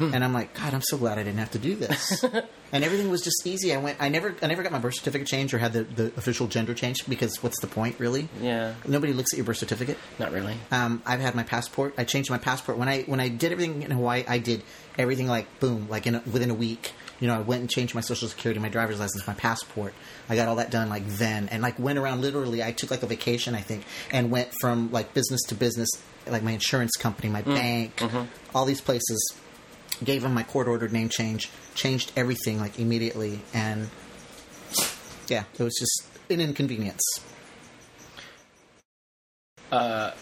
And 0.00 0.24
I'm 0.24 0.32
like, 0.32 0.54
God, 0.54 0.74
I'm 0.74 0.82
so 0.82 0.96
glad 0.96 1.18
I 1.18 1.22
didn't 1.22 1.38
have 1.38 1.52
to 1.52 1.58
do 1.58 1.76
this. 1.76 2.24
and 2.74 2.82
everything 2.82 3.08
was 3.08 3.22
just 3.22 3.46
easy. 3.46 3.72
I 3.72 3.76
went. 3.78 3.96
I 4.00 4.08
never. 4.08 4.34
I 4.42 4.48
never 4.48 4.64
got 4.64 4.72
my 4.72 4.80
birth 4.80 4.96
certificate 4.96 5.28
changed 5.28 5.54
or 5.54 5.58
had 5.58 5.72
the, 5.72 5.84
the 5.84 6.06
official 6.16 6.48
gender 6.48 6.74
changed 6.74 7.08
because 7.08 7.40
what's 7.40 7.60
the 7.60 7.68
point, 7.68 8.00
really? 8.00 8.28
Yeah. 8.42 8.74
Nobody 8.84 9.12
looks 9.12 9.32
at 9.32 9.36
your 9.38 9.46
birth 9.46 9.58
certificate. 9.58 9.96
Not 10.18 10.32
really. 10.32 10.56
Um, 10.72 11.00
I've 11.06 11.20
had 11.20 11.36
my 11.36 11.44
passport. 11.44 11.94
I 11.96 12.02
changed 12.02 12.30
my 12.30 12.38
passport 12.38 12.76
when 12.76 12.88
I 12.88 13.02
when 13.02 13.20
I 13.20 13.28
did 13.28 13.52
everything 13.52 13.82
in 13.82 13.92
Hawaii. 13.92 14.24
I 14.26 14.38
did 14.38 14.64
everything 14.98 15.28
like 15.28 15.60
boom, 15.60 15.86
like 15.88 16.08
in 16.08 16.16
a, 16.16 16.22
within 16.30 16.50
a 16.50 16.54
week. 16.54 16.92
You 17.20 17.28
know, 17.28 17.36
I 17.36 17.40
went 17.42 17.60
and 17.60 17.70
changed 17.70 17.94
my 17.94 18.00
social 18.00 18.26
security, 18.26 18.58
my 18.58 18.68
driver's 18.68 18.98
license, 18.98 19.24
my 19.24 19.34
passport. 19.34 19.94
I 20.28 20.34
got 20.34 20.48
all 20.48 20.56
that 20.56 20.72
done 20.72 20.88
like 20.88 21.06
then, 21.06 21.48
and 21.50 21.62
like 21.62 21.78
went 21.78 21.96
around. 21.96 22.22
Literally, 22.22 22.60
I 22.60 22.72
took 22.72 22.90
like 22.90 23.04
a 23.04 23.06
vacation, 23.06 23.54
I 23.54 23.60
think, 23.60 23.84
and 24.10 24.32
went 24.32 24.52
from 24.60 24.90
like 24.90 25.14
business 25.14 25.40
to 25.42 25.54
business, 25.54 25.88
like 26.26 26.42
my 26.42 26.50
insurance 26.50 26.90
company, 26.96 27.28
my 27.28 27.42
bank, 27.42 28.02
all 28.52 28.64
these 28.64 28.80
places. 28.80 29.36
Gave 30.02 30.24
him 30.24 30.34
my 30.34 30.42
court 30.42 30.66
ordered 30.66 30.92
name 30.92 31.08
change, 31.08 31.50
changed 31.74 32.12
everything 32.16 32.58
like 32.58 32.78
immediately, 32.78 33.40
and 33.52 33.88
yeah, 35.28 35.44
it 35.58 35.62
was 35.62 35.74
just 35.78 36.08
an 36.30 36.40
inconvenience. 36.40 37.02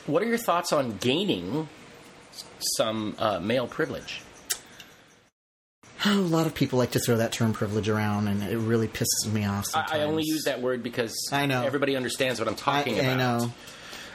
What 0.07 0.23
are 0.23 0.27
your 0.27 0.39
thoughts 0.39 0.73
on 0.73 0.97
gaining 0.97 1.69
some 2.77 3.15
uh, 3.19 3.39
male 3.39 3.67
privilege? 3.67 4.21
A 6.05 6.15
lot 6.15 6.47
of 6.47 6.55
people 6.55 6.79
like 6.79 6.91
to 6.93 6.99
throw 6.99 7.17
that 7.17 7.33
term 7.33 7.53
privilege 7.53 7.89
around, 7.89 8.27
and 8.27 8.43
it 8.43 8.59
really 8.59 8.89
pisses 8.89 9.33
me 9.33 9.45
off. 9.45 9.67
Sometimes. 9.67 9.93
I, 9.93 9.99
I 9.99 10.03
only 10.03 10.25
use 10.27 10.45
that 10.45 10.61
word 10.61 10.83
because 10.83 11.15
I 11.33 11.47
know. 11.47 11.63
everybody 11.63 11.95
understands 11.95 12.41
what 12.41 12.49
I'm 12.49 12.55
I, 12.55 12.57
talking 12.57 12.97
I 12.97 13.05
about. 13.05 13.17
know. 13.17 13.53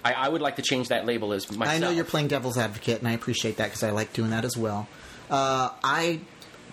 I, 0.04 0.14
I 0.14 0.30
would 0.30 0.42
like 0.42 0.58
to 0.58 0.62
change 0.62 0.90
that 0.90 1.06
label 1.06 1.34
as 1.34 1.50
myself. 1.50 1.76
I 1.76 1.80
know 1.80 1.90
you're 1.90 2.06
playing 2.06 2.28
devil's 2.28 2.58
advocate, 2.58 3.00
and 3.00 3.08
I 3.08 3.14
appreciate 3.14 3.58
that 3.58 3.66
because 3.66 3.84
I 3.84 3.92
like 3.92 4.14
doing 4.14 4.32
that 4.32 4.44
as 4.44 4.58
well. 4.58 4.90
Uh, 5.30 5.70
I 5.84 6.22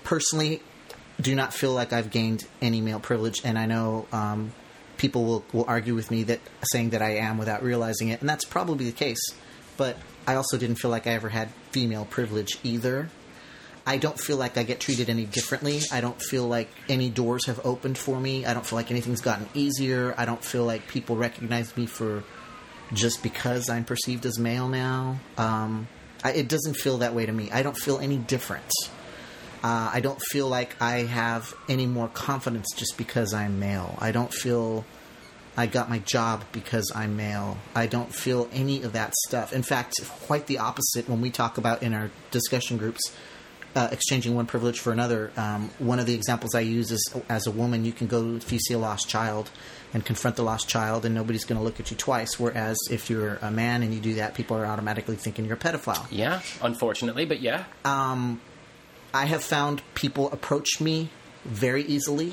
personally 0.04 0.62
do 1.20 1.34
not 1.34 1.54
feel 1.54 1.72
like 1.72 1.92
I've 1.92 2.10
gained 2.10 2.46
any 2.60 2.80
male 2.80 3.00
privilege, 3.00 3.40
and 3.44 3.58
I 3.58 3.66
know 3.66 4.06
um, 4.12 4.52
people 4.96 5.24
will, 5.24 5.44
will 5.52 5.64
argue 5.66 5.94
with 5.94 6.10
me 6.10 6.24
that 6.24 6.40
saying 6.62 6.90
that 6.90 7.02
I 7.02 7.16
am 7.16 7.38
without 7.38 7.62
realizing 7.62 8.08
it, 8.08 8.20
and 8.20 8.28
that's 8.28 8.44
probably 8.44 8.86
the 8.86 8.92
case. 8.92 9.20
But 9.76 9.96
I 10.26 10.36
also 10.36 10.56
didn't 10.56 10.76
feel 10.76 10.90
like 10.90 11.06
I 11.06 11.10
ever 11.10 11.28
had 11.28 11.50
female 11.70 12.04
privilege 12.04 12.58
either. 12.62 13.08
I 13.86 13.98
don't 13.98 14.18
feel 14.18 14.38
like 14.38 14.56
I 14.56 14.62
get 14.62 14.80
treated 14.80 15.10
any 15.10 15.26
differently. 15.26 15.80
I 15.92 16.00
don't 16.00 16.20
feel 16.20 16.46
like 16.48 16.70
any 16.88 17.10
doors 17.10 17.46
have 17.46 17.60
opened 17.66 17.98
for 17.98 18.18
me. 18.18 18.46
I 18.46 18.54
don't 18.54 18.64
feel 18.64 18.76
like 18.78 18.90
anything's 18.90 19.20
gotten 19.20 19.46
easier. 19.52 20.14
I 20.16 20.24
don't 20.24 20.42
feel 20.42 20.64
like 20.64 20.88
people 20.88 21.16
recognize 21.16 21.76
me 21.76 21.84
for 21.86 22.24
just 22.94 23.22
because 23.22 23.68
I'm 23.68 23.84
perceived 23.84 24.24
as 24.24 24.38
male 24.38 24.68
now. 24.68 25.18
Um, 25.36 25.86
I, 26.24 26.32
it 26.32 26.48
doesn't 26.48 26.74
feel 26.74 26.98
that 26.98 27.14
way 27.14 27.26
to 27.26 27.32
me. 27.32 27.50
I 27.52 27.62
don't 27.62 27.76
feel 27.76 27.98
any 27.98 28.16
different. 28.16 28.72
Uh, 29.62 29.90
I 29.92 30.00
don't 30.00 30.20
feel 30.20 30.48
like 30.48 30.74
I 30.82 31.04
have 31.04 31.54
any 31.68 31.86
more 31.86 32.08
confidence 32.08 32.66
just 32.76 32.98
because 32.98 33.32
I'm 33.32 33.60
male. 33.60 33.96
I 34.00 34.10
don't 34.10 34.32
feel 34.32 34.84
I 35.56 35.66
got 35.66 35.88
my 35.88 36.00
job 36.00 36.44
because 36.52 36.90
I'm 36.94 37.16
male. 37.16 37.58
I 37.74 37.86
don't 37.86 38.12
feel 38.12 38.48
any 38.52 38.82
of 38.82 38.94
that 38.94 39.14
stuff. 39.26 39.52
In 39.52 39.62
fact, 39.62 39.94
quite 40.26 40.46
the 40.46 40.58
opposite 40.58 41.08
when 41.08 41.20
we 41.20 41.30
talk 41.30 41.58
about 41.58 41.82
in 41.82 41.94
our 41.94 42.10
discussion 42.30 42.76
groups. 42.76 43.00
Uh, 43.74 43.88
exchanging 43.90 44.36
one 44.36 44.46
privilege 44.46 44.78
for 44.78 44.92
another. 44.92 45.32
Um, 45.36 45.68
one 45.80 45.98
of 45.98 46.06
the 46.06 46.14
examples 46.14 46.54
I 46.54 46.60
use 46.60 46.92
is 46.92 47.12
as 47.28 47.48
a 47.48 47.50
woman, 47.50 47.84
you 47.84 47.90
can 47.92 48.06
go 48.06 48.36
if 48.36 48.52
you 48.52 48.60
see 48.60 48.74
a 48.74 48.78
lost 48.78 49.08
child 49.08 49.50
and 49.92 50.04
confront 50.04 50.36
the 50.36 50.44
lost 50.44 50.68
child, 50.68 51.04
and 51.04 51.12
nobody's 51.12 51.44
going 51.44 51.58
to 51.58 51.64
look 51.64 51.80
at 51.80 51.90
you 51.90 51.96
twice. 51.96 52.38
Whereas 52.38 52.76
if 52.88 53.10
you're 53.10 53.34
a 53.42 53.50
man 53.50 53.82
and 53.82 53.92
you 53.92 53.98
do 53.98 54.14
that, 54.14 54.34
people 54.34 54.56
are 54.56 54.64
automatically 54.64 55.16
thinking 55.16 55.44
you're 55.44 55.56
a 55.56 55.58
pedophile. 55.58 56.06
Yeah, 56.08 56.40
unfortunately, 56.62 57.24
but 57.24 57.40
yeah. 57.40 57.64
I 59.12 59.24
have 59.26 59.42
found 59.42 59.82
people 59.94 60.30
approach 60.30 60.80
me 60.80 61.08
very 61.44 61.82
easily, 61.82 62.32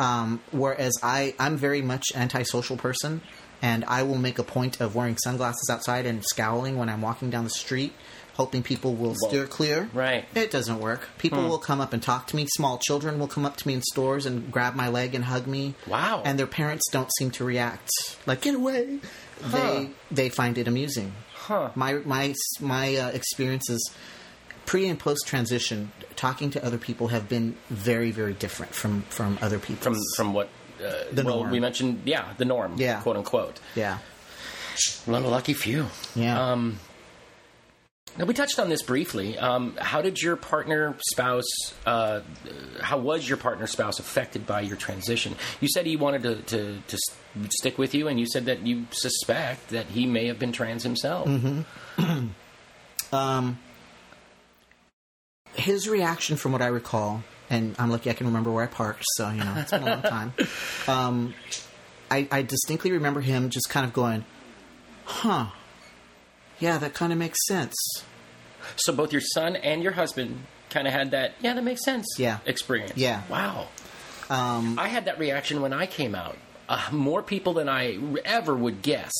um, 0.00 0.40
whereas 0.50 0.98
I 1.00 1.34
I'm 1.38 1.56
very 1.58 1.80
much 1.80 2.06
antisocial 2.12 2.76
person. 2.76 3.20
and 3.62 3.84
I 3.84 4.02
will 4.02 4.18
make 4.18 4.38
a 4.38 4.42
point 4.42 4.80
of 4.80 4.94
wearing 4.94 5.16
sunglasses 5.18 5.68
outside 5.70 6.06
and 6.06 6.24
scowling 6.24 6.76
when 6.76 6.88
I'm 6.88 7.02
walking 7.02 7.30
down 7.30 7.44
the 7.44 7.50
street, 7.50 7.92
hoping 8.34 8.62
people 8.62 8.94
will 8.94 9.14
steer 9.14 9.46
clear. 9.46 9.88
Right. 9.92 10.24
It 10.34 10.50
doesn't 10.50 10.78
work. 10.80 11.08
People 11.18 11.48
will 11.48 11.58
come 11.58 11.80
up 11.80 11.92
and 11.92 12.02
talk 12.02 12.26
to 12.28 12.36
me. 12.36 12.46
Small 12.54 12.78
children 12.78 13.18
will 13.18 13.28
come 13.28 13.44
up 13.46 13.56
to 13.56 13.68
me 13.68 13.74
in 13.74 13.82
stores 13.82 14.26
and 14.26 14.50
grab 14.50 14.74
my 14.74 14.88
leg 14.88 15.14
and 15.14 15.24
hug 15.24 15.46
me. 15.46 15.74
Wow. 15.86 16.22
And 16.24 16.38
their 16.38 16.46
parents 16.46 16.84
don't 16.90 17.10
seem 17.18 17.30
to 17.32 17.44
react 17.44 17.90
like 18.26 18.40
get 18.42 18.54
away. 18.54 18.98
Huh. 19.42 19.56
They 19.58 19.90
they 20.10 20.28
find 20.28 20.58
it 20.58 20.68
amusing. 20.68 21.12
Huh. 21.34 21.70
My 21.74 21.94
my 21.94 22.34
my 22.60 22.96
uh, 22.96 23.08
experiences 23.10 23.90
pre 24.66 24.86
and 24.88 24.98
post 24.98 25.26
transition 25.26 25.90
talking 26.16 26.50
to 26.50 26.64
other 26.64 26.78
people 26.78 27.08
have 27.08 27.28
been 27.28 27.56
very 27.70 28.10
very 28.10 28.34
different 28.34 28.74
from 28.74 29.02
from 29.08 29.38
other 29.42 29.58
people. 29.58 29.82
From 29.82 29.96
from 30.16 30.34
what? 30.34 30.48
Uh, 30.82 30.92
The 31.12 31.24
well, 31.24 31.38
norm. 31.40 31.50
we 31.50 31.60
mentioned, 31.60 32.02
yeah, 32.06 32.32
the 32.38 32.44
norm, 32.46 32.74
Yeah. 32.78 33.00
quote 33.02 33.16
unquote. 33.16 33.60
yeah. 33.74 33.98
Well, 35.06 35.26
a 35.26 35.28
lucky 35.28 35.52
few. 35.52 35.86
Yeah. 36.14 36.52
Um, 36.52 36.78
now 38.18 38.24
we 38.24 38.34
touched 38.34 38.58
on 38.58 38.68
this 38.68 38.82
briefly. 38.82 39.38
Um, 39.38 39.76
how 39.76 40.02
did 40.02 40.20
your 40.20 40.36
partner 40.36 40.96
spouse? 41.10 41.44
Uh, 41.86 42.20
how 42.80 42.98
was 42.98 43.28
your 43.28 43.38
partner 43.38 43.66
spouse 43.66 43.98
affected 43.98 44.46
by 44.46 44.60
your 44.60 44.76
transition? 44.76 45.36
You 45.60 45.68
said 45.68 45.86
he 45.86 45.96
wanted 45.96 46.22
to, 46.22 46.36
to 46.42 46.82
to 46.90 46.98
stick 47.50 47.78
with 47.78 47.94
you, 47.94 48.08
and 48.08 48.18
you 48.18 48.26
said 48.26 48.46
that 48.46 48.66
you 48.66 48.86
suspect 48.90 49.68
that 49.68 49.86
he 49.86 50.06
may 50.06 50.26
have 50.26 50.38
been 50.38 50.52
trans 50.52 50.82
himself. 50.82 51.28
Mm-hmm. 51.28 52.26
Um, 53.12 53.58
his 55.54 55.88
reaction, 55.88 56.36
from 56.36 56.52
what 56.52 56.62
I 56.62 56.68
recall, 56.68 57.24
and 57.48 57.74
I'm 57.76 57.90
lucky 57.90 58.08
I 58.08 58.12
can 58.12 58.28
remember 58.28 58.52
where 58.52 58.62
I 58.62 58.68
parked, 58.68 59.04
so 59.16 59.30
you 59.30 59.42
know 59.42 59.54
it's 59.56 59.72
been 59.72 59.82
a 59.82 59.86
long 59.86 60.02
time. 60.02 60.32
Um, 60.88 61.34
I, 62.10 62.28
I 62.30 62.42
distinctly 62.42 62.92
remember 62.92 63.20
him 63.20 63.50
just 63.50 63.68
kind 63.68 63.84
of 63.84 63.92
going, 63.92 64.24
"Huh, 65.04 65.46
yeah, 66.60 66.78
that 66.78 66.94
kind 66.94 67.12
of 67.12 67.18
makes 67.18 67.38
sense." 67.48 67.74
So 68.76 68.92
both 68.92 69.12
your 69.12 69.22
son 69.22 69.56
and 69.56 69.82
your 69.82 69.92
husband 69.92 70.44
kind 70.68 70.86
of 70.86 70.92
had 70.92 71.10
that. 71.10 71.34
Yeah, 71.40 71.54
that 71.54 71.64
makes 71.64 71.84
sense. 71.84 72.06
Yeah. 72.18 72.38
experience. 72.46 72.92
Yeah. 72.96 73.22
Wow. 73.28 73.68
Um, 74.28 74.78
I 74.78 74.88
had 74.88 75.06
that 75.06 75.18
reaction 75.18 75.60
when 75.60 75.72
I 75.72 75.86
came 75.86 76.14
out. 76.14 76.36
Uh, 76.68 76.80
more 76.92 77.20
people 77.22 77.52
than 77.54 77.68
I 77.68 77.98
ever 78.24 78.54
would 78.54 78.80
guess 78.82 79.10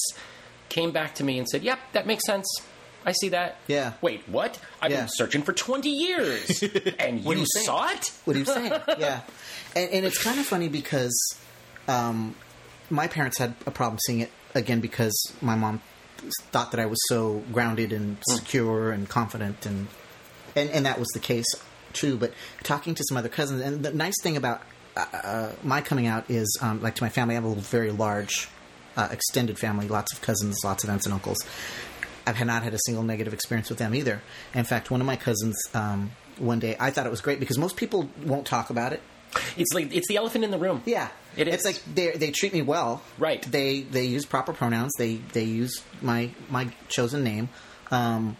came 0.69 0.93
back 0.93 1.17
to 1.17 1.25
me 1.25 1.39
and 1.39 1.49
said, 1.49 1.65
"Yep, 1.65 1.81
that 1.95 2.07
makes 2.07 2.25
sense. 2.25 2.47
I 3.05 3.11
see 3.13 3.31
that." 3.31 3.57
Yeah. 3.67 3.95
Wait, 4.03 4.23
what? 4.29 4.61
I've 4.81 4.93
Yeah. 4.93 5.01
been 5.01 5.09
searching 5.09 5.43
for 5.43 5.53
twenty 5.53 5.91
years, 5.91 6.63
and 7.01 7.25
you 7.25 7.33
you 7.33 7.47
saw 7.65 7.89
it? 7.91 8.13
What 8.25 8.37
are 8.37 8.39
you 8.39 8.45
saying? 8.45 8.71
yeah, 8.99 9.23
and, 9.75 9.91
and 9.91 10.07
it's 10.07 10.23
kind 10.23 10.39
of 10.39 10.47
funny 10.47 10.69
because 10.69 11.35
um, 11.89 12.37
my 12.89 13.09
parents 13.09 13.37
had 13.39 13.55
a 13.67 13.73
problem 13.73 13.99
seeing 14.07 14.21
it 14.21 14.31
again 14.55 14.79
because 14.81 15.33
my 15.41 15.57
mom 15.57 15.81
thought 16.53 16.71
that 16.73 16.81
I 16.81 16.87
was 16.87 16.99
so 17.09 17.43
grounded 17.53 17.93
and 17.93 18.19
secure 18.29 18.93
and 18.93 19.09
confident, 19.09 19.67
and 19.67 19.89
and 20.57 20.71
and 20.71 20.87
that 20.87 20.99
was 20.99 21.09
the 21.09 21.21
case 21.21 21.47
too. 21.93 22.17
But 22.17 22.33
talking 22.63 22.95
to 22.95 23.05
some 23.09 23.17
other 23.17 23.29
cousins, 23.29 23.61
and 23.61 23.83
the 23.83 23.93
nice 23.93 24.21
thing 24.23 24.37
about 24.37 24.63
uh, 24.97 25.07
uh, 25.13 25.53
my 25.63 25.81
coming 25.81 26.07
out 26.07 26.31
is 26.31 26.59
um, 26.61 26.83
like 26.83 26.95
to 26.97 27.03
my 27.03 27.09
family, 27.11 27.37
I 27.37 27.41
have 27.41 27.45
a 27.45 27.55
very 27.55 27.91
large. 27.91 28.49
Uh, 28.97 29.09
extended 29.13 29.57
family, 29.57 29.87
lots 29.87 30.13
of 30.13 30.21
cousins, 30.21 30.59
lots 30.65 30.83
of 30.83 30.91
aunts 30.91 31.07
and 31.07 31.15
uncles. 31.15 31.39
I've 32.27 32.45
not 32.45 32.63
had 32.65 32.75
a 32.75 32.79
single 32.85 33.05
negative 33.05 33.33
experience 33.33 33.71
with 33.71 33.79
them 33.79 33.95
either. 33.95 34.21
In 34.53 34.65
fact, 34.65 34.91
one 34.91 35.01
of 35.01 35.07
my 35.07 35.17
cousins, 35.17 35.57
um, 35.75 36.11
one 36.39 36.59
day, 36.59 36.77
I 36.79 36.91
thought 36.91 37.07
it 37.07 37.11
was 37.11 37.21
great 37.21 37.41
because 37.41 37.57
most 37.57 37.77
people 37.77 38.11
won't 38.25 38.47
talk 38.47 38.69
about 38.69 38.93
it. 38.93 39.01
It's 39.57 39.73
like 39.73 39.95
it's 39.95 40.09
the 40.09 40.17
elephant 40.17 40.45
in 40.45 40.51
the 40.51 40.59
room. 40.59 40.83
Yeah, 40.87 41.09
It 41.37 41.49
is. 41.49 41.55
It's 41.55 41.65
like 41.65 41.83
they 41.95 42.11
they 42.13 42.31
treat 42.31 42.53
me 42.53 42.63
well. 42.63 43.03
Right. 43.19 43.43
They 43.43 43.81
they 43.81 44.05
use 44.05 44.25
proper 44.27 44.53
pronouns. 44.53 44.93
They 44.99 45.17
they 45.17 45.45
use 45.45 45.83
my 46.03 46.31
my 46.49 46.73
chosen 46.89 47.25
name. 47.25 47.49
Um, 47.91 48.37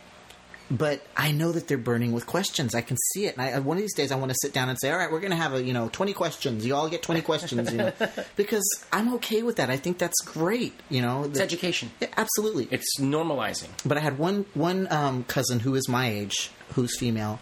but 0.73 1.05
I 1.17 1.33
know 1.33 1.51
that 1.51 1.67
they're 1.67 1.79
burning 1.79 2.13
with 2.13 2.27
questions. 2.27 2.77
I 2.77 2.81
can 2.81 2.97
see 3.13 3.27
it. 3.27 3.37
And 3.37 3.43
I, 3.43 3.59
one 3.59 3.77
of 3.77 3.83
these 3.83 3.95
days, 3.95 4.13
I 4.13 4.17
want 4.17 4.31
to 4.31 4.37
sit 4.41 4.53
down 4.53 4.69
and 4.69 4.79
say, 4.81 4.91
"All 4.93 4.99
right, 4.99 5.11
we're 5.11 5.19
going 5.19 5.33
to 5.33 5.37
have 5.37 5.53
a 5.55 5.63
you 5.63 5.73
know 5.73 5.89
twenty 5.89 6.13
questions. 6.13 6.65
You 6.65 6.77
all 6.77 6.89
get 6.89 7.03
twenty 7.03 7.23
questions." 7.23 7.73
You 7.73 7.79
know, 7.79 7.93
because 8.37 8.63
I'm 8.93 9.15
okay 9.15 9.43
with 9.43 9.57
that. 9.57 9.69
I 9.69 9.77
think 9.77 9.99
that's 9.99 10.21
great. 10.25 10.73
You 10.89 11.03
know, 11.03 11.25
It's 11.25 11.41
education. 11.41 11.91
Yeah, 12.01 12.09
absolutely. 12.17 12.69
It's 12.71 13.01
normalizing. 13.01 13.71
But 13.85 13.99
I 13.99 14.01
had 14.01 14.19
one 14.19 14.47
one 14.55 14.87
um, 14.93 15.25
cousin 15.25 15.59
who 15.59 15.75
is 15.75 15.89
my 15.89 16.09
age, 16.09 16.51
who's 16.75 16.97
female, 16.97 17.41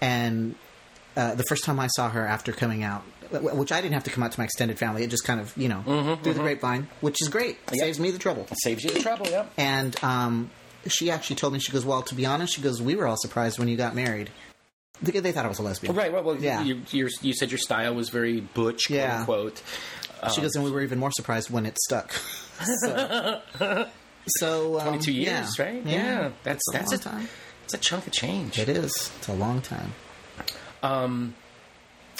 and 0.00 0.54
uh, 1.16 1.34
the 1.34 1.44
first 1.44 1.64
time 1.64 1.80
I 1.80 1.88
saw 1.88 2.08
her 2.10 2.24
after 2.24 2.52
coming 2.52 2.84
out, 2.84 3.02
which 3.30 3.72
I 3.72 3.80
didn't 3.80 3.94
have 3.94 4.04
to 4.04 4.10
come 4.10 4.22
out 4.22 4.32
to 4.32 4.40
my 4.40 4.44
extended 4.44 4.78
family, 4.78 5.02
it 5.04 5.10
just 5.10 5.24
kind 5.24 5.40
of 5.40 5.56
you 5.56 5.68
know 5.68 6.18
through 6.22 6.34
the 6.34 6.40
grapevine, 6.40 6.88
which 7.00 7.20
is 7.22 7.28
great, 7.28 7.58
It 7.72 7.78
saves 7.78 7.98
me 8.00 8.10
the 8.10 8.18
trouble. 8.18 8.46
It 8.50 8.58
saves 8.62 8.84
you 8.84 8.90
the 8.90 9.00
trouble. 9.00 9.26
Yep. 9.26 9.52
And 9.58 10.04
um, 10.04 10.50
she 10.86 11.10
actually 11.10 11.36
told 11.36 11.52
me, 11.52 11.58
she 11.58 11.72
goes, 11.72 11.84
"Well, 11.84 12.02
to 12.02 12.14
be 12.14 12.24
honest, 12.26 12.54
she 12.54 12.62
goes, 12.62 12.80
we 12.80 12.94
were 12.96 13.06
all 13.06 13.16
surprised 13.18 13.58
when 13.58 13.68
you 13.68 13.76
got 13.76 13.94
married." 13.94 14.30
They, 15.02 15.20
they 15.20 15.30
thought 15.32 15.44
I 15.44 15.48
was 15.48 15.58
a 15.60 15.62
lesbian, 15.62 15.94
Right. 15.94 16.12
Well, 16.12 16.24
well 16.24 16.36
Yeah. 16.36 16.62
you, 16.62 16.82
you, 16.90 17.08
you 17.22 17.32
said 17.32 17.52
your 17.52 17.58
style 17.58 17.94
was 17.94 18.08
very 18.08 18.40
butch, 18.40 18.86
quote 18.88 18.96
Yeah. 18.98 19.20
unquote. 19.20 19.62
She 20.34 20.40
goes, 20.40 20.56
and 20.56 20.64
we 20.64 20.72
were 20.72 20.82
even 20.82 20.98
more 20.98 21.12
surprised 21.12 21.50
when 21.50 21.66
it 21.66 21.78
stuck. 21.78 22.10
so, 22.82 23.40
so 24.26 24.80
um, 24.80 24.88
22 24.88 25.12
years, 25.12 25.56
yeah. 25.58 25.64
right? 25.64 25.86
Yeah. 25.86 26.30
That's 26.42 26.60
It's 26.68 26.74
a 26.74 26.78
that's 26.78 26.92
a, 26.94 26.98
time. 26.98 27.28
it's 27.64 27.74
a 27.74 27.78
chunk 27.78 28.06
of 28.08 28.12
change. 28.12 28.58
It 28.58 28.68
is. 28.68 29.12
It's 29.18 29.28
a 29.28 29.32
long 29.34 29.60
time. 29.62 29.92
Um, 30.82 31.34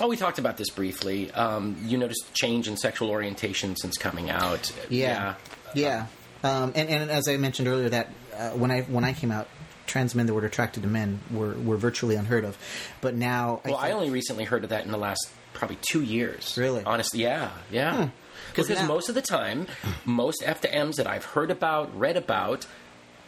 oh, 0.01 0.09
we 0.09 0.17
talked 0.17 0.39
about 0.39 0.57
this 0.57 0.71
briefly. 0.71 1.31
Um, 1.33 1.77
you 1.85 1.99
noticed 1.99 2.33
change 2.35 2.69
in 2.69 2.77
sexual 2.77 3.11
orientation 3.11 3.77
since 3.77 3.97
coming 3.97 4.31
out. 4.31 4.73
Yeah, 4.89 5.35
yeah. 5.75 6.07
Um, 6.45 6.73
and, 6.77 6.89
and 6.89 7.11
as 7.11 7.29
I 7.29 7.37
mentioned 7.37 7.69
earlier, 7.69 7.89
that 7.89 8.09
uh, 8.37 8.51
when 8.51 8.71
I 8.71 8.83
when 8.83 9.05
I 9.05 9.13
came 9.13 9.31
out, 9.33 9.49
trans 9.87 10.15
men 10.15 10.27
that 10.27 10.35
were 10.35 10.45
attracted 10.45 10.83
to 10.85 10.89
men 10.89 11.19
were, 11.31 11.55
were 11.55 11.77
virtually 11.77 12.15
unheard 12.15 12.45
of. 12.45 12.57
But 13.01 13.15
now, 13.17 13.61
Well, 13.65 13.77
I, 13.77 13.87
think- 13.89 13.97
only 13.97 14.11
recently 14.11 14.45
heard 14.45 14.63
of 14.65 14.71
that 14.71 14.85
in 14.85 14.91
the 14.93 14.99
last 14.99 15.31
probably 15.55 15.79
two 15.81 16.03
years. 16.03 16.57
Really? 16.57 16.83
Hmm. 16.83 16.89
Honestly, 16.89 17.23
yeah, 17.23 17.51
yeah. 17.71 18.11
'Cause 18.55 18.69
Because 18.69 18.87
most 18.87 19.09
of 19.09 19.15
the 19.15 19.23
time, 19.23 19.67
most 20.05 20.43
F 20.47 20.61
to 20.63 20.73
M's 20.75 20.97
that 20.97 21.07
I've 21.07 21.25
heard 21.25 21.51
about, 21.51 21.97
read 21.99 22.17
about, 22.17 22.67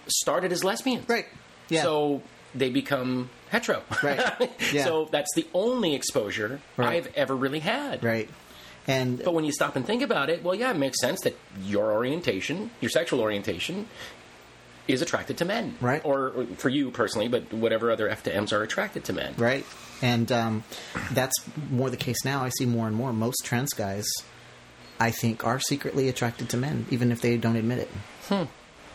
started 0.07 0.53
as 0.53 0.63
lesbians. 0.65 1.09
right, 1.09 1.27
yeah, 1.69 1.83
So 1.83 2.23
they 2.55 2.71
become 2.71 3.29
hetero. 3.51 3.83
Right. 4.03 4.51
Yeah. 4.73 4.85
So 4.85 5.09
that's 5.11 5.35
the 5.35 5.47
only 5.53 5.95
exposure 5.95 6.61
Right. 6.77 6.97
I've 6.97 7.15
ever 7.17 7.35
really 7.37 7.59
had. 7.61 8.03
right, 8.05 8.29
and 8.87 9.23
But 9.23 9.35
when 9.35 9.45
you 9.45 9.53
stop 9.53 9.77
and 9.77 9.85
think 9.85 10.03
about 10.03 10.31
it, 10.31 10.43
well, 10.43 10.55
yeah, 10.55 10.71
it 10.71 10.77
makes 10.79 11.01
sense 11.01 11.21
that 11.23 11.37
your 11.63 11.93
orientation, 11.93 12.71
your 12.81 12.91
sexual 12.91 13.21
orientation, 13.21 13.87
is 14.89 15.03
attracted 15.03 15.37
to 15.39 15.45
men. 15.45 15.77
Right. 15.81 16.01
Or, 16.05 16.29
or 16.31 16.47
for 16.57 16.69
you 16.69 16.91
personally, 16.91 17.29
but 17.29 17.53
whatever 17.53 17.91
other 17.91 18.09
F 18.09 18.23
to 18.25 18.35
M's 18.35 18.53
are 18.53 18.63
attracted 18.63 19.05
to 19.05 19.13
men. 19.13 19.35
right, 19.37 19.65
and 20.03 20.31
um, 20.33 20.65
that's 21.13 21.35
more 21.71 21.91
the 21.91 21.97
case 21.97 22.25
now. 22.25 22.43
I 22.43 22.49
see 22.51 22.67
more 22.67 22.87
and 22.87 22.97
more. 22.97 23.13
Most 23.13 23.45
trans 23.45 23.73
guys, 23.73 24.07
I 24.99 25.11
think, 25.11 25.45
are 25.45 25.61
secretly 25.61 26.09
attracted 26.09 26.49
to 26.51 26.57
men, 26.57 26.87
even 26.91 27.13
if 27.13 27.21
they 27.21 27.37
don't 27.37 27.57
admit 27.57 27.81
it. 27.81 27.89
Hmm. 28.29 28.45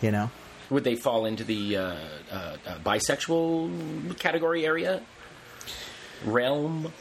You 0.01 0.11
know, 0.11 0.31
Would 0.69 0.83
they 0.83 0.95
fall 0.95 1.25
into 1.25 1.43
the 1.43 1.77
uh, 1.77 1.95
uh, 2.31 2.57
uh, 2.65 2.77
bisexual 2.83 4.17
category 4.19 4.65
area? 4.65 5.01
Realm? 6.25 6.91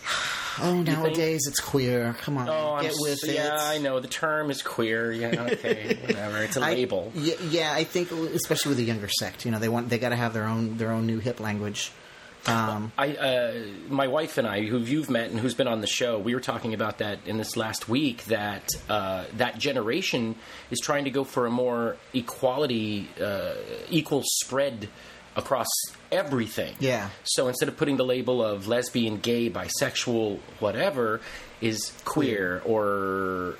oh, 0.60 0.82
nowadays 0.82 1.40
it's 1.48 1.60
queer. 1.60 2.14
Come 2.20 2.36
on, 2.36 2.48
Oh, 2.48 2.78
get 2.82 2.92
I'm 2.92 3.00
with 3.00 3.18
so- 3.20 3.28
it. 3.28 3.34
Yeah, 3.36 3.56
I 3.58 3.78
know. 3.78 4.00
The 4.00 4.08
term 4.08 4.50
is 4.50 4.60
queer. 4.62 5.12
Yeah, 5.12 5.28
okay. 5.52 5.98
Whatever. 6.06 6.42
It's 6.42 6.56
a 6.56 6.60
I- 6.62 6.74
label. 6.74 7.12
yeah, 7.14 7.34
yeah, 7.48 7.72
I 7.72 7.84
think 7.84 8.10
especially 8.10 8.70
with 8.70 8.78
the 8.78 8.84
younger 8.84 9.08
sect, 9.08 9.44
you 9.44 9.50
know, 9.50 9.58
they 9.58 9.68
want 9.68 9.88
they 9.88 9.98
got 9.98 10.10
to 10.10 10.16
have 10.16 10.34
their 10.34 10.44
own 10.46 10.76
their 10.76 10.90
own 10.90 11.06
new 11.06 11.18
hip 11.20 11.40
language. 11.40 11.90
Um, 12.46 12.92
I, 12.98 13.16
uh, 13.16 13.54
my 13.88 14.06
wife 14.08 14.38
and 14.38 14.46
I, 14.46 14.62
who 14.62 14.78
you've 14.78 15.08
met 15.08 15.30
and 15.30 15.40
who's 15.40 15.54
been 15.54 15.68
on 15.68 15.80
the 15.80 15.86
show, 15.86 16.18
we 16.18 16.34
were 16.34 16.40
talking 16.40 16.74
about 16.74 16.98
that 16.98 17.18
in 17.26 17.38
this 17.38 17.56
last 17.56 17.88
week. 17.88 18.24
That 18.24 18.68
uh, 18.88 19.24
that 19.34 19.58
generation 19.58 20.36
is 20.70 20.80
trying 20.80 21.04
to 21.04 21.10
go 21.10 21.24
for 21.24 21.46
a 21.46 21.50
more 21.50 21.96
equality, 22.12 23.08
uh, 23.20 23.54
equal 23.90 24.22
spread 24.24 24.88
across 25.36 25.66
everything. 26.12 26.74
Yeah. 26.78 27.08
So 27.24 27.48
instead 27.48 27.68
of 27.68 27.76
putting 27.76 27.96
the 27.96 28.04
label 28.04 28.42
of 28.44 28.68
lesbian, 28.68 29.18
gay, 29.18 29.50
bisexual, 29.50 30.38
whatever, 30.60 31.20
is 31.60 31.92
queer 32.04 32.62
or 32.64 33.56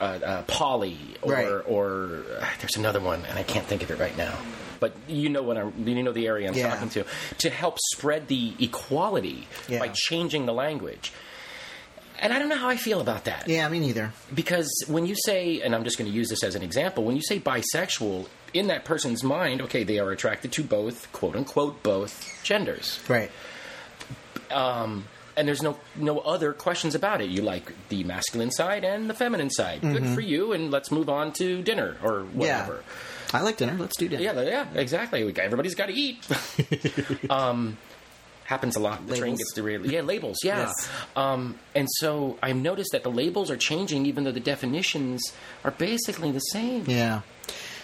uh, 0.00 0.04
uh, 0.04 0.42
poly 0.42 0.98
or 1.22 1.32
Right. 1.32 1.46
or 1.66 2.22
uh, 2.40 2.46
there's 2.60 2.76
another 2.76 3.00
one 3.00 3.24
and 3.28 3.38
I 3.38 3.42
can't 3.42 3.66
think 3.66 3.82
of 3.82 3.90
it 3.90 3.98
right 3.98 4.16
now. 4.16 4.34
But 4.80 4.92
you 5.08 5.28
know 5.28 5.42
what 5.42 5.58
I'm, 5.58 5.72
you 5.88 6.02
know 6.02 6.12
the 6.12 6.26
area 6.28 6.48
I'm 6.48 6.54
Yeah. 6.54 6.70
talking 6.70 6.88
to. 6.90 7.04
To 7.38 7.50
help 7.50 7.78
spread 7.94 8.28
the 8.28 8.54
equality 8.60 9.48
Yeah. 9.68 9.80
by 9.80 9.88
changing 9.92 10.46
the 10.46 10.52
language. 10.52 11.12
And 12.20 12.32
I 12.32 12.38
don't 12.40 12.48
know 12.48 12.56
how 12.58 12.68
I 12.68 12.76
feel 12.76 13.00
about 13.00 13.24
that 13.26 13.46
yeah, 13.48 13.68
me 13.68 13.78
neither. 13.78 14.12
because 14.34 14.68
when 14.88 15.06
you 15.06 15.14
say, 15.24 15.60
and 15.60 15.72
I'm 15.74 15.84
just 15.84 15.98
going 15.98 16.10
to 16.10 16.16
use 16.16 16.28
this 16.28 16.42
as 16.42 16.54
an 16.56 16.62
example, 16.62 17.04
when 17.04 17.14
you 17.14 17.22
say 17.22 17.38
bisexual, 17.38 18.26
in 18.54 18.68
that 18.68 18.84
person's 18.84 19.22
mind, 19.22 19.62
okay, 19.62 19.84
they 19.84 19.98
are 20.00 20.10
attracted 20.10 20.50
to 20.52 20.64
both, 20.64 21.12
quote 21.12 21.36
unquote, 21.36 21.82
both 21.82 22.40
genders. 22.42 22.98
Right. 23.08 23.30
And 24.50 25.04
and 25.38 25.48
there's 25.48 25.62
no 25.62 25.78
no 25.96 26.18
other 26.18 26.52
questions 26.52 26.94
about 26.94 27.20
it. 27.20 27.30
You 27.30 27.42
like 27.42 27.72
the 27.88 28.04
masculine 28.04 28.50
side 28.50 28.84
and 28.84 29.08
the 29.08 29.14
feminine 29.14 29.50
side. 29.50 29.80
Good 29.80 30.06
for 30.06 30.20
you, 30.20 30.52
and 30.52 30.70
let's 30.70 30.90
move 30.90 31.08
on 31.08 31.32
to 31.34 31.62
dinner 31.62 31.96
or 32.02 32.24
whatever. 32.24 32.82
Yeah. 32.84 33.38
I 33.38 33.42
like 33.42 33.56
dinner. 33.58 33.76
Let's 33.78 33.96
do 33.96 34.08
dinner. 34.08 34.22
Yeah, 34.22 34.40
yeah, 34.42 34.66
exactly. 34.74 35.22
We 35.22 35.34
Everybody's 35.34 35.74
got 35.74 35.86
to 35.86 35.92
eat. 35.92 36.26
um, 37.30 37.76
happens 38.44 38.76
a 38.76 38.80
lot. 38.80 39.06
The 39.06 39.16
train 39.16 39.32
Labels. 39.32 39.38
gets 39.38 39.52
derailed. 39.52 39.86
Yeah, 39.86 40.00
labels. 40.00 40.38
Yeah. 40.42 40.60
Yes. 40.60 40.90
Um, 41.14 41.58
and 41.74 41.86
so 41.98 42.38
I've 42.42 42.56
noticed 42.56 42.92
that 42.92 43.02
the 43.02 43.10
labels 43.10 43.50
are 43.50 43.58
changing, 43.58 44.06
even 44.06 44.24
though 44.24 44.32
the 44.32 44.40
definitions 44.40 45.22
are 45.64 45.70
basically 45.70 46.32
the 46.32 46.40
same. 46.40 46.84
Yeah. 46.86 47.20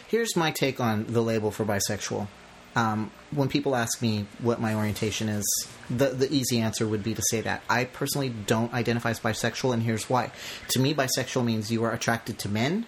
Here's 0.09 0.35
my 0.37 0.51
take 0.51 0.81
on 0.81 1.05
the 1.07 1.23
label 1.23 1.51
for 1.51 1.65
bisexual. 1.65 2.29
Um, 2.77 3.13
when 3.31 3.49
people 3.49 3.77
ask 3.77 4.03
me 4.03 4.27
what 4.41 4.61
my 4.61 4.75
orientation 4.75 5.29
is, 5.29 5.45
the 5.89 6.09
the 6.09 6.33
easy 6.33 6.61
answer 6.61 6.87
would 6.87 7.05
be 7.05 7.15
to 7.15 7.23
say 7.31 7.41
that 7.41 7.63
I 7.69 7.85
personally 7.85 8.31
don't 8.31 8.73
identify 8.73 9.11
as 9.11 9.21
bisexual, 9.21 9.73
and 9.73 9.83
here's 9.83 10.11
why. 10.11 10.33
To 10.69 10.81
me, 10.81 10.95
bisexual 10.95 11.45
means 11.45 11.71
you 11.71 11.85
are 11.85 11.93
attracted 11.93 12.39
to 12.41 12.49
men, 12.49 12.87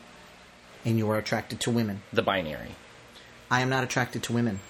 and 0.84 0.98
you 0.98 1.08
are 1.10 1.18
attracted 1.18 1.60
to 1.60 1.70
women. 1.70 2.02
The 2.12 2.22
binary. 2.22 2.74
I 3.50 3.60
am 3.60 3.68
not 3.68 3.84
attracted 3.84 4.24
to 4.24 4.32
women. 4.32 4.60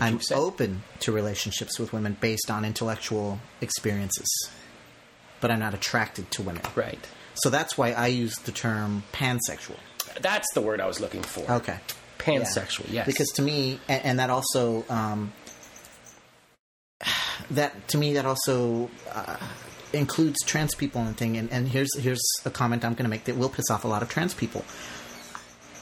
I'm 0.00 0.20
open 0.34 0.82
to 1.00 1.12
relationships 1.12 1.78
with 1.78 1.92
women 1.92 2.16
based 2.20 2.50
on 2.50 2.64
intellectual 2.64 3.38
experiences, 3.60 4.26
but 5.40 5.52
I'm 5.52 5.60
not 5.60 5.74
attracted 5.74 6.30
to 6.32 6.42
women. 6.42 6.62
Right. 6.74 7.06
So 7.34 7.50
that's 7.50 7.78
why 7.78 7.92
I 7.92 8.08
use 8.08 8.34
the 8.36 8.52
term 8.52 9.04
pansexual. 9.12 9.76
That's 10.20 10.46
the 10.54 10.60
word 10.60 10.80
I 10.80 10.86
was 10.86 11.00
looking 11.00 11.22
for. 11.22 11.50
Okay. 11.50 11.78
Pansexual. 12.26 12.90
Yes. 12.90 13.06
Because 13.06 13.28
to 13.36 13.42
me, 13.42 13.80
and, 13.88 14.04
and 14.04 14.18
that 14.18 14.30
also, 14.30 14.84
um, 14.88 15.32
that 17.50 17.88
to 17.88 17.98
me, 17.98 18.14
that 18.14 18.26
also 18.26 18.90
uh, 19.12 19.36
includes 19.92 20.42
trans 20.44 20.74
people 20.74 21.00
and 21.00 21.16
thing. 21.16 21.36
And, 21.36 21.50
and 21.52 21.68
here's 21.68 21.96
here's 21.98 22.22
a 22.44 22.50
comment 22.50 22.84
I'm 22.84 22.94
going 22.94 23.04
to 23.04 23.10
make 23.10 23.24
that 23.24 23.36
will 23.36 23.48
piss 23.48 23.70
off 23.70 23.84
a 23.84 23.88
lot 23.88 24.02
of 24.02 24.08
trans 24.08 24.34
people. 24.34 24.64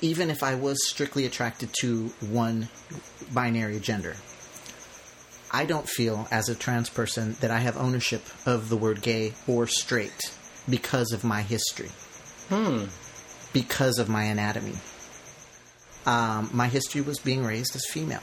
Even 0.00 0.28
if 0.28 0.42
I 0.42 0.54
was 0.54 0.86
strictly 0.86 1.24
attracted 1.24 1.70
to 1.80 2.08
one 2.20 2.68
binary 3.32 3.80
gender, 3.80 4.16
I 5.50 5.64
don't 5.64 5.88
feel 5.88 6.28
as 6.30 6.48
a 6.48 6.54
trans 6.54 6.90
person 6.90 7.36
that 7.40 7.50
I 7.50 7.60
have 7.60 7.76
ownership 7.78 8.22
of 8.44 8.68
the 8.68 8.76
word 8.76 9.00
gay 9.00 9.32
or 9.46 9.66
straight 9.66 10.34
because 10.68 11.12
of 11.12 11.24
my 11.24 11.42
history. 11.42 11.90
Hmm. 12.48 12.86
Because 13.52 13.98
of 13.98 14.08
my 14.08 14.24
anatomy. 14.24 14.74
Um, 16.06 16.50
my 16.52 16.68
history 16.68 17.00
was 17.00 17.18
being 17.18 17.44
raised 17.44 17.74
as 17.74 17.84
female. 17.86 18.22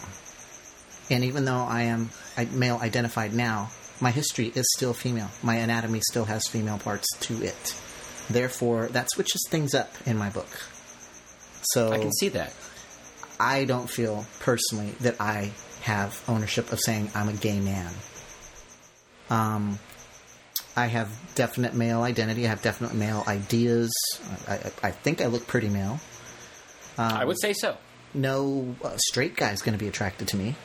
And 1.10 1.24
even 1.24 1.46
though 1.46 1.64
I 1.64 1.84
am 1.84 2.10
male 2.52 2.78
identified 2.82 3.34
now, 3.34 3.72
my 4.00 4.12
history 4.12 4.52
is 4.56 4.66
still 4.76 4.94
female. 4.94 5.30
My 5.44 5.56
anatomy 5.56 6.02
still 6.10 6.26
has 6.26 6.48
female 6.48 6.78
parts 6.78 7.08
to 7.22 7.44
it. 7.44 7.76
Therefore, 8.30 8.88
that 8.88 9.10
switches 9.12 9.46
things 9.50 9.74
up 9.74 9.94
in 10.06 10.18
my 10.18 10.30
book. 10.30 10.50
So 11.74 11.92
I 11.92 12.00
can 12.00 12.12
see 12.14 12.30
that. 12.30 12.54
I 13.40 13.66
don't 13.66 13.90
feel 13.90 14.26
personally 14.40 14.92
that 15.02 15.20
I 15.20 15.52
have 15.82 16.24
ownership 16.28 16.72
of 16.72 16.80
saying 16.80 17.12
I'm 17.16 17.30
a 17.30 17.34
gay 17.34 17.60
man. 17.60 17.92
Um, 19.30 19.80
I 20.76 20.86
have 20.88 21.10
definite 21.36 21.74
male 21.74 22.04
identity. 22.04 22.46
I 22.46 22.50
have 22.50 22.62
definite 22.62 22.94
male 22.94 23.24
ideas. 23.28 23.92
I, 24.48 24.54
I, 24.54 24.72
I 24.84 24.92
think 24.92 25.22
I 25.22 25.26
look 25.26 25.48
pretty 25.48 25.70
male. 25.70 26.00
I 26.98 27.26
would 27.26 27.39
say 27.42 27.54
so. 27.54 27.78
No 28.14 28.76
uh, 28.84 28.98
straight 28.98 29.36
guy's 29.36 29.62
going 29.62 29.74
to 29.78 29.80
be 29.84 29.88
attracted 29.88 30.28
to 30.30 30.38
me. 30.38 30.56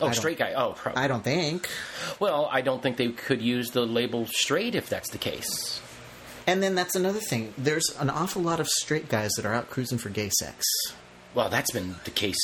Oh, 0.00 0.10
straight 0.12 0.38
guy. 0.38 0.52
Oh, 0.54 0.72
pro- 0.72 0.94
I 0.96 1.06
don't 1.06 1.22
think. 1.22 1.68
well, 2.18 2.48
I 2.50 2.60
don't 2.62 2.82
think 2.82 2.96
they 2.96 3.08
could 3.08 3.40
use 3.42 3.70
the 3.70 3.84
label 3.86 4.26
straight 4.26 4.74
if 4.74 4.88
that's 4.88 5.10
the 5.10 5.18
case. 5.18 5.80
And 6.46 6.60
then 6.62 6.74
that's 6.74 6.96
another 6.96 7.20
thing. 7.20 7.54
There's 7.56 7.84
an 8.00 8.10
awful 8.10 8.42
lot 8.42 8.58
of 8.58 8.66
straight 8.68 9.08
guys 9.08 9.30
that 9.36 9.44
are 9.46 9.54
out 9.54 9.70
cruising 9.70 9.98
for 9.98 10.08
gay 10.08 10.30
sex 10.40 10.64
Well, 11.34 11.48
that's 11.50 11.70
been 11.70 11.94
the 12.04 12.10
case. 12.10 12.40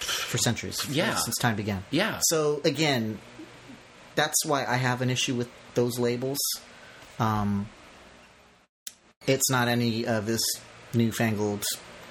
for 0.00 0.36
centuries. 0.38 0.86
Yeah. 0.90 1.14
Since 1.14 1.36
time 1.36 1.56
began. 1.56 1.84
Yeah. 1.90 2.20
So 2.24 2.60
again, 2.64 3.18
that's 4.16 4.44
why 4.44 4.66
I 4.66 4.76
have 4.76 5.00
an 5.00 5.08
issue 5.08 5.34
with 5.34 5.48
those 5.74 5.98
labels. 5.98 6.38
Um, 7.18 7.68
it's 9.26 9.48
not 9.50 9.68
any 9.68 10.06
of 10.06 10.26
this 10.26 10.42
newfangled. 10.92 11.64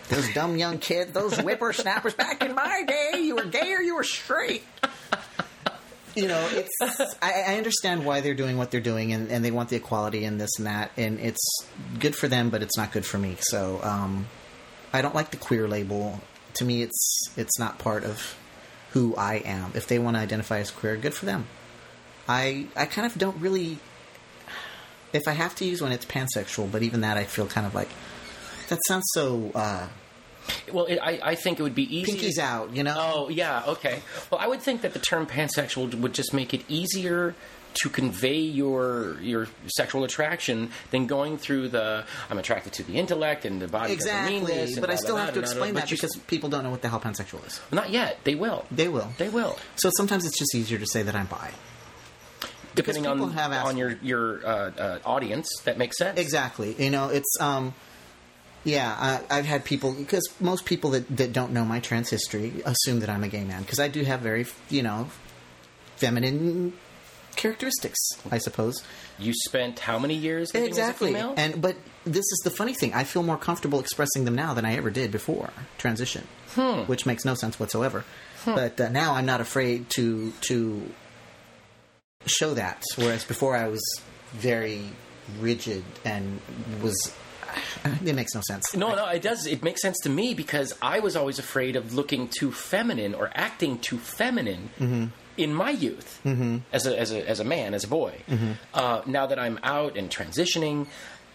Those 0.09 0.33
dumb 0.33 0.57
young 0.57 0.79
kids, 0.79 1.11
those 1.11 1.37
whippersnappers. 1.37 2.13
Back 2.13 2.41
in 2.41 2.55
my 2.55 2.83
day, 2.87 3.19
you 3.21 3.35
were 3.35 3.45
gay 3.45 3.73
or 3.73 3.81
you 3.81 3.95
were 3.95 4.03
straight. 4.03 4.63
You 6.15 6.27
know, 6.27 6.49
it's. 6.51 6.73
I, 7.21 7.43
I 7.47 7.57
understand 7.57 8.05
why 8.05 8.21
they're 8.21 8.33
doing 8.33 8.57
what 8.57 8.71
they're 8.71 8.81
doing, 8.81 9.13
and, 9.13 9.29
and 9.29 9.45
they 9.45 9.51
want 9.51 9.69
the 9.69 9.75
equality 9.75 10.25
and 10.25 10.41
this 10.41 10.49
and 10.57 10.65
that, 10.65 10.91
and 10.97 11.19
it's 11.19 11.45
good 11.99 12.15
for 12.15 12.27
them, 12.27 12.49
but 12.49 12.63
it's 12.63 12.75
not 12.75 12.91
good 12.91 13.05
for 13.05 13.19
me. 13.19 13.35
So, 13.39 13.79
um, 13.83 14.27
I 14.91 15.03
don't 15.03 15.13
like 15.13 15.29
the 15.29 15.37
queer 15.37 15.67
label. 15.67 16.19
To 16.55 16.65
me, 16.65 16.81
it's 16.81 17.29
it's 17.35 17.59
not 17.59 17.77
part 17.77 18.03
of 18.03 18.35
who 18.91 19.15
I 19.15 19.35
am. 19.35 19.73
If 19.75 19.87
they 19.87 19.99
want 19.99 20.15
to 20.15 20.21
identify 20.21 20.57
as 20.59 20.71
queer, 20.71 20.97
good 20.97 21.13
for 21.13 21.25
them. 21.25 21.45
I 22.27 22.67
I 22.75 22.85
kind 22.85 23.05
of 23.05 23.15
don't 23.17 23.39
really. 23.39 23.77
If 25.13 25.27
I 25.27 25.31
have 25.31 25.55
to 25.57 25.65
use 25.65 25.81
one, 25.81 25.91
it's 25.91 26.05
pansexual. 26.05 26.71
But 26.71 26.81
even 26.81 27.01
that, 27.01 27.17
I 27.17 27.25
feel 27.25 27.45
kind 27.45 27.67
of 27.67 27.75
like 27.75 27.89
that 28.67 28.79
sounds 28.87 29.05
so 29.13 29.51
uh, 29.55 29.87
Well, 30.71 30.85
it, 30.85 30.97
I, 30.97 31.19
I 31.23 31.35
think 31.35 31.59
it 31.59 31.63
would 31.63 31.75
be 31.75 31.97
easy. 31.97 32.13
pinkies 32.17 32.37
out, 32.37 32.75
you 32.75 32.83
know. 32.83 32.95
Oh, 32.97 33.29
yeah, 33.29 33.63
okay. 33.67 34.01
Well, 34.31 34.39
I 34.39 34.47
would 34.47 34.61
think 34.61 34.81
that 34.81 34.93
the 34.93 34.99
term 34.99 35.25
pansexual 35.27 35.93
would 35.95 36.13
just 36.13 36.33
make 36.33 36.53
it 36.53 36.61
easier 36.69 37.35
to 37.81 37.89
convey 37.89 38.39
your 38.39 39.19
your 39.21 39.47
sexual 39.67 40.03
attraction 40.03 40.71
than 40.89 41.05
going 41.05 41.37
through 41.37 41.69
the 41.69 42.03
I'm 42.29 42.39
attracted 42.39 42.73
to 42.73 42.83
the 42.83 42.93
intellect 42.93 43.45
and 43.45 43.61
the 43.61 43.67
body 43.67 43.95
doesn't 43.95 44.25
mean 44.25 44.41
exactly. 44.43 44.65
this. 44.65 44.79
But 44.79 44.89
I 44.89 44.95
still 44.95 45.17
have 45.17 45.33
to 45.35 45.39
explain 45.39 45.75
that 45.75 45.89
because 45.89 46.15
people 46.27 46.49
don't 46.49 46.63
know 46.63 46.71
what 46.71 46.81
the 46.81 46.89
hell 46.89 46.99
pansexual 46.99 47.45
is. 47.45 47.61
not 47.71 47.91
yet. 47.91 48.19
They 48.23 48.35
will. 48.35 48.65
They 48.71 48.87
will. 48.87 49.09
They 49.17 49.29
will. 49.29 49.57
So 49.75 49.91
sometimes 49.95 50.25
it's 50.25 50.39
just 50.39 50.55
easier 50.55 50.79
to 50.79 50.87
say 50.87 51.03
that 51.03 51.15
I'm 51.15 51.27
bi. 51.27 51.51
Depending 52.73 53.07
on 53.07 53.19
on 53.37 53.77
your 53.77 53.97
your 54.01 54.45
uh, 54.45 54.49
uh, 54.49 54.99
audience, 55.05 55.49
that 55.65 55.77
makes 55.77 55.97
sense. 55.97 56.19
Exactly. 56.19 56.75
You 56.83 56.91
know, 56.91 57.09
it's 57.09 57.35
um, 57.39 57.73
yeah. 58.67 58.95
I, 59.29 59.37
I've 59.37 59.45
had 59.45 59.63
people 59.65 59.93
because 59.93 60.25
most 60.39 60.65
people 60.65 60.89
that 60.91 61.05
that 61.17 61.31
don't 61.33 61.51
know 61.53 61.65
my 61.65 61.79
trans 61.79 62.09
history 62.09 62.51
assume 62.65 62.99
that 62.99 63.09
I'm 63.09 63.23
a 63.23 63.27
gay 63.29 63.43
man 63.43 63.61
because 63.63 63.79
I 63.79 63.87
do 63.87 64.03
have 64.03 64.19
very 64.21 64.45
you 64.69 64.83
know 64.83 65.09
feminine 65.95 66.73
characteristics, 67.35 67.99
I 68.31 68.39
suppose. 68.39 68.83
You 69.19 69.31
spent 69.45 69.79
how 69.79 69.99
many 69.99 70.15
years 70.15 70.51
Exactly. 70.51 71.09
as 71.09 71.15
a 71.15 71.17
female? 71.19 71.33
And 71.37 71.61
but 71.61 71.75
this 72.03 72.25
is 72.35 72.41
the 72.43 72.49
funny 72.49 72.73
thing. 72.73 72.93
I 72.93 73.03
feel 73.03 73.23
more 73.23 73.37
comfortable 73.37 73.79
expressing 73.79 74.25
them 74.25 74.35
now 74.35 74.53
than 74.55 74.65
I 74.65 74.75
ever 74.75 74.89
did 74.89 75.11
before 75.11 75.51
transition, 75.77 76.27
Hmm. 76.55 76.81
which 76.91 77.05
makes 77.05 77.25
no 77.25 77.33
sense 77.35 77.59
whatsoever. 77.59 78.03
But 78.45 78.79
uh, 78.79 78.89
now 78.89 79.13
I'm 79.15 79.25
not 79.25 79.41
afraid 79.41 79.89
to 79.91 80.31
to 80.49 80.57
show 82.25 82.53
that. 82.53 82.83
Whereas 82.95 83.23
before 83.25 83.55
I 83.55 83.67
was 83.67 83.81
very 84.33 84.81
rigid 85.39 85.83
and 86.05 86.39
was. 86.81 86.95
It 88.05 88.15
makes 88.15 88.33
no 88.35 88.41
sense. 88.47 88.75
No, 88.75 88.95
no, 88.95 89.07
it 89.07 89.21
does. 89.21 89.45
It 89.45 89.63
makes 89.63 89.81
sense 89.81 89.97
to 90.03 90.09
me 90.09 90.33
because 90.33 90.73
I 90.81 90.99
was 90.99 91.15
always 91.15 91.39
afraid 91.39 91.75
of 91.75 91.93
looking 91.93 92.27
too 92.27 92.51
feminine 92.51 93.13
or 93.15 93.31
acting 93.33 93.79
too 93.79 93.97
feminine 93.97 94.69
Mm-hmm. 94.79 95.05
in 95.37 95.53
my 95.53 95.69
youth 95.71 96.19
as 96.73 96.85
a 96.85 96.99
as 96.99 97.11
a 97.11 97.27
as 97.29 97.39
a 97.39 97.43
man, 97.43 97.73
as 97.73 97.83
a 97.83 97.87
boy. 97.87 98.13
Mm-hmm. 98.29 98.51
Uh, 98.73 99.01
now 99.05 99.27
that 99.27 99.39
I'm 99.39 99.59
out 99.63 99.95
and 99.97 100.09
transitioning, 100.09 100.87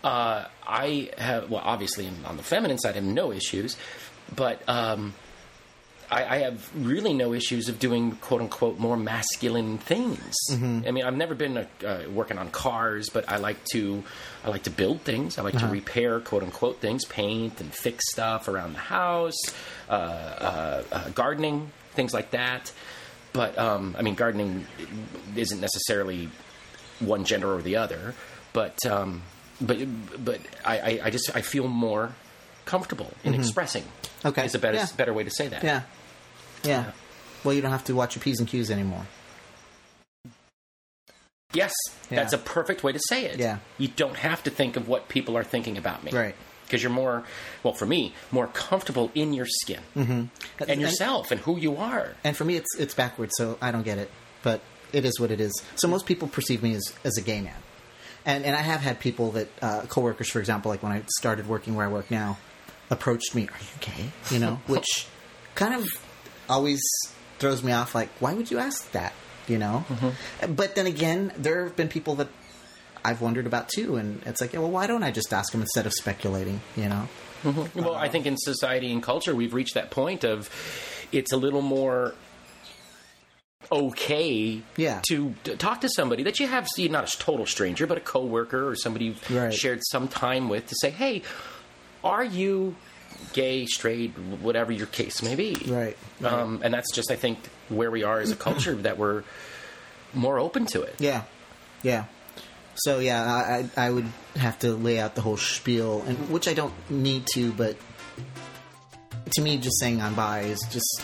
uh, 0.05 0.45
I 0.67 1.11
have 1.19 1.51
well, 1.51 1.63
obviously 1.65 2.09
on 2.27 2.37
the 2.37 2.43
feminine 2.43 2.79
side, 2.79 2.93
I 2.93 3.01
have 3.01 3.05
no 3.05 3.33
issues, 3.33 3.77
but. 4.35 4.61
Um, 4.69 5.15
I, 6.13 6.37
I 6.37 6.39
have 6.41 6.71
really 6.77 7.15
no 7.15 7.33
issues 7.33 7.69
of 7.69 7.79
doing 7.79 8.13
quote 8.17 8.41
unquote 8.41 8.79
more 8.79 8.97
masculine 8.97 9.79
things. 9.79 10.35
Mm-hmm. 10.51 10.83
I 10.87 10.91
mean, 10.91 11.05
I've 11.05 11.17
never 11.17 11.35
been 11.35 11.57
uh, 11.59 11.65
uh, 11.87 12.01
working 12.13 12.39
on 12.39 12.51
cars, 12.51 13.09
but 13.11 13.29
I 13.29 13.37
like 13.39 13.65
to 13.73 14.03
I 14.45 14.51
like 14.51 14.65
to 14.65 14.71
build 14.71 15.01
things. 15.03 15.39
I 15.39 15.43
like 15.43 15.55
Uh-huh. 15.55 15.67
to 15.67 15.73
repair 15.73 16.21
quote 16.21 16.43
unquote 16.43 16.81
things, 16.81 17.05
paint 17.05 17.61
and 17.61 17.73
fix 17.73 18.11
stuff 18.11 18.49
around 18.49 18.75
the 18.75 18.81
house, 18.81 19.39
uh, 19.89 19.93
uh, 19.93 20.83
uh, 20.93 21.09
gardening, 21.11 21.71
things 21.95 22.13
like 22.13 22.31
that. 22.33 22.73
But 23.33 23.57
um, 23.59 23.97
I 23.99 24.03
mean, 24.03 24.15
gardening 24.15 24.67
isn't 25.37 25.61
necessarily 25.61 26.29
one 27.01 27.25
gender 27.25 27.53
or 27.55 27.63
the 27.63 27.77
other, 27.77 28.15
but 28.53 28.85
um, 28.87 29.23
but 29.61 29.79
but 30.23 30.41
I, 30.65 30.79
I, 30.79 31.01
I 31.05 31.11
just 31.11 31.35
I 31.35 31.41
feel 31.41 31.67
more 31.69 32.15
comfortable 32.67 33.11
in 33.25 33.35
expressing. 33.35 33.83
Mm-hmm. 33.85 34.29
Okay. 34.29 34.45
is 34.45 34.55
a 34.55 34.59
better 34.59 34.77
Yeah. 34.77 34.87
better 34.97 35.13
way 35.15 35.25
to 35.25 35.31
say 35.31 35.49
that. 35.49 35.65
Yeah. 35.65 35.83
Yeah. 36.65 36.93
Well, 37.45 37.55
you 37.55 37.61
don't 37.61 37.73
have 37.73 37.85
to 37.85 37.95
watch 37.95 38.15
your 38.17 38.23
P's 38.23 38.39
and 38.39 38.49
Q's 38.49 38.71
anymore. 38.71 39.07
Yes, 41.53 41.73
Yeah. 42.11 42.17
that's 42.17 42.33
a 42.33 42.39
perfect 42.39 42.83
way 42.83 42.93
to 42.93 43.01
say 43.09 43.27
it. 43.27 43.39
Yeah. 43.39 43.59
You 43.77 43.89
don't 43.89 44.17
have 44.17 44.43
to 44.45 44.51
think 44.51 44.77
of 44.77 44.89
what 44.89 45.09
people 45.09 45.37
are 45.37 45.45
thinking 45.45 45.77
about 45.77 46.03
me. 46.03 46.11
Right. 46.11 46.35
Because 46.65 46.83
you're 46.83 46.93
more, 46.93 47.25
well, 47.63 47.75
for 47.75 47.85
me, 47.85 48.15
more 48.31 48.47
comfortable 48.47 49.11
in 49.15 49.35
your 49.35 49.45
skin 49.47 49.81
Mm-hmm. 49.95 50.65
and 50.71 50.81
yourself 50.81 51.31
and 51.31 51.41
who 51.43 51.59
you 51.59 51.77
are. 51.77 52.15
And 52.25 52.35
for 52.35 52.45
me, 52.47 52.57
it's 52.57 52.75
it's 52.79 52.95
backwards, 52.95 53.33
so 53.37 53.59
I 53.61 53.71
don't 53.71 53.83
get 53.83 53.99
it. 53.99 54.11
But 54.43 54.63
it 54.93 55.05
is 55.05 55.21
what 55.21 55.31
it 55.31 55.41
is. 55.41 55.53
So 55.77 55.87
most 55.89 56.07
people 56.07 56.29
perceive 56.29 56.63
me 56.63 56.75
as 56.75 56.95
as 57.05 57.19
a 57.19 57.21
gay 57.21 57.43
man, 57.43 57.61
and 58.25 58.47
and 58.47 58.57
I 58.57 58.61
have 58.63 58.81
had 58.81 59.01
people 59.01 59.33
that 59.33 59.49
uh, 59.61 59.83
coworkers, 59.83 60.31
for 60.31 60.39
example, 60.39 60.71
like 60.71 60.83
when 60.83 60.93
I 60.93 61.03
started 61.19 61.47
working 61.47 61.75
where 61.75 61.85
I 61.87 61.91
work 61.91 62.11
now, 62.11 62.39
approached 62.89 63.35
me, 63.35 63.43
"Are 63.49 63.59
you 63.61 63.79
gay?" 63.81 64.11
You 64.31 64.39
know, 64.39 64.55
which 64.67 65.07
kind 65.55 65.75
of 65.75 65.87
always 66.49 66.81
throws 67.39 67.63
me 67.63 67.73
off. 67.73 67.95
Like, 67.95 68.09
why 68.21 68.35
would 68.35 68.51
you 68.51 68.59
ask 68.59 68.91
that? 68.93 69.13
You 69.49 69.59
know, 69.59 69.85
mm-hmm. 69.89 70.53
but 70.55 70.77
then 70.77 70.87
again, 70.87 71.33
there 71.37 71.65
have 71.65 71.75
been 71.75 71.89
people 71.89 72.15
that 72.17 72.29
I've 73.05 73.21
wondered 73.21 73.47
about 73.47 73.69
too, 73.69 73.97
and 73.97 74.23
it's 74.25 74.41
like, 74.41 74.53
yeah, 74.53 74.61
well, 74.61 74.71
why 74.71 74.87
don't 74.87 75.03
I 75.03 75.11
just 75.11 75.33
ask 75.35 75.51
them 75.51 75.61
instead 75.63 75.85
of 75.85 75.93
speculating? 75.93 76.61
You 76.77 76.89
know, 76.89 77.09
mm-hmm. 77.43 77.81
Well, 77.83 77.95
I 77.97 78.07
uh, 78.07 78.11
think 78.11 78.27
in 78.27 78.37
society 78.37 78.93
and 78.93 79.03
culture, 79.03 79.35
we've 79.35 79.53
reached 79.53 79.75
that 79.75 79.91
point 79.91 80.23
of 80.23 80.49
it's 81.11 81.33
a 81.33 81.37
little 81.37 81.61
more 81.61 82.15
okay 83.71 84.63
Yeah. 84.77 85.01
to 85.09 85.35
to 85.45 85.57
talk 85.57 85.81
to 85.83 85.89
somebody 85.89 86.23
that 86.25 86.41
you 86.41 86.47
have 86.47 86.69
see 86.69 86.89
not 86.89 87.13
a 87.13 87.19
total 87.19 87.47
stranger 87.47 87.87
but 87.87 87.97
a 87.97 88.01
coworker 88.01 88.69
or 88.69 88.75
somebody 88.75 89.07
you've 89.07 89.31
Right. 89.31 89.55
shared 89.55 89.81
some 89.91 90.09
time 90.09 90.49
with 90.49 90.67
to 90.67 90.75
say 90.81 90.91
hey 90.91 91.23
are 92.03 92.25
you 92.25 92.75
gay 93.33 93.67
straight 93.67 94.11
whatever 94.41 94.73
your 94.73 94.87
case 94.87 95.23
may 95.23 95.35
be 95.35 95.55
Right, 95.67 95.97
right. 96.21 96.33
Um, 96.33 96.61
and 96.65 96.73
that's 96.75 96.93
just 96.95 97.11
i 97.11 97.17
think 97.17 97.39
where 97.69 97.91
we 97.91 98.03
are 98.05 98.21
as 98.21 98.31
a 98.31 98.37
culture 98.37 98.75
that 98.77 98.99
we're 98.99 99.25
more 100.15 100.39
open 100.39 100.67
to 100.67 100.83
it 100.83 100.95
Yeah, 100.99 101.23
yeah. 101.83 102.05
So 102.75 103.01
yeah, 103.01 103.23
I 103.25 103.69
I 103.77 103.87
I 103.87 103.91
would 103.91 104.07
have 104.37 104.59
to 104.61 104.73
lay 104.73 104.99
out 104.99 105.15
the 105.15 105.21
whole 105.21 105.37
spiel, 105.37 106.03
and 106.07 106.17
which 106.31 106.49
I 106.49 106.55
don't 106.55 106.73
need 106.91 107.27
to, 107.35 107.53
but 107.53 107.77
to 109.35 109.43
me, 109.43 109.59
just 109.59 109.79
saying 109.79 110.01
I'm 110.01 110.15
bi 110.15 110.41
is 110.41 110.59
just 110.71 111.03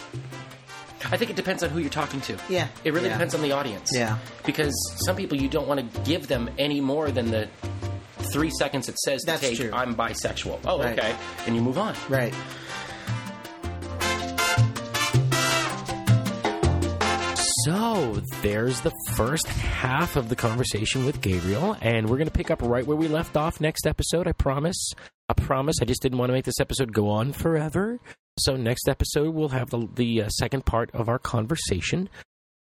I 1.12 1.16
think 1.18 1.30
it 1.30 1.36
depends 1.36 1.62
on 1.62 1.68
who 1.70 1.78
you're 1.78 1.90
talking 1.90 2.20
to. 2.22 2.36
Yeah. 2.48 2.68
It 2.84 2.92
really 2.94 3.08
Yeah. 3.08 3.14
depends 3.14 3.34
on 3.34 3.42
the 3.42 3.52
audience. 3.52 3.90
Yeah. 3.94 4.16
Because 4.46 4.74
some 5.04 5.14
people 5.14 5.36
you 5.40 5.48
don't 5.48 5.68
want 5.68 5.80
to 5.94 6.00
give 6.02 6.26
them 6.26 6.48
any 6.58 6.80
more 6.80 7.10
than 7.10 7.30
the 7.30 7.48
three 8.32 8.50
seconds 8.50 8.88
it 8.88 8.98
says 8.98 9.20
to 9.22 9.26
That's 9.26 9.40
take, 9.40 9.56
true. 9.56 9.70
I'm 9.72 9.94
bisexual. 9.94 10.58
Oh, 10.66 10.78
Right. 10.82 10.98
okay. 10.98 11.16
And 11.46 11.54
you 11.56 11.62
move 11.62 11.78
on. 11.78 11.94
right. 12.08 12.34
So 17.64 18.12
there's 18.42 18.80
the 18.80 18.92
first 19.14 19.46
half 19.48 20.16
of 20.16 20.28
the 20.28 20.36
conversation 20.36 21.04
with 21.04 21.20
Gabriel, 21.20 21.76
and 21.80 22.08
we're 22.08 22.16
going 22.16 22.28
to 22.28 22.32
pick 22.32 22.50
up 22.50 22.62
right 22.62 22.86
where 22.86 22.96
we 22.96 23.08
left 23.08 23.36
off 23.36 23.60
next 23.60 23.86
episode. 23.86 24.26
I 24.26 24.32
promise. 24.32 24.92
I 25.28 25.34
promise. 25.34 25.76
I 25.82 25.84
just 25.84 26.00
didn't 26.00 26.18
want 26.18 26.30
to 26.30 26.34
make 26.34 26.44
this 26.44 26.60
episode 26.60 26.92
go 26.92 27.10
on 27.10 27.32
forever. 27.32 27.98
So 28.38 28.56
next 28.56 28.88
episode 28.88 29.34
we'll 29.34 29.48
have 29.48 29.70
the 29.70 29.88
the 29.94 30.22
uh, 30.22 30.28
second 30.28 30.64
part 30.66 30.90
of 30.94 31.08
our 31.08 31.18
conversation. 31.18 32.08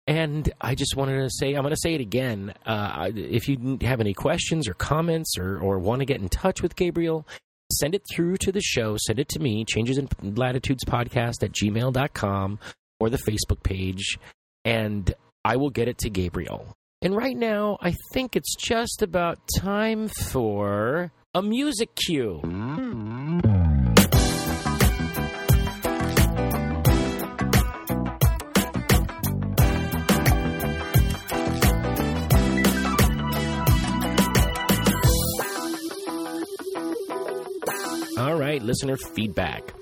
And 0.06 0.48
I 0.60 0.74
just 0.76 0.96
wanted 0.96 1.20
to 1.22 1.30
say, 1.30 1.54
I'm 1.54 1.62
going 1.62 1.74
to 1.74 1.80
say 1.80 1.94
it 1.94 2.00
again. 2.00 2.54
Uh, 2.64 3.10
if 3.14 3.48
you 3.48 3.78
have 3.80 4.00
any 4.00 4.14
questions 4.14 4.68
or 4.68 4.74
comments 4.74 5.36
or, 5.36 5.58
or 5.58 5.78
want 5.78 6.00
to 6.00 6.06
get 6.06 6.20
in 6.20 6.28
touch 6.28 6.62
with 6.62 6.76
Gabriel, 6.76 7.26
send 7.72 7.94
it 7.94 8.02
through 8.12 8.36
to 8.38 8.52
the 8.52 8.60
show. 8.60 8.96
Send 8.96 9.18
it 9.18 9.28
to 9.30 9.40
me, 9.40 9.64
Changes 9.64 9.98
in 9.98 10.08
Latitudes 10.36 10.84
Podcast 10.84 11.42
at 11.42 11.50
gmail.com 11.52 12.58
or 13.00 13.10
the 13.10 13.18
Facebook 13.18 13.62
page, 13.62 14.18
and 14.64 15.12
I 15.44 15.56
will 15.56 15.70
get 15.70 15.88
it 15.88 15.98
to 15.98 16.10
Gabriel. 16.10 16.74
And 17.02 17.14
right 17.14 17.36
now, 17.36 17.76
I 17.80 17.94
think 18.12 18.36
it's 18.36 18.54
just 18.56 19.02
about 19.02 19.38
time 19.58 20.08
for 20.08 21.12
a 21.34 21.42
music 21.42 21.94
cue. 21.94 22.40
All 38.26 38.34
right, 38.34 38.60
listener 38.60 38.96
feedback. 38.96 39.72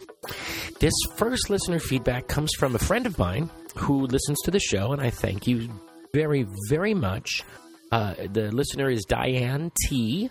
This 0.78 0.92
first 1.16 1.48
listener 1.48 1.78
feedback 1.78 2.28
comes 2.28 2.52
from 2.58 2.74
a 2.74 2.78
friend 2.78 3.06
of 3.06 3.18
mine 3.18 3.48
who 3.74 4.06
listens 4.06 4.38
to 4.42 4.50
the 4.50 4.60
show, 4.60 4.92
and 4.92 5.00
I 5.00 5.08
thank 5.08 5.46
you 5.46 5.70
very, 6.12 6.46
very 6.68 6.92
much. 6.92 7.42
Uh, 7.90 8.12
the 8.30 8.52
listener 8.52 8.90
is 8.90 9.06
Diane 9.06 9.72
T. 9.86 10.30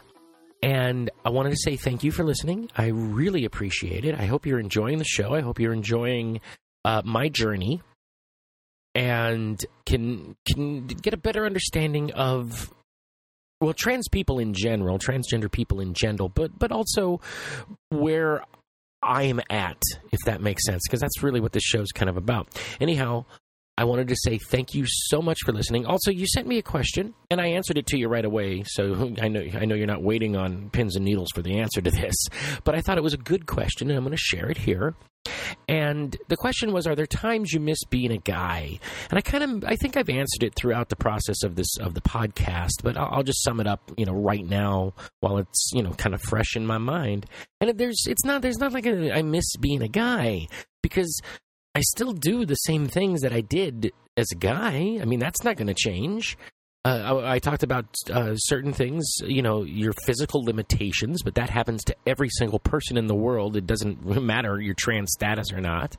And 0.61 1.09
I 1.25 1.31
wanted 1.31 1.53
to 1.53 1.57
say 1.57 1.75
thank 1.75 2.03
you 2.03 2.11
for 2.11 2.23
listening. 2.23 2.69
I 2.77 2.89
really 2.89 3.45
appreciate 3.45 4.05
it. 4.05 4.13
I 4.13 4.27
hope 4.27 4.45
you're 4.45 4.59
enjoying 4.59 4.99
the 4.99 5.05
show. 5.05 5.33
I 5.33 5.41
hope 5.41 5.59
you're 5.59 5.73
enjoying 5.73 6.39
uh, 6.85 7.01
my 7.03 7.29
journey 7.29 7.81
and 8.93 9.59
can 9.87 10.35
can 10.45 10.85
get 10.85 11.15
a 11.15 11.17
better 11.17 11.47
understanding 11.47 12.11
of 12.11 12.71
well 13.63 13.73
trans 13.73 14.07
people 14.07 14.39
in 14.39 14.53
general, 14.53 14.99
transgender 14.99 15.51
people 15.51 15.79
in 15.79 15.93
general, 15.93 16.29
but 16.29 16.57
but 16.57 16.71
also 16.71 17.21
where 17.89 18.43
I'm 19.01 19.41
at, 19.49 19.81
if 20.11 20.19
that 20.25 20.41
makes 20.41 20.65
sense, 20.65 20.81
because 20.87 21.01
that's 21.01 21.21
really 21.23 21.39
what 21.39 21.51
this 21.51 21.63
show's 21.63 21.91
kind 21.91 22.09
of 22.09 22.17
about. 22.17 22.47
Anyhow, 22.79 23.25
I 23.77 23.85
wanted 23.85 24.07
to 24.09 24.15
say 24.15 24.37
thank 24.37 24.73
you 24.73 24.85
so 24.87 25.21
much 25.21 25.39
for 25.43 25.51
listening. 25.51 25.85
Also, 25.85 26.11
you 26.11 26.27
sent 26.27 26.47
me 26.47 26.57
a 26.59 26.61
question, 26.61 27.13
and 27.31 27.41
I 27.41 27.47
answered 27.47 27.77
it 27.77 27.87
to 27.87 27.97
you 27.97 28.07
right 28.07 28.23
away. 28.23 28.63
So 28.65 29.13
I 29.21 29.27
know 29.27 29.43
I 29.53 29.65
know 29.65 29.75
you're 29.75 29.87
not 29.87 30.03
waiting 30.03 30.35
on 30.35 30.69
pins 30.69 30.95
and 30.95 31.03
needles 31.03 31.29
for 31.33 31.41
the 31.41 31.59
answer 31.59 31.81
to 31.81 31.91
this, 31.91 32.15
but 32.63 32.75
I 32.75 32.81
thought 32.81 32.97
it 32.97 33.03
was 33.03 33.13
a 33.13 33.17
good 33.17 33.45
question, 33.47 33.89
and 33.89 33.97
I'm 33.97 34.03
going 34.03 34.11
to 34.11 34.17
share 34.17 34.49
it 34.49 34.57
here. 34.57 34.95
And 35.67 36.17
the 36.27 36.37
question 36.37 36.73
was, 36.73 36.85
are 36.85 36.95
there 36.95 37.05
times 37.05 37.53
you 37.53 37.59
miss 37.59 37.83
being 37.85 38.11
a 38.11 38.17
guy? 38.17 38.79
And 39.09 39.17
I 39.17 39.21
kind 39.21 39.43
of, 39.43 39.63
I 39.65 39.75
think 39.75 39.95
I've 39.95 40.09
answered 40.09 40.43
it 40.43 40.55
throughout 40.55 40.89
the 40.89 40.95
process 40.95 41.43
of 41.43 41.55
this 41.55 41.77
of 41.79 41.93
the 41.93 42.01
podcast, 42.01 42.83
but 42.83 42.97
I'll, 42.97 43.09
I'll 43.11 43.23
just 43.23 43.43
sum 43.43 43.59
it 43.59 43.67
up, 43.67 43.91
you 43.97 44.05
know, 44.05 44.13
right 44.13 44.45
now 44.45 44.93
while 45.21 45.37
it's 45.37 45.71
you 45.73 45.81
know 45.81 45.91
kind 45.91 46.13
of 46.13 46.21
fresh 46.21 46.55
in 46.55 46.65
my 46.65 46.77
mind. 46.77 47.25
And 47.61 47.77
there's, 47.77 48.03
it's 48.07 48.25
not, 48.25 48.41
there's 48.41 48.57
not 48.57 48.73
like 48.73 48.85
a, 48.85 49.13
I 49.13 49.21
miss 49.21 49.55
being 49.57 49.81
a 49.81 49.87
guy 49.87 50.47
because 50.81 51.19
I 51.75 51.81
still 51.81 52.13
do 52.13 52.45
the 52.45 52.55
same 52.55 52.87
things 52.87 53.21
that 53.21 53.33
I 53.33 53.41
did 53.41 53.91
as 54.17 54.27
a 54.31 54.35
guy. 54.35 54.99
I 55.01 55.05
mean, 55.05 55.19
that's 55.19 55.43
not 55.43 55.57
going 55.57 55.67
to 55.67 55.73
change. 55.73 56.37
Uh, 56.85 57.21
I, 57.23 57.35
I 57.35 57.39
talked 57.39 57.63
about 57.63 57.85
uh, 58.11 58.35
certain 58.35 58.73
things, 58.73 59.05
you 59.21 59.41
know, 59.41 59.63
your 59.63 59.93
physical 60.05 60.43
limitations, 60.43 61.23
but 61.23 61.35
that 61.35 61.49
happens 61.49 61.83
to 61.85 61.95
every 62.05 62.29
single 62.29 62.59
person 62.59 62.97
in 62.97 63.07
the 63.07 63.15
world. 63.15 63.55
It 63.55 63.65
doesn't 63.65 64.05
matter 64.21 64.59
your 64.59 64.75
trans 64.77 65.11
status 65.13 65.51
or 65.53 65.61
not. 65.61 65.95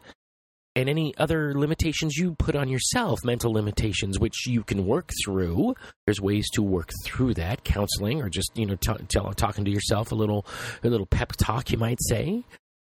And 0.76 0.88
any 0.88 1.14
other 1.18 1.54
limitations 1.56 2.16
you 2.16 2.34
put 2.34 2.56
on 2.56 2.68
yourself, 2.68 3.20
mental 3.24 3.52
limitations, 3.52 4.18
which 4.18 4.48
you 4.48 4.64
can 4.64 4.84
work 4.84 5.12
through. 5.24 5.76
There's 6.04 6.20
ways 6.20 6.50
to 6.54 6.62
work 6.62 6.90
through 7.04 7.34
that, 7.34 7.62
counseling 7.62 8.20
or 8.20 8.28
just 8.28 8.50
you 8.56 8.66
know 8.66 8.74
t- 8.74 9.04
tell, 9.08 9.32
talking 9.34 9.64
to 9.64 9.70
yourself 9.70 10.10
a 10.10 10.16
little, 10.16 10.44
a 10.82 10.88
little 10.88 11.06
pep 11.06 11.32
talk, 11.38 11.70
you 11.70 11.78
might 11.78 12.00
say. 12.02 12.42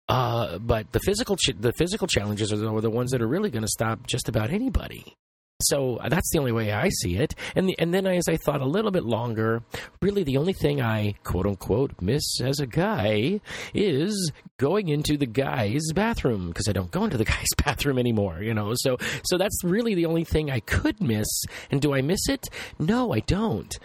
Uh, 0.09 0.57
but 0.57 0.91
the 0.91 0.99
physical 0.99 1.35
ch- 1.35 1.55
the 1.59 1.71
physical 1.73 2.07
challenges 2.07 2.51
are 2.51 2.57
the, 2.57 2.67
are 2.67 2.81
the 2.81 2.89
ones 2.89 3.11
that 3.11 3.21
are 3.21 3.27
really 3.27 3.51
going 3.51 3.61
to 3.61 3.67
stop 3.67 4.07
just 4.07 4.27
about 4.27 4.49
anybody. 4.49 5.15
So 5.61 5.99
that's 6.07 6.29
the 6.31 6.37
only 6.37 6.51
way 6.51 6.71
I 6.71 6.89
see 6.89 7.15
it. 7.17 7.33
And 7.55 7.67
the, 7.67 7.79
and 7.79 7.91
then 7.91 8.05
as 8.05 8.27
I 8.27 8.37
thought 8.37 8.61
a 8.61 8.65
little 8.65 8.91
bit 8.91 9.05
longer, 9.05 9.63
really 10.03 10.23
the 10.23 10.37
only 10.37 10.53
thing 10.53 10.81
I 10.81 11.15
quote 11.23 11.47
unquote 11.47 11.99
miss 11.99 12.39
as 12.41 12.59
a 12.59 12.67
guy 12.67 13.41
is 13.73 14.31
going 14.59 14.89
into 14.89 15.17
the 15.17 15.25
guy's 15.25 15.91
bathroom 15.95 16.49
because 16.49 16.67
I 16.69 16.73
don't 16.73 16.91
go 16.91 17.05
into 17.05 17.17
the 17.17 17.25
guy's 17.35 17.47
bathroom 17.63 17.97
anymore. 17.97 18.41
You 18.41 18.53
know, 18.53 18.73
so 18.75 18.97
so 19.25 19.37
that's 19.39 19.63
really 19.63 19.95
the 19.95 20.05
only 20.05 20.23
thing 20.23 20.51
I 20.51 20.59
could 20.59 21.01
miss. 21.01 21.27
And 21.71 21.81
do 21.81 21.93
I 21.93 22.01
miss 22.01 22.29
it? 22.29 22.47
No, 22.77 23.11
I 23.13 23.21
don't. 23.21 23.75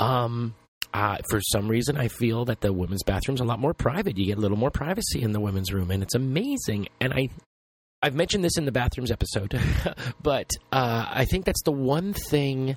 Um, 0.00 0.54
uh, 0.92 1.18
for 1.28 1.40
some 1.40 1.68
reason, 1.68 1.96
I 1.96 2.08
feel 2.08 2.44
that 2.46 2.60
the 2.60 2.72
women's 2.72 3.04
bathroom's 3.04 3.40
a 3.40 3.44
lot 3.44 3.60
more 3.60 3.74
private. 3.74 4.18
You 4.18 4.26
get 4.26 4.38
a 4.38 4.40
little 4.40 4.56
more 4.58 4.72
privacy 4.72 5.22
in 5.22 5.30
the 5.30 5.38
women's 5.38 5.72
room, 5.72 5.92
and 5.92 6.02
it's 6.02 6.16
amazing. 6.16 6.88
And 7.00 7.12
I, 7.12 7.28
I've 8.02 8.14
mentioned 8.14 8.42
this 8.42 8.56
in 8.56 8.64
the 8.64 8.72
bathrooms 8.72 9.10
episode, 9.10 9.60
but 10.22 10.50
uh, 10.72 11.06
I 11.08 11.26
think 11.26 11.44
that's 11.44 11.62
the 11.62 11.72
one 11.72 12.12
thing 12.12 12.76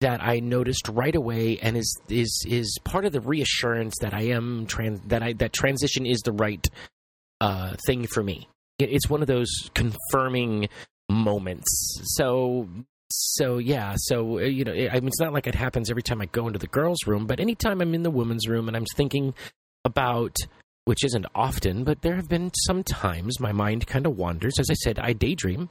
that 0.00 0.22
I 0.22 0.40
noticed 0.40 0.88
right 0.88 1.14
away, 1.14 1.58
and 1.60 1.76
is 1.76 2.00
is 2.08 2.44
is 2.48 2.78
part 2.84 3.04
of 3.04 3.12
the 3.12 3.20
reassurance 3.20 3.94
that 4.00 4.14
I 4.14 4.28
am 4.28 4.66
trans 4.66 5.00
that 5.08 5.22
I 5.22 5.32
that 5.34 5.52
transition 5.52 6.06
is 6.06 6.20
the 6.20 6.32
right 6.32 6.66
uh, 7.40 7.74
thing 7.86 8.06
for 8.06 8.22
me. 8.22 8.48
It, 8.78 8.90
it's 8.90 9.10
one 9.10 9.22
of 9.22 9.26
those 9.26 9.50
confirming 9.74 10.68
moments. 11.10 12.00
So 12.16 12.68
so 13.10 13.58
yeah, 13.58 13.94
so 13.98 14.38
uh, 14.38 14.42
you 14.42 14.64
know, 14.64 14.72
I 14.72 15.00
mean, 15.00 15.08
it's 15.08 15.20
not 15.20 15.32
like 15.32 15.46
it 15.46 15.54
happens 15.54 15.90
every 15.90 16.02
time 16.02 16.20
I 16.20 16.26
go 16.26 16.46
into 16.46 16.58
the 16.58 16.66
girls' 16.68 17.06
room, 17.06 17.26
but 17.26 17.40
anytime 17.40 17.80
I'm 17.80 17.94
in 17.94 18.02
the 18.02 18.10
women's 18.10 18.48
room 18.48 18.68
and 18.68 18.76
I'm 18.76 18.86
thinking 18.96 19.34
about, 19.84 20.36
which 20.84 21.04
isn't 21.04 21.26
often, 21.34 21.84
but 21.84 22.02
there 22.02 22.16
have 22.16 22.28
been 22.28 22.50
some 22.66 22.82
times 22.82 23.40
my 23.40 23.52
mind 23.52 23.86
kind 23.86 24.06
of 24.06 24.16
wanders. 24.16 24.58
As 24.58 24.68
I 24.70 24.74
said, 24.74 24.98
I 24.98 25.12
daydream. 25.12 25.68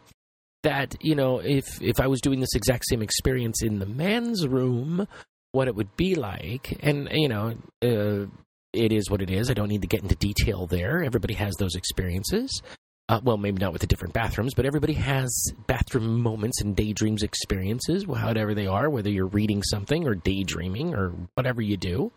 That 0.64 0.96
you 1.00 1.16
know, 1.16 1.40
if 1.40 1.82
if 1.82 2.02
I 2.02 2.08
was 2.08 2.20
doing 2.20 2.42
this 2.42 2.54
exact 2.54 2.84
same 2.90 3.02
experience 3.02 3.64
in 3.64 3.80
the 3.80 3.86
man's 3.86 4.46
room, 4.46 5.08
what 5.54 5.70
it 5.70 5.76
would 5.76 5.96
be 5.96 6.16
like, 6.16 6.78
and 6.82 7.08
you 7.12 7.30
know, 7.30 7.56
uh, 7.82 8.26
it 8.74 8.92
is 8.92 9.10
what 9.10 9.22
it 9.22 9.30
is. 9.30 9.50
I 9.50 9.54
don't 9.54 9.70
need 9.70 9.82
to 9.82 9.88
get 9.88 10.02
into 10.04 10.16
detail 10.16 10.68
there. 10.68 11.04
Everybody 11.04 11.36
has 11.36 11.56
those 11.56 11.76
experiences. 11.76 12.62
Uh, 13.08 13.20
well, 13.24 13.38
maybe 13.38 13.58
not 13.58 13.74
with 13.74 13.82
the 13.82 13.88
different 13.88 14.14
bathrooms, 14.14 14.54
but 14.54 14.68
everybody 14.68 14.94
has 14.94 15.52
bathroom 15.66 16.22
moments 16.22 16.62
and 16.62 16.76
daydreams 16.76 17.24
experiences, 17.24 18.06
whatever 18.06 18.54
they 18.54 18.68
are, 18.68 18.88
whether 18.88 19.10
you're 19.10 19.26
reading 19.26 19.64
something 19.64 20.06
or 20.06 20.14
daydreaming 20.14 20.94
or 20.94 21.10
whatever 21.34 21.60
you 21.60 21.76
do. 21.76 22.12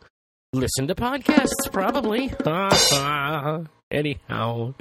Listen 0.55 0.87
to 0.87 0.95
podcasts, 0.95 1.73
probably. 1.73 2.31
Anyhow, 3.91 4.75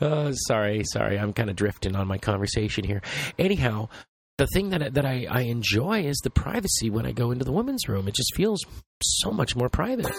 uh, 0.00 0.32
sorry, 0.32 0.84
sorry, 0.84 1.18
I'm 1.18 1.34
kind 1.34 1.50
of 1.50 1.56
drifting 1.56 1.94
on 1.94 2.06
my 2.06 2.16
conversation 2.16 2.82
here. 2.82 3.02
Anyhow, 3.38 3.90
the 4.38 4.46
thing 4.54 4.70
that 4.70 4.94
that 4.94 5.04
I, 5.04 5.26
I 5.28 5.40
enjoy 5.42 6.04
is 6.04 6.18
the 6.24 6.30
privacy 6.30 6.88
when 6.88 7.04
I 7.04 7.12
go 7.12 7.30
into 7.30 7.44
the 7.44 7.52
women's 7.52 7.90
room. 7.90 8.08
It 8.08 8.14
just 8.14 8.34
feels 8.34 8.64
so 9.02 9.30
much 9.30 9.54
more 9.54 9.68
private. 9.68 10.10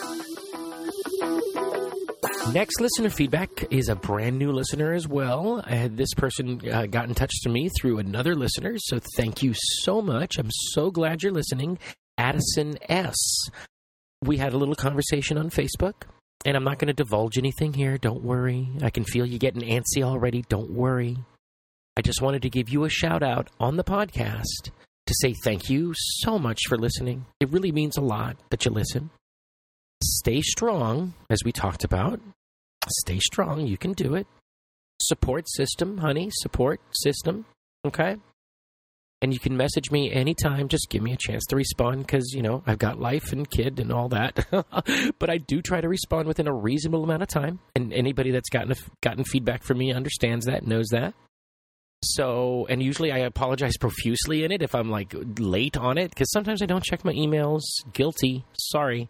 Next 2.53 2.79
listener 2.79 3.09
feedback 3.09 3.65
is 3.71 3.89
a 3.89 3.95
brand 3.95 4.37
new 4.37 4.51
listener 4.51 4.93
as 4.93 5.07
well. 5.07 5.61
Had 5.61 5.97
this 5.97 6.13
person 6.13 6.61
uh, 6.71 6.85
got 6.85 7.09
in 7.09 7.15
touch 7.15 7.33
to 7.41 7.49
me 7.49 7.69
through 7.79 7.97
another 7.97 8.35
listener, 8.35 8.75
so 8.77 8.99
thank 9.17 9.41
you 9.41 9.55
so 9.55 10.03
much. 10.03 10.37
I'm 10.37 10.51
so 10.51 10.91
glad 10.91 11.23
you're 11.23 11.31
listening. 11.31 11.79
Addison 12.19 12.77
S. 12.89 13.15
We 14.23 14.37
had 14.37 14.53
a 14.53 14.57
little 14.57 14.75
conversation 14.75 15.37
on 15.37 15.49
Facebook, 15.49 16.03
and 16.45 16.55
I'm 16.55 16.63
not 16.63 16.79
going 16.79 16.87
to 16.87 16.93
divulge 16.93 17.37
anything 17.37 17.73
here. 17.73 17.97
Don't 17.97 18.23
worry. 18.23 18.69
I 18.81 18.89
can 18.89 19.03
feel 19.03 19.25
you 19.25 19.37
getting 19.37 19.63
antsy 19.63 20.01
already. 20.01 20.45
Don't 20.47 20.71
worry. 20.71 21.17
I 21.97 22.01
just 22.01 22.21
wanted 22.21 22.41
to 22.43 22.49
give 22.49 22.69
you 22.69 22.85
a 22.85 22.89
shout 22.89 23.21
out 23.21 23.49
on 23.59 23.75
the 23.75 23.83
podcast 23.83 24.71
to 25.07 25.13
say 25.19 25.33
thank 25.33 25.69
you 25.69 25.93
so 25.97 26.39
much 26.39 26.61
for 26.69 26.77
listening. 26.77 27.25
It 27.41 27.51
really 27.51 27.73
means 27.73 27.97
a 27.97 28.01
lot 28.01 28.37
that 28.49 28.63
you 28.63 28.71
listen. 28.71 29.09
Stay 30.01 30.41
strong, 30.41 31.15
as 31.29 31.39
we 31.43 31.51
talked 31.51 31.83
about. 31.83 32.21
Stay 33.01 33.19
strong. 33.19 33.67
You 33.67 33.77
can 33.77 33.91
do 33.91 34.15
it. 34.15 34.25
Support 35.01 35.49
system, 35.49 35.97
honey. 35.97 36.29
Support 36.31 36.79
system. 36.93 37.45
Okay? 37.85 38.15
And 39.23 39.33
you 39.33 39.39
can 39.39 39.55
message 39.55 39.89
me 39.89 40.11
anytime. 40.11 40.67
Just 40.67 40.89
give 40.89 41.01
me 41.01 41.13
a 41.13 41.17
chance 41.17 41.45
to 41.45 41.55
respond 41.55 42.05
because, 42.05 42.33
you 42.33 42.41
know, 42.41 42.61
I've 42.67 42.77
got 42.77 42.99
life 42.99 43.31
and 43.31 43.49
kid 43.49 43.79
and 43.79 43.89
all 43.89 44.09
that. 44.09 44.45
but 45.17 45.29
I 45.29 45.37
do 45.37 45.61
try 45.61 45.79
to 45.79 45.87
respond 45.87 46.27
within 46.27 46.45
a 46.45 46.53
reasonable 46.53 47.05
amount 47.05 47.23
of 47.23 47.29
time. 47.29 47.59
And 47.73 47.93
anybody 47.93 48.31
that's 48.31 48.49
gotten, 48.49 48.75
gotten 49.01 49.23
feedback 49.23 49.63
from 49.63 49.77
me 49.77 49.93
understands 49.93 50.45
that, 50.47 50.67
knows 50.67 50.89
that. 50.91 51.13
So, 52.03 52.67
and 52.69 52.83
usually 52.83 53.13
I 53.13 53.19
apologize 53.19 53.77
profusely 53.79 54.43
in 54.43 54.51
it 54.51 54.61
if 54.61 54.75
I'm 54.75 54.91
like 54.91 55.15
late 55.39 55.77
on 55.77 55.97
it 55.97 56.09
because 56.09 56.29
sometimes 56.29 56.61
I 56.61 56.65
don't 56.65 56.83
check 56.83 57.05
my 57.05 57.13
emails. 57.13 57.61
Guilty. 57.93 58.43
Sorry 58.51 59.09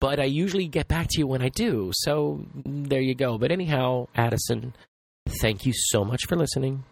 but 0.00 0.20
I 0.20 0.24
usually 0.24 0.68
get 0.68 0.86
back 0.86 1.08
to 1.10 1.18
you 1.18 1.26
when 1.26 1.42
I 1.42 1.48
do. 1.48 1.90
So 1.92 2.46
there 2.54 3.00
you 3.00 3.16
go. 3.16 3.36
But 3.36 3.50
anyhow, 3.50 4.06
Addison, 4.14 4.74
thank 5.40 5.66
you 5.66 5.72
so 5.74 6.04
much 6.04 6.26
for 6.26 6.36
listening. 6.36 6.84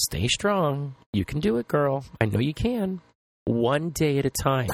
Stay 0.00 0.26
strong. 0.28 0.94
You 1.12 1.24
can 1.24 1.40
do 1.40 1.58
it, 1.58 1.68
girl. 1.68 2.04
I 2.20 2.26
know 2.26 2.38
you 2.38 2.54
can. 2.54 3.00
One 3.44 3.90
day 3.90 4.18
at 4.18 4.26
a 4.26 4.30
time. 4.30 4.70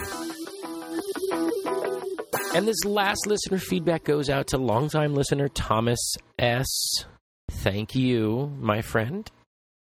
And 2.55 2.67
this 2.67 2.85
last 2.85 3.27
listener 3.27 3.59
feedback 3.59 4.05
goes 4.05 4.31
out 4.31 4.49
to 4.49 4.59
longtime 4.59 5.15
listener 5.15 5.49
Thomas 5.49 5.99
S. 6.39 6.67
Thank 7.51 7.95
you, 7.95 8.53
my 8.59 8.81
friend. 8.81 9.31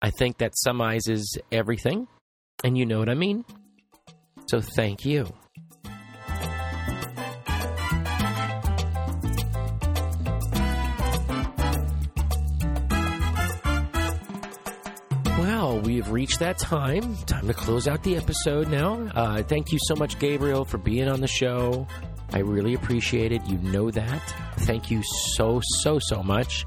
I 0.00 0.10
think 0.18 0.38
that 0.38 0.52
summarizes 0.56 1.38
everything, 1.50 2.08
and 2.62 2.76
you 2.76 2.86
know 2.86 2.98
what 2.98 3.08
I 3.08 3.14
mean. 3.14 3.44
So 4.46 4.60
thank 4.60 5.04
you. 5.04 5.32
Well, 15.84 15.92
we've 15.92 16.10
reached 16.10 16.38
that 16.38 16.56
time. 16.56 17.14
Time 17.26 17.46
to 17.46 17.52
close 17.52 17.86
out 17.86 18.02
the 18.02 18.16
episode 18.16 18.68
now. 18.68 19.02
Uh, 19.14 19.42
thank 19.42 19.70
you 19.70 19.78
so 19.82 19.94
much, 19.94 20.18
Gabriel, 20.18 20.64
for 20.64 20.78
being 20.78 21.08
on 21.08 21.20
the 21.20 21.28
show. 21.28 21.86
I 22.32 22.38
really 22.38 22.72
appreciate 22.72 23.32
it. 23.32 23.44
You 23.44 23.58
know 23.58 23.90
that. 23.90 24.34
Thank 24.60 24.90
you 24.90 25.02
so, 25.34 25.60
so, 25.82 25.98
so 25.98 26.22
much. 26.22 26.64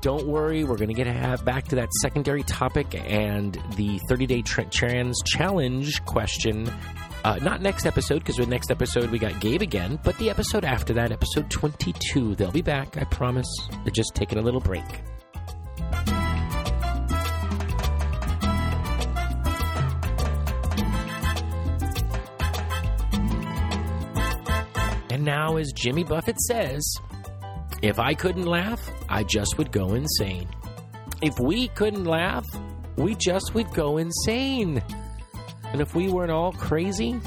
Don't 0.00 0.26
worry, 0.26 0.64
we're 0.64 0.76
going 0.76 0.88
to 0.88 0.94
get 0.94 1.06
have 1.06 1.44
back 1.44 1.68
to 1.68 1.76
that 1.76 1.92
secondary 2.00 2.42
topic 2.42 3.00
and 3.08 3.56
the 3.76 4.00
30 4.08 4.26
day 4.26 4.42
tra- 4.42 4.64
trans 4.64 5.22
challenge 5.24 6.04
question. 6.04 6.68
Uh, 7.24 7.38
not 7.42 7.62
next 7.62 7.86
episode, 7.86 8.18
because 8.18 8.40
with 8.40 8.48
next 8.48 8.72
episode 8.72 9.10
we 9.10 9.20
got 9.20 9.38
Gabe 9.38 9.62
again, 9.62 10.00
but 10.02 10.18
the 10.18 10.28
episode 10.28 10.64
after 10.64 10.92
that, 10.94 11.12
episode 11.12 11.48
22. 11.48 12.34
They'll 12.34 12.50
be 12.50 12.60
back, 12.60 12.96
I 12.96 13.04
promise. 13.04 13.46
They're 13.84 13.92
just 13.92 14.16
taking 14.16 14.38
a 14.38 14.42
little 14.42 14.60
break. 14.60 14.82
And 25.12 25.26
now, 25.26 25.58
as 25.58 25.72
Jimmy 25.72 26.04
Buffett 26.04 26.40
says, 26.40 26.82
if 27.82 27.98
I 27.98 28.14
couldn't 28.14 28.46
laugh, 28.46 28.80
I 29.10 29.24
just 29.24 29.58
would 29.58 29.70
go 29.70 29.92
insane. 29.92 30.48
If 31.20 31.38
we 31.38 31.68
couldn't 31.68 32.06
laugh, 32.06 32.46
we 32.96 33.14
just 33.16 33.52
would 33.52 33.70
go 33.74 33.98
insane. 33.98 34.82
And 35.64 35.82
if 35.82 35.94
we 35.94 36.08
weren't 36.08 36.30
all 36.30 36.52
crazy, 36.52 37.20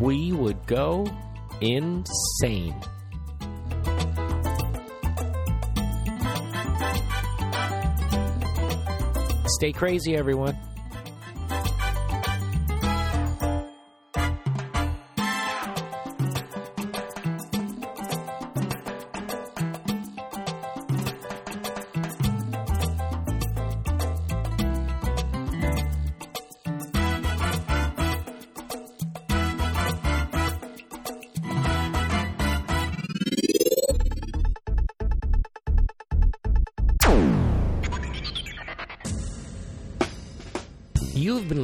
we 0.00 0.32
would 0.32 0.66
go 0.66 1.06
insane. 1.60 2.74
Stay 9.46 9.70
crazy, 9.70 10.16
everyone. 10.16 10.57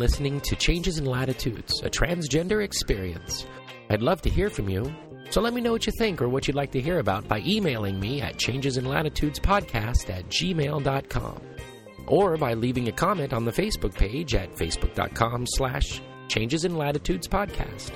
Listening 0.04 0.38
to 0.38 0.54
Changes 0.54 0.98
in 0.98 1.06
Latitudes, 1.06 1.80
a 1.82 1.88
transgender 1.88 2.62
experience. 2.62 3.46
I'd 3.88 4.02
love 4.02 4.20
to 4.20 4.28
hear 4.28 4.50
from 4.50 4.68
you, 4.68 4.94
so 5.30 5.40
let 5.40 5.54
me 5.54 5.62
know 5.62 5.72
what 5.72 5.86
you 5.86 5.94
think 5.98 6.20
or 6.20 6.28
what 6.28 6.46
you'd 6.46 6.56
like 6.56 6.72
to 6.72 6.80
hear 6.82 6.98
about 6.98 7.26
by 7.26 7.40
emailing 7.46 7.98
me 7.98 8.20
at 8.20 8.36
changesinlatitudespodcast 8.36 10.10
at 10.10 10.28
gmail.com 10.28 11.40
or 12.06 12.36
by 12.36 12.52
leaving 12.52 12.88
a 12.88 12.92
comment 12.92 13.32
on 13.32 13.46
the 13.46 13.50
Facebook 13.50 13.94
page 13.94 14.34
at 14.34 14.54
facebook.com 14.54 15.46
slash 15.46 16.02
changesinlatitudespodcast 16.28 17.92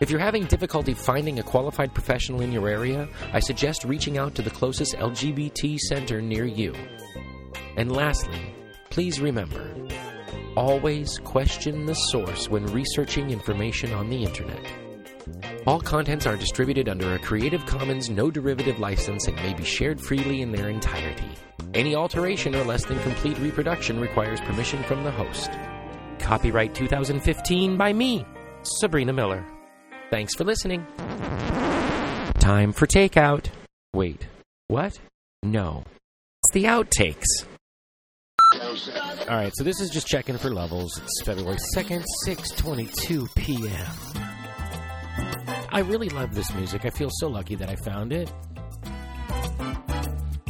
If 0.00 0.10
you're 0.10 0.18
having 0.18 0.46
difficulty 0.46 0.94
finding 0.94 1.38
a 1.38 1.44
qualified 1.44 1.94
professional 1.94 2.40
in 2.40 2.50
your 2.50 2.68
area, 2.68 3.06
I 3.32 3.38
suggest 3.38 3.84
reaching 3.84 4.18
out 4.18 4.34
to 4.34 4.42
the 4.42 4.50
closest 4.50 4.96
LGBT 4.96 5.78
center 5.78 6.20
near 6.20 6.44
you. 6.44 6.74
And 7.80 7.90
lastly, 7.90 8.54
please 8.90 9.20
remember 9.20 9.74
Always 10.54 11.18
question 11.20 11.86
the 11.86 11.94
source 11.94 12.50
when 12.50 12.66
researching 12.66 13.30
information 13.30 13.94
on 13.94 14.10
the 14.10 14.22
internet. 14.22 14.60
All 15.66 15.80
contents 15.80 16.26
are 16.26 16.36
distributed 16.36 16.90
under 16.90 17.14
a 17.14 17.18
Creative 17.18 17.64
Commons 17.64 18.10
no 18.10 18.30
derivative 18.30 18.78
license 18.78 19.28
and 19.28 19.36
may 19.36 19.54
be 19.54 19.64
shared 19.64 19.98
freely 19.98 20.42
in 20.42 20.52
their 20.52 20.68
entirety. 20.68 21.30
Any 21.72 21.94
alteration 21.94 22.54
or 22.54 22.64
less 22.64 22.84
than 22.84 23.00
complete 23.00 23.38
reproduction 23.38 23.98
requires 23.98 24.42
permission 24.42 24.82
from 24.82 25.02
the 25.02 25.10
host. 25.10 25.50
Copyright 26.18 26.74
2015 26.74 27.78
by 27.78 27.94
me, 27.94 28.26
Sabrina 28.62 29.14
Miller. 29.14 29.42
Thanks 30.10 30.34
for 30.34 30.44
listening. 30.44 30.86
Time 32.40 32.72
for 32.72 32.86
takeout. 32.86 33.46
Wait, 33.94 34.26
what? 34.68 35.00
No. 35.42 35.84
It's 36.42 36.52
the 36.52 36.64
outtakes. 36.64 37.46
All 38.70 39.36
right, 39.36 39.52
so 39.56 39.64
this 39.64 39.80
is 39.80 39.90
just 39.90 40.06
checking 40.06 40.38
for 40.38 40.50
levels. 40.50 40.96
It's 40.98 41.22
February 41.24 41.58
2nd, 41.76 42.04
6:22 42.24 43.34
p.m. 43.34 43.86
I 45.72 45.80
really 45.80 46.08
love 46.08 46.34
this 46.34 46.52
music. 46.54 46.84
I 46.84 46.90
feel 46.90 47.10
so 47.10 47.26
lucky 47.28 47.56
that 47.56 47.68
I 47.68 47.74
found 47.74 48.12
it. 48.12 48.32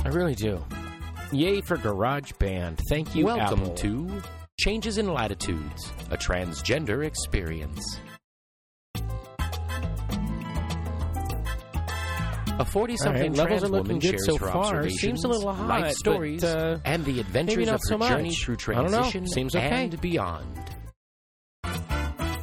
I 0.04 0.08
really 0.08 0.34
do. 0.34 0.62
Yay 1.32 1.60
for 1.62 1.78
Garage 1.78 2.32
Band. 2.32 2.80
Thank 2.90 3.14
you, 3.14 3.24
Welcome 3.24 3.60
Apple. 3.62 3.74
to 3.76 4.22
Changes 4.58 4.98
in 4.98 5.12
Latitudes, 5.12 5.90
a 6.10 6.18
transgender 6.18 7.06
experience. 7.06 7.80
A 12.60 12.64
40 12.66 12.96
something 12.98 13.32
right, 13.32 13.38
levels 13.38 13.64
are 13.64 13.68
looking 13.68 13.96
woman 13.96 13.98
good 14.00 14.20
so 14.20 14.36
far. 14.36 14.86
Seems 14.90 15.24
a 15.24 15.28
little 15.28 15.50
hot, 15.50 15.66
life 15.66 15.94
stories, 15.94 16.42
but, 16.42 16.58
uh, 16.58 16.78
and 16.84 17.02
the 17.06 17.20
adventures 17.20 17.66
of 17.68 17.72
her 17.72 17.78
so 17.78 17.98
journey 17.98 18.34
through 18.34 18.56
I 18.68 18.74
don't 18.74 18.90
know. 18.90 18.98
transition 18.98 19.26
Seems 19.28 19.56
okay. 19.56 19.84
and 19.84 19.98
beyond. 20.02 20.70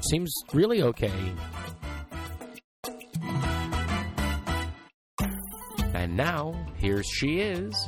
Seems 0.10 0.34
really 0.54 0.82
okay. 0.82 1.12
And 5.94 6.18
now, 6.18 6.66
here 6.78 7.04
she 7.04 7.42
is, 7.42 7.88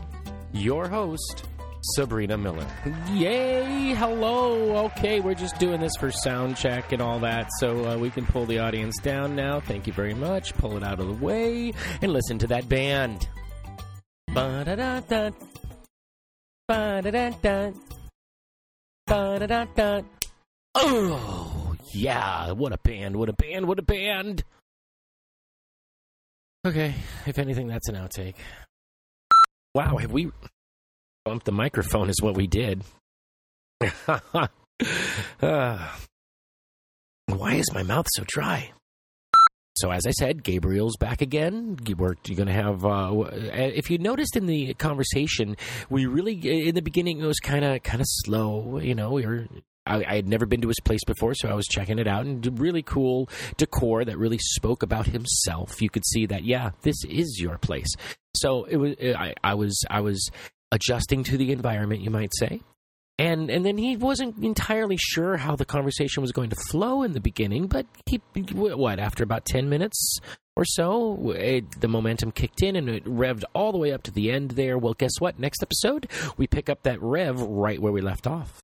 your 0.53 0.87
host, 0.87 1.45
Sabrina 1.81 2.37
Miller. 2.37 2.67
Yay! 3.11 3.93
Hello. 3.93 4.85
Okay, 4.85 5.19
we're 5.19 5.33
just 5.33 5.57
doing 5.59 5.79
this 5.79 5.95
for 5.97 6.11
sound 6.11 6.57
check 6.57 6.91
and 6.91 7.01
all 7.01 7.19
that, 7.19 7.49
so 7.59 7.85
uh, 7.85 7.97
we 7.97 8.09
can 8.09 8.25
pull 8.25 8.45
the 8.45 8.59
audience 8.59 8.97
down 8.97 9.35
now. 9.35 9.59
Thank 9.59 9.87
you 9.87 9.93
very 9.93 10.13
much. 10.13 10.53
Pull 10.55 10.77
it 10.77 10.83
out 10.83 10.99
of 10.99 11.07
the 11.07 11.25
way 11.25 11.73
and 12.01 12.11
listen 12.11 12.37
to 12.39 12.47
that 12.47 12.67
band. 12.67 13.27
Ba-da-da-da. 14.33 15.31
Ba-da-da-da. 16.67 17.71
Ba-da-da-da. 19.07 20.01
Oh, 20.75 21.75
yeah, 21.93 22.51
what 22.51 22.73
a 22.73 22.77
band, 22.77 23.15
what 23.15 23.29
a 23.29 23.33
band, 23.33 23.67
what 23.67 23.79
a 23.79 23.83
band. 23.83 24.43
Okay, 26.65 26.93
if 27.25 27.39
anything, 27.39 27.67
that's 27.67 27.87
an 27.89 27.95
outtake. 27.95 28.35
Wow, 29.73 29.97
have 29.97 30.11
we 30.11 30.29
bumped 31.25 31.45
the 31.45 31.51
microphone? 31.51 32.09
Is 32.09 32.21
what 32.21 32.35
we 32.35 32.47
did. 32.47 32.83
Uh, 35.41 35.89
why 37.25 37.55
is 37.55 37.73
my 37.73 37.83
mouth 37.83 38.05
so 38.15 38.23
dry? 38.25 38.71
So, 39.77 39.91
as 39.91 40.05
I 40.07 40.11
said, 40.11 40.43
Gabriel's 40.43 40.95
back 40.97 41.21
again. 41.21 41.77
You 41.85 41.97
We're 41.97 42.15
going 42.35 42.47
to 42.47 42.53
have. 42.53 42.85
Uh, 42.85 43.25
if 43.31 43.89
you 43.89 43.97
noticed 43.97 44.35
in 44.35 44.45
the 44.45 44.73
conversation, 44.75 45.57
we 45.89 46.05
really 46.05 46.67
in 46.67 46.75
the 46.75 46.81
beginning 46.81 47.19
it 47.19 47.25
was 47.25 47.39
kind 47.39 47.65
of 47.65 47.83
kind 47.83 48.01
of 48.01 48.07
slow. 48.09 48.79
You 48.79 48.95
know, 48.95 49.11
we 49.11 49.25
were 49.25 49.47
I, 49.85 50.03
I, 50.05 50.15
had 50.15 50.27
never 50.27 50.45
been 50.45 50.61
to 50.61 50.67
his 50.67 50.79
place 50.83 51.03
before, 51.05 51.33
so 51.33 51.49
I 51.49 51.53
was 51.53 51.65
checking 51.65 51.99
it 51.99 52.07
out 52.07 52.25
and 52.25 52.59
really 52.59 52.83
cool 52.83 53.29
decor 53.57 54.05
that 54.05 54.17
really 54.17 54.37
spoke 54.37 54.83
about 54.83 55.07
himself. 55.07 55.81
You 55.81 55.89
could 55.89 56.05
see 56.05 56.25
that, 56.27 56.43
yeah, 56.43 56.71
this 56.81 57.03
is 57.05 57.39
your 57.41 57.57
place. 57.57 57.89
So 58.35 58.65
it 58.65 58.77
was. 58.77 58.95
I, 59.01 59.33
I 59.43 59.55
was. 59.55 59.81
I 59.89 60.01
was 60.01 60.29
adjusting 60.71 61.23
to 61.25 61.37
the 61.37 61.51
environment, 61.51 62.01
you 62.01 62.09
might 62.09 62.33
say. 62.35 62.61
And 63.17 63.49
and 63.49 63.65
then 63.65 63.77
he 63.77 63.97
wasn't 63.97 64.41
entirely 64.43 64.95
sure 64.97 65.35
how 65.35 65.57
the 65.57 65.65
conversation 65.65 66.21
was 66.21 66.31
going 66.31 66.49
to 66.51 66.55
flow 66.55 67.03
in 67.03 67.11
the 67.11 67.19
beginning, 67.19 67.67
but 67.67 67.85
he 68.05 68.21
what 68.53 68.97
after 68.97 69.23
about 69.23 69.45
ten 69.45 69.67
minutes 69.67 70.19
or 70.55 70.63
so, 70.65 71.31
it, 71.31 71.79
the 71.79 71.87
momentum 71.87 72.31
kicked 72.31 72.61
in 72.61 72.75
and 72.75 72.89
it 72.89 73.05
revved 73.05 73.43
all 73.53 73.71
the 73.71 73.77
way 73.77 73.93
up 73.93 74.03
to 74.03 74.11
the 74.11 74.31
end 74.31 74.51
there. 74.51 74.77
Well, 74.77 74.93
guess 74.93 75.13
what? 75.19 75.39
Next 75.39 75.63
episode, 75.63 76.09
we 76.37 76.47
pick 76.47 76.69
up 76.69 76.83
that 76.83 77.01
rev 77.01 77.41
right 77.41 77.81
where 77.81 77.93
we 77.93 78.01
left 78.01 78.27
off. 78.27 78.59